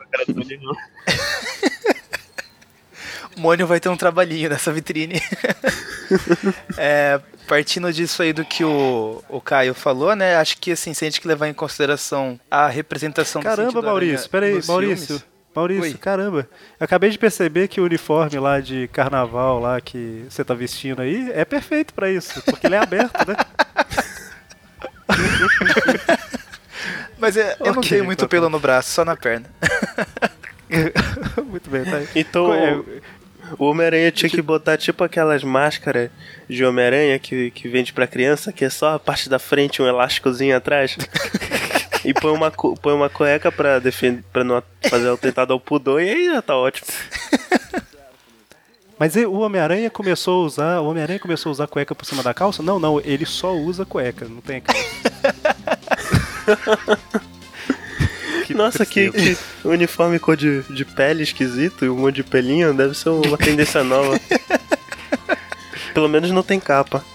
O 3.36 3.40
Mônio 3.42 3.66
vai 3.68 3.80
ter 3.80 3.90
um 3.90 3.98
trabalhinho 3.98 4.50
nessa 4.50 4.72
vitrine. 4.72 5.22
É, 6.78 7.20
partindo 7.48 7.92
disso 7.92 8.22
aí 8.22 8.32
do 8.34 8.46
que 8.46 8.64
o, 8.64 9.24
o 9.30 9.42
Caio 9.42 9.74
falou, 9.74 10.16
né? 10.16 10.36
Acho 10.36 10.58
que 10.60 10.72
assim, 10.72 10.94
se 10.94 11.04
a 11.04 11.08
gente 11.10 11.20
que 11.20 11.28
levar 11.28 11.48
em 11.48 11.54
consideração 11.54 12.40
a 12.52 12.68
representação 12.68 13.42
do 13.42 13.46
Caramba, 13.46 13.72
sentido 13.72 13.84
Maurício, 13.86 14.30
peraí, 14.30 14.60
Maurício. 14.68 15.06
filmes- 15.08 15.26
Maurício, 15.56 15.84
Oi. 15.84 15.94
caramba. 15.94 16.48
Eu 16.80 16.84
acabei 16.86 17.10
de 17.10 17.18
perceber 17.18 17.68
que 17.68 17.80
o 17.82 17.84
uniforme 17.86 18.38
lá 18.40 18.60
de 18.60 18.88
carnaval 18.90 19.60
lá 19.60 19.80
que 19.82 20.26
você 20.30 20.44
tá 20.44 20.54
vestindo 20.54 21.02
aí 21.02 21.32
é 21.34 21.46
perfeito 21.46 21.94
pra 21.96 22.12
isso, 22.12 22.42
porque 22.44 22.68
ele 22.68 22.76
é 22.76 22.80
aberto, 22.80 23.14
né? 23.28 23.36
Mas 27.18 27.38
é, 27.38 27.56
eu 27.60 27.68
não 27.74 27.80
Ok, 27.80 27.90
tenho 27.90 28.04
muito 28.06 28.20
tá 28.20 28.28
pelo 28.28 28.50
no 28.50 28.60
braço, 28.60 28.92
só 28.92 29.06
na 29.06 29.16
perna. 29.16 29.46
Muito 31.46 31.70
bem, 31.70 31.86
tá 31.86 31.98
aí. 31.98 32.08
Então, 32.16 32.52
É, 32.52 32.82
o 33.58 33.66
Homem-Aranha 33.66 34.12
tinha 34.12 34.30
que 34.30 34.42
botar 34.42 34.78
tipo 34.78 35.04
aquelas 35.04 35.44
máscaras 35.44 36.10
de 36.50 36.64
Homem-Aranha 36.64 37.20
que, 37.20 37.52
que 37.52 37.68
vende 37.68 37.94
pra 37.94 38.08
criança, 38.08 38.52
que 38.52 38.66
é 38.66 38.70
só 38.70 38.96
a 38.96 39.00
parte 39.00 39.30
da 39.30 39.40
frente, 39.40 39.82
um 39.82 39.88
elásticozinho 39.88 40.56
atrás. 40.56 40.98
e 42.04 42.14
põe 42.14 42.32
uma, 42.32 42.52
põe 42.52 42.94
uma 42.94 43.10
cueca 43.10 43.52
pra, 43.52 43.80
defender, 43.80 44.24
pra 44.32 44.44
não 44.44 44.62
fazer 44.90 45.10
o 45.10 45.18
tentado 45.18 45.54
ao 45.54 45.60
pudor, 45.60 46.02
e 46.02 46.10
aí 46.10 46.26
já 46.26 46.42
tá 46.42 46.56
ótimo. 46.56 46.88
Mas 49.00 49.16
o 49.16 49.40
Homem-Aranha 49.40 49.90
começou 49.90 50.44
a 50.44 50.46
usar. 50.46 50.80
O 50.80 50.90
Homem-Aranha 50.90 51.20
começou 51.20 51.50
a 51.50 51.54
usar 51.54 51.68
cueca 51.68 51.96
por 51.96 52.06
cima 52.06 52.24
da 52.24 52.34
calça? 52.34 52.64
Não, 52.64 52.80
não, 52.80 53.02
ele 53.02 53.26
só 53.26 53.54
usa 53.54 53.86
cueca, 53.86 54.26
não 54.26 54.40
tem 54.40 54.62
calça. 54.62 54.84
Nossa, 58.52 58.86
que, 58.86 59.12
que 59.12 59.38
uniforme 59.64 60.18
cor 60.20 60.36
de, 60.36 60.64
de 60.64 60.84
pele 60.84 61.24
esquisito 61.24 61.86
e 61.86 61.90
um 61.90 61.98
monte 61.98 62.16
de 62.16 62.24
pelinho, 62.24 62.74
deve 62.74 62.96
ser 62.96 63.10
uma 63.10 63.38
tendência 63.38 63.84
nova. 63.84 64.20
Pelo 65.94 66.10
menos 66.10 66.32
não 66.32 66.42
tem 66.42 66.60
capa. 66.60 67.06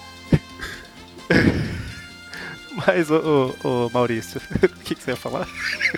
Mas, 2.86 3.10
ô, 3.10 3.54
ô, 3.64 3.68
ô, 3.68 3.90
Maurício, 3.92 4.40
o 4.62 4.68
que, 4.84 4.94
que 4.94 5.02
você 5.02 5.10
ia 5.10 5.16
falar? 5.16 5.48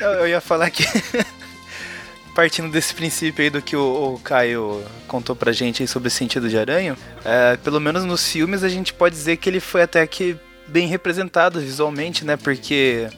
Eu, 0.01 0.11
eu 0.11 0.29
ia 0.29 0.41
falar 0.41 0.71
que. 0.71 0.85
Partindo 2.35 2.71
desse 2.71 2.95
princípio 2.95 3.43
aí 3.43 3.51
do 3.51 3.61
que 3.61 3.77
o, 3.77 4.15
o 4.15 4.19
Caio 4.21 4.83
contou 5.07 5.37
pra 5.37 5.53
gente 5.53 5.83
aí 5.83 5.89
sobre 5.89 6.09
o 6.09 6.11
sentido 6.11 6.49
de 6.49 6.57
aranha, 6.57 6.97
é, 7.25 7.57
pelo 7.57 7.81
menos 7.81 8.05
nos 8.05 8.27
filmes 8.31 8.63
a 8.63 8.69
gente 8.69 8.95
pode 8.95 9.17
dizer 9.17 9.37
que 9.37 9.49
ele 9.49 9.59
foi 9.61 9.83
até 9.83 10.07
que 10.07 10.37
bem 10.67 10.87
representado 10.87 11.61
visualmente, 11.61 12.25
né? 12.25 12.37
Porque 12.37 13.09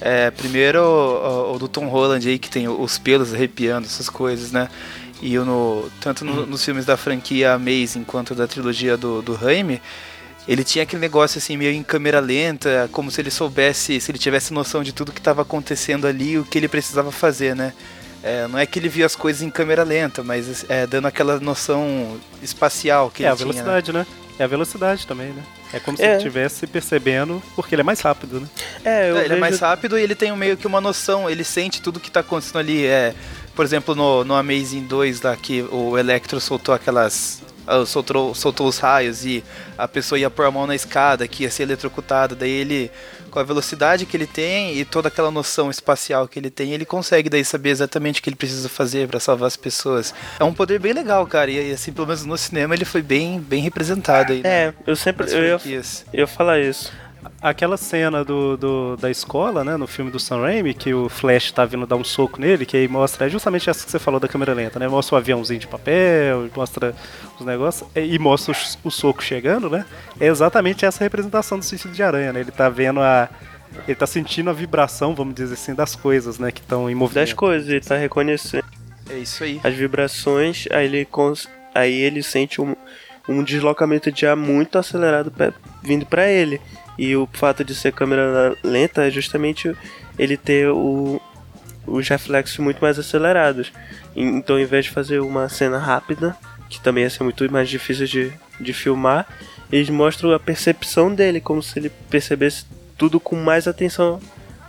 é, 0.00 0.30
primeiro 0.30 0.80
o, 0.82 1.54
o 1.54 1.58
do 1.58 1.68
Tom 1.68 1.88
Holland 1.88 2.28
aí 2.28 2.38
que 2.38 2.50
tem 2.50 2.68
os 2.68 2.98
pelos 2.98 3.32
arrepiando, 3.34 3.86
essas 3.86 4.08
coisas, 4.08 4.52
né? 4.52 4.68
E 5.20 5.36
no, 5.38 5.90
tanto 6.00 6.24
no- 6.24 6.46
nos 6.46 6.64
filmes 6.64 6.84
da 6.84 6.96
franquia 6.96 7.52
Amazing 7.54 8.04
quanto 8.04 8.34
da 8.34 8.46
trilogia 8.46 8.96
do, 8.96 9.20
do 9.20 9.34
Raimi, 9.34 9.82
ele 10.46 10.62
tinha 10.62 10.84
aquele 10.84 11.00
negócio 11.00 11.38
assim 11.38 11.56
meio 11.56 11.72
em 11.72 11.82
câmera 11.82 12.20
lenta, 12.20 12.88
como 12.92 13.10
se 13.10 13.20
ele 13.20 13.30
soubesse, 13.30 14.00
se 14.00 14.10
ele 14.10 14.18
tivesse 14.18 14.52
noção 14.52 14.82
de 14.82 14.92
tudo 14.92 15.12
que 15.12 15.18
estava 15.20 15.42
acontecendo 15.42 16.06
ali, 16.06 16.38
o 16.38 16.44
que 16.44 16.56
ele 16.56 16.68
precisava 16.68 17.10
fazer, 17.10 17.54
né? 17.56 17.72
É, 18.22 18.46
não 18.48 18.58
é 18.58 18.64
que 18.66 18.78
ele 18.78 18.88
via 18.88 19.06
as 19.06 19.14
coisas 19.14 19.42
em 19.42 19.50
câmera 19.50 19.82
lenta, 19.84 20.22
mas 20.24 20.64
é, 20.68 20.86
dando 20.86 21.06
aquela 21.06 21.38
noção 21.38 22.16
espacial 22.42 23.10
que 23.10 23.22
É 23.24 23.26
ele 23.26 23.32
a 23.32 23.36
tinha. 23.36 23.46
né? 23.46 23.52
velocidade, 23.52 23.92
né? 23.92 24.06
É 24.38 24.44
a 24.44 24.46
velocidade 24.46 25.06
também, 25.06 25.28
né? 25.28 25.42
É 25.72 25.78
como 25.80 25.96
se 25.96 26.02
É. 26.02 26.06
ele 26.08 26.16
estivesse 26.16 26.66
percebendo, 26.66 27.42
porque 27.54 27.74
ele 27.74 27.82
é 27.82 27.84
mais 27.84 28.00
rápido, 28.00 28.40
né? 28.40 28.46
É, 28.84 29.10
eu 29.10 29.16
É, 29.16 29.20
ele 29.20 29.26
é 29.26 29.28
vejo- 29.30 29.40
mais 29.40 29.60
rápido 29.60 29.98
e 29.98 30.02
ele 30.02 30.14
tem 30.14 30.34
meio 30.36 30.56
que 30.56 30.66
uma 30.66 30.80
noção, 30.80 31.28
ele 31.28 31.44
sente 31.44 31.82
tudo 31.82 32.00
que 32.00 32.10
tá 32.10 32.20
acontecendo 32.20 32.58
ali. 32.58 32.86
É, 32.86 33.14
por 33.54 33.64
exemplo, 33.64 33.94
no, 33.94 34.24
no 34.24 34.34
Amazing 34.34 34.84
2 34.84 35.20
lá 35.22 35.36
que 35.36 35.62
o 35.70 35.98
Electro 35.98 36.40
soltou 36.40 36.74
aquelas. 36.74 37.42
Ah, 37.68 37.84
Soltou, 37.84 38.34
soltou 38.34 38.66
os 38.66 38.78
raios 38.78 39.26
e 39.26 39.44
a 39.76 39.86
pessoa 39.86 40.18
ia 40.18 40.30
pôr 40.30 40.46
a 40.46 40.50
mão 40.50 40.66
na 40.66 40.74
escada 40.74 41.28
que 41.28 41.42
ia 41.42 41.50
ser 41.50 41.64
eletrocutada. 41.64 42.34
Daí 42.34 42.50
ele, 42.50 42.90
com 43.30 43.38
a 43.38 43.42
velocidade 43.42 44.06
que 44.06 44.16
ele 44.16 44.26
tem 44.26 44.76
e 44.78 44.84
toda 44.86 45.08
aquela 45.08 45.30
noção 45.30 45.70
espacial 45.70 46.26
que 46.26 46.38
ele 46.38 46.48
tem, 46.50 46.72
ele 46.72 46.86
consegue 46.86 47.28
daí 47.28 47.44
saber 47.44 47.68
exatamente 47.68 48.20
o 48.20 48.22
que 48.22 48.30
ele 48.30 48.36
precisa 48.36 48.68
fazer 48.68 49.06
pra 49.06 49.20
salvar 49.20 49.46
as 49.46 49.56
pessoas. 49.56 50.14
É 50.40 50.44
um 50.44 50.54
poder 50.54 50.80
bem 50.80 50.94
legal, 50.94 51.26
cara. 51.26 51.50
E 51.50 51.70
assim, 51.70 51.92
pelo 51.92 52.06
menos 52.06 52.24
no 52.24 52.38
cinema 52.38 52.74
ele 52.74 52.86
foi 52.86 53.02
bem, 53.02 53.38
bem 53.38 53.62
representado 53.62 54.32
aí. 54.32 54.42
né, 54.42 54.68
É, 54.68 54.74
eu 54.86 54.96
sempre. 54.96 55.30
Eu 55.30 55.60
eu 56.12 56.20
ia 56.20 56.26
falar 56.26 56.58
isso. 56.60 56.90
Aquela 57.42 57.76
cena 57.76 58.24
do, 58.24 58.56
do- 58.56 58.96
da 58.96 59.10
escola, 59.10 59.64
né, 59.64 59.76
no 59.76 59.86
filme 59.86 60.10
do 60.10 60.18
Sam 60.20 60.40
Raimi, 60.42 60.72
que 60.74 60.92
o 60.94 61.08
Flash 61.08 61.50
tá 61.52 61.64
vindo 61.64 61.86
dar 61.86 61.96
um 61.96 62.04
soco 62.04 62.40
nele, 62.40 62.64
que 62.66 62.76
aí 62.76 62.86
mostra, 62.88 63.26
é 63.26 63.28
justamente 63.30 63.68
essa 63.68 63.84
que 63.84 63.90
você 63.90 63.98
falou 63.98 64.18
da 64.20 64.28
câmera 64.28 64.52
lenta, 64.54 64.78
né? 64.78 64.86
Mostra 64.88 65.14
o 65.14 65.18
aviãozinho 65.18 65.58
de 65.60 65.66
papel, 65.66 66.48
mostra 66.54 66.94
os 67.38 67.44
negócios, 67.46 67.88
e 67.94 68.14
e 68.14 68.18
mostra 68.18 68.52
o, 68.84 68.88
o 68.88 68.90
soco 68.90 69.22
chegando, 69.22 69.68
né? 69.70 69.84
É 70.20 70.26
exatamente 70.26 70.84
essa 70.84 71.02
representação 71.04 71.58
do 71.58 71.64
sentido 71.64 71.92
de 71.92 72.02
aranha, 72.02 72.32
né? 72.32 72.40
Ele 72.40 72.50
tá 72.52 72.68
vendo 72.68 73.00
a. 73.00 73.28
Ele 73.86 73.94
tá 73.94 74.06
sentindo 74.06 74.48
a 74.48 74.52
vibração, 74.52 75.14
vamos 75.14 75.34
dizer 75.34 75.54
assim, 75.54 75.74
das 75.74 75.94
coisas, 75.94 76.38
né, 76.38 76.50
que 76.50 76.60
estão 76.60 76.88
em 76.88 76.94
Das 76.94 76.98
movimento. 76.98 77.36
coisas, 77.36 77.68
ele 77.68 77.80
tá 77.80 77.96
reconhecendo 77.96 78.64
É 79.10 79.18
isso 79.18 79.44
aí. 79.44 79.60
as 79.62 79.74
vibrações, 79.74 80.66
aí 80.72 80.86
ele, 80.86 81.04
cons- 81.04 81.48
aí 81.74 81.92
ele 81.92 82.22
sente 82.22 82.62
um, 82.62 82.74
um 83.28 83.42
deslocamento 83.44 84.10
de 84.10 84.26
ar 84.26 84.34
muito 84.34 84.78
acelerado 84.78 85.30
pe- 85.30 85.52
vindo 85.82 86.06
pra 86.06 86.26
ele. 86.26 86.58
E 86.98 87.14
o 87.16 87.28
fato 87.32 87.64
de 87.64 87.74
ser 87.74 87.92
câmera 87.92 88.56
lenta 88.64 89.06
é 89.06 89.10
justamente 89.10 89.72
ele 90.18 90.36
ter 90.36 90.68
o, 90.68 91.20
os 91.86 92.08
reflexos 92.08 92.58
muito 92.58 92.80
mais 92.80 92.98
acelerados. 92.98 93.72
Então, 94.16 94.56
ao 94.56 94.62
invés 94.62 94.86
de 94.86 94.90
fazer 94.90 95.20
uma 95.20 95.48
cena 95.48 95.78
rápida, 95.78 96.36
que 96.68 96.80
também 96.80 97.04
ia 97.04 97.10
ser 97.10 97.22
muito 97.22 97.50
mais 97.52 97.68
difícil 97.68 98.06
de, 98.06 98.32
de 98.60 98.72
filmar, 98.72 99.26
eles 99.70 99.88
mostram 99.88 100.32
a 100.32 100.40
percepção 100.40 101.14
dele, 101.14 101.40
como 101.40 101.62
se 101.62 101.78
ele 101.78 101.90
percebesse 102.10 102.64
tudo 102.96 103.20
com 103.20 103.36
mais 103.36 103.68
atenção. 103.68 104.18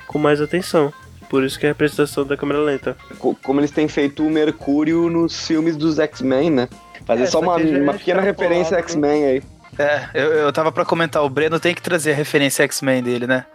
Com 0.08 0.20
mais 0.20 0.40
atenção. 0.40 0.94
Por 1.30 1.44
isso 1.44 1.60
que 1.60 1.66
é 1.66 1.70
a 1.70 1.72
apresentação 1.72 2.26
da 2.26 2.36
câmera 2.38 2.60
lenta. 2.60 2.96
Co- 3.18 3.36
Como 3.44 3.60
eles 3.60 3.72
têm 3.72 3.88
feito 3.88 4.26
o 4.26 4.30
Mercúrio 4.30 5.10
nos 5.10 5.48
filmes 5.48 5.76
dos 5.76 5.98
X-Men, 6.00 6.50
né? 6.52 6.70
Fazer 7.06 7.24
É, 7.24 7.26
só 7.28 7.40
uma, 7.40 7.56
uma 7.56 7.94
é 7.94 7.98
pequena 7.98 8.22
referência 8.22 8.78
a 8.78 8.80
extrapolado, 8.80 9.16
X-Men 9.18 9.26
aí. 9.26 9.44
É, 9.80 10.10
eu, 10.14 10.34
eu 10.34 10.52
tava 10.54 10.72
pra 10.72 10.84
comentar, 10.86 11.24
o 11.24 11.30
Breno 11.30 11.60
tem 11.60 11.74
que 11.74 11.82
trazer 11.82 12.12
a 12.12 12.16
referência 12.16 12.64
X-Men 12.64 13.02
dele, 13.02 13.26
né? 13.26 13.46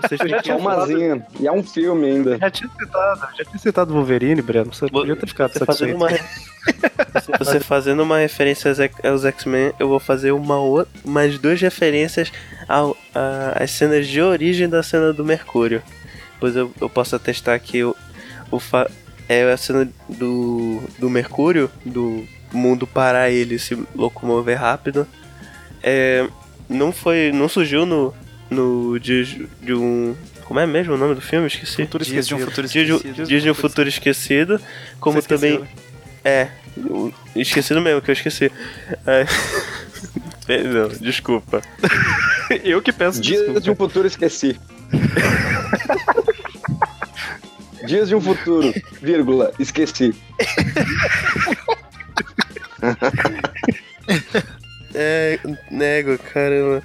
Vocês 0.00 0.20
têm 0.20 0.40
que 0.40 0.50
É 0.52 0.54
umazinha. 0.54 1.26
E 1.40 1.48
é 1.48 1.52
um 1.52 1.64
filme 1.64 2.06
ainda. 2.06 2.38
Já 2.38 2.48
tinha 2.48 2.70
citado, 2.78 3.20
já 3.36 3.44
tinha 3.44 3.58
citado 3.58 3.90
o 3.92 3.96
Wolverine, 3.96 4.40
Breno. 4.40 4.72
Você 4.72 4.86
podia 4.88 5.16
ter 5.16 5.26
ficado 5.26 5.52
Você 5.52 5.64
fazendo 5.64 5.96
uma, 5.96 6.08
você- 6.08 7.32
você 7.40 7.58
fazendo 7.60 8.02
uma 8.04 8.18
referência 8.18 8.70
aos 9.02 9.24
X-Men, 9.24 9.72
eu 9.80 9.88
vou 9.88 9.98
fazer 9.98 10.30
uma 10.30 10.58
outra, 10.60 10.92
mais 11.04 11.36
duas 11.38 11.60
referências 11.60 12.30
ao, 12.68 12.96
a- 13.12 13.64
às 13.64 13.72
cenas 13.72 14.06
de 14.06 14.22
origem 14.22 14.68
da 14.68 14.80
cena 14.82 15.12
do 15.12 15.24
Mercúrio. 15.24 15.82
Pois 16.38 16.54
eu, 16.54 16.72
eu 16.80 16.88
posso 16.88 17.16
atestar 17.16 17.58
que 17.60 17.82
o, 17.82 17.96
o 18.48 18.60
fa- 18.60 18.88
é 19.28 19.50
a 19.50 19.56
cena 19.56 19.88
do, 20.08 20.80
do 21.00 21.10
Mercúrio, 21.10 21.68
do 21.84 22.24
mundo 22.52 22.86
parar 22.86 23.28
ele 23.30 23.58
se 23.58 23.74
locomover 23.92 24.60
rápido. 24.60 25.04
É, 25.82 26.28
não 26.68 26.92
foi. 26.92 27.32
não 27.32 27.48
surgiu 27.48 27.84
no. 27.86 28.14
no 28.50 28.98
de, 28.98 29.46
de 29.60 29.74
um. 29.74 30.14
Como 30.44 30.60
é 30.60 30.66
mesmo 30.66 30.94
o 30.94 30.98
nome 30.98 31.14
do 31.14 31.20
filme? 31.20 31.46
Esqueci. 31.46 31.82
Futuro 31.82 32.04
Dias 32.04 32.26
de 32.28 32.34
um 32.34 32.38
esquecido. 32.38 32.50
futuro 32.50 32.68
Dias 32.68 32.86
de, 32.86 32.92
esquecido. 32.92 33.26
Dias 33.26 33.42
de 33.42 33.50
um 33.50 33.54
Futuro 33.54 33.88
Esquecido, 33.88 34.60
como 35.00 35.14
Você 35.14 35.20
esqueceu, 35.34 35.58
também. 35.60 35.70
É, 36.24 36.48
esquecido 37.34 37.80
mesmo, 37.80 38.02
que 38.02 38.10
eu 38.10 38.12
esqueci. 38.12 38.52
É. 39.06 39.26
Não, 40.48 40.88
desculpa. 40.88 41.62
Eu 42.64 42.82
que 42.82 42.92
peço 42.92 43.20
Dias 43.20 43.38
desculpa. 43.38 43.60
de 43.60 43.70
um 43.70 43.76
futuro 43.76 44.06
esqueci. 44.06 44.60
Dias 47.86 48.08
de 48.08 48.14
um 48.14 48.20
futuro, 48.20 48.72
vírgula, 49.00 49.52
esqueci. 49.58 50.12
É, 54.94 55.38
nego, 55.70 56.18
caramba. 56.18 56.82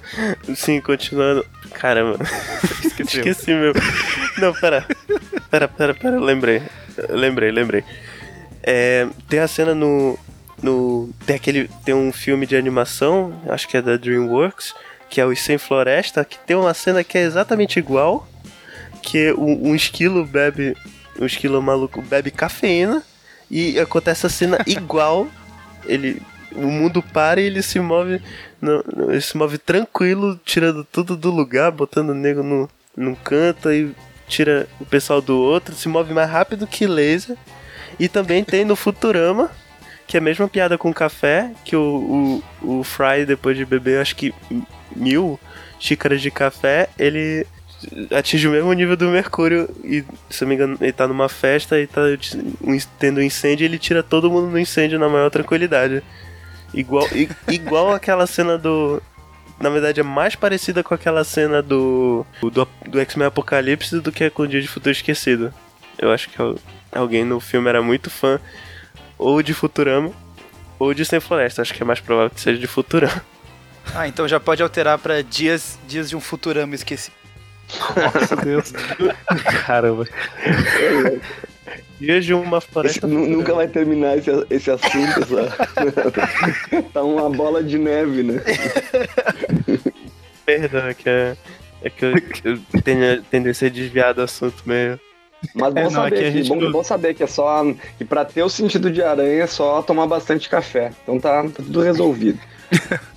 Sim, 0.54 0.80
continuando. 0.80 1.44
Caramba. 1.72 2.18
Esqueci 2.98 3.50
meu. 3.52 3.72
Não, 4.38 4.52
pera. 4.54 4.86
Pera, 5.50 5.68
pera, 5.68 5.94
pera, 5.94 6.18
lembrei. 6.18 6.62
Lembrei, 7.08 7.50
lembrei. 7.50 7.84
É, 8.62 9.06
tem 9.28 9.40
a 9.40 9.48
cena 9.48 9.74
no. 9.74 10.18
no 10.62 11.10
tem 11.26 11.36
aquele. 11.36 11.70
Tem 11.84 11.94
um 11.94 12.12
filme 12.12 12.46
de 12.46 12.56
animação, 12.56 13.40
acho 13.48 13.68
que 13.68 13.76
é 13.76 13.82
da 13.82 13.96
Dreamworks, 13.96 14.74
que 15.08 15.20
é 15.20 15.26
o 15.26 15.34
Sem 15.36 15.58
Floresta, 15.58 16.24
que 16.24 16.38
tem 16.38 16.56
uma 16.56 16.74
cena 16.74 17.04
que 17.04 17.18
é 17.18 17.22
exatamente 17.22 17.78
igual. 17.78 18.28
Que 19.02 19.32
um, 19.32 19.70
um 19.70 19.74
esquilo 19.74 20.24
bebe. 20.24 20.76
Um 21.20 21.26
esquilo 21.26 21.60
maluco 21.62 22.00
bebe 22.02 22.30
cafeína. 22.30 23.02
E 23.50 23.78
acontece 23.78 24.26
a 24.26 24.30
cena 24.30 24.58
igual. 24.66 25.26
Ele. 25.84 26.22
O 26.54 26.66
mundo 26.66 27.02
para 27.02 27.40
e 27.40 27.44
ele 27.44 27.62
se 27.62 27.78
move. 27.80 28.20
no- 28.60 28.82
ele 29.10 29.20
se 29.20 29.36
move 29.36 29.58
tranquilo, 29.58 30.38
tirando 30.44 30.84
tudo 30.84 31.16
do 31.16 31.30
lugar, 31.30 31.70
botando 31.70 32.10
o 32.10 32.14
nego 32.14 32.42
no, 32.42 32.68
num 32.96 33.14
canto 33.14 33.70
e 33.72 33.94
tira 34.26 34.66
o 34.80 34.84
pessoal 34.84 35.20
do 35.20 35.36
outro, 35.38 35.74
se 35.74 35.88
move 35.88 36.12
mais 36.12 36.28
rápido 36.30 36.66
que 36.66 36.86
laser. 36.86 37.36
E 37.98 38.08
também 38.08 38.44
tem 38.44 38.64
no 38.64 38.76
Futurama, 38.76 39.50
que 40.06 40.16
é 40.16 40.20
a 40.20 40.22
mesma 40.22 40.48
piada 40.48 40.76
com 40.78 40.92
café, 40.92 41.50
que 41.64 41.74
o, 41.76 42.42
o, 42.62 42.78
o 42.80 42.84
Fry, 42.84 43.24
depois 43.26 43.56
de 43.56 43.64
beber, 43.64 44.00
acho 44.00 44.14
que 44.16 44.34
mil 44.94 45.38
xícaras 45.78 46.20
de 46.20 46.30
café, 46.30 46.88
ele 46.98 47.46
atinge 48.16 48.48
o 48.48 48.50
mesmo 48.50 48.72
nível 48.72 48.96
do 48.96 49.08
Mercúrio 49.08 49.68
e, 49.84 50.04
se 50.28 50.42
não 50.42 50.48
me 50.48 50.54
engano, 50.56 50.76
ele 50.80 50.92
tá 50.92 51.06
numa 51.06 51.28
festa 51.28 51.78
e 51.78 51.86
tá 51.86 52.00
tendo 52.98 53.20
um 53.20 53.22
incêndio 53.22 53.64
ele 53.64 53.78
tira 53.78 54.02
todo 54.02 54.30
mundo 54.30 54.48
no 54.50 54.58
incêndio 54.58 54.98
na 54.98 55.08
maior 55.08 55.30
tranquilidade. 55.30 56.02
Igual, 56.74 57.06
i- 57.12 57.28
igual 57.48 57.92
aquela 57.92 58.26
cena 58.26 58.58
do. 58.58 59.02
Na 59.60 59.70
verdade, 59.70 60.00
é 60.00 60.02
mais 60.04 60.36
parecida 60.36 60.82
com 60.84 60.94
aquela 60.94 61.24
cena 61.24 61.60
do. 61.62 62.24
do, 62.40 62.68
do 62.88 63.00
X-Men 63.00 63.26
Apocalipse 63.28 63.98
do 64.00 64.12
que 64.12 64.28
com 64.30 64.42
o 64.42 64.48
Dia 64.48 64.60
de 64.60 64.68
Futuro 64.68 64.92
Esquecido. 64.92 65.52
Eu 65.98 66.12
acho 66.12 66.28
que 66.30 66.40
al- 66.40 66.56
alguém 66.92 67.24
no 67.24 67.40
filme 67.40 67.68
era 67.68 67.82
muito 67.82 68.08
fã 68.10 68.38
ou 69.16 69.42
de 69.42 69.52
Futurama 69.54 70.12
ou 70.78 70.94
de 70.94 71.04
Sem 71.04 71.18
Floresta. 71.20 71.62
Acho 71.62 71.74
que 71.74 71.82
é 71.82 71.86
mais 71.86 71.98
provável 72.00 72.30
que 72.30 72.40
seja 72.40 72.58
de 72.60 72.66
Futurama. 72.68 73.20
Ah, 73.94 74.06
então 74.06 74.28
já 74.28 74.38
pode 74.38 74.62
alterar 74.62 74.98
pra 74.98 75.22
dias, 75.22 75.78
dias 75.88 76.10
de 76.10 76.14
um 76.14 76.20
Futurama 76.20 76.74
esqueci. 76.74 77.10
Nossa 78.14 78.36
Deus. 78.36 78.72
Caramba. 79.66 80.06
Dias 82.00 82.24
de 82.24 82.32
uma 82.32 82.58
Esse 82.58 82.68
floresta. 82.68 83.06
nu- 83.06 83.26
nunca 83.28 83.52
vai 83.54 83.66
terminar 83.66 84.16
esse, 84.18 84.30
esse 84.50 84.70
assunto, 84.70 85.24
sabe? 85.26 86.82
tá 86.94 87.02
uma 87.02 87.28
bola 87.28 87.62
de 87.62 87.76
neve, 87.78 88.22
né? 88.22 88.40
Perdão, 90.46 90.86
é 90.88 90.94
que, 90.94 91.08
é, 91.08 91.36
é 91.82 91.90
que 91.90 92.04
eu, 92.04 92.14
que 92.20 92.48
eu 92.48 92.58
tenho 92.82 93.22
tendência 93.24 93.66
a 93.68 93.70
desviar 93.70 94.14
do 94.14 94.22
assunto 94.22 94.62
meio. 94.64 94.98
Mas 95.54 95.72
bom, 95.74 95.80
É, 95.80 95.84
não, 95.84 95.90
saber 95.90 96.18
que, 96.18 96.30
gente 96.32 96.48
bom, 96.48 96.56
não- 96.56 96.72
bom 96.72 96.82
saber 96.84 97.14
que 97.14 97.22
é 97.22 97.26
só. 97.26 97.64
que 97.96 98.04
pra 98.04 98.24
ter 98.24 98.42
o 98.42 98.48
sentido 98.48 98.90
de 98.90 99.02
aranha 99.02 99.42
é 99.42 99.46
só 99.46 99.82
tomar 99.82 100.06
bastante 100.06 100.48
café. 100.48 100.90
Então 101.02 101.18
tá, 101.20 101.42
tá 101.44 101.50
tudo 101.56 101.80
resolvido. 101.80 102.38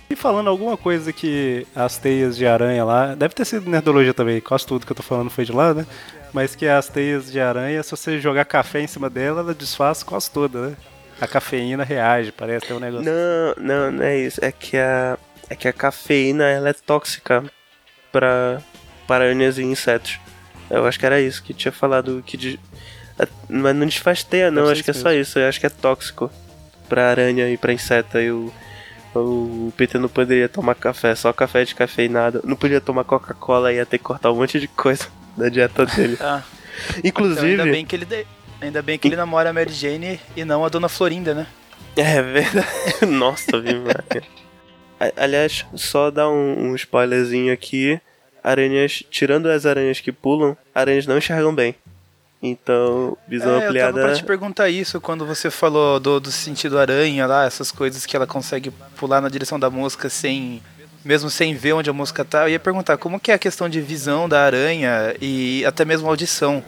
E 0.10 0.16
falando 0.16 0.50
alguma 0.50 0.76
coisa 0.78 1.12
que 1.14 1.66
as 1.76 1.98
teias 1.98 2.36
de 2.38 2.46
aranha 2.46 2.84
lá, 2.84 3.16
deve 3.16 3.34
ter 3.34 3.46
sido 3.46 3.70
nerdologia 3.70 4.14
também, 4.14 4.40
quase 4.42 4.66
tudo 4.68 4.86
que 4.86 4.92
eu 4.92 4.96
tô 4.96 5.02
falando 5.04 5.30
foi 5.30 5.46
de 5.46 5.52
lá, 5.52 5.74
né? 5.74 5.86
Mas 6.34 6.56
que 6.56 6.66
as 6.66 6.88
teias 6.88 7.32
de 7.32 7.40
aranha, 7.40 7.84
se 7.84 7.92
você 7.92 8.20
jogar 8.20 8.46
café 8.46 8.82
em 8.82 8.88
cima 8.88 9.10
dela, 9.10 9.42
ela 9.42 9.54
desfaz 9.54 10.02
quase 10.02 10.32
toda, 10.32 10.70
né? 10.70 10.78
A 11.20 11.28
cafeína 11.28 11.84
reage, 11.84 12.32
parece 12.32 12.68
ter 12.68 12.74
um 12.74 12.80
negócio. 12.80 13.06
Não, 13.06 13.56
não, 13.64 13.92
não 13.92 14.04
é 14.04 14.18
isso. 14.18 14.44
É 14.44 14.52
que 14.52 14.78
a, 14.78 15.18
é 15.50 15.56
que 15.56 15.68
a 15.68 15.74
cafeína 15.74 16.46
ela 16.46 16.70
é 16.70 16.74
tóxica 16.74 17.44
para 18.12 18.62
para 19.06 19.26
aranhas 19.26 19.58
e 19.58 19.64
insetos. 19.64 20.20
Eu 20.70 20.86
acho 20.86 20.98
que 20.98 21.06
era 21.06 21.20
isso 21.20 21.44
que 21.44 21.54
tinha 21.54 21.72
falado 21.72 22.24
que 22.26 22.38
de, 22.38 22.60
mas 23.50 23.76
não 23.76 23.86
desfaz 23.86 24.24
teia 24.24 24.50
não, 24.50 24.70
acho 24.70 24.84
que 24.84 24.90
é 24.90 24.94
isso 24.94 25.02
só 25.02 25.12
isso. 25.12 25.38
Eu 25.38 25.50
acho 25.50 25.60
que 25.60 25.66
é 25.66 25.70
tóxico 25.70 26.32
para 26.88 27.10
aranha 27.10 27.50
e 27.50 27.58
para 27.58 27.74
inseto. 27.74 28.18
E 28.18 28.32
o, 28.32 28.54
o 29.16 29.74
Peter 29.76 30.00
não 30.00 30.08
poderia 30.10 30.48
tomar 30.50 30.76
café, 30.76 31.14
só 31.16 31.32
café 31.34 31.64
de 31.66 31.76
cafeinado. 31.76 32.42
Não 32.44 32.56
podia 32.56 32.80
tomar 32.82 33.04
Coca-Cola, 33.04 33.74
ia 33.74 33.86
ter 33.86 33.98
que 33.98 34.04
cortar 34.04 34.32
um 34.32 34.36
monte 34.36 34.60
de 34.60 34.68
coisa 34.68 35.08
da 35.38 35.50
dieta 35.50 35.86
dele. 35.86 36.18
Ah, 36.22 36.42
então 36.90 37.02
Inclusive, 37.04 37.48
ainda 37.62 37.66
bem 37.66 37.86
que 37.86 37.96
ele 37.96 38.06
de- 38.06 38.26
ainda 38.62 38.82
bem 38.82 38.98
que 38.98 39.08
ele 39.08 39.16
namora 39.16 39.50
a 39.50 39.54
Mary 39.54 39.72
Jane 39.74 40.20
e 40.36 40.46
não 40.46 40.64
a 40.66 40.70
Dona 40.70 40.88
Florinda, 40.90 41.34
né? 41.34 41.48
É 41.96 42.22
verdade. 42.22 42.68
Nossa, 43.08 43.60
vi, 43.60 43.76
Maria. 43.76 44.24
A- 45.00 45.24
Aliás, 45.24 45.66
só 45.76 46.10
dar 46.10 46.30
um, 46.30 46.70
um 46.72 46.76
spoilerzinho 46.76 47.52
aqui. 47.54 48.00
Aranhas, 48.44 49.04
tirando 49.12 49.48
as 49.48 49.66
aranhas 49.68 50.00
que 50.00 50.12
pulam, 50.12 50.58
aranhas 50.74 51.06
não 51.06 51.18
enxergam 51.18 51.54
bem. 51.54 51.76
Então, 52.42 53.16
visão 53.28 53.50
É, 53.52 53.54
eu 53.56 53.60
tava 53.60 53.68
ampliada. 53.70 54.02
pra 54.02 54.14
te 54.16 54.24
perguntar 54.24 54.70
isso 54.70 55.00
quando 55.00 55.26
você 55.26 55.52
falou 55.52 56.00
do, 56.00 56.20
do 56.20 56.32
sentido 56.32 56.80
aranha 56.80 57.28
lá, 57.28 57.46
essas 57.46 57.72
coisas 57.72 58.06
que 58.06 58.16
ela 58.16 58.26
consegue 58.26 58.72
pular 58.96 59.22
na 59.22 59.30
direção 59.30 59.60
da 59.60 59.70
música 59.70 60.10
sem. 60.10 60.62
Mesmo 61.04 61.32
sem 61.32 61.56
ver 61.56 61.74
onde 61.74 61.90
a 61.90 61.94
música 61.94 62.24
tá, 62.24 62.44
eu 62.46 62.50
ia 62.50 62.60
perguntar 62.60 62.96
como 62.98 63.20
que 63.20 63.32
é 63.32 63.34
a 63.34 63.40
questão 63.40 63.68
de 63.68 63.82
visão 63.82 64.30
da 64.30 64.44
aranha 64.44 65.16
e 65.20 65.64
até 65.66 65.84
mesmo 65.84 66.08
audição. 66.08 66.64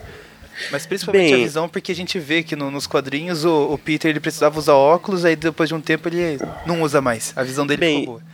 Mas 0.71 0.85
principalmente 0.87 1.31
Bem- 1.31 1.41
a 1.41 1.45
visão, 1.45 1.69
porque 1.69 1.91
a 1.91 1.95
gente 1.95 2.17
vê 2.19 2.41
que 2.41 2.55
no- 2.55 2.71
nos 2.71 2.87
quadrinhos 2.87 3.45
o, 3.45 3.73
o 3.73 3.77
Peter 3.77 4.09
ele 4.09 4.19
precisava 4.19 4.57
usar 4.57 4.73
óculos, 4.73 5.23
aí 5.23 5.35
depois 5.35 5.69
de 5.69 5.75
um 5.75 5.81
tempo 5.81 6.07
ele 6.09 6.39
não 6.65 6.81
usa 6.81 6.99
mais. 6.99 7.31
A 7.35 7.43
visão 7.43 7.65
dele 7.65 7.79
Bem, 7.79 7.99
ficou 8.01 8.15
boa. 8.19 8.25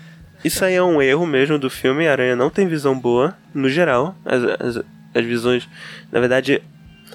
Isso 0.44 0.64
aí 0.64 0.74
é 0.76 0.82
um 0.84 1.02
erro 1.02 1.26
mesmo 1.28 1.60
do 1.60 1.70
filme. 1.70 2.08
A 2.08 2.12
aranha 2.14 2.34
não 2.36 2.50
tem 2.50 2.66
visão 2.66 2.98
boa, 2.98 3.36
no 3.54 3.68
geral. 3.70 4.16
As, 4.26 4.42
as, 4.78 4.84
as 5.14 5.26
visões. 5.26 5.68
Na 6.14 6.20
verdade, 6.22 6.62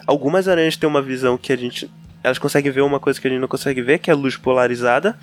algumas 0.07 0.49
aranhas 0.49 0.77
têm 0.77 0.89
uma 0.89 1.03
visão 1.03 1.37
que 1.37 1.53
a 1.53 1.57
gente. 1.57 1.91
Elas 2.23 2.39
conseguem 2.39 2.73
ver 2.73 2.81
uma 2.81 2.99
coisa 2.99 3.21
que 3.21 3.27
a 3.27 3.31
gente 3.31 3.41
não 3.41 3.49
consegue 3.49 3.83
ver, 3.83 3.99
que 3.99 4.11
é 4.11 4.13
a 4.13 4.17
luz 4.17 4.37
polarizada. 4.37 5.19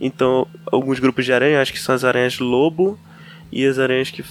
Então, 0.00 0.46
alguns 0.70 0.98
grupos 0.98 1.24
de 1.24 1.32
aranha, 1.32 1.60
acho 1.60 1.72
que 1.72 1.80
são 1.80 1.94
as 1.94 2.04
aranhas 2.04 2.38
lobo 2.38 2.98
e 3.50 3.66
as 3.66 3.78
aranhas 3.78 4.10
que, 4.10 4.24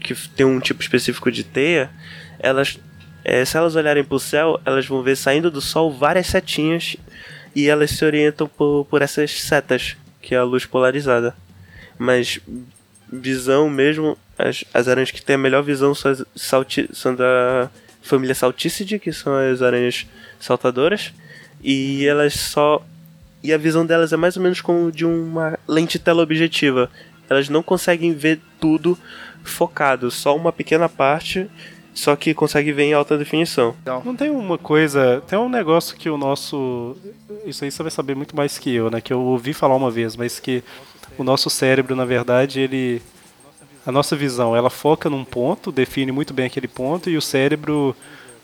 que 0.00 0.14
tem 0.30 0.44
um 0.44 0.58
tipo 0.58 0.82
específico 0.82 1.30
de 1.30 1.44
teia, 1.44 1.90
elas. 2.38 2.78
é, 3.24 3.44
se 3.44 3.56
elas 3.56 3.76
olharem 3.76 4.04
pro 4.04 4.18
céu, 4.18 4.60
elas 4.64 4.86
vão 4.86 5.02
ver 5.02 5.16
saindo 5.16 5.50
do 5.50 5.60
sol 5.60 5.92
várias 5.92 6.26
setinhas 6.26 6.96
e 7.54 7.68
elas 7.68 7.90
se 7.90 8.04
orientam 8.04 8.48
por, 8.48 8.86
por 8.86 9.02
essas 9.02 9.40
setas, 9.40 9.96
que 10.20 10.34
é 10.34 10.38
a 10.38 10.44
luz 10.44 10.66
polarizada. 10.66 11.34
Mas 11.98 12.40
visão 13.10 13.68
mesmo, 13.68 14.18
as, 14.38 14.64
as 14.72 14.88
aranhas 14.88 15.10
que 15.10 15.22
têm 15.22 15.34
a 15.34 15.38
melhor 15.38 15.62
visão 15.62 15.94
são, 15.94 16.12
são 16.92 17.14
da 17.14 17.70
família 18.02 18.34
Salticide, 18.34 18.98
que 18.98 19.12
são 19.12 19.34
as 19.34 19.62
aranhas 19.62 20.06
saltadoras. 20.38 21.12
E 21.62 22.04
elas 22.06 22.34
só. 22.34 22.84
E 23.42 23.52
a 23.52 23.58
visão 23.58 23.84
delas 23.86 24.12
é 24.12 24.16
mais 24.16 24.36
ou 24.36 24.42
menos 24.42 24.60
como 24.60 24.92
de 24.92 25.04
uma 25.04 25.58
lente 25.66 25.98
teleobjetiva. 25.98 26.90
Elas 27.28 27.48
não 27.48 27.62
conseguem 27.62 28.12
ver 28.12 28.40
tudo 28.60 28.98
focado, 29.42 30.10
só 30.10 30.36
uma 30.36 30.52
pequena 30.52 30.88
parte, 30.88 31.48
só 31.94 32.14
que 32.16 32.34
consegue 32.34 32.72
ver 32.72 32.84
em 32.84 32.94
alta 32.94 33.18
definição. 33.18 33.74
Não 34.04 34.16
tem 34.16 34.30
uma 34.30 34.56
coisa. 34.56 35.22
Tem 35.26 35.38
um 35.38 35.48
negócio 35.48 35.96
que 35.96 36.08
o 36.08 36.16
nosso. 36.16 36.96
Isso 37.44 37.64
aí 37.64 37.70
você 37.70 37.82
vai 37.82 37.90
saber 37.90 38.14
muito 38.14 38.34
mais 38.36 38.58
que 38.58 38.74
eu, 38.74 38.90
né? 38.90 39.00
Que 39.00 39.12
eu 39.12 39.20
ouvi 39.20 39.52
falar 39.52 39.76
uma 39.76 39.90
vez, 39.90 40.16
mas 40.16 40.40
que 40.40 40.62
o 41.18 41.24
nosso 41.24 41.50
cérebro, 41.50 41.94
na 41.94 42.04
verdade, 42.04 42.60
ele. 42.60 43.02
A 43.86 43.90
nossa 43.92 44.14
visão, 44.14 44.54
ela 44.54 44.70
foca 44.70 45.10
num 45.10 45.24
ponto, 45.24 45.72
define 45.72 46.12
muito 46.12 46.32
bem 46.32 46.46
aquele 46.46 46.68
ponto, 46.68 47.10
e 47.10 47.16
o 47.16 47.22
cérebro 47.22 47.96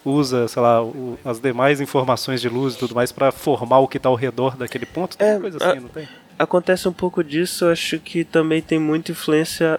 usa, 0.05 0.49
sei 0.49 0.61
lá, 0.63 0.83
o- 0.83 1.19
as 1.25 1.39
demais 1.41 1.81
informações 1.81 2.41
de 2.41 2.49
luz 2.49 2.75
e 2.75 2.79
tudo 2.79 2.95
mais 2.95 3.13
para 3.13 3.31
formar 3.31 3.79
o 3.79 3.89
que 3.89 3.99
está 3.99 4.09
ao 4.09 4.15
redor 4.15 4.57
daquele 4.57 4.87
ponto. 4.87 5.17
Tem 5.17 5.29
É, 5.29 5.39
coisa 5.39 5.57
assim, 5.59 5.79
a- 5.79 5.81
não 5.81 5.89
tem? 5.89 6.09
Acontece 6.39 6.89
um 6.89 6.93
pouco 6.93 7.23
disso, 7.23 7.67
acho 7.67 7.99
que 7.99 8.25
também 8.25 8.63
tem 8.63 8.79
muita 8.79 9.13
influência 9.13 9.79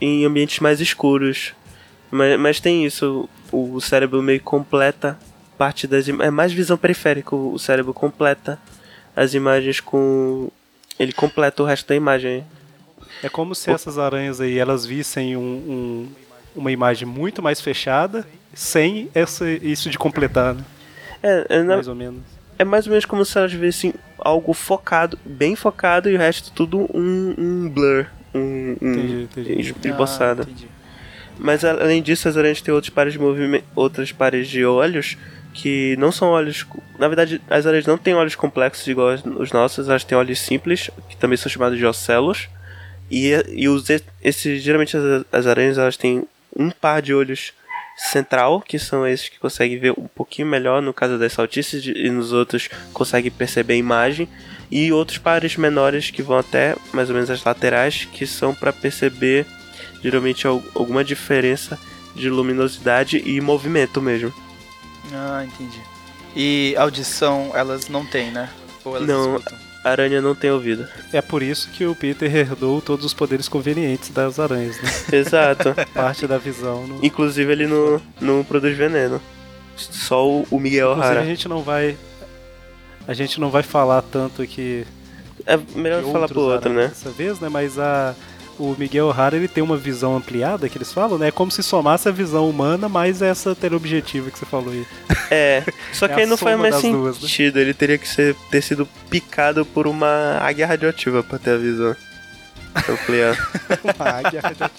em 0.00 0.24
ambientes 0.24 0.60
mais 0.60 0.80
escuros. 0.80 1.54
Mas, 2.10 2.38
mas 2.38 2.60
tem 2.60 2.84
isso, 2.86 3.28
o, 3.52 3.74
o 3.74 3.80
cérebro 3.80 4.22
meio 4.22 4.40
completa 4.40 5.18
parte 5.58 5.86
das 5.86 6.06
imagens. 6.08 6.28
É 6.28 6.30
mais 6.30 6.52
visão 6.52 6.76
periférica, 6.78 7.34
o 7.34 7.58
cérebro 7.58 7.92
completa 7.92 8.58
as 9.16 9.34
imagens 9.34 9.80
com. 9.80 10.48
Ele 10.98 11.12
completa 11.12 11.62
o 11.62 11.66
resto 11.66 11.88
da 11.88 11.94
imagem. 11.96 12.44
É 13.22 13.28
como 13.28 13.54
se 13.54 13.70
essas 13.70 13.98
aranhas 13.98 14.40
aí 14.40 14.58
elas 14.58 14.86
vissem 14.86 15.36
um- 15.36 15.40
um- 15.40 16.08
uma 16.56 16.70
imagem 16.72 17.06
muito 17.06 17.42
mais 17.42 17.60
fechada, 17.60 18.26
sem 18.54 19.08
essa, 19.14 19.48
isso 19.48 19.90
de 19.90 19.98
completar, 19.98 20.54
né? 20.54 20.64
É, 21.22 21.46
é, 21.48 21.62
na- 21.62 21.74
mais 21.76 21.88
ou 21.88 21.94
menos. 21.94 22.20
é 22.58 22.64
mais 22.64 22.86
ou 22.86 22.90
menos 22.90 23.04
como 23.04 23.24
se 23.24 23.36
elas 23.36 23.52
vissem 23.52 23.92
algo 24.18 24.52
focado, 24.52 25.18
bem 25.24 25.54
focado, 25.56 26.08
e 26.08 26.14
o 26.14 26.18
resto 26.18 26.52
tudo 26.52 26.78
um, 26.94 27.34
um 27.38 27.68
blur. 27.68 28.06
Um, 28.34 28.76
um 28.80 28.92
Entendi, 28.92 29.22
entendi. 29.22 29.50
Ah, 30.42 30.50
entendi. 30.50 30.68
Mas 31.38 31.64
além 31.64 32.02
disso, 32.02 32.28
as 32.28 32.36
aranhas 32.36 32.60
têm 32.60 32.74
outros 32.74 32.90
pares 32.92 33.12
de 33.12 33.18
movimento, 33.18 33.64
outras 33.74 34.10
pares 34.12 34.48
de 34.48 34.64
olhos 34.64 35.16
que 35.54 35.96
não 35.98 36.12
são 36.12 36.28
olhos. 36.28 36.66
Na 36.98 37.06
verdade, 37.08 37.40
as 37.48 37.64
aranhas 37.66 37.86
não 37.86 37.96
têm 37.96 38.14
olhos 38.14 38.34
complexos 38.34 38.86
igual 38.86 39.08
as- 39.10 39.24
os 39.24 39.50
nossos, 39.52 39.88
elas 39.88 40.04
têm 40.04 40.16
olhos 40.18 40.40
simples, 40.40 40.90
que 41.08 41.16
também 41.16 41.36
são 41.36 41.50
chamados 41.50 41.78
de 41.78 41.86
ocelos. 41.86 42.48
E, 43.10 43.30
e 43.48 43.68
os, 43.68 43.86
esses, 44.22 44.62
geralmente 44.62 44.96
as, 44.96 45.24
as 45.32 45.46
aranhas 45.46 45.78
elas 45.78 45.96
têm 45.96 46.24
um 46.56 46.70
par 46.70 47.00
de 47.02 47.14
olhos 47.14 47.52
central, 47.96 48.60
que 48.60 48.78
são 48.78 49.06
esses 49.06 49.28
que 49.28 49.38
conseguem 49.38 49.78
ver 49.78 49.92
um 49.92 50.06
pouquinho 50.06 50.46
melhor, 50.46 50.80
no 50.80 50.92
caso 50.94 51.18
das 51.18 51.32
saltices, 51.32 51.84
e 51.86 52.10
nos 52.10 52.32
outros 52.32 52.68
conseguem 52.92 53.30
perceber 53.30 53.74
a 53.74 53.76
imagem. 53.76 54.28
E 54.70 54.92
outros 54.92 55.18
pares 55.18 55.56
menores 55.56 56.10
que 56.10 56.22
vão 56.22 56.38
até 56.38 56.76
mais 56.92 57.08
ou 57.08 57.14
menos 57.14 57.30
as 57.30 57.42
laterais, 57.42 58.06
que 58.12 58.26
são 58.26 58.54
para 58.54 58.72
perceber 58.72 59.46
geralmente 60.02 60.46
al- 60.46 60.62
alguma 60.74 61.02
diferença 61.02 61.78
de 62.14 62.28
luminosidade 62.28 63.22
e 63.24 63.40
movimento 63.40 64.00
mesmo. 64.02 64.32
Ah, 65.12 65.44
entendi. 65.44 65.80
E 66.36 66.74
audição 66.76 67.50
elas 67.54 67.88
não 67.88 68.04
têm, 68.04 68.30
né? 68.30 68.48
Ou 68.84 68.96
elas 68.96 69.08
Não. 69.08 69.36
escutam? 69.38 69.58
A 69.88 69.90
aranha 69.90 70.20
não 70.20 70.34
tem 70.34 70.50
ouvido. 70.50 70.86
É 71.12 71.22
por 71.22 71.42
isso 71.42 71.70
que 71.70 71.86
o 71.86 71.94
Peter 71.94 72.34
herdou 72.34 72.80
todos 72.82 73.06
os 73.06 73.14
poderes 73.14 73.48
convenientes 73.48 74.10
das 74.10 74.38
aranhas, 74.38 74.76
né? 74.82 74.90
Exato. 75.18 75.74
Parte 75.94 76.26
da 76.26 76.36
visão. 76.36 76.86
No... 76.86 77.02
Inclusive 77.02 77.50
ele 77.50 77.66
não, 77.66 78.00
não 78.20 78.44
produz 78.44 78.76
veneno. 78.76 79.20
Só 79.76 80.28
o 80.28 80.60
Miguel 80.60 80.90
Inclusive 80.92 81.08
a 81.08 81.14
O'Hara. 81.14 81.24
gente 81.24 81.48
não 81.48 81.62
vai. 81.62 81.96
A 83.06 83.14
gente 83.14 83.40
não 83.40 83.50
vai 83.50 83.62
falar 83.62 84.02
tanto 84.02 84.42
aqui 84.42 84.84
É 85.46 85.56
melhor 85.74 86.02
falar 86.02 86.28
pro 86.28 86.40
outro, 86.42 86.70
né? 86.70 86.88
Dessa 86.88 87.08
vez, 87.08 87.40
né? 87.40 87.48
Mas 87.48 87.78
a, 87.78 88.14
o 88.58 88.74
Miguel 88.78 89.06
O'Hara 89.06 89.36
ele 89.36 89.48
tem 89.48 89.62
uma 89.62 89.76
visão 89.76 90.16
ampliada, 90.16 90.68
que 90.68 90.76
eles 90.78 90.92
falam, 90.92 91.16
né? 91.18 91.28
É 91.28 91.30
como 91.30 91.50
se 91.50 91.62
somasse 91.62 92.08
a 92.08 92.12
visão 92.12 92.48
humana 92.48 92.88
mais 92.88 93.22
essa 93.22 93.54
teleobjetiva 93.54 94.30
que 94.30 94.38
você 94.38 94.46
falou 94.46 94.72
aí. 94.72 94.86
É, 95.30 95.62
só 95.92 96.06
É 96.06 96.08
que 96.08 96.14
a 96.14 96.18
aí 96.18 96.26
não 96.26 96.38
faz 96.38 96.58
mais 96.58 96.74
das 96.74 96.82
duas, 96.82 97.16
né? 97.16 97.20
sentido. 97.20 97.58
Ele 97.58 97.74
teria 97.74 97.98
que 97.98 98.08
ser, 98.08 98.34
ter 98.50 98.62
sido 98.62 98.86
picado 99.10 99.64
por 99.66 99.86
uma 99.86 100.38
águia 100.40 100.66
radioativa 100.66 101.22
pra 101.22 101.38
ter 101.38 101.50
a 101.50 101.56
visão 101.58 101.94
ampliada. 102.88 103.36
Uma 103.94 104.08
águia 104.08 104.40
radioativa. 104.40 104.70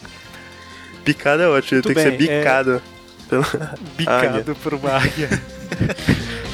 Picado 1.05 1.43
é 1.43 1.47
ótimo, 1.49 1.79
ele 1.79 1.85
Muito 1.87 1.95
tem 1.95 1.95
que 1.95 2.01
ser 2.01 2.17
bem, 2.17 2.35
é- 2.35 2.39
bicado. 2.39 2.81
pela 3.29 3.43
águia. 3.45 3.77
Bicado 3.95 4.55
por 4.55 4.73
uma 4.73 4.89
águia. 4.97 5.29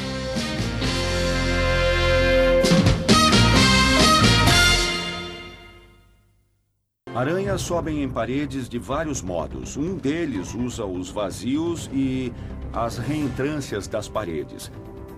Aranhas 7.16 7.62
sobem 7.62 8.02
em 8.02 8.10
paredes 8.10 8.68
de 8.68 8.78
vários 8.78 9.22
modos. 9.22 9.74
Um 9.74 9.96
deles 9.96 10.52
usa 10.52 10.84
os 10.84 11.08
vazios 11.08 11.88
e 11.90 12.30
as 12.74 12.98
reentrâncias 12.98 13.88
das 13.88 14.06
paredes. 14.06 14.70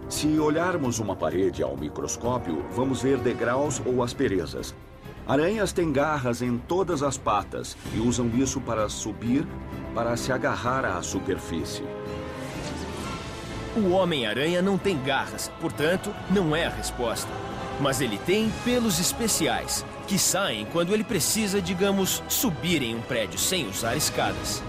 Se 0.08 0.38
olharmos 0.38 1.00
uma 1.00 1.16
parede 1.16 1.60
ao 1.60 1.76
microscópio, 1.76 2.64
vamos 2.70 3.02
ver 3.02 3.18
degraus 3.18 3.82
ou 3.84 4.00
asperezas. 4.00 4.76
Aranhas 5.26 5.72
têm 5.72 5.90
garras 5.90 6.40
em 6.40 6.56
todas 6.56 7.02
as 7.02 7.18
patas 7.18 7.76
e 7.92 7.98
usam 7.98 8.30
isso 8.32 8.60
para 8.60 8.88
subir, 8.88 9.44
para 9.92 10.16
se 10.16 10.30
agarrar 10.30 10.84
à 10.84 11.02
superfície. 11.02 11.82
O 13.76 13.90
Homem-Aranha 13.90 14.62
não 14.62 14.78
tem 14.78 14.96
garras, 15.02 15.50
portanto, 15.60 16.14
não 16.30 16.54
é 16.54 16.64
a 16.64 16.70
resposta. 16.70 17.32
Mas 17.80 18.00
ele 18.00 18.18
tem 18.18 18.52
pelos 18.64 19.00
especiais, 19.00 19.84
que 20.08 20.18
saem 20.18 20.64
quando 20.72 20.94
ele 20.94 21.04
precisa, 21.04 21.60
digamos, 21.60 22.22
subir 22.28 22.82
em 22.82 22.96
um 22.96 23.02
prédio 23.02 23.38
sem 23.38 23.68
usar 23.68 23.94
escadas. 23.94 24.62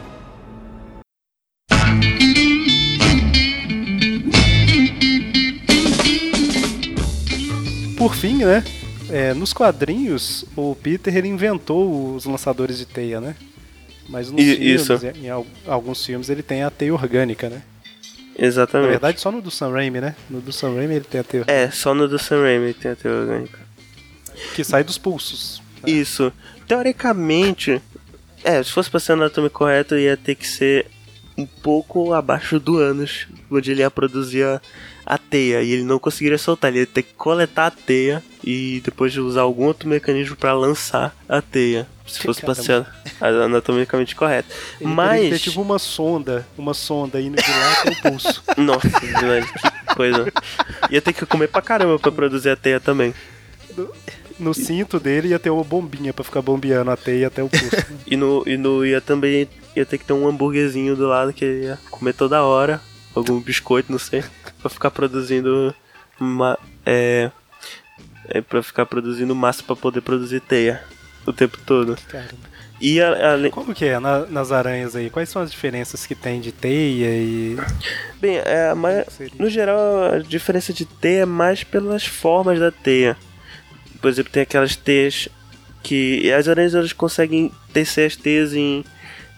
Por 7.98 8.16
fim, 8.16 8.38
né? 8.45 8.64
é, 9.10 9.34
nos 9.34 9.52
quadrinhos, 9.53 10.45
o 10.56 10.76
Peter 10.76 11.16
ele 11.16 11.28
inventou 11.28 12.16
os 12.16 12.26
lançadores 12.26 12.78
de 12.78 12.86
teia, 12.86 13.20
né? 13.20 13.36
Mas 14.07 14.32
nos 14.32 14.41
filmes, 14.41 14.82
isso. 14.82 14.94
em 15.22 15.30
al- 15.30 15.45
alguns 15.68 16.03
filmes, 16.06 16.30
ele 16.30 16.41
tem 16.41 16.64
a 16.64 16.70
teia 16.70 16.94
orgânica, 16.94 17.49
né? 17.49 17.61
Na 18.38 18.45
Exatamente. 18.45 18.90
verdade, 18.91 19.20
só 19.20 19.32
no 19.32 19.41
do 19.41 19.52
Sam 19.52 19.72
Raimi, 19.72 19.99
né? 19.99 20.16
No 20.30 20.40
do 20.40 20.53
Sam 20.53 20.76
Raimi 20.76 20.95
ele 20.95 21.06
tem 21.06 21.20
a 21.20 21.24
teia 21.24 21.44
É, 21.48 21.70
só 21.70 21.94
no 21.94 22.07
do 22.07 22.18
Sam 22.18 22.41
Raimi 22.44 22.74
tem 22.74 22.91
a 22.91 22.95
teoria 22.95 23.22
orgânica. 23.22 23.60
Que 24.56 24.64
sai 24.64 24.84
dos 24.84 24.98
pulsos. 24.98 25.61
Isso. 25.86 26.32
Teoricamente, 26.68 27.82
é, 28.44 28.61
se 28.61 28.72
fosse 28.72 28.90
pra 28.90 28.99
ser 28.99 29.14
anatomy 29.14 29.49
correto, 29.49 29.95
ia 29.95 30.18
ter 30.18 30.36
que 30.36 30.48
ser 30.48 30.88
um 31.38 31.45
pouco 31.45 32.14
abaixo 32.14 32.60
do 32.60 32.78
ânus, 32.78 33.28
onde 33.49 33.72
ele 33.72 33.82
ia 33.82 33.90
produzir 33.90 34.44
a, 34.44 34.61
a 35.06 35.18
teia, 35.18 35.61
e 35.61 35.72
ele 35.72 35.84
não 35.84 35.98
conseguiria 35.98 36.38
soltar, 36.38 36.70
ele 36.70 36.82
ia 36.82 36.86
ter 36.86 37.03
que 37.03 37.14
coletar 37.14 37.68
a 37.68 37.72
teia 37.72 38.22
e 38.44 38.82
depois 38.84 39.14
de 39.14 39.22
usar 39.22 39.41
algum 39.41 39.66
outro 39.66 39.88
mecanismo 39.88 40.36
pra 40.36 40.53
lançar 40.53 41.16
a 41.28 41.41
teia. 41.41 41.88
Se 42.06 42.20
fosse 42.20 42.41
pra 42.41 42.56
ser 42.56 42.86
anatomicamente 43.22 44.16
correto. 44.16 44.53
Ele 44.82 44.90
Mas. 44.90 45.30
ter 45.30 45.40
tipo 45.40 45.61
uma 45.61 45.78
sonda, 45.78 46.45
uma 46.57 46.74
sonda 46.74 47.22
indo 47.22 47.41
de 47.41 47.49
lá 47.49 47.72
até 47.74 47.91
o 47.91 48.02
pulso. 48.02 48.44
Nossa, 48.57 48.90
velho, 48.99 49.45
que 49.45 49.95
coisa. 49.95 50.26
Ia 50.90 51.02
ter 51.02 51.14
que 51.14 51.26
comer 51.26 51.48
pra 51.48 51.61
caramba 51.61 51.99
pra 51.99 52.11
produzir 52.11 52.49
a 52.49 52.56
teia 52.56 52.80
também. 52.80 53.14
No 54.40 54.53
cinto 54.53 54.99
dele 54.99 55.30
ia 55.30 55.40
ter 55.40 55.49
uma 55.49 55.64
bombinha 55.64 56.14
pra 56.14 56.24
ficar 56.24 56.41
bombeando 56.41 56.90
a 56.91 56.98
teia 56.98 57.28
até 57.28 57.44
o 57.44 57.49
pulso. 57.49 57.76
E 58.07 58.16
no, 58.16 58.44
e 58.48 58.57
no 58.57 58.86
ia 58.86 59.02
também 59.02 59.48
ia 59.76 59.86
ter 59.86 59.98
que 59.98 60.06
ter 60.06 60.14
um 60.14 60.28
hambúrguerzinho 60.28 60.95
do 60.95 61.07
lado 61.07 61.34
que 61.34 61.45
ia 61.45 61.78
comer 61.91 62.14
toda 62.14 62.41
hora. 62.44 62.80
Algum 63.14 63.40
biscoito, 63.40 63.91
não 63.91 63.99
sei. 63.99 64.24
Pra 64.61 64.70
ficar 64.70 64.91
produzindo 64.91 65.74
uma. 66.20 66.57
É. 66.86 67.32
é 68.30 68.40
pra 68.41 68.64
ficar 68.64 68.86
produzindo 68.86 69.36
massa 69.36 69.61
pra 69.64 69.76
poder 69.76 70.02
produzir 70.02 70.40
teia 70.40 70.82
o 71.28 71.34
tempo 71.34 71.57
todo. 71.66 71.98
Caramba. 72.07 72.49
E 72.82 73.02
a- 73.02 73.34
além. 73.34 73.52
Como 73.52 73.74
que 73.74 73.84
é 73.84 73.99
na- 73.99 74.26
nas 74.28 74.53
aranhas 74.53 74.95
aí? 74.95 75.10
Quais 75.10 75.28
são 75.28 75.41
as 75.41 75.52
diferenças 75.52 76.06
que 76.06 76.16
tem 76.16 76.40
de 76.40 76.52
teia 76.53 77.07
e. 77.10 77.57
Bem, 78.22 78.38
é, 78.38 78.74
mas, 78.74 79.06
no 79.38 79.49
geral 79.49 80.14
a 80.14 80.20
diferença 80.20 80.72
de 80.72 80.86
teia 80.86 81.24
é 81.24 81.26
mais 81.26 81.61
pelas 81.64 82.06
formas 82.06 82.57
da 82.57 82.72
teia. 82.72 83.18
Por 84.02 84.10
exemplo, 84.10 84.32
tem 84.32 84.44
aquelas 84.44 84.76
teias 84.76 85.28
que. 85.84 86.32
As 86.32 86.48
aranhas 86.48 86.76
elas 86.76 86.94
conseguem 86.94 87.52
tecer 87.74 88.08
as 88.08 88.16
teias 88.16 88.54
em, 88.54 88.84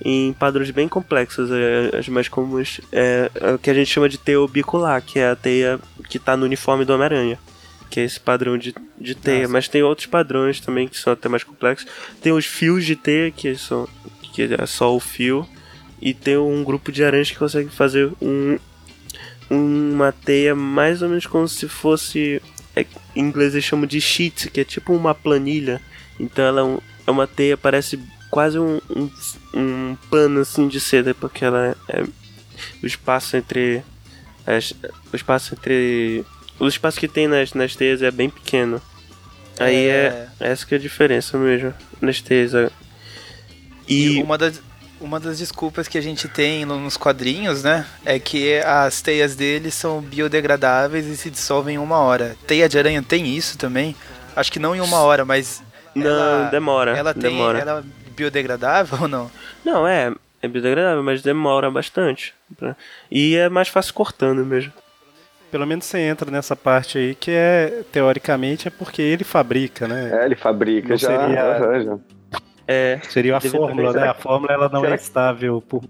em 0.03 0.33
padrões 0.33 0.71
bem 0.71 0.87
complexos. 0.87 1.49
é, 1.51 1.97
As 1.97 2.07
mais 2.07 2.27
comuns 2.27 2.81
é, 2.91 3.31
é 3.35 3.53
o 3.53 3.59
que 3.59 3.69
a 3.69 3.73
gente 3.73 3.89
chama 3.89 4.09
de 4.09 4.17
teia 4.17 4.39
orbicular, 4.39 5.01
que 5.01 5.19
é 5.19 5.29
a 5.29 5.35
teia 5.35 5.79
que 6.09 6.17
está 6.17 6.35
no 6.37 6.45
uniforme 6.45 6.85
do 6.85 6.93
Homem-Aranha. 6.93 7.39
Que 7.89 7.99
é 7.99 8.03
esse 8.05 8.19
padrão 8.19 8.57
de, 8.57 8.73
de 8.99 9.15
teia. 9.15 9.47
Mas 9.49 9.67
tem 9.67 9.83
outros 9.83 10.07
padrões 10.07 10.61
também 10.61 10.87
que 10.87 10.97
são 10.97 11.11
até 11.11 11.27
mais 11.27 11.43
complexos. 11.43 11.85
Tem 12.21 12.31
os 12.31 12.45
fios 12.45 12.85
de 12.85 12.95
teia, 12.95 13.31
que 13.31 13.53
são 13.55 13.87
que 14.33 14.43
é 14.43 14.65
só 14.65 14.95
o 14.95 14.99
fio. 14.99 15.47
E 16.01 16.13
tem 16.13 16.37
um 16.37 16.63
grupo 16.63 16.91
de 16.91 17.03
aranhas 17.03 17.29
que 17.29 17.37
consegue 17.37 17.69
fazer 17.69 18.11
um, 18.21 18.57
uma 19.49 20.11
teia 20.11 20.55
mais 20.55 21.01
ou 21.01 21.09
menos 21.09 21.25
como 21.25 21.47
se 21.47 21.67
fosse. 21.67 22.41
É, 22.75 22.85
em 23.15 23.19
inglês 23.21 23.53
eles 23.53 23.65
chamam 23.65 23.85
de 23.85 23.99
sheet, 24.01 24.49
que 24.49 24.61
é 24.61 24.63
tipo 24.63 24.93
uma 24.93 25.13
planilha. 25.15 25.81
Então 26.19 26.43
ela 26.45 26.61
é, 26.61 26.63
um- 26.63 26.79
é 27.07 27.11
uma 27.11 27.27
teia, 27.27 27.57
parece 27.57 27.99
quase 28.29 28.57
um, 28.59 28.79
um, 28.89 29.09
um 29.53 29.97
pano 30.09 30.39
assim 30.41 30.67
de 30.67 30.79
seda, 30.79 31.13
porque 31.13 31.43
ela 31.43 31.75
é. 31.89 32.03
O 32.83 32.85
espaço 32.85 33.35
entre. 33.37 33.81
As, 34.45 34.73
o 35.11 35.15
espaço 35.15 35.53
entre. 35.55 36.23
O 36.59 36.67
espaço 36.67 36.99
que 36.99 37.07
tem 37.07 37.27
nas, 37.27 37.53
nas 37.53 37.75
teias 37.75 38.01
é 38.03 38.11
bem 38.11 38.29
pequeno. 38.29 38.79
Aí 39.59 39.87
é, 39.87 40.27
essa 40.39 40.65
que 40.65 40.75
é 40.75 40.77
a 40.77 40.81
diferença 40.81 41.37
mesmo 41.37 41.73
nas 41.99 42.21
teias. 42.21 42.53
é. 42.53 42.69
E 43.87 44.17
E, 44.17 44.23
uma 44.23 44.37
das, 44.37 44.61
uma 45.01 45.19
das 45.19 45.39
desculpas 45.39 45.87
que 45.87 45.97
a 45.97 46.01
gente 46.01 46.27
tem 46.27 46.63
no- 46.63 46.79
nos 46.79 46.95
quadrinhos, 46.95 47.63
né? 47.63 47.85
É 48.05 48.19
que 48.19 48.59
as 48.59 49.01
teias 49.01 49.35
deles 49.35 49.73
são 49.73 49.99
biodegradáveis 50.01 51.05
e 51.07 51.17
se 51.17 51.29
dissolvem 51.29 51.75
em 51.75 51.79
uma 51.79 51.97
hora. 51.99 52.35
Teia 52.47 52.69
de 52.69 52.77
aranha 52.77 53.01
tem 53.01 53.25
isso 53.35 53.57
também? 53.57 53.95
Acho 54.35 54.51
que 54.51 54.59
não 54.59 54.75
em 54.75 54.79
uma 54.81 54.99
hora, 54.99 55.25
mas. 55.25 55.61
não, 55.93 56.05
ela- 56.09 56.49
demora. 56.49 56.97
Ela 56.97 57.13
tem. 57.13 57.23
demora. 57.23 57.59
Ela 57.59 57.79
é 57.79 58.11
biodegradável 58.11 58.99
ou 59.01 59.07
não? 59.07 59.29
Não, 59.65 59.87
é, 59.87 60.13
é 60.41 60.47
biodegradável, 60.47 61.03
mas 61.03 61.21
demora 61.21 61.69
bastante. 61.69 62.33
pra- 62.57 62.75
E 63.09 63.35
é 63.35 63.49
mais 63.49 63.67
fácil 63.67 63.93
cortando 63.93 64.45
mesmo. 64.45 64.71
Pelo 65.51 65.67
menos 65.67 65.83
você 65.85 65.99
entra 65.99 66.31
nessa 66.31 66.55
parte 66.55 66.97
aí 66.97 67.13
que 67.13 67.31
é, 67.31 67.81
teoricamente, 67.91 68.69
é 68.69 68.71
porque 68.71 69.01
ele 69.01 69.25
fabrica, 69.25 69.85
né? 69.87 70.21
É, 70.21 70.25
ele 70.25 70.35
fabrica 70.35 70.89
Não 70.89 70.97
já. 70.97 71.07
seria- 71.07 71.83
já. 71.83 71.97
É, 72.67 72.99
Seria 73.09 73.37
a 73.37 73.41
fórmula, 73.41 73.91
né? 73.91 74.07
A 74.09 74.13
fórmula 74.13 74.53
ela 74.53 74.69
não 74.69 74.81
Será 74.81 74.93
é 74.93 74.97
que- 74.97 75.03
estável 75.03 75.61
por. 75.67 75.81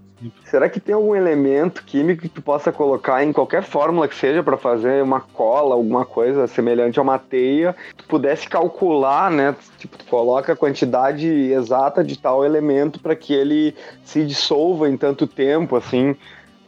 Será 0.44 0.68
que 0.68 0.78
tem 0.78 0.94
algum 0.94 1.14
elemento 1.16 1.82
químico 1.84 2.22
que 2.22 2.28
tu 2.28 2.40
possa 2.40 2.70
colocar 2.70 3.24
em 3.24 3.32
qualquer 3.32 3.62
fórmula 3.64 4.06
que 4.06 4.14
seja 4.14 4.40
para 4.42 4.56
fazer 4.56 5.02
uma 5.02 5.20
cola, 5.20 5.74
alguma 5.74 6.04
coisa 6.04 6.46
semelhante 6.46 6.98
a 6.98 7.02
uma 7.02 7.18
teia, 7.18 7.74
tu 7.96 8.04
pudesse 8.04 8.48
calcular, 8.48 9.30
né? 9.30 9.54
Tipo, 9.78 9.98
tu 9.98 10.04
coloca 10.06 10.52
a 10.52 10.56
quantidade 10.56 11.26
exata 11.26 12.04
de 12.04 12.16
tal 12.18 12.44
elemento 12.44 13.00
para 13.00 13.16
que 13.16 13.34
ele 13.34 13.74
se 14.04 14.24
dissolva 14.24 14.88
em 14.88 14.96
tanto 14.96 15.26
tempo, 15.26 15.74
assim. 15.76 16.08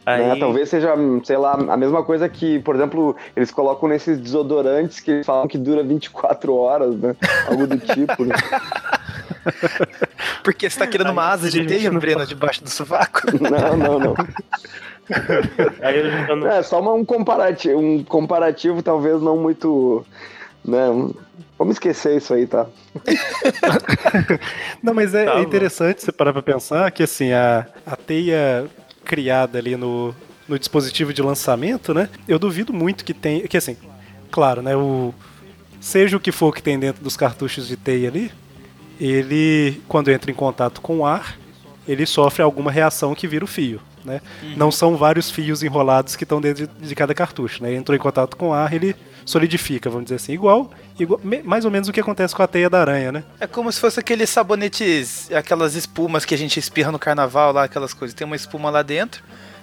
né? 0.04 0.32
aí, 0.32 0.38
Talvez 0.40 0.68
seja, 0.68 0.92
sei 1.22 1.36
lá, 1.36 1.52
a 1.52 1.76
mesma 1.76 2.02
coisa 2.02 2.28
que, 2.28 2.58
por 2.58 2.74
exemplo, 2.74 3.14
eles 3.36 3.52
colocam 3.52 3.88
nesses 3.88 4.18
desodorantes 4.18 4.98
que 4.98 5.12
eles 5.12 5.26
falam 5.26 5.46
que 5.46 5.56
dura 5.56 5.82
24 5.84 6.54
horas, 6.56 6.96
né? 6.96 7.14
Algo 7.48 7.66
do 7.68 7.78
tipo. 7.78 8.24
né? 8.24 8.34
Porque 10.42 10.68
você 10.68 10.78
tá 10.78 10.86
querendo 10.86 11.10
uma 11.10 11.24
asa 11.28 11.50
de 11.50 11.64
teia, 11.66 11.90
Breno, 11.90 12.26
debaixo 12.26 12.62
do 12.62 12.70
sovaco? 12.70 13.22
Não, 13.40 13.76
não, 13.76 13.98
não. 13.98 14.14
aí 15.82 15.98
eu 15.98 16.10
já 16.10 16.36
não- 16.36 16.46
É, 16.48 16.62
só 16.62 16.80
uma- 16.80 16.92
um 16.94 17.04
comparativo, 17.04 17.78
um 17.78 18.02
comparativo 18.04 18.82
talvez 18.82 19.20
não 19.20 19.36
muito. 19.36 20.04
Né, 20.64 20.86
vamos 21.58 21.74
esquecer 21.76 22.16
isso 22.16 22.32
aí, 22.32 22.46
tá? 22.46 22.66
Não, 24.82 24.94
mas 24.94 25.14
é, 25.14 25.24
Tá 25.26 25.38
é 25.38 25.42
interessante 25.42 26.02
você 26.02 26.10
parar 26.12 26.32
pra 26.32 26.42
pensar 26.42 26.90
que 26.90 27.02
assim, 27.02 27.32
a, 27.32 27.66
a 27.86 27.96
teia 27.96 28.66
criada 29.04 29.58
ali 29.58 29.76
no, 29.76 30.14
no 30.48 30.58
dispositivo 30.58 31.12
de 31.12 31.20
lançamento, 31.22 31.92
né? 31.92 32.08
Eu 32.26 32.38
duvido 32.38 32.72
muito 32.72 33.04
que 33.04 33.12
tem. 33.12 33.46
Que 33.46 33.56
assim, 33.58 33.76
claro, 34.30 34.62
né? 34.62 34.74
O, 34.74 35.14
seja 35.80 36.16
o 36.16 36.20
que 36.20 36.32
for 36.32 36.54
que 36.54 36.62
tem 36.62 36.78
dentro 36.78 37.04
dos 37.04 37.14
cartuchos 37.16 37.68
de 37.68 37.76
teia 37.76 38.08
ali, 38.08 38.32
ele, 39.00 39.82
quando 39.88 40.10
entra 40.10 40.30
em 40.30 40.34
contato 40.34 40.80
com 40.80 40.98
o 40.98 41.06
ar, 41.06 41.36
ele 41.86 42.06
sofre 42.06 42.42
alguma 42.42 42.70
reação 42.70 43.14
que 43.14 43.26
vira 43.28 43.44
o 43.44 43.48
fio. 43.48 43.80
né? 44.04 44.20
Não 44.56 44.70
são 44.70 44.96
vários 44.96 45.30
fios 45.30 45.62
enrolados 45.62 46.14
que 46.16 46.24
estão 46.24 46.40
dentro 46.40 46.66
de, 46.66 46.86
de 46.88 46.94
cada 46.94 47.14
cartucho, 47.14 47.62
né? 47.62 47.74
Entrou 47.74 47.96
em 47.96 47.98
contato 47.98 48.36
com 48.36 48.50
o 48.50 48.52
ar, 48.52 48.72
ele 48.72 48.94
solidifica, 49.24 49.88
vamos 49.88 50.04
dizer 50.04 50.16
assim, 50.16 50.32
igual, 50.34 50.70
igual 51.00 51.18
me- 51.24 51.42
mais 51.42 51.64
ou 51.64 51.70
menos 51.70 51.88
o 51.88 51.92
que 51.92 52.00
acontece 52.00 52.34
com 52.34 52.42
a 52.42 52.46
teia 52.46 52.68
da 52.68 52.80
aranha, 52.82 53.10
né? 53.10 53.24
É 53.40 53.46
como 53.46 53.72
se 53.72 53.80
fosse 53.80 53.98
aqueles 53.98 54.28
sabonetes, 54.28 55.30
aquelas 55.32 55.74
espumas 55.74 56.26
que 56.26 56.34
a 56.34 56.38
gente 56.38 56.58
espirra 56.58 56.92
no 56.92 56.98
carnaval 56.98 57.50
lá, 57.52 57.64
aquelas 57.64 57.94
coisas. 57.94 58.14
Tem 58.14 58.26
uma 58.26 58.36
espuma 58.36 58.68
lá 58.68 58.82
dentro, 58.82 59.22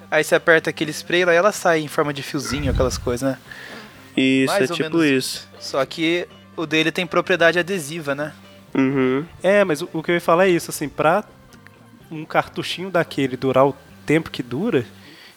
aí 0.10 0.24
você 0.24 0.34
aperta 0.34 0.72
aquele 0.72 0.90
spray 0.91 1.24
lá 1.24 1.34
e 1.34 1.38
ela 1.38 1.52
sai 1.52 1.80
em 1.82 1.88
forma 1.88 2.12
de 2.12 2.24
fiozinho, 2.24 2.72
aquelas 2.72 2.98
coisas, 2.98 3.30
né? 3.30 3.38
Isso, 4.18 4.52
Mais 4.53 4.70
é 4.70 4.74
ou 4.74 4.78
tipo 4.78 4.98
menos 4.98 5.12
isso. 5.26 5.48
Só 5.60 5.86
que 5.86 6.28
o 6.58 6.66
dele 6.66 6.91
tem 6.91 7.06
propriedade 7.06 7.60
adesiva, 7.60 8.14
né? 8.16 8.34
Uhum. 8.73 9.26
É, 9.43 9.64
mas 9.64 9.81
o, 9.81 9.89
o 9.93 10.03
que 10.03 10.11
eu 10.11 10.15
ia 10.15 10.22
falar 10.22 10.48
é 10.48 10.49
isso, 10.49 10.72
assim, 10.72 10.88
pra 10.88 11.23
um 12.10 12.26
cartuchinho 12.26 12.89
daquele 12.89 13.38
durar 13.38 13.68
o 13.68 13.76
tempo 14.06 14.30
que 14.30 14.43
dura, 14.43 14.85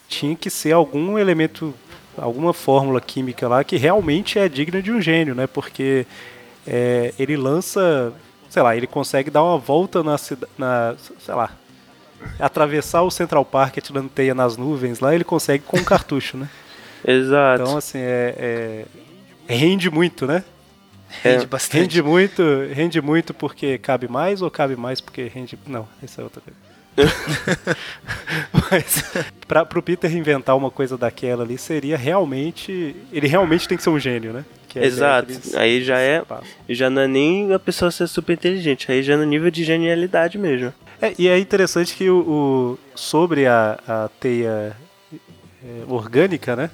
tinha 0.07 0.35
que 0.35 0.49
ser 0.49 0.73
algum 0.73 1.17
elemento, 1.17 1.73
alguma 2.17 2.53
fórmula 2.53 2.99
química 2.99 3.47
lá 3.47 3.63
que 3.63 3.77
realmente 3.77 4.37
é 4.37 4.47
digna 4.49 4.81
de 4.81 4.91
um 4.91 5.01
gênio, 5.01 5.33
né? 5.33 5.47
Porque 5.47 6.05
é, 6.67 7.13
ele 7.17 7.37
lança, 7.37 8.13
sei 8.49 8.61
lá, 8.61 8.75
ele 8.75 8.87
consegue 8.87 9.29
dar 9.29 9.43
uma 9.43 9.57
volta 9.57 10.03
na 10.03 10.17
cidade, 10.17 10.51
sei 11.19 11.35
lá, 11.35 11.51
atravessar 12.39 13.03
o 13.03 13.11
Central 13.11 13.45
Park 13.45 13.77
atirando 13.77 14.09
teia 14.09 14.33
nas 14.33 14.57
nuvens 14.57 14.99
lá, 14.99 15.13
ele 15.13 15.23
consegue 15.23 15.63
com 15.65 15.77
um 15.77 15.83
cartucho, 15.83 16.37
né? 16.37 16.49
Exato. 17.07 17.61
Então, 17.61 17.77
assim, 17.77 17.99
é, 17.99 18.35
é- 18.37 18.85
rende 19.53 19.89
muito, 19.91 20.25
né? 20.25 20.43
Rende 21.23 21.45
bastante. 21.47 21.81
Rende 21.81 22.01
muito, 22.01 22.43
rende 22.73 23.01
muito 23.01 23.33
porque 23.33 23.77
cabe 23.77 24.07
mais 24.07 24.41
ou 24.41 24.51
cabe 24.51 24.75
mais 24.75 24.99
porque 25.01 25.23
rende. 25.33 25.57
Não, 25.67 25.87
essa 26.03 26.21
é 26.21 26.23
outra 26.23 26.41
coisa. 26.41 26.65
Mas 28.71 29.03
pra, 29.47 29.65
pro 29.65 29.81
Peter 29.81 30.13
inventar 30.15 30.55
uma 30.55 30.71
coisa 30.71 30.97
daquela 30.97 31.43
ali 31.43 31.57
seria 31.57 31.97
realmente. 31.97 32.95
Ele 33.11 33.27
realmente 33.27 33.67
tem 33.67 33.77
que 33.77 33.83
ser 33.83 33.89
um 33.89 33.99
gênio, 33.99 34.33
né? 34.33 34.45
É 34.75 34.85
Exato. 34.85 35.31
Aí 35.55 35.81
já 35.83 35.99
é. 35.99 36.21
Já 36.67 36.89
não 36.89 37.01
é 37.03 37.07
nem 37.07 37.53
a 37.53 37.59
pessoa 37.59 37.89
ser 37.91 38.07
super 38.07 38.33
inteligente, 38.33 38.91
aí 38.91 39.01
já 39.01 39.13
é 39.13 39.17
no 39.17 39.23
nível 39.23 39.49
de 39.49 39.63
genialidade 39.63 40.37
mesmo. 40.37 40.73
É, 41.01 41.13
e 41.17 41.27
é 41.29 41.37
interessante 41.39 41.95
que 41.95 42.09
o, 42.09 42.17
o- 42.17 42.79
sobre 42.93 43.45
a, 43.47 43.79
a 43.87 44.09
teia 44.19 44.75
é, 45.63 45.83
orgânica, 45.87 46.55
né? 46.57 46.69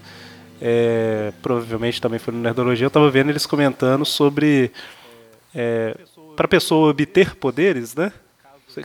É, 0.61 1.33
provavelmente 1.41 1.99
também 1.99 2.19
foi 2.19 2.33
no 2.33 2.39
Nerdologia, 2.39 2.85
eu 2.85 2.91
tava 2.91 3.09
vendo 3.09 3.29
eles 3.29 3.45
comentando 3.45 4.05
sobre 4.05 4.71
é, 5.55 5.97
para 6.35 6.47
pessoa 6.47 6.89
obter 6.89 7.35
poderes, 7.35 7.95
né? 7.95 8.11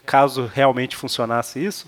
Caso 0.04 0.50
realmente 0.52 0.96
funcionasse 0.96 1.64
isso, 1.64 1.86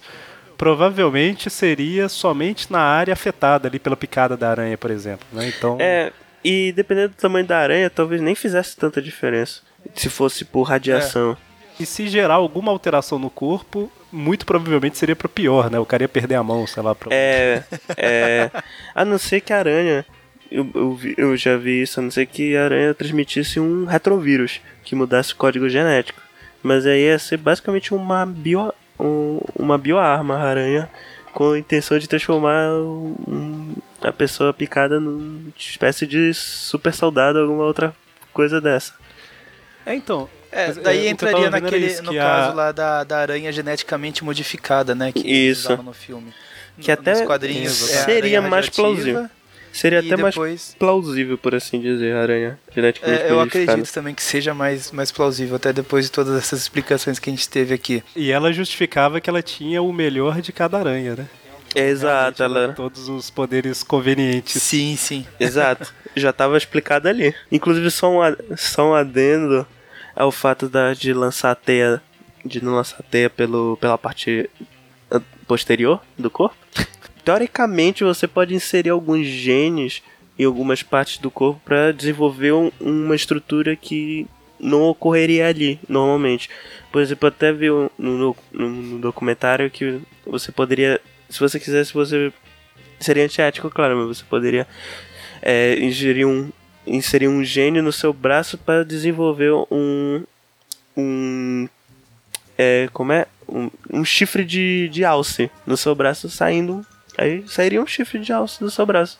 provavelmente 0.56 1.50
seria 1.50 2.08
somente 2.08 2.70
na 2.70 2.80
área 2.80 3.12
afetada 3.12 3.66
ali 3.66 3.78
pela 3.78 3.96
picada 3.96 4.36
da 4.36 4.50
aranha, 4.50 4.76
por 4.76 4.90
exemplo, 4.90 5.26
né? 5.32 5.48
Então, 5.48 5.78
É, 5.80 6.12
e 6.44 6.72
dependendo 6.72 7.08
do 7.08 7.16
tamanho 7.16 7.46
da 7.46 7.58
aranha, 7.58 7.90
talvez 7.90 8.20
nem 8.20 8.34
fizesse 8.34 8.76
tanta 8.76 9.02
diferença. 9.02 9.62
Se 9.94 10.08
fosse 10.08 10.44
por 10.44 10.62
radiação. 10.62 11.36
E 11.78 11.86
se 11.86 12.08
gerar 12.08 12.34
alguma 12.34 12.70
alteração 12.72 13.18
no 13.18 13.30
corpo, 13.30 13.90
muito 14.12 14.44
provavelmente 14.46 14.98
seria 14.98 15.14
para 15.16 15.28
pior, 15.28 15.70
né? 15.70 15.78
O 15.78 15.86
cara 15.86 16.02
ia 16.04 16.08
perder 16.08 16.34
a 16.36 16.42
mão, 16.42 16.66
sei 16.66 16.82
lá, 16.82 16.94
pra... 16.94 17.14
É, 17.14 17.62
é. 17.96 18.50
A 18.94 19.04
não 19.04 19.18
ser 19.18 19.40
que 19.40 19.52
a 19.52 19.58
aranha. 19.58 20.04
Eu, 20.50 20.66
eu, 20.74 20.98
eu 21.18 21.36
já 21.36 21.56
vi 21.58 21.82
isso, 21.82 22.00
a 22.00 22.02
não 22.02 22.10
ser 22.10 22.24
que 22.26 22.56
a 22.56 22.64
aranha 22.64 22.94
transmitisse 22.94 23.60
um 23.60 23.84
retrovírus 23.84 24.60
que 24.82 24.94
mudasse 24.94 25.32
o 25.34 25.36
código 25.36 25.68
genético. 25.68 26.20
Mas 26.62 26.86
aí 26.86 27.02
ia 27.02 27.18
ser 27.18 27.36
basicamente 27.36 27.92
uma 27.94 28.24
bio, 28.24 28.72
um- 28.98 29.40
uma 29.54 29.76
bioarma, 29.76 30.36
a 30.36 30.42
aranha, 30.42 30.88
com 31.34 31.52
a 31.52 31.58
intenção 31.58 31.98
de 31.98 32.08
transformar 32.08 32.70
um- 32.72 33.74
a 34.02 34.10
pessoa 34.12 34.52
picada 34.54 34.98
numa 34.98 35.50
espécie 35.56 36.06
de 36.06 36.32
super 36.32 36.94
soldado, 36.94 37.38
alguma 37.38 37.64
outra 37.64 37.94
coisa 38.32 38.58
dessa. 38.60 38.94
É, 39.84 39.94
então. 39.94 40.28
É, 40.50 40.64
é, 40.66 40.72
daí 40.72 41.06
eu 41.06 41.10
entraria 41.10 41.50
naquele, 41.50 41.86
isso, 41.86 42.02
no 42.02 42.10
a- 42.12 42.14
caso 42.14 42.56
lá 42.56 42.72
da, 42.72 43.04
da 43.04 43.18
aranha 43.18 43.52
geneticamente 43.52 44.24
modificada, 44.24 44.94
né? 44.94 45.12
Que 45.12 45.26
Isso. 45.28 45.76
no 45.82 45.92
filme. 45.92 46.32
Que 46.80 46.90
até 46.92 47.12
Nos 47.12 47.22
quadrinhos 47.22 47.90
é 47.90 48.00
a 48.00 48.04
seria 48.04 48.38
aranha 48.38 48.50
mais 48.50 48.68
plausível. 48.68 49.28
Seria 49.72 49.98
até 50.00 50.16
mais 50.16 50.34
depois- 50.34 50.74
plausível, 50.78 51.36
por 51.36 51.54
assim 51.54 51.78
dizer, 51.80 52.14
a 52.16 52.22
aranha 52.22 52.58
geneticamente 52.74 53.22
É, 53.22 53.30
eu 53.30 53.36
modificada. 53.36 53.72
acredito 53.72 53.92
também 53.94 54.14
que 54.14 54.22
seja 54.22 54.54
mais, 54.54 54.90
mais 54.90 55.12
plausível, 55.12 55.56
até 55.56 55.72
depois 55.72 56.06
de 56.06 56.10
todas 56.10 56.36
essas 56.38 56.60
explicações 56.62 57.18
que 57.18 57.28
a 57.28 57.32
gente 57.32 57.48
teve 57.48 57.74
aqui. 57.74 58.02
E 58.16 58.32
ela 58.32 58.52
justificava 58.52 59.20
que 59.20 59.28
ela 59.28 59.42
tinha 59.42 59.82
o 59.82 59.92
melhor 59.92 60.40
de 60.40 60.52
cada 60.52 60.78
aranha, 60.78 61.14
né? 61.16 61.26
É, 61.74 61.86
exato, 61.90 62.42
ela... 62.42 62.72
Todos 62.72 63.08
os 63.10 63.28
poderes 63.28 63.82
convenientes. 63.82 64.60
Sim, 64.62 64.96
sim. 64.96 65.26
Exato, 65.38 65.92
já 66.16 66.30
estava 66.30 66.56
explicado 66.56 67.06
ali. 67.08 67.34
Inclusive, 67.52 67.90
só 67.90 68.10
um, 68.10 68.36
só 68.56 68.90
um 68.90 68.94
adendo 68.94 69.66
ao 70.18 70.32
fato 70.32 70.68
da, 70.68 70.92
de 70.94 71.12
lançar 71.12 71.52
a 71.52 71.54
teia, 71.54 72.02
de 72.44 72.62
não 72.62 72.74
lançar 72.74 72.96
a 73.00 73.02
teia 73.02 73.30
pelo, 73.30 73.76
pela 73.80 73.96
parte 73.96 74.50
posterior 75.46 76.00
do 76.18 76.28
corpo. 76.30 76.56
Teoricamente, 77.24 78.04
você 78.04 78.26
pode 78.26 78.54
inserir 78.54 78.90
alguns 78.90 79.26
genes 79.26 80.02
em 80.38 80.44
algumas 80.44 80.82
partes 80.82 81.18
do 81.18 81.30
corpo 81.30 81.60
para 81.64 81.92
desenvolver 81.92 82.52
um- 82.52 82.70
uma 82.80 83.14
estrutura 83.14 83.76
que 83.76 84.26
não 84.58 84.82
ocorreria 84.82 85.46
ali 85.48 85.78
normalmente. 85.88 86.48
Por 86.90 87.00
exemplo, 87.02 87.28
até 87.28 87.52
vi 87.52 87.68
no- 87.68 87.90
no- 87.98 88.36
no 88.52 88.98
documentário 88.98 89.70
que 89.70 90.00
você 90.26 90.50
poderia, 90.50 91.00
se 91.28 91.38
você 91.38 91.58
quisesse, 91.60 91.92
você 91.94 92.32
seria 92.98 93.24
antiético, 93.24 93.70
claro, 93.70 93.96
mas 93.96 94.18
você 94.18 94.24
poderia 94.24 94.66
é, 95.40 95.78
ingerir 95.78 96.26
um 96.26 96.50
inserir 96.88 97.28
um 97.28 97.44
gene 97.44 97.80
no 97.80 97.92
seu 97.92 98.12
braço 98.12 98.58
para 98.58 98.84
desenvolver 98.84 99.52
um 99.70 100.24
um 100.96 101.68
é, 102.56 102.88
como 102.92 103.12
é 103.12 103.26
um, 103.48 103.70
um 103.92 104.04
chifre 104.04 104.44
de, 104.44 104.88
de 104.88 105.04
alce 105.04 105.50
no 105.66 105.76
seu 105.76 105.94
braço 105.94 106.28
saindo 106.28 106.84
aí 107.16 107.44
sairia 107.46 107.80
um 107.80 107.86
chifre 107.86 108.18
de 108.18 108.32
alce 108.32 108.58
do 108.60 108.70
seu 108.70 108.84
braço 108.84 109.18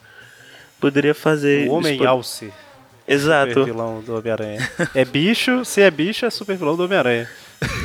poderia 0.81 1.15
fazer 1.15 1.69
O 1.69 1.73
Homem 1.73 2.05
Alce. 2.05 2.53
exato 3.07 3.53
Super 3.53 3.65
vilão 3.65 4.01
do 4.01 4.17
Homem-Aranha. 4.17 4.71
É 4.95 5.05
bicho, 5.05 5.65
se 5.65 5.81
é 5.81 5.91
bicho, 5.91 6.25
é 6.25 6.31
super 6.31 6.57
vilão 6.57 6.77
do 6.77 6.85
Homem-Aranha. 6.85 7.29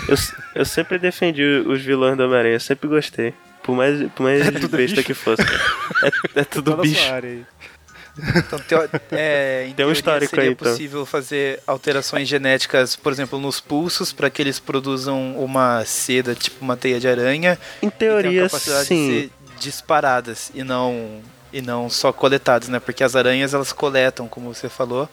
eu, 0.07 0.15
eu 0.55 0.65
sempre 0.65 0.99
defendi 0.99 1.43
os 1.65 1.81
vilões 1.81 2.15
do 2.15 2.23
Homem-Aranha 2.23 2.60
sempre 2.60 2.88
gostei 2.88 3.34
por 3.64 3.76
mais 3.76 4.11
por 4.11 4.23
mais 4.23 4.47
besta 4.49 4.77
bicho? 4.77 5.03
que 5.03 5.14
fosse 5.14 5.41
é, 6.35 6.41
é 6.41 6.43
tudo 6.43 6.77
bicho 6.77 7.01
sua 7.01 7.14
área 7.14 7.30
aí. 7.30 7.45
Então, 8.15 8.60
teo- 8.60 8.90
é, 9.11 9.65
em 9.69 9.73
Tem 9.73 9.85
um 9.85 9.91
histórico 9.91 10.30
seria 10.30 10.49
aí, 10.49 10.52
então. 10.53 10.72
possível 10.72 11.06
fazer 11.06 11.60
alterações 11.65 12.27
genéticas, 12.27 12.95
por 12.95 13.11
exemplo, 13.11 13.40
nos 13.40 13.60
pulsos, 13.60 14.14
para 14.14 14.30
que 14.30 14.41
eles 14.41 14.60
produzam 14.60 15.35
uma 15.38 15.84
seda, 15.85 16.35
tipo 16.35 16.57
uma 16.64 16.77
teia 16.77 16.99
de 16.99 17.07
aranha. 17.07 17.57
em 17.81 17.88
e 17.88 17.91
teoria 17.91 18.44
capacidade 18.44 18.85
sim 18.88 19.07
de 19.07 19.22
ser 19.22 19.31
disparadas 19.60 20.52
e 20.53 20.64
não, 20.64 21.22
e 21.52 21.61
não 21.61 21.90
só 21.90 22.11
coletadas, 22.14 22.69
né? 22.69 22.80
Porque 22.80 23.03
as 23.03 23.15
aranhas 23.15 23.53
elas 23.53 23.72
coletam, 23.73 24.27
como 24.27 24.53
você 24.53 24.69
falou, 24.69 25.10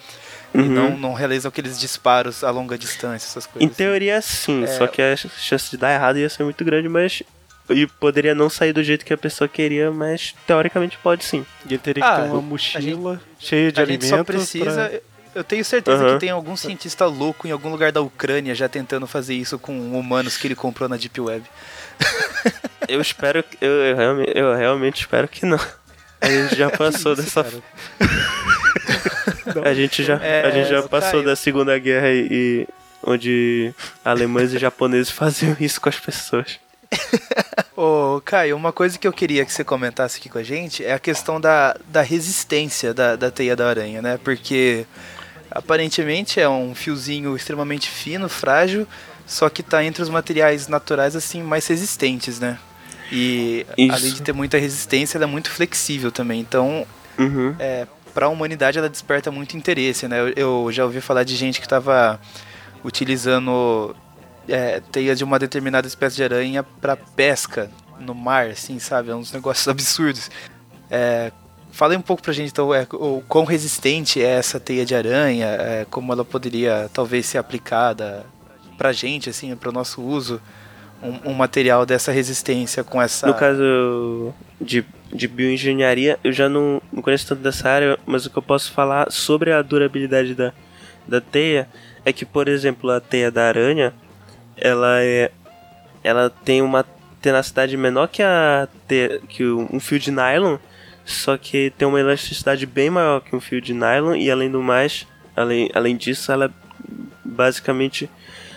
e 0.52 0.58
Uhum. 0.58 0.64
não, 0.68 0.96
não 0.98 1.14
realizam 1.14 1.48
aqueles 1.48 1.78
disparos 1.80 2.42
a 2.44 2.50
longa 2.50 2.76
distância, 2.76 3.26
essas 3.26 3.46
coisas. 3.46 3.70
Em 3.70 3.72
teoria, 3.72 4.20
sim, 4.20 4.64
É. 4.64 4.66
só 4.66 4.86
que 4.86 5.00
a 5.00 5.16
chance 5.16 5.70
de 5.70 5.76
dar 5.76 5.94
errado 5.94 6.18
ia 6.18 6.28
ser 6.28 6.42
muito 6.44 6.62
grande, 6.64 6.88
mas. 6.88 7.22
E 7.70 7.86
poderia 7.86 8.34
não 8.34 8.50
sair 8.50 8.72
do 8.72 8.82
jeito 8.82 9.04
que 9.04 9.12
a 9.12 9.18
pessoa 9.18 9.48
queria, 9.48 9.90
mas 9.90 10.34
teoricamente 10.46 10.98
pode 10.98 11.24
sim. 11.24 11.44
E 11.64 11.68
ele 11.74 11.78
teria 11.78 12.02
que 12.02 12.08
Ah, 12.08 12.16
ter 12.22 12.28
uma 12.28 12.38
a 12.38 12.42
mochila 12.42 13.20
cheia 13.38 13.70
de 13.72 13.80
a 13.80 13.84
gente 13.84 14.04
alimentos. 14.04 14.08
só 14.18 14.24
precisa. 14.24 14.88
pra- 14.88 15.00
Eu 15.32 15.44
tenho 15.44 15.64
certeza 15.64 16.02
Aham. 16.02 16.14
que 16.14 16.18
tem 16.20 16.30
algum 16.30 16.56
cientista 16.56 17.06
louco 17.06 17.46
em 17.46 17.52
algum 17.52 17.70
lugar 17.70 17.92
da 17.92 18.00
Ucrânia 18.00 18.52
já 18.52 18.68
tentando 18.68 19.06
fazer 19.06 19.34
isso 19.34 19.60
com 19.60 19.72
humanos 19.96 20.36
que 20.36 20.48
ele 20.48 20.56
comprou 20.56 20.88
na 20.88 20.96
Deep 20.96 21.20
Web. 21.20 21.44
Eu 22.88 23.00
espero 23.00 23.40
que. 23.44 23.56
Eu, 23.60 23.70
eu 23.70 23.96
realmente, 23.96 24.32
eu 24.34 24.54
realmente 24.56 25.00
espero 25.02 25.28
que 25.28 25.46
não. 25.46 25.60
A 26.20 26.28
gente 26.28 26.56
já 26.56 26.68
passou 26.76 27.14
dessa. 27.14 27.46
A 29.64 29.74
gente 29.74 30.02
já, 30.04 30.14
É, 30.22 30.46
a 30.46 30.50
gente 30.50 30.68
já 30.68 30.76
Caio. 30.78 30.88
passou 30.88 31.22
da 31.22 31.34
Segunda 31.34 31.76
Guerra 31.78 32.08
e, 32.10 32.28
e 32.30 32.68
onde 33.04 33.74
alemães 34.04 34.52
e 34.52 34.58
japoneses 34.58 35.10
faziam 35.10 35.56
isso 35.60 35.80
com 35.80 35.88
as 35.88 35.98
pessoas. 35.98 36.58
Ô, 37.76 38.20
Caio, 38.24 38.56
uma 38.56 38.72
coisa 38.72 38.98
que 38.98 39.06
eu 39.06 39.12
queria 39.12 39.44
que 39.44 39.52
você 39.52 39.64
comentasse 39.64 40.18
aqui 40.18 40.28
com 40.28 40.38
a 40.38 40.42
gente 40.42 40.84
é 40.84 40.92
a 40.92 40.98
questão 40.98 41.40
da, 41.40 41.76
da 41.88 42.02
resistência 42.02 42.92
da, 42.92 43.16
da 43.16 43.30
teia 43.30 43.56
da 43.56 43.68
aranha, 43.68 44.02
né? 44.02 44.18
Porque 44.22 44.84
aparentemente 45.50 46.40
é 46.40 46.48
um 46.48 46.74
fiozinho 46.74 47.34
extremamente 47.34 47.88
fino, 47.88 48.28
frágil, 48.28 48.86
só 49.26 49.48
que 49.48 49.62
tá 49.62 49.82
entre 49.84 50.02
os 50.02 50.08
materiais 50.08 50.68
naturais 50.68 51.16
assim 51.16 51.42
mais 51.42 51.66
resistentes, 51.66 52.38
né? 52.38 52.58
E 53.10 53.66
Isso. 53.76 53.92
além 53.92 54.12
de 54.12 54.22
ter 54.22 54.32
muita 54.32 54.58
resistência, 54.58 55.16
ela 55.18 55.24
é 55.24 55.28
muito 55.28 55.50
flexível 55.50 56.12
também. 56.12 56.40
Então, 56.40 56.86
Uhum. 57.18 57.54
é, 57.58 57.86
para 58.14 58.26
a 58.26 58.28
humanidade 58.28 58.78
ela 58.78 58.88
desperta 58.88 59.30
muito 59.30 59.56
interesse, 59.56 60.06
né? 60.08 60.20
Eu, 60.20 60.28
eu 60.36 60.72
já 60.72 60.84
ouvi 60.84 61.00
falar 61.00 61.24
de 61.24 61.34
gente 61.36 61.60
que 61.60 61.66
estava 61.66 62.20
utilizando 62.84 63.94
é, 64.50 64.80
teias 64.92 65.18
de 65.18 65.24
uma 65.24 65.38
determinada 65.38 65.86
espécie 65.86 66.16
de 66.16 66.24
aranha 66.24 66.62
para 66.62 66.96
pesca 66.96 67.70
no 67.98 68.14
mar, 68.14 68.46
assim, 68.48 68.78
sabe? 68.78 69.10
É 69.10 69.14
uns 69.14 69.32
negócios 69.32 69.66
absurdos. 69.68 70.30
É, 70.90 71.32
fala 71.72 71.96
um 71.96 72.02
pouco 72.02 72.22
pra 72.22 72.32
gente, 72.32 72.50
então, 72.50 72.74
é, 72.74 72.86
o 72.92 73.22
quão 73.28 73.44
resistente 73.44 74.22
é 74.22 74.30
essa 74.30 74.58
teia 74.58 74.84
de 74.84 74.94
aranha, 74.94 75.46
é, 75.46 75.86
como 75.90 76.12
ela 76.12 76.24
poderia 76.24 76.90
talvez 76.92 77.26
ser 77.26 77.38
aplicada 77.38 78.26
pra 78.76 78.92
gente, 78.92 79.30
assim, 79.30 79.54
pro 79.56 79.72
nosso 79.72 80.02
uso, 80.02 80.40
um, 81.02 81.30
um 81.30 81.34
material 81.34 81.86
dessa 81.86 82.12
resistência 82.12 82.82
com 82.82 83.00
essa... 83.00 83.26
No 83.26 83.34
caso 83.34 84.34
de, 84.60 84.84
de 85.12 85.28
bioengenharia, 85.28 86.18
eu 86.24 86.32
já 86.32 86.48
não, 86.48 86.80
não 86.92 87.02
conheço 87.02 87.28
tanto 87.28 87.42
dessa 87.42 87.68
área, 87.68 87.98
mas 88.06 88.26
o 88.26 88.30
que 88.30 88.38
eu 88.38 88.42
posso 88.42 88.72
falar 88.72 89.10
sobre 89.10 89.52
a 89.52 89.62
durabilidade 89.62 90.34
da, 90.34 90.52
da 91.06 91.20
teia 91.20 91.68
é 92.04 92.12
que, 92.12 92.24
por 92.24 92.48
exemplo, 92.48 92.90
a 92.90 93.00
teia 93.00 93.30
da 93.30 93.46
aranha, 93.46 93.94
ela 94.60 95.02
é 95.02 95.30
ela 96.02 96.30
tem 96.30 96.62
uma 96.62 96.84
tenacidade 97.20 97.76
menor 97.76 98.08
que 98.08 98.22
a 98.22 98.68
que 99.28 99.44
um 99.44 99.78
fio 99.78 99.98
de 99.98 100.10
nylon, 100.10 100.56
só 101.04 101.36
que 101.36 101.72
tem 101.76 101.86
uma 101.86 102.00
elasticidade 102.00 102.64
bem 102.66 102.90
maior 102.90 103.20
que 103.20 103.34
um 103.34 103.40
fio 103.40 103.60
de 103.60 103.74
nylon 103.74 104.14
e 104.14 104.30
além 104.30 104.50
do 104.50 104.62
mais, 104.62 105.06
além, 105.36 105.70
além 105.74 105.96
disso, 105.96 106.32
ela 106.32 106.46
é 106.46 106.50
basicamente 107.24 108.08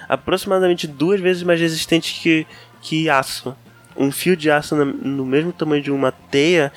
aproximadamente 0.08 0.88
duas 0.88 1.20
vezes 1.20 1.44
mais 1.44 1.60
resistente 1.60 2.20
que, 2.22 2.48
que 2.82 3.10
aço. 3.10 3.56
Um 3.96 4.12
fio 4.12 4.36
de 4.36 4.50
aço 4.50 4.76
no 4.76 5.26
mesmo 5.26 5.52
tamanho 5.54 5.84
de 5.84 5.92
uma 5.92 6.12
teia 6.12 6.72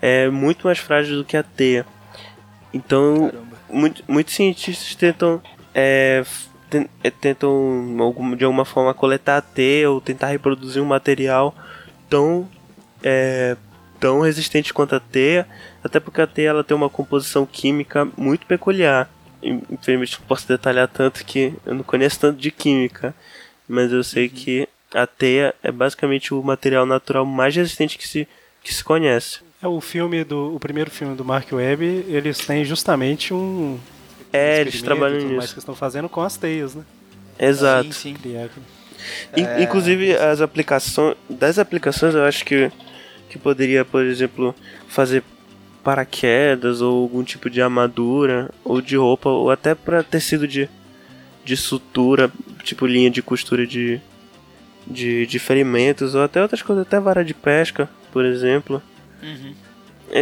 é 0.00 0.28
muito 0.28 0.66
mais 0.66 0.78
frágil 0.78 1.16
do 1.16 1.24
que 1.24 1.36
a 1.36 1.42
teia. 1.42 1.86
Então, 2.72 3.32
muito, 3.68 4.02
muitos 4.06 4.34
cientistas 4.34 4.94
tentam 4.94 5.40
é, 5.74 6.24
tentam 7.20 7.96
de 8.36 8.44
alguma 8.44 8.64
forma 8.64 8.94
coletar 8.94 9.38
a 9.38 9.42
teia 9.42 9.90
ou 9.90 10.00
tentar 10.00 10.28
reproduzir 10.28 10.82
um 10.82 10.86
material 10.86 11.54
tão 12.08 12.48
é, 13.02 13.56
tão 13.98 14.20
resistente 14.20 14.72
quanto 14.72 14.94
a 14.94 15.00
teia, 15.00 15.46
até 15.82 15.98
porque 16.00 16.20
a 16.20 16.26
teia 16.26 16.50
ela 16.50 16.64
tem 16.64 16.76
uma 16.76 16.88
composição 16.88 17.46
química 17.46 18.08
muito 18.16 18.46
peculiar. 18.46 19.10
Infelizmente 19.42 20.18
não 20.20 20.26
posso 20.26 20.48
detalhar 20.48 20.88
tanto 20.88 21.24
que 21.24 21.54
eu 21.64 21.74
não 21.74 21.82
conheço 21.82 22.20
tanto 22.20 22.38
de 22.38 22.50
química, 22.50 23.14
mas 23.68 23.92
eu 23.92 24.02
sei 24.02 24.28
que 24.28 24.68
a 24.92 25.06
teia 25.06 25.54
é 25.62 25.70
basicamente 25.70 26.32
o 26.32 26.42
material 26.42 26.86
natural 26.86 27.24
mais 27.24 27.54
resistente 27.54 27.98
que 27.98 28.06
se, 28.06 28.26
que 28.62 28.72
se 28.72 28.82
conhece. 28.82 29.40
É 29.62 29.68
o 29.68 29.80
filme 29.80 30.24
do 30.24 30.54
o 30.54 30.60
primeiro 30.60 30.90
filme 30.90 31.16
do 31.16 31.24
Mark 31.24 31.50
Webb, 31.52 31.84
eles 32.08 32.38
têm 32.38 32.64
justamente 32.64 33.34
um 33.34 33.78
é, 34.32 34.60
eles 34.60 34.82
trabalham 34.82 35.20
nisso. 35.20 35.36
Mais 35.36 35.52
que 35.52 35.58
estão 35.58 35.74
fazendo 35.74 36.08
com 36.08 36.20
as 36.20 36.36
teias, 36.36 36.74
né? 36.74 36.84
Exato. 37.38 37.92
Sim, 37.92 38.16
sim. 38.22 38.36
É... 39.32 39.62
Inclusive 39.62 40.16
as 40.16 40.40
aplicações, 40.40 41.16
das 41.28 41.58
aplicações 41.58 42.14
eu 42.14 42.24
acho 42.24 42.44
que 42.44 42.70
que 43.28 43.38
poderia, 43.38 43.84
por 43.84 44.02
exemplo, 44.02 44.54
fazer 44.88 45.22
paraquedas 45.84 46.80
ou 46.80 47.02
algum 47.02 47.22
tipo 47.22 47.50
de 47.50 47.60
armadura 47.60 48.50
ou 48.64 48.80
de 48.80 48.96
roupa 48.96 49.28
ou 49.28 49.50
até 49.50 49.74
para 49.74 50.02
tecido 50.02 50.48
de 50.48 50.68
de 51.44 51.56
sutura, 51.56 52.30
tipo 52.62 52.86
linha 52.86 53.10
de 53.10 53.22
costura 53.22 53.66
de 53.66 54.00
de, 54.86 55.26
de 55.26 55.38
ferimentos 55.38 56.14
ou 56.14 56.22
até 56.22 56.40
outras 56.40 56.62
coisas, 56.62 56.86
até 56.86 56.98
vara 56.98 57.24
de 57.24 57.34
pesca, 57.34 57.88
por 58.10 58.24
exemplo. 58.24 58.82
Uhum. 59.22 59.54
É, 60.10 60.20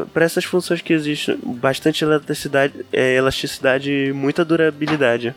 é, 0.00 0.04
para 0.14 0.24
essas 0.24 0.44
funções 0.44 0.80
que 0.80 0.92
existem 0.92 1.36
bastante 1.42 2.04
elasticidade, 2.04 2.86
é, 2.92 3.16
elasticidade 3.16 3.90
e 3.90 4.12
muita 4.12 4.44
durabilidade. 4.44 5.34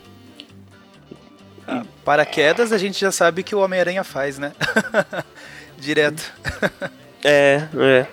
Ah, 1.67 1.83
paraquedas 2.05 2.71
a 2.71 2.77
gente 2.77 2.99
já 2.99 3.11
sabe 3.11 3.43
que 3.43 3.55
o 3.55 3.59
Homem-Aranha 3.59 4.03
faz, 4.03 4.37
né? 4.39 4.53
Direto. 5.79 6.31
é, 7.23 7.63
é. 7.77 8.07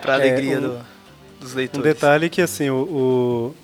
Pra 0.00 0.14
alegria 0.14 0.54
É, 0.54 0.58
um- 0.58 0.62
do- 0.62 0.86
dos 1.40 1.54
leitores. 1.54 1.80
Um 1.80 1.82
detalhe 1.92 2.28
que 2.30 2.40
assim, 2.42 2.70
o, 2.70 2.76
o- 2.76 3.54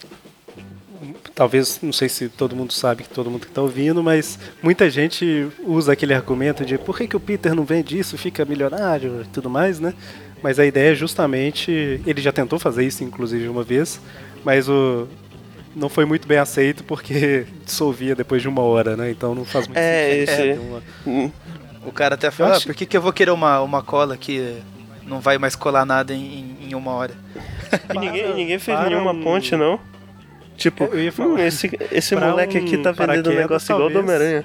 Talvez, 1.35 1.81
não 1.83 1.93
sei 1.93 2.09
se 2.09 2.29
todo 2.29 2.55
mundo 2.55 2.73
sabe, 2.73 3.03
que 3.03 3.09
todo 3.09 3.29
mundo 3.29 3.41
que 3.43 3.51
está 3.51 3.61
ouvindo, 3.61 4.03
mas 4.03 4.39
muita 4.63 4.89
gente 4.89 5.49
usa 5.67 5.93
aquele 5.93 6.15
argumento 6.15 6.65
de 6.65 6.79
por 6.79 6.97
que, 6.97 7.09
que 7.09 7.17
o 7.17 7.21
Peter 7.21 7.55
não 7.55 7.65
vende 7.65 7.99
isso, 7.99 8.17
fica 8.17 8.45
milionário 8.45 9.23
e 9.23 9.29
tudo 9.29 9.51
mais, 9.51 9.81
né? 9.81 9.93
Mas 10.45 10.59
a 10.59 10.67
ideia 10.67 10.93
é 10.93 10.95
justamente. 10.95 11.71
Ele 12.07 12.21
já 12.21 12.31
tentou 12.31 12.59
fazer 12.59 12.85
isso, 12.85 13.03
inclusive, 13.03 13.49
uma 13.49 13.63
vez, 13.65 13.99
mas 14.45 14.69
o. 14.69 15.09
Não 15.75 15.89
foi 15.89 16.05
muito 16.05 16.29
bem 16.29 16.37
aceito 16.37 16.85
porque 16.85 17.47
dissolvia 17.65 18.15
depois 18.15 18.43
de 18.43 18.49
uma 18.49 18.61
hora, 18.61 18.95
né? 18.95 19.11
Então 19.11 19.35
não 19.35 19.47
faz 19.47 19.67
muito 19.67 19.79
É, 19.79 20.11
sentido. 20.27 20.31
esse- 20.31 20.43
ter 20.43 20.59
uma- 20.61 20.83
Hum, 21.07 21.31
O 21.87 21.91
cara 21.91 22.15
até 22.15 22.31
fala, 22.31 22.51
ah, 22.53 22.57
acho- 22.59 22.67
por 22.67 22.75
que, 22.75 22.85
que 22.85 22.95
eu 22.97 23.01
vou 23.01 23.11
querer 23.13 23.31
uma, 23.31 23.61
uma 23.63 23.83
cola 23.83 24.17
que 24.19 24.59
não 25.07 25.19
vai 25.19 25.39
mais 25.39 25.57
colar 25.57 25.85
nada 25.87 26.13
em, 26.15 26.57
em- 26.61 26.75
uma 26.75 26.93
hora? 26.93 27.15
E 27.95 27.99
ninguém, 27.99 28.35
ninguém 28.35 28.59
fez 28.59 28.79
para 28.79 28.91
nenhuma 28.91 29.13
um- 29.13 29.23
ponte, 29.23 29.57
não. 29.57 29.81
Tipo, 30.59 30.85
Eu 30.85 31.03
ia 31.05 31.11
falar. 31.11 31.31
hum, 31.31 31.39
esse, 31.39 31.71
esse 31.91 32.15
Pra 32.15 32.29
moleque 32.29 32.59
um 32.59 32.63
aqui 32.63 32.77
tá 32.79 32.93
vendendo 32.93 33.31
um 33.31 33.35
negócio 33.35 33.73
igual 33.75 33.89
do 33.89 33.95
talvez. 33.95 34.21
Homem-Aranha. 34.21 34.45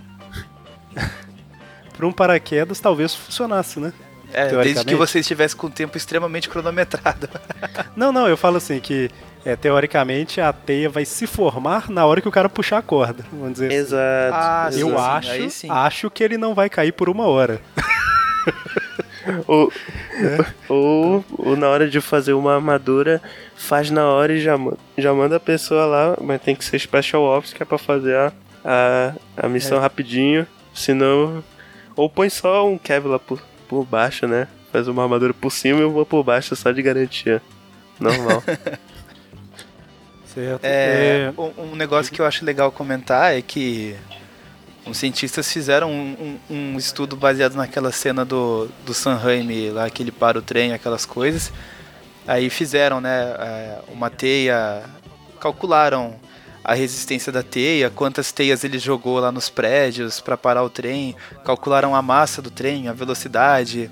Para 1.96 2.08
um 2.08 2.12
paraquedas 2.14 2.80
talvez 2.80 3.14
funcionasse, 3.14 3.80
né? 3.82 3.92
É, 4.34 4.48
desde 4.64 4.86
que 4.86 4.96
você 4.96 5.20
estivesse 5.20 5.56
com 5.56 5.68
o 5.68 5.70
tempo 5.70 5.98
extremamente 5.98 6.48
cronometrado. 6.50 7.28
Não, 7.96 8.12
não, 8.12 8.28
eu 8.28 8.38
falo 8.38 8.58
assim 8.58 8.80
que 8.80 9.10
é, 9.44 9.56
teoricamente 9.56 10.40
a 10.40 10.54
teia 10.54 10.90
vai 10.90 11.04
se 11.06 11.26
formar 11.28 11.90
na 11.90 12.06
hora 12.06 12.22
que 12.22 12.28
o 12.28 12.32
cara 12.32 12.48
puxar 12.48 12.78
a 12.78 12.82
corda. 12.82 13.26
Vamos 13.32 13.54
dizer. 13.54 13.68
assim. 13.68 13.76
Exato. 13.76 14.34
Ah, 14.36 14.70
Eu 14.72 14.90
sim, 14.90 14.96
acho, 14.96 15.32
aí 15.32 15.50
sim. 15.50 15.68
acho 15.70 16.10
que 16.12 16.24
ele 16.24 16.38
não 16.38 16.54
vai 16.54 16.70
cair 16.70 16.92
por 16.94 17.10
uma 17.10 17.26
hora. 17.26 17.60
Ou, 19.48 19.72
ou, 20.68 21.26
ou 21.38 21.56
na 21.58 21.68
hora 21.68 21.90
de 21.90 22.00
fazer 22.02 22.34
uma 22.34 22.56
armadura, 22.56 23.22
faz 23.56 23.90
na 23.92 24.06
hora 24.08 24.34
e 24.34 24.42
já, 24.42 24.56
já 24.98 25.14
manda 25.14 25.36
a 25.36 25.40
pessoa 25.40 25.86
lá, 25.86 26.18
mas 26.22 26.42
tem 26.42 26.56
que 26.56 26.64
ser 26.66 26.80
Special 26.80 27.22
Ops 27.24 27.54
que 27.54 27.62
é 27.62 27.66
pra 27.66 27.78
fazer 27.78 28.16
a, 28.16 28.32
a, 28.64 29.14
a 29.46 29.50
missão 29.50 29.78
É. 29.78 29.82
rapidinho, 29.82 30.48
senão. 30.74 31.44
Ou 31.96 32.10
põe 32.10 32.30
só 32.30 32.66
um 32.68 32.78
Kevlar 32.78 33.20
por, 33.20 33.42
por 33.70 33.86
baixo, 33.86 34.28
né? 34.28 34.48
Faz 34.72 34.88
uma 34.90 35.04
armadura 35.04 35.34
por 35.34 35.52
cima 35.52 35.80
e 35.80 35.84
uma 35.86 36.06
por 36.06 36.24
baixo, 36.24 36.56
só 36.56 36.72
de 36.72 36.82
garantia. 36.82 37.42
Normal. 38.00 38.44
Certo? 40.26 40.62
É, 40.64 41.34
um, 41.38 41.72
um 41.72 41.76
negócio 41.76 42.12
que 42.14 42.22
eu 42.22 42.26
acho 42.26 42.46
legal 42.46 42.72
comentar 42.72 43.34
é 43.36 43.42
que 43.42 43.96
os 44.86 44.98
cientistas 44.98 45.52
fizeram 45.52 45.92
um, 45.92 46.38
um- 46.50 46.56
um 46.56 46.78
estudo 46.78 47.16
baseado 47.16 47.56
naquela 47.56 47.92
cena 47.92 48.24
do, 48.24 48.70
do 48.86 48.94
Sam 48.94 49.16
Raimi, 49.16 49.72
lá 49.72 49.90
que 49.90 50.04
ele 50.04 50.12
para 50.12 50.38
o 50.38 50.42
trem, 50.42 50.72
aquelas 50.72 51.06
coisas. 51.06 51.52
Aí 52.28 52.50
fizeram, 52.50 53.02
né, 53.02 53.22
é, 53.40 53.80
uma 53.92 54.10
teia, 54.12 54.84
calcularam 55.40 56.16
a 56.64 56.74
resistência 56.74 57.32
da 57.32 57.42
teia, 57.44 57.90
quantas 57.90 58.32
teias 58.32 58.64
ele 58.64 58.78
jogou 58.80 59.20
lá 59.20 59.32
nos 59.32 59.50
prédios 59.50 60.20
para 60.20 60.38
parar 60.38 60.64
o 60.64 60.70
trem, 60.70 61.16
calcularam 61.46 61.96
a 61.96 62.02
massa 62.02 62.42
do 62.42 62.52
trem, 62.52 62.88
a 62.88 62.94
velocidade, 62.94 63.90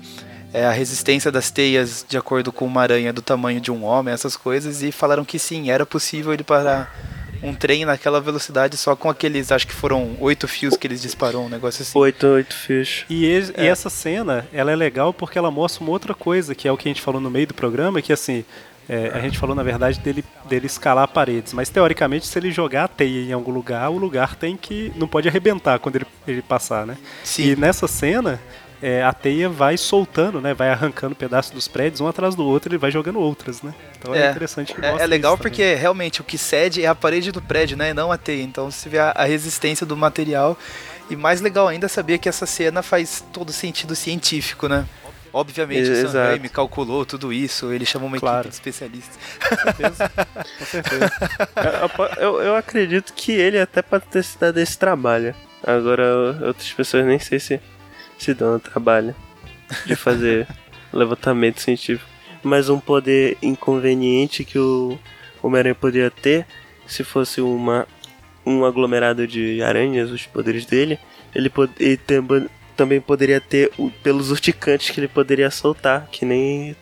é, 0.52 0.64
a 0.66 0.70
resistência 0.70 1.30
das 1.32 1.50
teias 1.50 2.04
de 2.08 2.16
acordo 2.16 2.52
com 2.52 2.64
uma 2.66 2.82
aranha 2.82 3.12
do 3.12 3.20
tamanho 3.22 3.60
de 3.60 3.70
um 3.70 3.84
homem, 3.84 4.12
essas 4.14 4.36
coisas, 4.36 4.82
e 4.82 4.92
falaram 4.92 5.24
que 5.24 5.38
sim, 5.38 5.70
era 5.70 5.84
possível 5.84 6.32
ele 6.32 6.44
parar 6.44 6.94
um 7.42 7.54
trem 7.54 7.84
naquela 7.84 8.20
velocidade 8.20 8.76
só 8.76 8.96
com 8.96 9.08
aqueles, 9.08 9.52
acho 9.52 9.66
que 9.66 9.72
foram 9.72 10.16
oito 10.18 10.48
fios 10.48 10.76
que 10.76 10.86
eles 10.88 11.00
disparou, 11.00 11.44
um 11.46 11.48
negócio 11.48 11.82
assim. 11.82 11.96
oito, 11.98 12.26
oito 12.26 12.52
fios. 12.54 13.04
E, 13.08 13.24
es- 13.26 13.50
e 13.50 13.60
É. 13.60 13.66
essa 13.66 13.88
cena, 13.88 14.46
ela 14.52 14.72
é 14.72 14.76
legal 14.76 15.12
porque 15.14 15.38
ela 15.38 15.50
mostra 15.50 15.82
uma 15.82 15.92
outra 15.92 16.14
coisa, 16.14 16.54
que 16.54 16.66
é 16.66 16.72
o 16.72 16.76
que 16.76 16.88
a 16.88 16.90
gente 16.90 17.00
falou 17.02 17.20
no 17.20 17.30
meio 17.30 17.46
do 17.46 17.54
programa, 17.54 18.02
que 18.02 18.12
assim, 18.12 18.44
é, 18.88 19.10
a 19.14 19.20
gente 19.20 19.38
falou 19.38 19.54
na 19.54 19.62
verdade 19.62 19.98
dele, 20.00 20.24
dele 20.48 20.66
escalar 20.66 21.06
paredes, 21.08 21.52
mas 21.52 21.68
teoricamente 21.68 22.26
se 22.26 22.38
ele 22.38 22.50
jogar 22.50 22.84
a 22.84 22.88
teia 22.88 23.28
em 23.28 23.32
algum 23.32 23.52
lugar, 23.52 23.90
o 23.90 23.98
lugar 23.98 24.34
tem 24.34 24.56
que, 24.56 24.92
não 24.96 25.06
pode 25.06 25.28
arrebentar 25.28 25.78
quando 25.78 25.96
ele, 25.96 26.06
ele 26.26 26.42
passar, 26.42 26.86
né? 26.86 26.96
Sim. 27.22 27.42
E 27.50 27.56
nessa 27.56 27.86
cena, 27.86 28.40
é, 28.80 29.02
a 29.02 29.12
teia 29.12 29.48
vai 29.48 29.76
soltando, 29.76 30.40
né? 30.40 30.54
Vai 30.54 30.70
arrancando 30.70 31.14
pedaços 31.14 31.50
dos 31.52 31.66
prédios 31.68 32.00
um 32.00 32.06
atrás 32.06 32.34
do 32.34 32.44
outro, 32.46 32.70
ele 32.70 32.78
vai 32.78 32.90
jogando 32.90 33.18
outras, 33.18 33.60
né? 33.60 33.74
Então 33.98 34.14
é, 34.14 34.26
É. 34.26 34.30
interessante 34.30 34.72
que 34.72 34.84
É, 34.84 34.88
é 35.00 35.06
legal 35.06 35.36
também. 35.36 35.50
porque 35.50 35.74
realmente 35.74 36.20
o 36.20 36.24
que 36.24 36.38
cede 36.38 36.84
é 36.84 36.86
a 36.86 36.94
parede 36.94 37.30
do 37.32 37.42
prédio, 37.42 37.76
né? 37.76 37.90
E 37.90 37.94
não 37.94 38.10
a 38.12 38.16
teia. 38.16 38.42
Então 38.42 38.70
você 38.70 38.88
vê 38.88 38.98
a, 39.00 39.10
a 39.10 39.24
resistência 39.24 39.84
do 39.84 39.96
material. 39.96 40.56
E 41.10 41.16
mais 41.16 41.40
legal 41.40 41.66
ainda 41.66 41.86
é 41.86 41.88
saber 41.88 42.18
que 42.18 42.28
essa 42.28 42.46
cena 42.46 42.82
faz 42.82 43.24
todo 43.32 43.50
sentido 43.52 43.96
científico, 43.96 44.68
né? 44.68 44.86
Obviamente 45.32 45.90
o 45.90 46.08
Sam. 46.08 46.24
Raimi 46.24 46.48
calculou 46.48 47.04
tudo 47.04 47.32
isso, 47.32 47.72
ele 47.72 47.84
chamou 47.84 48.08
uma 48.08 48.18
Claro. 48.18 48.48
equipe 48.48 48.50
de 48.50 48.54
especialistas. 48.70 49.18
Com 50.58 50.64
certeza. 50.64 51.12
Eu, 52.18 52.22
eu, 52.22 52.42
eu 52.42 52.56
acredito 52.56 53.12
que 53.12 53.32
ele 53.32 53.58
até 53.60 53.82
pode 53.82 54.06
ter 54.06 54.22
se 54.22 54.38
dado 54.38 54.58
esse 54.58 54.78
trabalho. 54.78 55.34
Agora, 55.66 56.38
outras 56.46 56.72
pessoas 56.72 57.04
nem 57.04 57.18
sei 57.18 57.38
se 57.38 57.60
se 58.18 58.34
dão 58.34 58.56
o 58.56 58.60
trabalho 58.60 59.14
de 59.86 59.94
fazer 59.94 60.46
levantamento 60.92 61.60
científico. 61.60 62.08
Mas 62.42 62.68
um 62.68 62.80
poder 62.80 63.36
inconveniente 63.42 64.44
que 64.44 64.58
o 64.58 64.98
Homem-Aranha 65.42 65.74
poderia 65.74 66.10
ter, 66.10 66.46
se 66.86 67.04
fosse 67.04 67.40
uma, 67.40 67.86
um 68.46 68.64
aglomerado 68.64 69.26
de 69.26 69.62
aranhas, 69.62 70.10
os 70.10 70.24
poderes 70.26 70.64
dele, 70.64 70.98
ele, 71.34 71.48
pod 71.50 71.70
ele 71.78 71.96
também 72.78 73.00
poderia 73.00 73.40
ter 73.40 73.72
pelos 74.04 74.30
urticantes 74.30 74.90
que 74.90 75.00
ele 75.00 75.08
poderia 75.08 75.50
soltar, 75.50 76.06
que 76.12 76.24
nem 76.24 76.76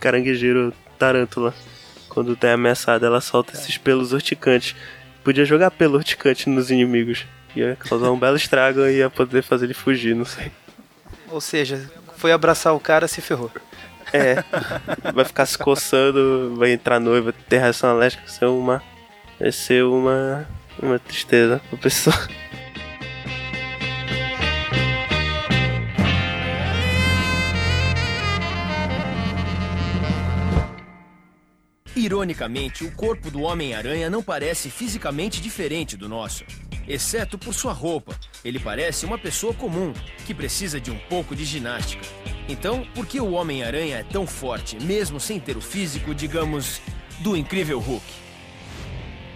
caranguejeiro 0.00 0.72
tarântula. 0.98 1.54
Quando 2.08 2.34
tem 2.34 2.50
ameaçada, 2.50 3.06
ela 3.06 3.20
solta 3.20 3.52
esses 3.52 3.76
pelos 3.76 4.14
urticantes. 4.14 4.74
Podia 5.22 5.44
jogar 5.44 5.70
pelo 5.70 5.98
urticante 5.98 6.48
nos 6.48 6.70
inimigos. 6.70 7.26
Ia 7.54 7.76
causar 7.76 8.10
um 8.10 8.18
belo 8.18 8.36
estrago 8.36 8.80
e 8.86 8.96
ia 8.96 9.10
poder 9.10 9.42
fazer 9.42 9.66
ele 9.66 9.74
fugir, 9.74 10.16
não 10.16 10.24
sei. 10.24 10.50
Ou 11.28 11.40
seja, 11.40 11.90
foi 12.16 12.32
abraçar 12.32 12.74
o 12.74 12.80
cara, 12.80 13.06
se 13.06 13.20
ferrou. 13.20 13.50
É, 14.10 14.42
vai 15.12 15.24
ficar 15.24 15.44
se 15.44 15.58
coçando, 15.58 16.54
vai 16.56 16.72
entrar 16.72 16.98
noiva, 16.98 17.34
ter 17.46 17.58
reação 17.58 17.90
alérgica, 17.90 18.22
vai 18.22 18.32
ser 18.32 18.46
uma. 18.46 18.82
Vai 19.38 19.52
ser 19.52 19.84
uma. 19.84 20.48
Uma 20.80 20.98
tristeza 20.98 21.60
pra 21.68 21.78
pessoa. 21.78 22.16
Ironicamente, 31.94 32.84
o 32.84 32.92
corpo 32.92 33.30
do 33.30 33.42
Homem-Aranha 33.42 34.08
não 34.08 34.22
parece 34.22 34.70
fisicamente 34.70 35.42
diferente 35.42 35.94
do 35.94 36.08
nosso, 36.08 36.42
exceto 36.88 37.36
por 37.36 37.52
sua 37.52 37.74
roupa. 37.74 38.18
Ele 38.42 38.58
parece 38.58 39.04
uma 39.04 39.18
pessoa 39.18 39.52
comum 39.52 39.92
que 40.24 40.32
precisa 40.32 40.80
de 40.80 40.90
um 40.90 40.98
pouco 40.98 41.36
de 41.36 41.44
ginástica. 41.44 42.06
Então, 42.48 42.86
por 42.94 43.06
que 43.06 43.20
o 43.20 43.32
Homem-Aranha 43.32 43.98
é 43.98 44.02
tão 44.02 44.26
forte, 44.26 44.82
mesmo 44.82 45.20
sem 45.20 45.38
ter 45.38 45.54
o 45.54 45.60
físico, 45.60 46.14
digamos, 46.14 46.80
do 47.20 47.36
incrível 47.36 47.78
Hulk? 47.78 48.06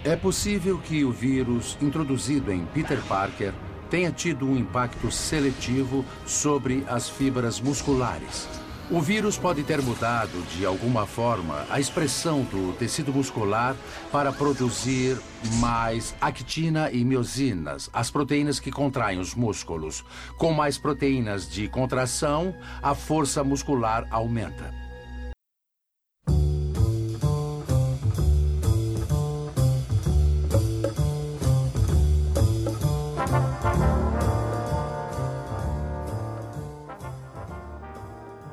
É 0.03 0.15
possível 0.15 0.79
que 0.79 1.05
o 1.05 1.11
vírus 1.11 1.77
introduzido 1.79 2.51
em 2.51 2.65
Peter 2.65 2.99
Parker 3.03 3.53
tenha 3.87 4.11
tido 4.11 4.49
um 4.49 4.57
impacto 4.57 5.11
seletivo 5.11 6.03
sobre 6.25 6.83
as 6.87 7.07
fibras 7.07 7.61
musculares. 7.61 8.47
O 8.89 9.01
vírus 9.01 9.37
pode 9.37 9.63
ter 9.63 9.81
mudado, 9.81 10.41
de 10.55 10.65
alguma 10.65 11.05
forma, 11.05 11.65
a 11.69 11.77
expressão 11.77 12.43
do 12.43 12.71
tecido 12.71 13.11
muscular 13.11 13.75
para 14.13 14.31
produzir 14.31 15.17
mais 15.59 16.15
actina 16.21 16.89
e 16.89 17.03
miosinas, 17.03 17.89
as 17.91 18.09
proteínas 18.09 18.61
que 18.61 18.71
contraem 18.71 19.19
os 19.19 19.35
músculos. 19.35 20.05
Com 20.37 20.53
mais 20.53 20.77
proteínas 20.77 21.49
de 21.49 21.67
contração, 21.67 22.55
a 22.81 22.95
força 22.95 23.43
muscular 23.43 24.07
aumenta. 24.09 24.86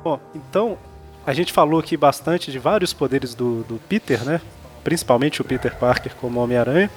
Bom, 0.04 0.20
então 0.34 0.78
a 1.26 1.32
gente 1.32 1.52
falou 1.52 1.80
aqui 1.80 1.96
bastante 1.96 2.52
de 2.52 2.58
vários 2.58 2.92
poderes 2.92 3.34
do, 3.34 3.64
do 3.64 3.80
Peter, 3.88 4.22
né? 4.24 4.40
Principalmente 4.84 5.40
o 5.40 5.44
Peter 5.44 5.74
Parker 5.74 6.14
como 6.16 6.40
Homem-Aranha. 6.40 6.90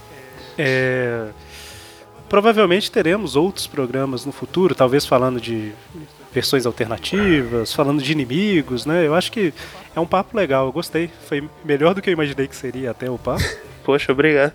É, 0.58 1.30
Provavelmente 2.30 2.92
teremos 2.92 3.38
outros 3.38 3.68
programas 3.68 4.26
no 4.26 4.34
futuro, 4.34 4.76
talvez 4.76 5.06
falando 5.06 5.40
de 5.40 5.72
versões 6.34 6.66
alternativas, 6.66 7.74
falando 7.74 8.02
de 8.02 8.12
inimigos, 8.12 8.86
né? 8.86 9.08
Eu 9.08 9.16
acho 9.16 9.32
que 9.32 9.54
é 9.96 10.00
um 10.00 10.06
papo 10.06 10.36
legal, 10.36 10.66
eu 10.66 10.72
gostei. 10.74 11.10
Foi 11.28 11.50
melhor 11.64 11.94
do 11.94 12.02
que 12.02 12.10
eu 12.10 12.14
imaginei 12.14 12.48
que 12.48 12.56
seria 12.56 12.92
até 12.92 13.10
o 13.10 13.18
papo. 13.18 13.44
Poxa, 13.86 14.12
obrigado. 14.12 14.54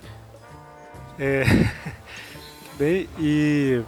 É. 1.17 1.45
Bem, 2.77 3.09
e. 3.19 3.81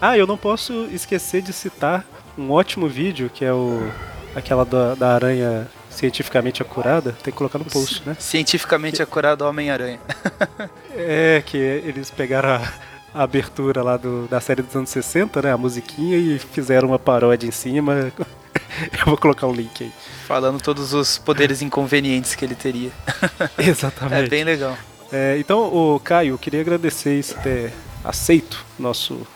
Ah, 0.00 0.16
eu 0.16 0.26
não 0.26 0.36
posso 0.36 0.86
esquecer 0.92 1.42
de 1.42 1.52
citar 1.52 2.06
um 2.36 2.50
ótimo 2.50 2.88
vídeo 2.88 3.30
que 3.32 3.44
é 3.44 3.52
o. 3.52 3.90
aquela 4.34 4.64
da, 4.64 4.94
da 4.94 5.14
aranha 5.14 5.68
cientificamente 5.90 6.62
acurada. 6.62 7.12
Tem 7.12 7.32
que 7.32 7.38
colocar 7.38 7.58
no 7.58 7.64
post, 7.64 8.02
né? 8.06 8.16
Cientificamente 8.18 9.02
acurado 9.02 9.42
Homem-Aranha. 9.42 10.00
É, 10.92 11.42
que 11.46 11.56
eles 11.56 12.10
pegaram 12.10 12.50
a, 12.50 12.72
a 13.14 13.22
abertura 13.22 13.82
lá 13.82 13.96
do, 13.96 14.26
da 14.28 14.38
série 14.38 14.60
dos 14.60 14.74
anos 14.76 14.90
60, 14.90 15.40
né? 15.40 15.52
A 15.52 15.56
musiquinha 15.56 16.18
e 16.18 16.38
fizeram 16.38 16.88
uma 16.88 16.98
paródia 16.98 17.46
em 17.46 17.50
cima. 17.50 18.12
Eu 18.98 19.06
vou 19.06 19.16
colocar 19.16 19.46
um 19.46 19.52
link 19.52 19.84
aí. 19.84 19.92
Falando 20.26 20.60
todos 20.60 20.92
os 20.92 21.16
poderes 21.16 21.62
inconvenientes 21.62 22.34
que 22.34 22.44
ele 22.44 22.54
teria. 22.54 22.90
Exatamente. 23.58 24.26
É 24.26 24.28
bem 24.28 24.44
legal. 24.44 24.76
É, 25.12 25.36
então, 25.38 25.62
o 25.62 25.98
Caio, 26.00 26.34
eu 26.34 26.38
queria 26.38 26.60
agradecer 26.60 27.22
você 27.22 27.34
ter 27.34 27.72
aceito 28.04 28.64
nosso 28.78 29.26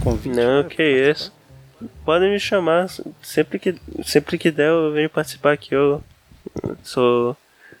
convite. 0.00 0.34
Não, 0.34 0.64
que 0.64 0.82
isso. 0.82 1.32
Podem 2.04 2.30
me 2.32 2.40
chamar 2.40 2.88
sempre 3.22 3.58
que, 3.58 3.74
sempre 4.04 4.38
que 4.38 4.50
der, 4.50 4.68
eu 4.68 4.92
venho 4.92 5.10
participar 5.10 5.52
aqui. 5.52 5.74
Eu 5.74 6.02
sou 6.82 7.36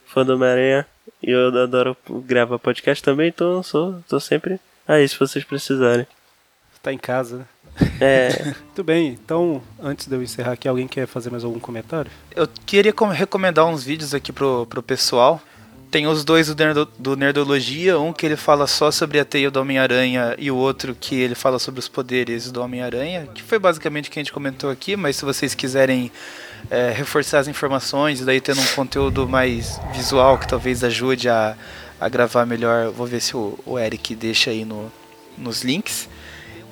fã 0.06 0.24
do 0.24 0.34
Homem-Aranha 0.34 0.86
e 1.22 1.30
eu 1.30 1.48
adoro 1.62 1.96
gravar 2.26 2.58
podcast 2.58 3.02
também, 3.02 3.28
então 3.28 3.54
eu 3.54 3.62
sou, 3.62 4.02
tô 4.08 4.18
sempre 4.20 4.60
aí 4.86 5.06
se 5.08 5.18
vocês 5.18 5.44
precisarem. 5.44 6.06
Tá 6.82 6.92
em 6.92 6.98
casa, 6.98 7.38
né? 7.38 7.44
É. 8.00 8.44
Muito 8.64 8.84
bem, 8.84 9.08
então, 9.08 9.62
antes 9.82 10.06
de 10.06 10.14
eu 10.14 10.22
encerrar 10.22 10.52
aqui, 10.52 10.68
alguém 10.68 10.86
quer 10.86 11.06
fazer 11.06 11.30
mais 11.30 11.42
algum 11.44 11.58
comentário? 11.58 12.10
Eu 12.36 12.46
queria 12.66 12.92
com- 12.92 13.08
recomendar 13.08 13.66
uns 13.66 13.82
vídeos 13.82 14.12
aqui 14.14 14.32
pro, 14.32 14.66
pro 14.66 14.82
pessoal. 14.82 15.40
Tem 15.94 16.08
os 16.08 16.24
dois 16.24 16.48
do, 16.48 16.56
Nerdo- 16.56 16.88
do 16.98 17.16
Nerdologia, 17.16 18.00
um 18.00 18.12
que 18.12 18.26
ele 18.26 18.34
fala 18.34 18.66
só 18.66 18.90
sobre 18.90 19.20
a 19.20 19.24
teia 19.24 19.48
do 19.48 19.60
Homem-Aranha 19.60 20.34
e 20.36 20.50
o 20.50 20.56
outro 20.56 20.92
que 20.92 21.14
ele 21.14 21.36
fala 21.36 21.56
sobre 21.56 21.78
os 21.78 21.86
poderes 21.86 22.50
do 22.50 22.60
Homem-Aranha, 22.60 23.28
que 23.32 23.40
foi 23.40 23.60
basicamente 23.60 24.08
o 24.08 24.10
que 24.10 24.18
a 24.18 24.22
gente 24.24 24.32
comentou 24.32 24.70
aqui, 24.70 24.96
mas 24.96 25.14
se 25.14 25.24
vocês 25.24 25.54
quiserem 25.54 26.10
é, 26.68 26.90
reforçar 26.90 27.38
as 27.38 27.46
informações 27.46 28.24
daí 28.24 28.40
tendo 28.40 28.60
um 28.60 28.66
conteúdo 28.74 29.28
mais 29.28 29.80
visual 29.92 30.36
que 30.36 30.48
talvez 30.48 30.82
ajude 30.82 31.28
a, 31.28 31.56
a 32.00 32.08
gravar 32.08 32.44
melhor, 32.44 32.90
vou 32.90 33.06
ver 33.06 33.20
se 33.20 33.36
o, 33.36 33.56
o 33.64 33.78
Eric 33.78 34.16
deixa 34.16 34.50
aí 34.50 34.64
no, 34.64 34.90
nos 35.38 35.62
links. 35.62 36.08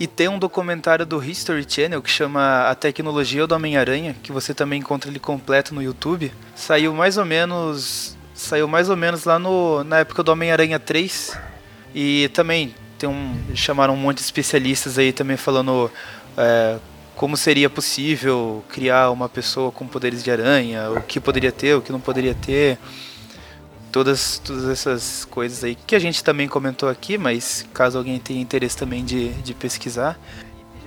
E 0.00 0.08
tem 0.08 0.26
um 0.26 0.36
documentário 0.36 1.06
do 1.06 1.22
History 1.22 1.64
Channel 1.68 2.02
que 2.02 2.10
chama 2.10 2.68
A 2.68 2.74
Tecnologia 2.74 3.46
do 3.46 3.54
Homem-Aranha, 3.54 4.16
que 4.20 4.32
você 4.32 4.52
também 4.52 4.80
encontra 4.80 5.08
ele 5.08 5.20
completo 5.20 5.72
no 5.72 5.80
YouTube. 5.80 6.32
Saiu 6.56 6.92
mais 6.92 7.16
ou 7.16 7.24
menos. 7.24 8.20
Saiu 8.42 8.66
mais 8.66 8.88
ou 8.88 8.96
menos 8.96 9.24
lá 9.24 9.38
no, 9.38 9.84
na 9.84 10.00
época 10.00 10.22
do 10.22 10.32
Homem-Aranha 10.32 10.78
3. 10.78 11.38
E 11.94 12.28
também 12.34 12.74
tem 12.98 13.08
um. 13.08 13.36
chamaram 13.54 13.94
um 13.94 13.96
monte 13.96 14.18
de 14.18 14.24
especialistas 14.24 14.98
aí 14.98 15.12
também 15.12 15.36
falando 15.36 15.90
é, 16.36 16.78
como 17.14 17.36
seria 17.36 17.70
possível 17.70 18.64
criar 18.68 19.10
uma 19.10 19.28
pessoa 19.28 19.70
com 19.70 19.86
poderes 19.86 20.24
de 20.24 20.30
aranha, 20.30 20.90
o 20.90 21.00
que 21.02 21.20
poderia 21.20 21.52
ter, 21.52 21.74
o 21.74 21.80
que 21.82 21.92
não 21.92 22.00
poderia 22.00 22.34
ter. 22.34 22.78
Todas, 23.90 24.38
todas 24.38 24.68
essas 24.68 25.26
coisas 25.26 25.62
aí 25.62 25.74
que 25.74 25.94
a 25.94 25.98
gente 25.98 26.24
também 26.24 26.48
comentou 26.48 26.88
aqui, 26.88 27.18
mas 27.18 27.66
caso 27.74 27.98
alguém 27.98 28.18
tenha 28.18 28.40
interesse 28.40 28.76
também 28.76 29.04
de, 29.04 29.28
de 29.34 29.52
pesquisar. 29.52 30.18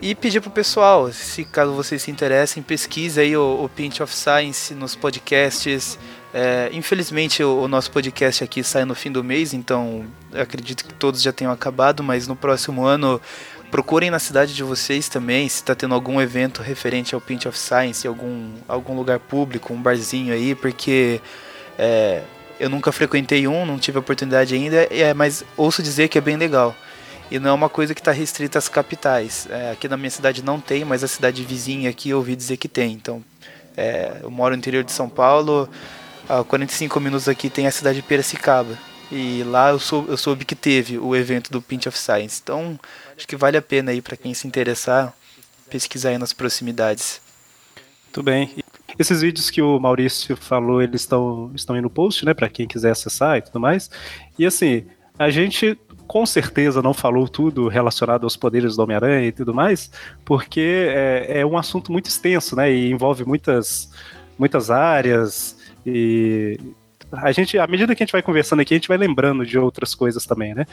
E 0.02 0.14
pedir 0.14 0.42
pro 0.42 0.50
pessoal, 0.50 1.12
se 1.12 1.46
caso 1.46 1.72
vocês 1.72 2.02
se 2.02 2.12
interessem, 2.12 2.62
pesquise 2.62 3.20
aí 3.20 3.38
o, 3.38 3.64
o 3.64 3.70
Pinch 3.70 4.02
of 4.02 4.14
Science 4.14 4.74
nos 4.74 4.96
podcasts. 4.96 5.98
É, 6.38 6.70
infelizmente 6.74 7.42
o, 7.42 7.62
o 7.62 7.68
nosso 7.70 7.90
podcast 7.90 8.44
aqui 8.44 8.62
sai 8.62 8.84
no 8.84 8.94
fim 8.94 9.10
do 9.10 9.24
mês, 9.24 9.54
então 9.54 10.06
acredito 10.34 10.84
que 10.84 10.94
todos 10.94 11.22
já 11.22 11.32
tenham 11.32 11.54
acabado, 11.54 12.04
mas 12.04 12.28
no 12.28 12.36
próximo 12.36 12.86
ano 12.86 13.22
procurem 13.72 14.12
na 14.12 14.20
cidade 14.20 14.54
de 14.54 14.62
vocês 14.62 15.08
também, 15.08 15.48
se 15.48 15.56
está 15.56 15.74
tendo 15.74 15.96
algum 15.96 16.20
evento 16.20 16.62
referente 16.62 17.16
ao 17.16 17.22
Pinch 17.22 17.48
of 17.48 17.58
Science, 17.58 18.06
algum, 18.06 18.52
algum 18.68 18.98
lugar 18.98 19.18
público, 19.18 19.74
um 19.74 19.82
barzinho 19.82 20.34
aí, 20.34 20.54
porque 20.54 21.22
é, 21.80 22.22
eu 22.60 22.70
nunca 22.70 22.92
frequentei 22.92 23.48
um, 23.48 23.66
não 23.66 23.80
tive 23.80 23.98
oportunidade 23.98 24.54
ainda, 24.56 24.90
é, 24.92 25.14
mas 25.14 25.46
ouço 25.56 25.82
dizer 25.82 26.10
que 26.10 26.18
é 26.18 26.22
bem 26.22 26.36
legal. 26.36 26.76
E 27.32 27.40
não 27.40 27.52
é 27.52 27.54
uma 27.54 27.70
coisa 27.70 27.96
que 27.96 28.02
está 28.02 28.12
restrita 28.12 28.60
às 28.60 28.68
capitais. 28.68 29.48
É, 29.50 29.72
aqui 29.72 29.88
na 29.88 29.96
minha 29.96 30.12
cidade 30.12 30.44
não 30.44 30.60
tem, 30.60 30.84
mas 30.84 31.02
a 31.02 31.08
cidade 31.08 31.44
vizinha 31.46 31.90
aqui 31.90 32.10
eu 32.10 32.18
ouvi 32.18 32.36
dizer 32.36 32.58
que 32.58 32.68
tem. 32.68 32.92
Então, 32.92 33.24
é, 33.78 34.18
eu 34.22 34.30
moro 34.30 34.54
no 34.54 34.60
interior 34.60 34.84
de 34.84 34.92
São 34.92 35.08
Paulo, 35.08 35.70
a 36.28 36.44
45 36.44 37.00
minutos 37.00 37.28
aqui 37.28 37.50
tem 37.50 37.68
a 37.68 37.72
cidade 37.72 37.98
de 37.98 38.08
Piracicaba. 38.08 38.78
E 39.12 39.44
lá 39.44 39.70
eu, 39.70 39.80
sou, 39.80 40.06
eu 40.08 40.18
soube 40.18 40.46
que 40.46 40.56
teve 40.56 40.98
o 40.98 41.16
evento 41.16 41.52
do 41.52 41.62
Pinch 41.62 41.88
of 41.88 41.98
Science. 41.98 42.40
Então, 42.44 42.80
acho 43.16 43.28
que 43.28 43.36
vale 43.36 43.56
a 43.56 43.62
pena 43.62 43.92
aí 43.92 44.02
para 44.02 44.18
quem 44.18 44.34
se 44.34 44.48
interessar 44.48 45.14
pesquisar 45.70 46.10
aí 46.10 46.18
nas 46.18 46.34
proximidades. 46.34 47.22
Muito 48.06 48.24
bem. 48.24 48.56
Esses 48.98 49.22
vídeos 49.22 49.50
que 49.50 49.62
o 49.62 49.80
Maurício 49.80 50.38
falou, 50.38 50.82
eles 50.82 51.02
estão, 51.02 51.52
estão 51.54 51.76
aí 51.76 51.82
no 51.82 51.90
post, 51.90 52.26
né, 52.26 52.34
para 52.34 52.48
quem 52.48 52.68
quiser 52.68 52.92
acessar 52.92 53.38
e 53.38 53.42
tudo 53.42 53.60
mais. 53.60 53.90
E 54.40 54.46
assim, 54.46 54.86
a 55.20 55.30
gente 55.30 55.78
com 56.08 56.26
certeza 56.26 56.84
não 56.84 56.94
falou 56.94 57.28
tudo 57.28 57.68
relacionado 57.68 58.26
aos 58.26 58.38
poderes 58.38 58.76
do 58.76 58.84
Homem-Aranha 58.84 59.28
e 59.28 59.32
tudo 59.32 59.54
mais, 59.54 59.90
porque 60.24 60.88
é, 60.88 61.40
é 61.40 61.46
um 61.46 61.58
assunto 61.58 61.92
muito 61.92 62.08
extenso, 62.08 62.56
né, 62.56 62.72
e 62.72 62.92
envolve 62.92 63.26
muitas, 63.26 63.90
muitas 64.38 64.70
áreas 64.70 65.55
e 65.86 66.60
a 67.12 67.32
gente, 67.32 67.58
à 67.58 67.68
medida 67.68 67.96
que 67.96 68.04
a 68.04 68.06
gente 68.06 68.12
vai 68.12 68.22
conversando 68.22 68.62
aqui, 68.62 68.74
a 68.74 68.78
gente 68.78 68.88
vai 68.88 68.98
lembrando 68.98 69.46
de 69.46 69.58
outras 69.58 69.94
coisas 69.94 70.26
também, 70.26 70.54
né? 70.54 70.66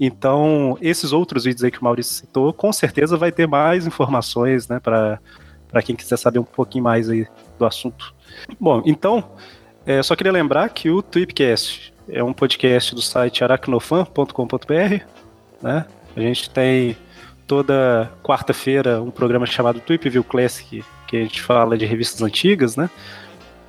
Então, 0.00 0.78
esses 0.80 1.12
outros 1.12 1.44
vídeos 1.44 1.64
aí 1.64 1.70
que 1.70 1.80
o 1.80 1.84
Maurício 1.84 2.14
citou, 2.14 2.52
com 2.52 2.72
certeza 2.72 3.16
vai 3.16 3.32
ter 3.32 3.48
mais 3.48 3.86
informações, 3.86 4.68
né, 4.68 4.78
para 4.78 5.18
quem 5.84 5.96
quiser 5.96 6.16
saber 6.16 6.38
um 6.38 6.44
pouquinho 6.44 6.84
mais 6.84 7.10
aí 7.10 7.26
do 7.58 7.66
assunto. 7.66 8.14
Bom, 8.60 8.80
então, 8.86 9.32
é, 9.84 10.00
só 10.02 10.14
queria 10.14 10.32
lembrar 10.32 10.68
que 10.68 10.88
o 10.88 11.02
Tweepcast 11.02 11.92
é 12.08 12.22
um 12.22 12.32
podcast 12.32 12.94
do 12.94 13.02
site 13.02 13.42
aracnofan.com.br, 13.42 15.04
né? 15.60 15.86
A 16.16 16.20
gente 16.20 16.48
tem 16.48 16.96
toda 17.46 18.10
quarta-feira 18.22 19.02
um 19.02 19.10
programa 19.10 19.46
chamado 19.46 19.80
Tweep 19.80 20.08
View 20.08 20.22
Classic, 20.22 20.84
que 21.06 21.16
a 21.16 21.20
gente 21.20 21.40
fala 21.40 21.76
de 21.76 21.86
revistas 21.86 22.22
antigas, 22.22 22.76
né? 22.76 22.88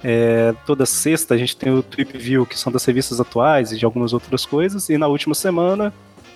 É, 0.04 0.54
toda 0.66 0.86
sexta 0.86 1.34
a 1.34 1.38
gente 1.38 1.56
tem 1.58 1.74
o 1.74 1.84
Tweep 1.84 2.18
View, 2.18 2.46
que 2.46 2.58
são 2.58 2.72
das 2.72 2.86
revistas 2.86 3.20
atuais 3.20 3.72
e 3.72 3.78
de 3.78 3.86
algumas 3.86 4.14
outras 4.14 4.46
coisas. 4.46 4.90
E 4.90 4.98
na 4.98 5.08
última 5.08 5.36
semana 5.36 5.94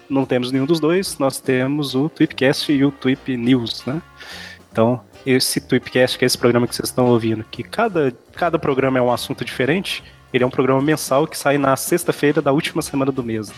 não 0.10 0.26
temos 0.26 0.52
nenhum 0.52 0.66
dos 0.66 0.80
dois, 0.80 1.18
nós 1.18 1.40
temos 1.40 1.96
o 1.96 2.10
Tweepcast 2.10 2.72
e 2.72 2.84
o 2.84 2.92
Tweep 2.92 3.38
News, 3.38 3.86
né? 3.86 4.02
Então, 4.72 5.02
esse 5.26 5.62
Tweepcast, 5.62 6.18
que 6.18 6.26
é 6.26 6.28
esse 6.28 6.38
programa 6.38 6.68
que 6.68 6.76
vocês 6.76 6.90
estão 6.90 7.06
ouvindo, 7.08 7.46
que 7.50 7.64
cada, 7.64 8.14
cada 8.34 8.60
programa 8.60 9.00
é 9.00 9.02
um 9.02 9.12
assunto 9.12 9.46
diferente, 9.46 10.04
ele 10.34 10.44
é 10.44 10.48
um 10.48 10.50
programa 10.50 10.82
mensal 10.82 11.28
que 11.28 11.38
sai 11.38 11.58
na 11.58 11.76
sexta-feira 11.76 12.42
da 12.42 12.52
última 12.52 12.82
semana 12.82 13.12
do 13.12 13.24
mês. 13.24 13.52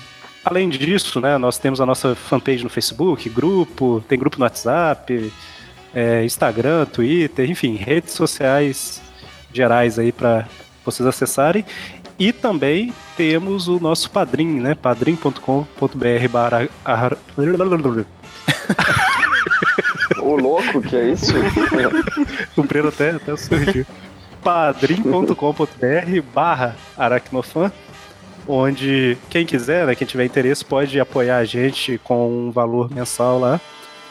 Além 0.44 0.70
disso, 0.70 1.20
né, 1.20 1.38
nós 1.38 1.58
temos 1.58 1.82
a 1.82 1.86
nossa 1.86 2.14
fanpage 2.14 2.64
no 2.64 2.70
Facebook, 2.70 3.28
grupo, 3.30 4.04
tem 4.08 4.20
grupo 4.20 4.38
no 4.38 4.44
WhatsApp, 4.44 5.34
é, 5.94 6.24
Instagram, 6.24 6.86
Twitter, 6.86 7.50
enfim, 7.50 7.76
redes 7.76 8.14
sociais 8.14 9.02
gerais 9.56 9.98
aí 9.98 10.12
para 10.12 10.48
vocês 10.84 11.08
acessarem. 11.08 11.66
E 12.18 12.32
também 12.32 12.94
temos 13.18 13.68
o 13.68 13.80
nosso 13.80 14.10
padrinho, 14.10 14.62
né? 14.62 14.76
padrim.com.br 14.76 16.28
barra... 16.30 16.70
O 20.22 20.36
louco, 20.38 20.82
que 20.82 20.96
é 20.96 21.10
isso? 21.10 21.34
Breno 22.68 22.90
até, 22.90 23.12
até 23.12 23.36
surgiu. 23.38 23.86
padrim.com.br 24.42 26.22
barra 26.34 26.76
aracnofan 26.98 27.72
onde 28.48 29.18
quem 29.30 29.46
quiser, 29.46 29.88
né, 29.88 29.96
quem 29.96 30.08
tiver 30.08 30.26
interesse, 30.26 30.64
pode 30.64 31.00
apoiar 31.00 31.38
a 31.38 31.46
gente 31.46 32.00
com 32.04 32.48
um 32.48 32.52
valor 32.52 32.92
mensal 32.92 33.40
lá. 33.40 33.60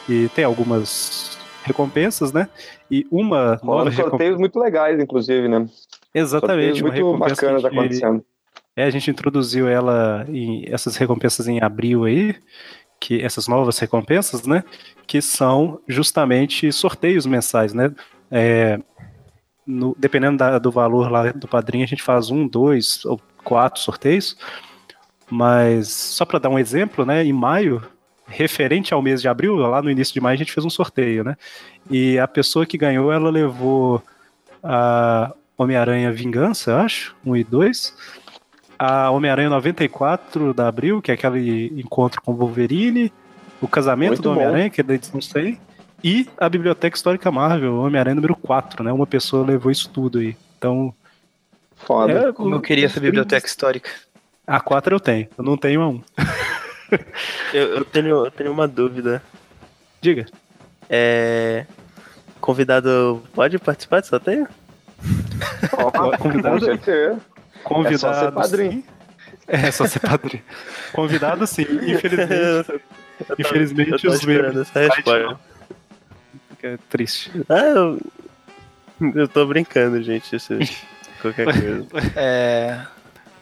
E 0.07 0.29
tem 0.35 0.45
algumas 0.45 1.34
recompensas, 1.65 2.31
né? 2.31 2.47
E 2.89 3.05
uma 3.11 3.55
recompensa. 3.55 4.01
sorteios 4.09 4.39
muito 4.39 4.59
legais, 4.59 4.99
inclusive, 4.99 5.47
né? 5.47 5.67
Exatamente, 6.13 6.81
muito 6.81 6.93
recompensa 6.95 7.35
bacana 7.35 7.59
que- 7.59 7.67
acontecendo. 7.67 8.25
É, 8.77 8.83
a 8.83 8.89
gente 8.89 9.09
introduziu 9.09 9.67
ela 9.67 10.25
em 10.29 10.65
essas 10.67 10.95
recompensas 10.97 11.47
em 11.47 11.61
abril 11.61 12.03
aí, 12.05 12.35
que 12.99 13.21
essas 13.21 13.47
novas 13.47 13.77
recompensas, 13.79 14.45
né? 14.45 14.63
Que 15.07 15.21
são 15.21 15.79
justamente 15.87 16.71
sorteios 16.71 17.25
mensais, 17.25 17.73
né? 17.73 17.93
É, 18.29 18.79
no- 19.65 19.95
dependendo 19.97 20.37
da- 20.37 20.59
do 20.59 20.71
valor 20.71 21.11
lá 21.11 21.31
do 21.31 21.47
padrinho, 21.47 21.83
a 21.83 21.87
gente 21.87 22.03
faz 22.03 22.29
um, 22.29 22.47
dois 22.47 23.03
ou 23.05 23.19
quatro 23.43 23.81
sorteios. 23.81 24.37
Mas 25.29 25.89
só 25.89 26.23
para 26.25 26.39
dar 26.39 26.49
um 26.49 26.59
exemplo, 26.59 27.05
né? 27.05 27.23
Em 27.23 27.33
maio, 27.33 27.81
referente 28.27 28.93
ao 28.93 29.01
mês 29.01 29.21
de 29.21 29.27
abril, 29.27 29.55
lá 29.55 29.81
no 29.81 29.89
início 29.89 30.13
de 30.13 30.21
maio, 30.21 30.35
a 30.35 30.37
gente 30.37 30.51
fez 30.51 30.65
um 30.65 30.69
sorteio, 30.69 31.23
né? 31.23 31.37
E 31.89 32.17
a 32.17 32.27
pessoa 32.27 32.65
que 32.65 32.77
ganhou, 32.77 33.11
ela 33.11 33.29
levou 33.29 34.01
a 34.63 35.33
Homem-Aranha 35.57 36.11
Vingança, 36.11 36.71
eu 36.71 36.77
acho, 36.77 37.15
1 37.25 37.37
e 37.37 37.43
2. 37.43 37.95
A 38.77 39.09
Homem-Aranha 39.11 39.49
94 39.49 40.53
da 40.53 40.67
Abril, 40.67 41.01
que 41.01 41.11
é 41.11 41.13
aquele 41.13 41.67
encontro 41.79 42.21
com 42.21 42.31
o 42.31 42.35
Wolverine. 42.35 43.11
O 43.61 43.67
casamento 43.67 44.09
Muito 44.09 44.23
do. 44.23 44.31
Homem-Aranha, 44.31 44.69
que 44.69 44.81
é 44.81 44.83
da 44.83 44.95
edição 44.95 45.21
100. 45.21 45.59
E 46.03 46.27
a 46.37 46.49
Biblioteca 46.49 46.95
Histórica 46.95 47.31
Marvel, 47.31 47.77
Homem-Aranha 47.77 48.15
número 48.15 48.35
4, 48.35 48.83
né? 48.83 48.91
Uma 48.91 49.07
pessoa 49.07 49.45
levou 49.45 49.71
isso 49.71 49.89
tudo 49.89 50.19
aí. 50.19 50.35
Então. 50.57 50.93
Foda. 51.75 52.29
é, 52.29 52.33
Como 52.33 52.55
eu 52.55 52.61
queria 52.61 52.85
essa 52.85 52.99
biblioteca 52.99 53.47
histórica. 53.47 53.89
A 54.45 54.59
4 54.59 54.95
eu 54.95 54.99
tenho, 54.99 55.27
eu 55.37 55.43
não 55.43 55.57
tenho 55.57 55.81
a 55.81 55.87
1. 55.87 56.01
Eu, 57.53 57.77
eu 57.77 57.85
tenho, 57.85 58.25
eu 58.25 58.31
tenho 58.31 58.51
uma 58.51 58.67
dúvida. 58.67 59.21
Diga. 60.01 60.25
É. 60.89 61.65
Convidado 62.39 63.23
pode 63.33 63.57
participar 63.57 64.01
do 64.01 64.07
sorteio? 64.07 64.47
Ó, 65.73 65.91
Convidado- 66.17 66.59
com 66.59 66.65
certeza. 66.65 67.19
Convidado. 67.63 67.95
É 67.95 67.97
só 67.97 68.13
ser 68.13 68.31
padrinho. 68.31 68.71
sim. 68.71 68.83
É, 69.47 69.71
só 69.71 69.87
ser 69.87 69.99
padrinho. 69.99 70.43
Convidado 70.93 71.47
sim, 71.47 71.63
infelizmente. 71.87 72.81
infelizmente 73.39 73.91
eu 73.91 73.99
tô 73.99 74.09
os 74.09 74.23
membros 74.25 74.57
essa 74.57 74.79
resposta. 74.79 75.19
não. 75.23 75.39
Fica 76.51 76.79
triste. 76.89 77.31
Ah, 77.49 77.59
eu. 77.65 77.99
Eu 79.13 79.27
tô 79.27 79.45
brincando, 79.45 80.01
gente. 80.03 80.35
Isso, 80.35 80.53
qualquer 81.21 81.45
coisa. 81.45 81.87
É, 82.15 82.79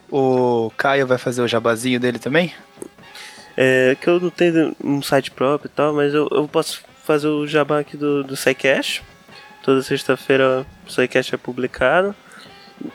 o 0.10 0.72
Caio 0.78 1.06
vai 1.06 1.18
fazer 1.18 1.42
o 1.42 1.48
jabazinho 1.48 2.00
dele 2.00 2.18
também? 2.20 2.54
É 3.56 3.96
que 4.00 4.08
eu 4.08 4.20
não 4.20 4.30
tenho 4.30 4.76
um 4.84 5.02
site 5.02 5.30
próprio 5.30 5.70
e 5.70 5.76
tal, 5.76 5.94
mas 5.94 6.14
eu, 6.14 6.28
eu 6.32 6.48
posso 6.48 6.84
fazer 7.04 7.28
o 7.28 7.46
jabá 7.46 7.80
aqui 7.80 7.96
do, 7.96 8.24
do 8.24 8.36
SciCast. 8.36 9.04
Toda 9.62 9.82
sexta-feira 9.82 10.66
o 10.86 10.92
SciCast 10.92 11.36
é 11.36 11.38
publicado. 11.38 12.16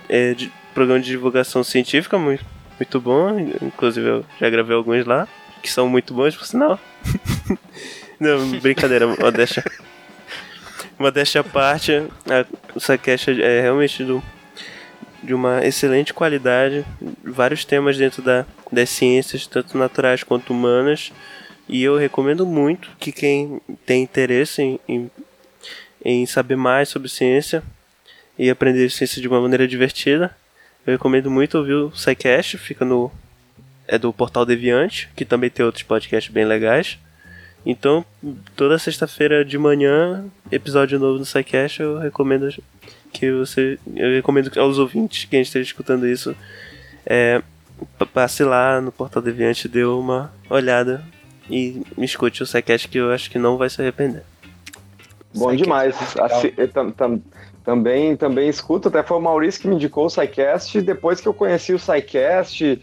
É 0.08 0.34
de, 0.34 0.52
programa 0.74 1.00
de 1.00 1.06
divulgação 1.06 1.62
científica, 1.62 2.18
muito, 2.18 2.44
muito 2.78 3.00
bom. 3.00 3.38
Inclusive 3.62 4.06
eu 4.06 4.24
já 4.40 4.50
gravei 4.50 4.76
alguns 4.76 5.06
lá, 5.06 5.28
que 5.62 5.70
são 5.70 5.88
muito 5.88 6.12
bons, 6.12 6.36
por 6.36 6.46
sinal. 6.46 6.78
não, 8.18 8.50
brincadeira, 8.60 9.06
modéstia. 9.06 9.64
Modéstia 10.98 11.42
à 11.42 11.44
parte, 11.44 11.92
a, 11.92 12.44
o 12.74 12.80
SciCast 12.80 13.40
é 13.40 13.60
realmente 13.60 14.02
do, 14.02 14.20
de 15.22 15.34
uma 15.34 15.64
excelente 15.64 16.14
qualidade, 16.14 16.84
vários 17.24 17.64
temas 17.64 17.96
dentro 17.96 18.22
da, 18.22 18.46
das 18.70 18.88
ciências, 18.90 19.46
tanto 19.46 19.76
naturais 19.76 20.22
quanto 20.22 20.52
humanas, 20.52 21.12
e 21.68 21.82
eu 21.82 21.96
recomendo 21.96 22.46
muito 22.46 22.90
que 22.98 23.12
quem 23.12 23.60
tem 23.84 24.02
interesse 24.02 24.62
em, 24.62 24.80
em, 24.88 25.10
em 26.04 26.26
saber 26.26 26.56
mais 26.56 26.88
sobre 26.88 27.08
ciência 27.08 27.62
e 28.38 28.48
aprender 28.48 28.90
ciência 28.90 29.20
de 29.20 29.28
uma 29.28 29.40
maneira 29.40 29.66
divertida, 29.66 30.34
eu 30.86 30.92
recomendo 30.92 31.30
muito 31.30 31.58
ouvir 31.58 31.74
o 31.74 31.94
SciCast, 31.94 32.56
fica 32.56 32.84
no 32.84 33.10
é 33.86 33.98
do 33.98 34.12
Portal 34.12 34.44
Deviante, 34.44 35.08
que 35.16 35.24
também 35.24 35.48
tem 35.48 35.64
outros 35.64 35.82
podcasts 35.82 36.32
bem 36.32 36.44
legais. 36.44 36.98
Então, 37.64 38.04
toda 38.54 38.78
sexta-feira 38.78 39.44
de 39.44 39.56
manhã, 39.58 40.26
episódio 40.52 40.98
novo 40.98 41.18
do 41.18 41.24
SciCast, 41.24 41.80
eu 41.80 41.98
recomendo 41.98 42.48
que 43.12 43.30
você. 43.32 43.78
Eu 43.94 44.14
recomendo 44.14 44.50
aos 44.58 44.78
ouvintes, 44.78 45.24
quem 45.24 45.40
esteja 45.40 45.64
escutando 45.66 46.06
isso, 46.06 46.34
é, 47.06 47.42
pa- 47.98 48.06
passe 48.06 48.42
lá 48.44 48.80
no 48.80 48.90
Portal 48.92 49.22
Deviante, 49.22 49.68
dê 49.68 49.84
uma 49.84 50.32
olhada 50.50 51.04
e 51.50 51.82
me 51.96 52.04
escute 52.04 52.42
o 52.42 52.46
SciCast 52.46 52.88
que 52.88 52.98
eu 52.98 53.10
acho 53.12 53.30
que 53.30 53.38
não 53.38 53.56
vai 53.56 53.68
se 53.70 53.80
arrepender. 53.80 54.22
Bom 55.34 55.54
demais. 55.54 55.94
Tam- 56.72 56.90
tam- 56.90 57.22
também, 57.64 58.16
também 58.16 58.48
escuto, 58.48 58.88
até 58.88 59.02
foi 59.02 59.18
o 59.18 59.20
Maurício 59.20 59.60
que 59.60 59.68
me 59.68 59.74
indicou 59.74 60.06
o 60.06 60.10
SciCast. 60.10 60.80
Depois 60.80 61.20
que 61.20 61.28
eu 61.28 61.34
conheci 61.34 61.74
o 61.74 61.78
SciCast, 61.78 62.80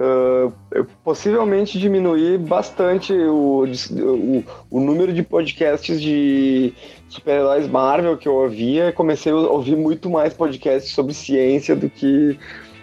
ah, 0.00 0.52
eu 0.70 0.86
possivelmente 1.02 1.76
diminuí 1.76 2.38
bastante 2.38 3.12
o, 3.12 3.64
o, 3.64 4.44
o 4.70 4.80
número 4.80 5.12
de 5.12 5.24
podcasts 5.24 6.00
de 6.00 6.72
super-heróis 7.08 7.66
Marvel 7.66 8.16
que 8.16 8.28
eu 8.28 8.34
ouvia. 8.34 8.92
Comecei 8.92 9.32
a 9.32 9.36
ouvir 9.36 9.76
muito 9.76 10.08
mais 10.08 10.32
podcasts 10.32 10.92
sobre 10.92 11.12
ciência 11.12 11.74
do 11.74 11.90
que, 11.90 12.38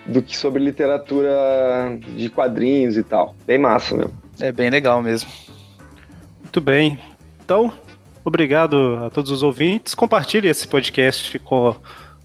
do 0.05 0.21
que 0.21 0.35
sobre 0.35 0.61
literatura 0.61 1.97
de 2.17 2.29
quadrinhos 2.29 2.97
e 2.97 3.03
tal. 3.03 3.33
Bem 3.47 3.57
massa, 3.57 3.95
meu. 3.95 4.11
É 4.41 4.51
bem 4.51 4.69
legal 4.69 5.01
mesmo. 5.01 5.29
Muito 6.43 6.59
bem. 6.59 6.99
Então, 7.43 7.71
obrigado 8.25 8.99
a 9.05 9.09
todos 9.09 9.31
os 9.31 9.41
ouvintes. 9.41 9.95
Compartilhe 9.95 10.49
esse 10.49 10.67
podcast 10.67 11.39
com 11.39 11.73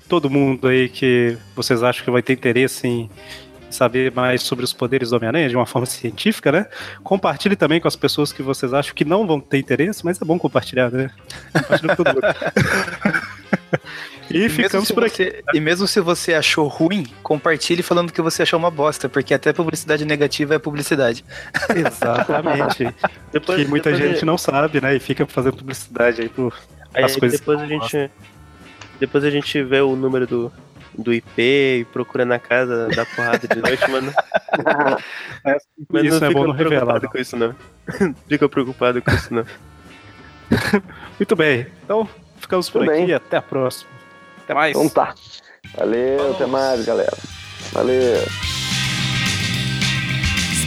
todo 0.09 0.29
mundo 0.29 0.67
aí 0.67 0.89
que 0.89 1.39
vocês 1.55 1.85
acham 1.85 2.05
que 2.05 2.11
vai 2.11 2.23
ter 2.23 2.33
interesse 2.33 2.89
em 2.89 3.09
saber 3.75 4.13
mais 4.13 4.43
sobre 4.43 4.65
os 4.65 4.73
poderes 4.73 5.11
do 5.11 5.17
Homem-Aranha 5.17 5.49
de 5.49 5.57
uma 5.57 5.67
forma 5.67 5.87
científica, 5.91 6.53
né? 6.53 6.67
Compartilhe 7.03 7.57
também 7.57 7.81
com 7.81 7.89
as 7.89 7.97
pessoas 7.97 8.33
que 8.33 8.43
vocês 8.43 8.73
acham 8.75 8.95
que 8.95 9.05
não 9.05 9.27
vão 9.27 9.41
ter 9.41 9.59
interesse, 9.59 10.05
mas 10.05 10.21
é 10.21 10.25
bom 10.25 10.39
compartilhar, 10.39 10.91
né? 10.91 11.11
Compartilha 11.53 11.97
com 11.97 12.05
todo 12.05 12.15
mundo. 12.15 12.21
e 14.31 14.39
mesmo 14.39 14.51
ficamos 14.63 14.89
se 14.89 14.95
por 14.95 15.05
aqui. 15.05 15.25
você- 15.25 15.43
e 15.55 15.61
mesmo 15.61 15.87
se 15.87 16.01
você 16.01 16.35
achou 16.35 16.67
ruim, 16.69 17.07
compartilhe 17.23 17.83
falando 17.83 18.13
que 18.13 18.23
você 18.23 18.43
achou 18.43 18.59
uma 18.59 18.71
bosta, 18.71 19.09
porque 19.09 19.35
até 19.35 19.53
publicidade 19.53 20.05
negativa 20.05 20.55
é 20.55 20.59
publicidade. 20.59 21.25
Exatamente. 21.75 22.95
Depois, 23.33 23.61
que 23.63 23.69
muita 23.69 23.91
depois 23.93 24.11
gente 24.13 24.25
não 24.25 24.39
sabe, 24.39 24.81
né? 24.81 24.97
E 24.97 25.01
fica 25.01 25.27
fazendo 25.27 25.57
publicidade 25.57 26.23
aí 26.23 26.29
por 26.29 26.55
Aí 26.95 27.05
as 27.05 27.17
coisas. 27.17 27.39
depois 27.39 27.61
a 27.61 27.67
gente. 27.67 28.11
Depois 28.99 29.25
a 29.25 29.31
gente 29.31 29.63
vê 29.63 29.81
o 29.81 29.97
número 29.97 30.27
do, 30.27 30.53
do 30.97 31.13
IP 31.13 31.41
e 31.81 31.87
procura 31.93 32.25
na 32.25 32.39
casa 32.39 32.89
da 32.89 33.05
porrada 33.07 33.47
de 33.49 33.57
noite, 33.61 33.91
mano. 33.91 34.13
É, 35.47 35.57
Mas 35.89 36.05
isso 36.05 36.21
não 36.21 36.27
é 36.29 36.33
bom 36.33 36.41
fica 36.41 36.47
não 36.65 36.71
revelar. 36.71 37.01
com 37.01 37.19
isso, 37.19 37.37
não. 37.37 37.55
fica 38.29 38.49
preocupado 38.49 39.01
com 39.01 39.11
isso, 39.11 39.33
não. 39.33 39.47
Muito 41.19 41.37
bem. 41.37 41.67
Então, 41.85 42.07
ficamos 42.39 42.69
por 42.69 42.81
Tudo 42.81 42.91
aqui. 42.91 43.07
bem. 43.07 43.15
Até 43.15 43.37
a 43.39 43.43
próxima. 43.43 43.89
Até 44.45 44.53
mais. 44.53 44.77
Então 44.77 44.89
tá. 44.89 45.15
Valeu, 45.77 46.33
até 46.33 46.47
mais, 46.47 46.85
galera. 46.85 47.17
Valeu. 47.73 48.19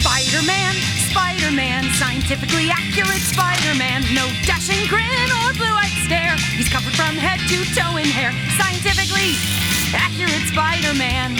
Spider-Man, 0.00 0.74
Spider-Man, 1.14 1.84
scientifically 1.94 2.74
accurate 2.74 3.22
Spider-Man. 3.22 4.02
No 4.18 4.26
dashing 4.42 4.82
grin 4.90 5.30
or 5.46 5.54
blue-eyed 5.54 5.94
stare. 6.02 6.34
He's 6.58 6.66
covered 6.66 6.90
from 6.98 7.14
head 7.14 7.38
to 7.46 7.62
toe 7.70 7.94
in 8.02 8.10
hair. 8.10 8.34
Scientifically 8.58 9.38
accurate 9.94 10.42
Spider-Man. 10.50 11.38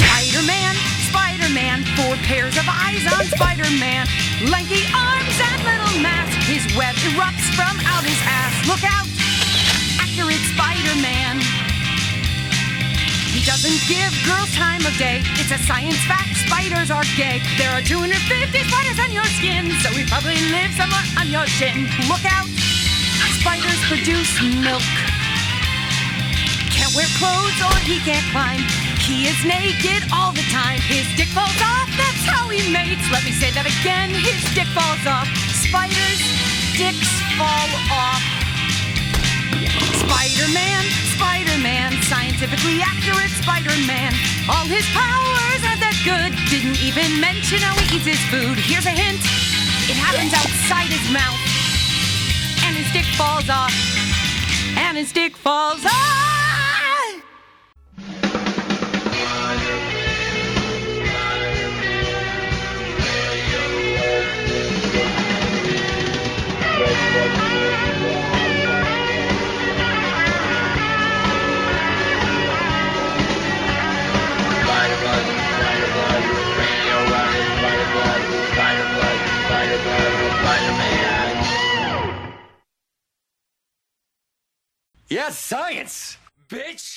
Spider-Man, 0.00 0.72
Spider-Man, 1.12 1.84
four 1.92 2.16
pairs 2.24 2.56
of 2.56 2.64
eyes 2.72 3.04
on 3.04 3.28
Spider-Man. 3.36 4.08
Lanky 4.48 4.88
arms 4.88 5.36
and 5.36 5.60
little 5.68 6.00
mask. 6.00 6.40
His 6.48 6.64
web 6.80 6.96
erupts 7.12 7.52
from 7.52 7.76
out 7.84 8.00
his 8.00 8.16
ass. 8.24 8.64
Look 8.64 8.80
out, 8.80 9.04
accurate 10.00 10.40
Spider-Man. 10.56 11.53
He 13.34 13.42
doesn't 13.42 13.82
give 13.90 14.14
girls 14.22 14.54
time 14.54 14.86
of 14.86 14.94
day. 14.94 15.18
It's 15.34 15.50
a 15.50 15.58
science 15.66 15.98
fact. 16.06 16.38
Spiders 16.46 16.86
are 16.94 17.02
gay. 17.18 17.42
There 17.58 17.74
are 17.74 17.82
250 17.82 18.14
spiders 18.14 18.98
on 19.02 19.10
your 19.10 19.26
skin, 19.34 19.74
so 19.82 19.90
we 19.90 20.06
probably 20.06 20.38
live 20.54 20.70
somewhere 20.78 21.02
on 21.18 21.26
your 21.26 21.42
chin. 21.58 21.90
Look 22.06 22.22
out! 22.30 22.46
Spiders 23.42 23.82
produce 23.90 24.30
milk. 24.62 24.86
Can't 26.70 26.94
wear 26.94 27.10
clothes 27.18 27.58
or 27.58 27.74
he 27.82 27.98
can't 28.06 28.22
climb. 28.30 28.62
He 29.02 29.26
is 29.26 29.36
naked 29.42 30.06
all 30.14 30.30
the 30.30 30.46
time. 30.54 30.78
His 30.86 31.02
dick 31.18 31.28
falls 31.34 31.58
off. 31.58 31.90
That's 31.98 32.22
how 32.30 32.46
he 32.54 32.62
mates. 32.70 33.02
Let 33.10 33.26
me 33.26 33.34
say 33.34 33.50
that 33.50 33.66
again. 33.66 34.14
His 34.14 34.46
dick 34.54 34.70
falls 34.70 35.02
off. 35.10 35.26
Spiders' 35.58 36.22
dicks 36.78 37.10
fall 37.34 37.70
off. 37.90 38.43
Spider-Man, 39.68 40.82
Spider-Man, 41.16 41.92
scientifically 42.02 42.80
accurate 42.82 43.30
Spider-Man. 43.42 44.12
All 44.48 44.66
his 44.66 44.86
powers 44.92 45.62
are 45.64 45.78
that 45.80 45.96
good. 46.04 46.36
Didn't 46.50 46.80
even 46.82 47.20
mention 47.20 47.58
how 47.60 47.74
he 47.80 47.96
eats 47.96 48.06
his 48.06 48.22
food. 48.28 48.58
Here's 48.58 48.86
a 48.86 48.94
hint. 48.94 49.20
It 49.88 49.96
happens 49.96 50.32
outside 50.32 50.88
his 50.92 51.06
mouth. 51.12 51.40
And 52.66 52.76
his 52.76 52.90
dick 52.92 53.06
falls 53.16 53.48
off. 53.48 53.74
And 54.76 54.96
his 54.96 55.12
dick 55.12 55.36
falls 55.36 55.84
off. 55.84 56.33
Yes, 85.14 85.38
science, 85.38 86.18
bitch! 86.48 86.96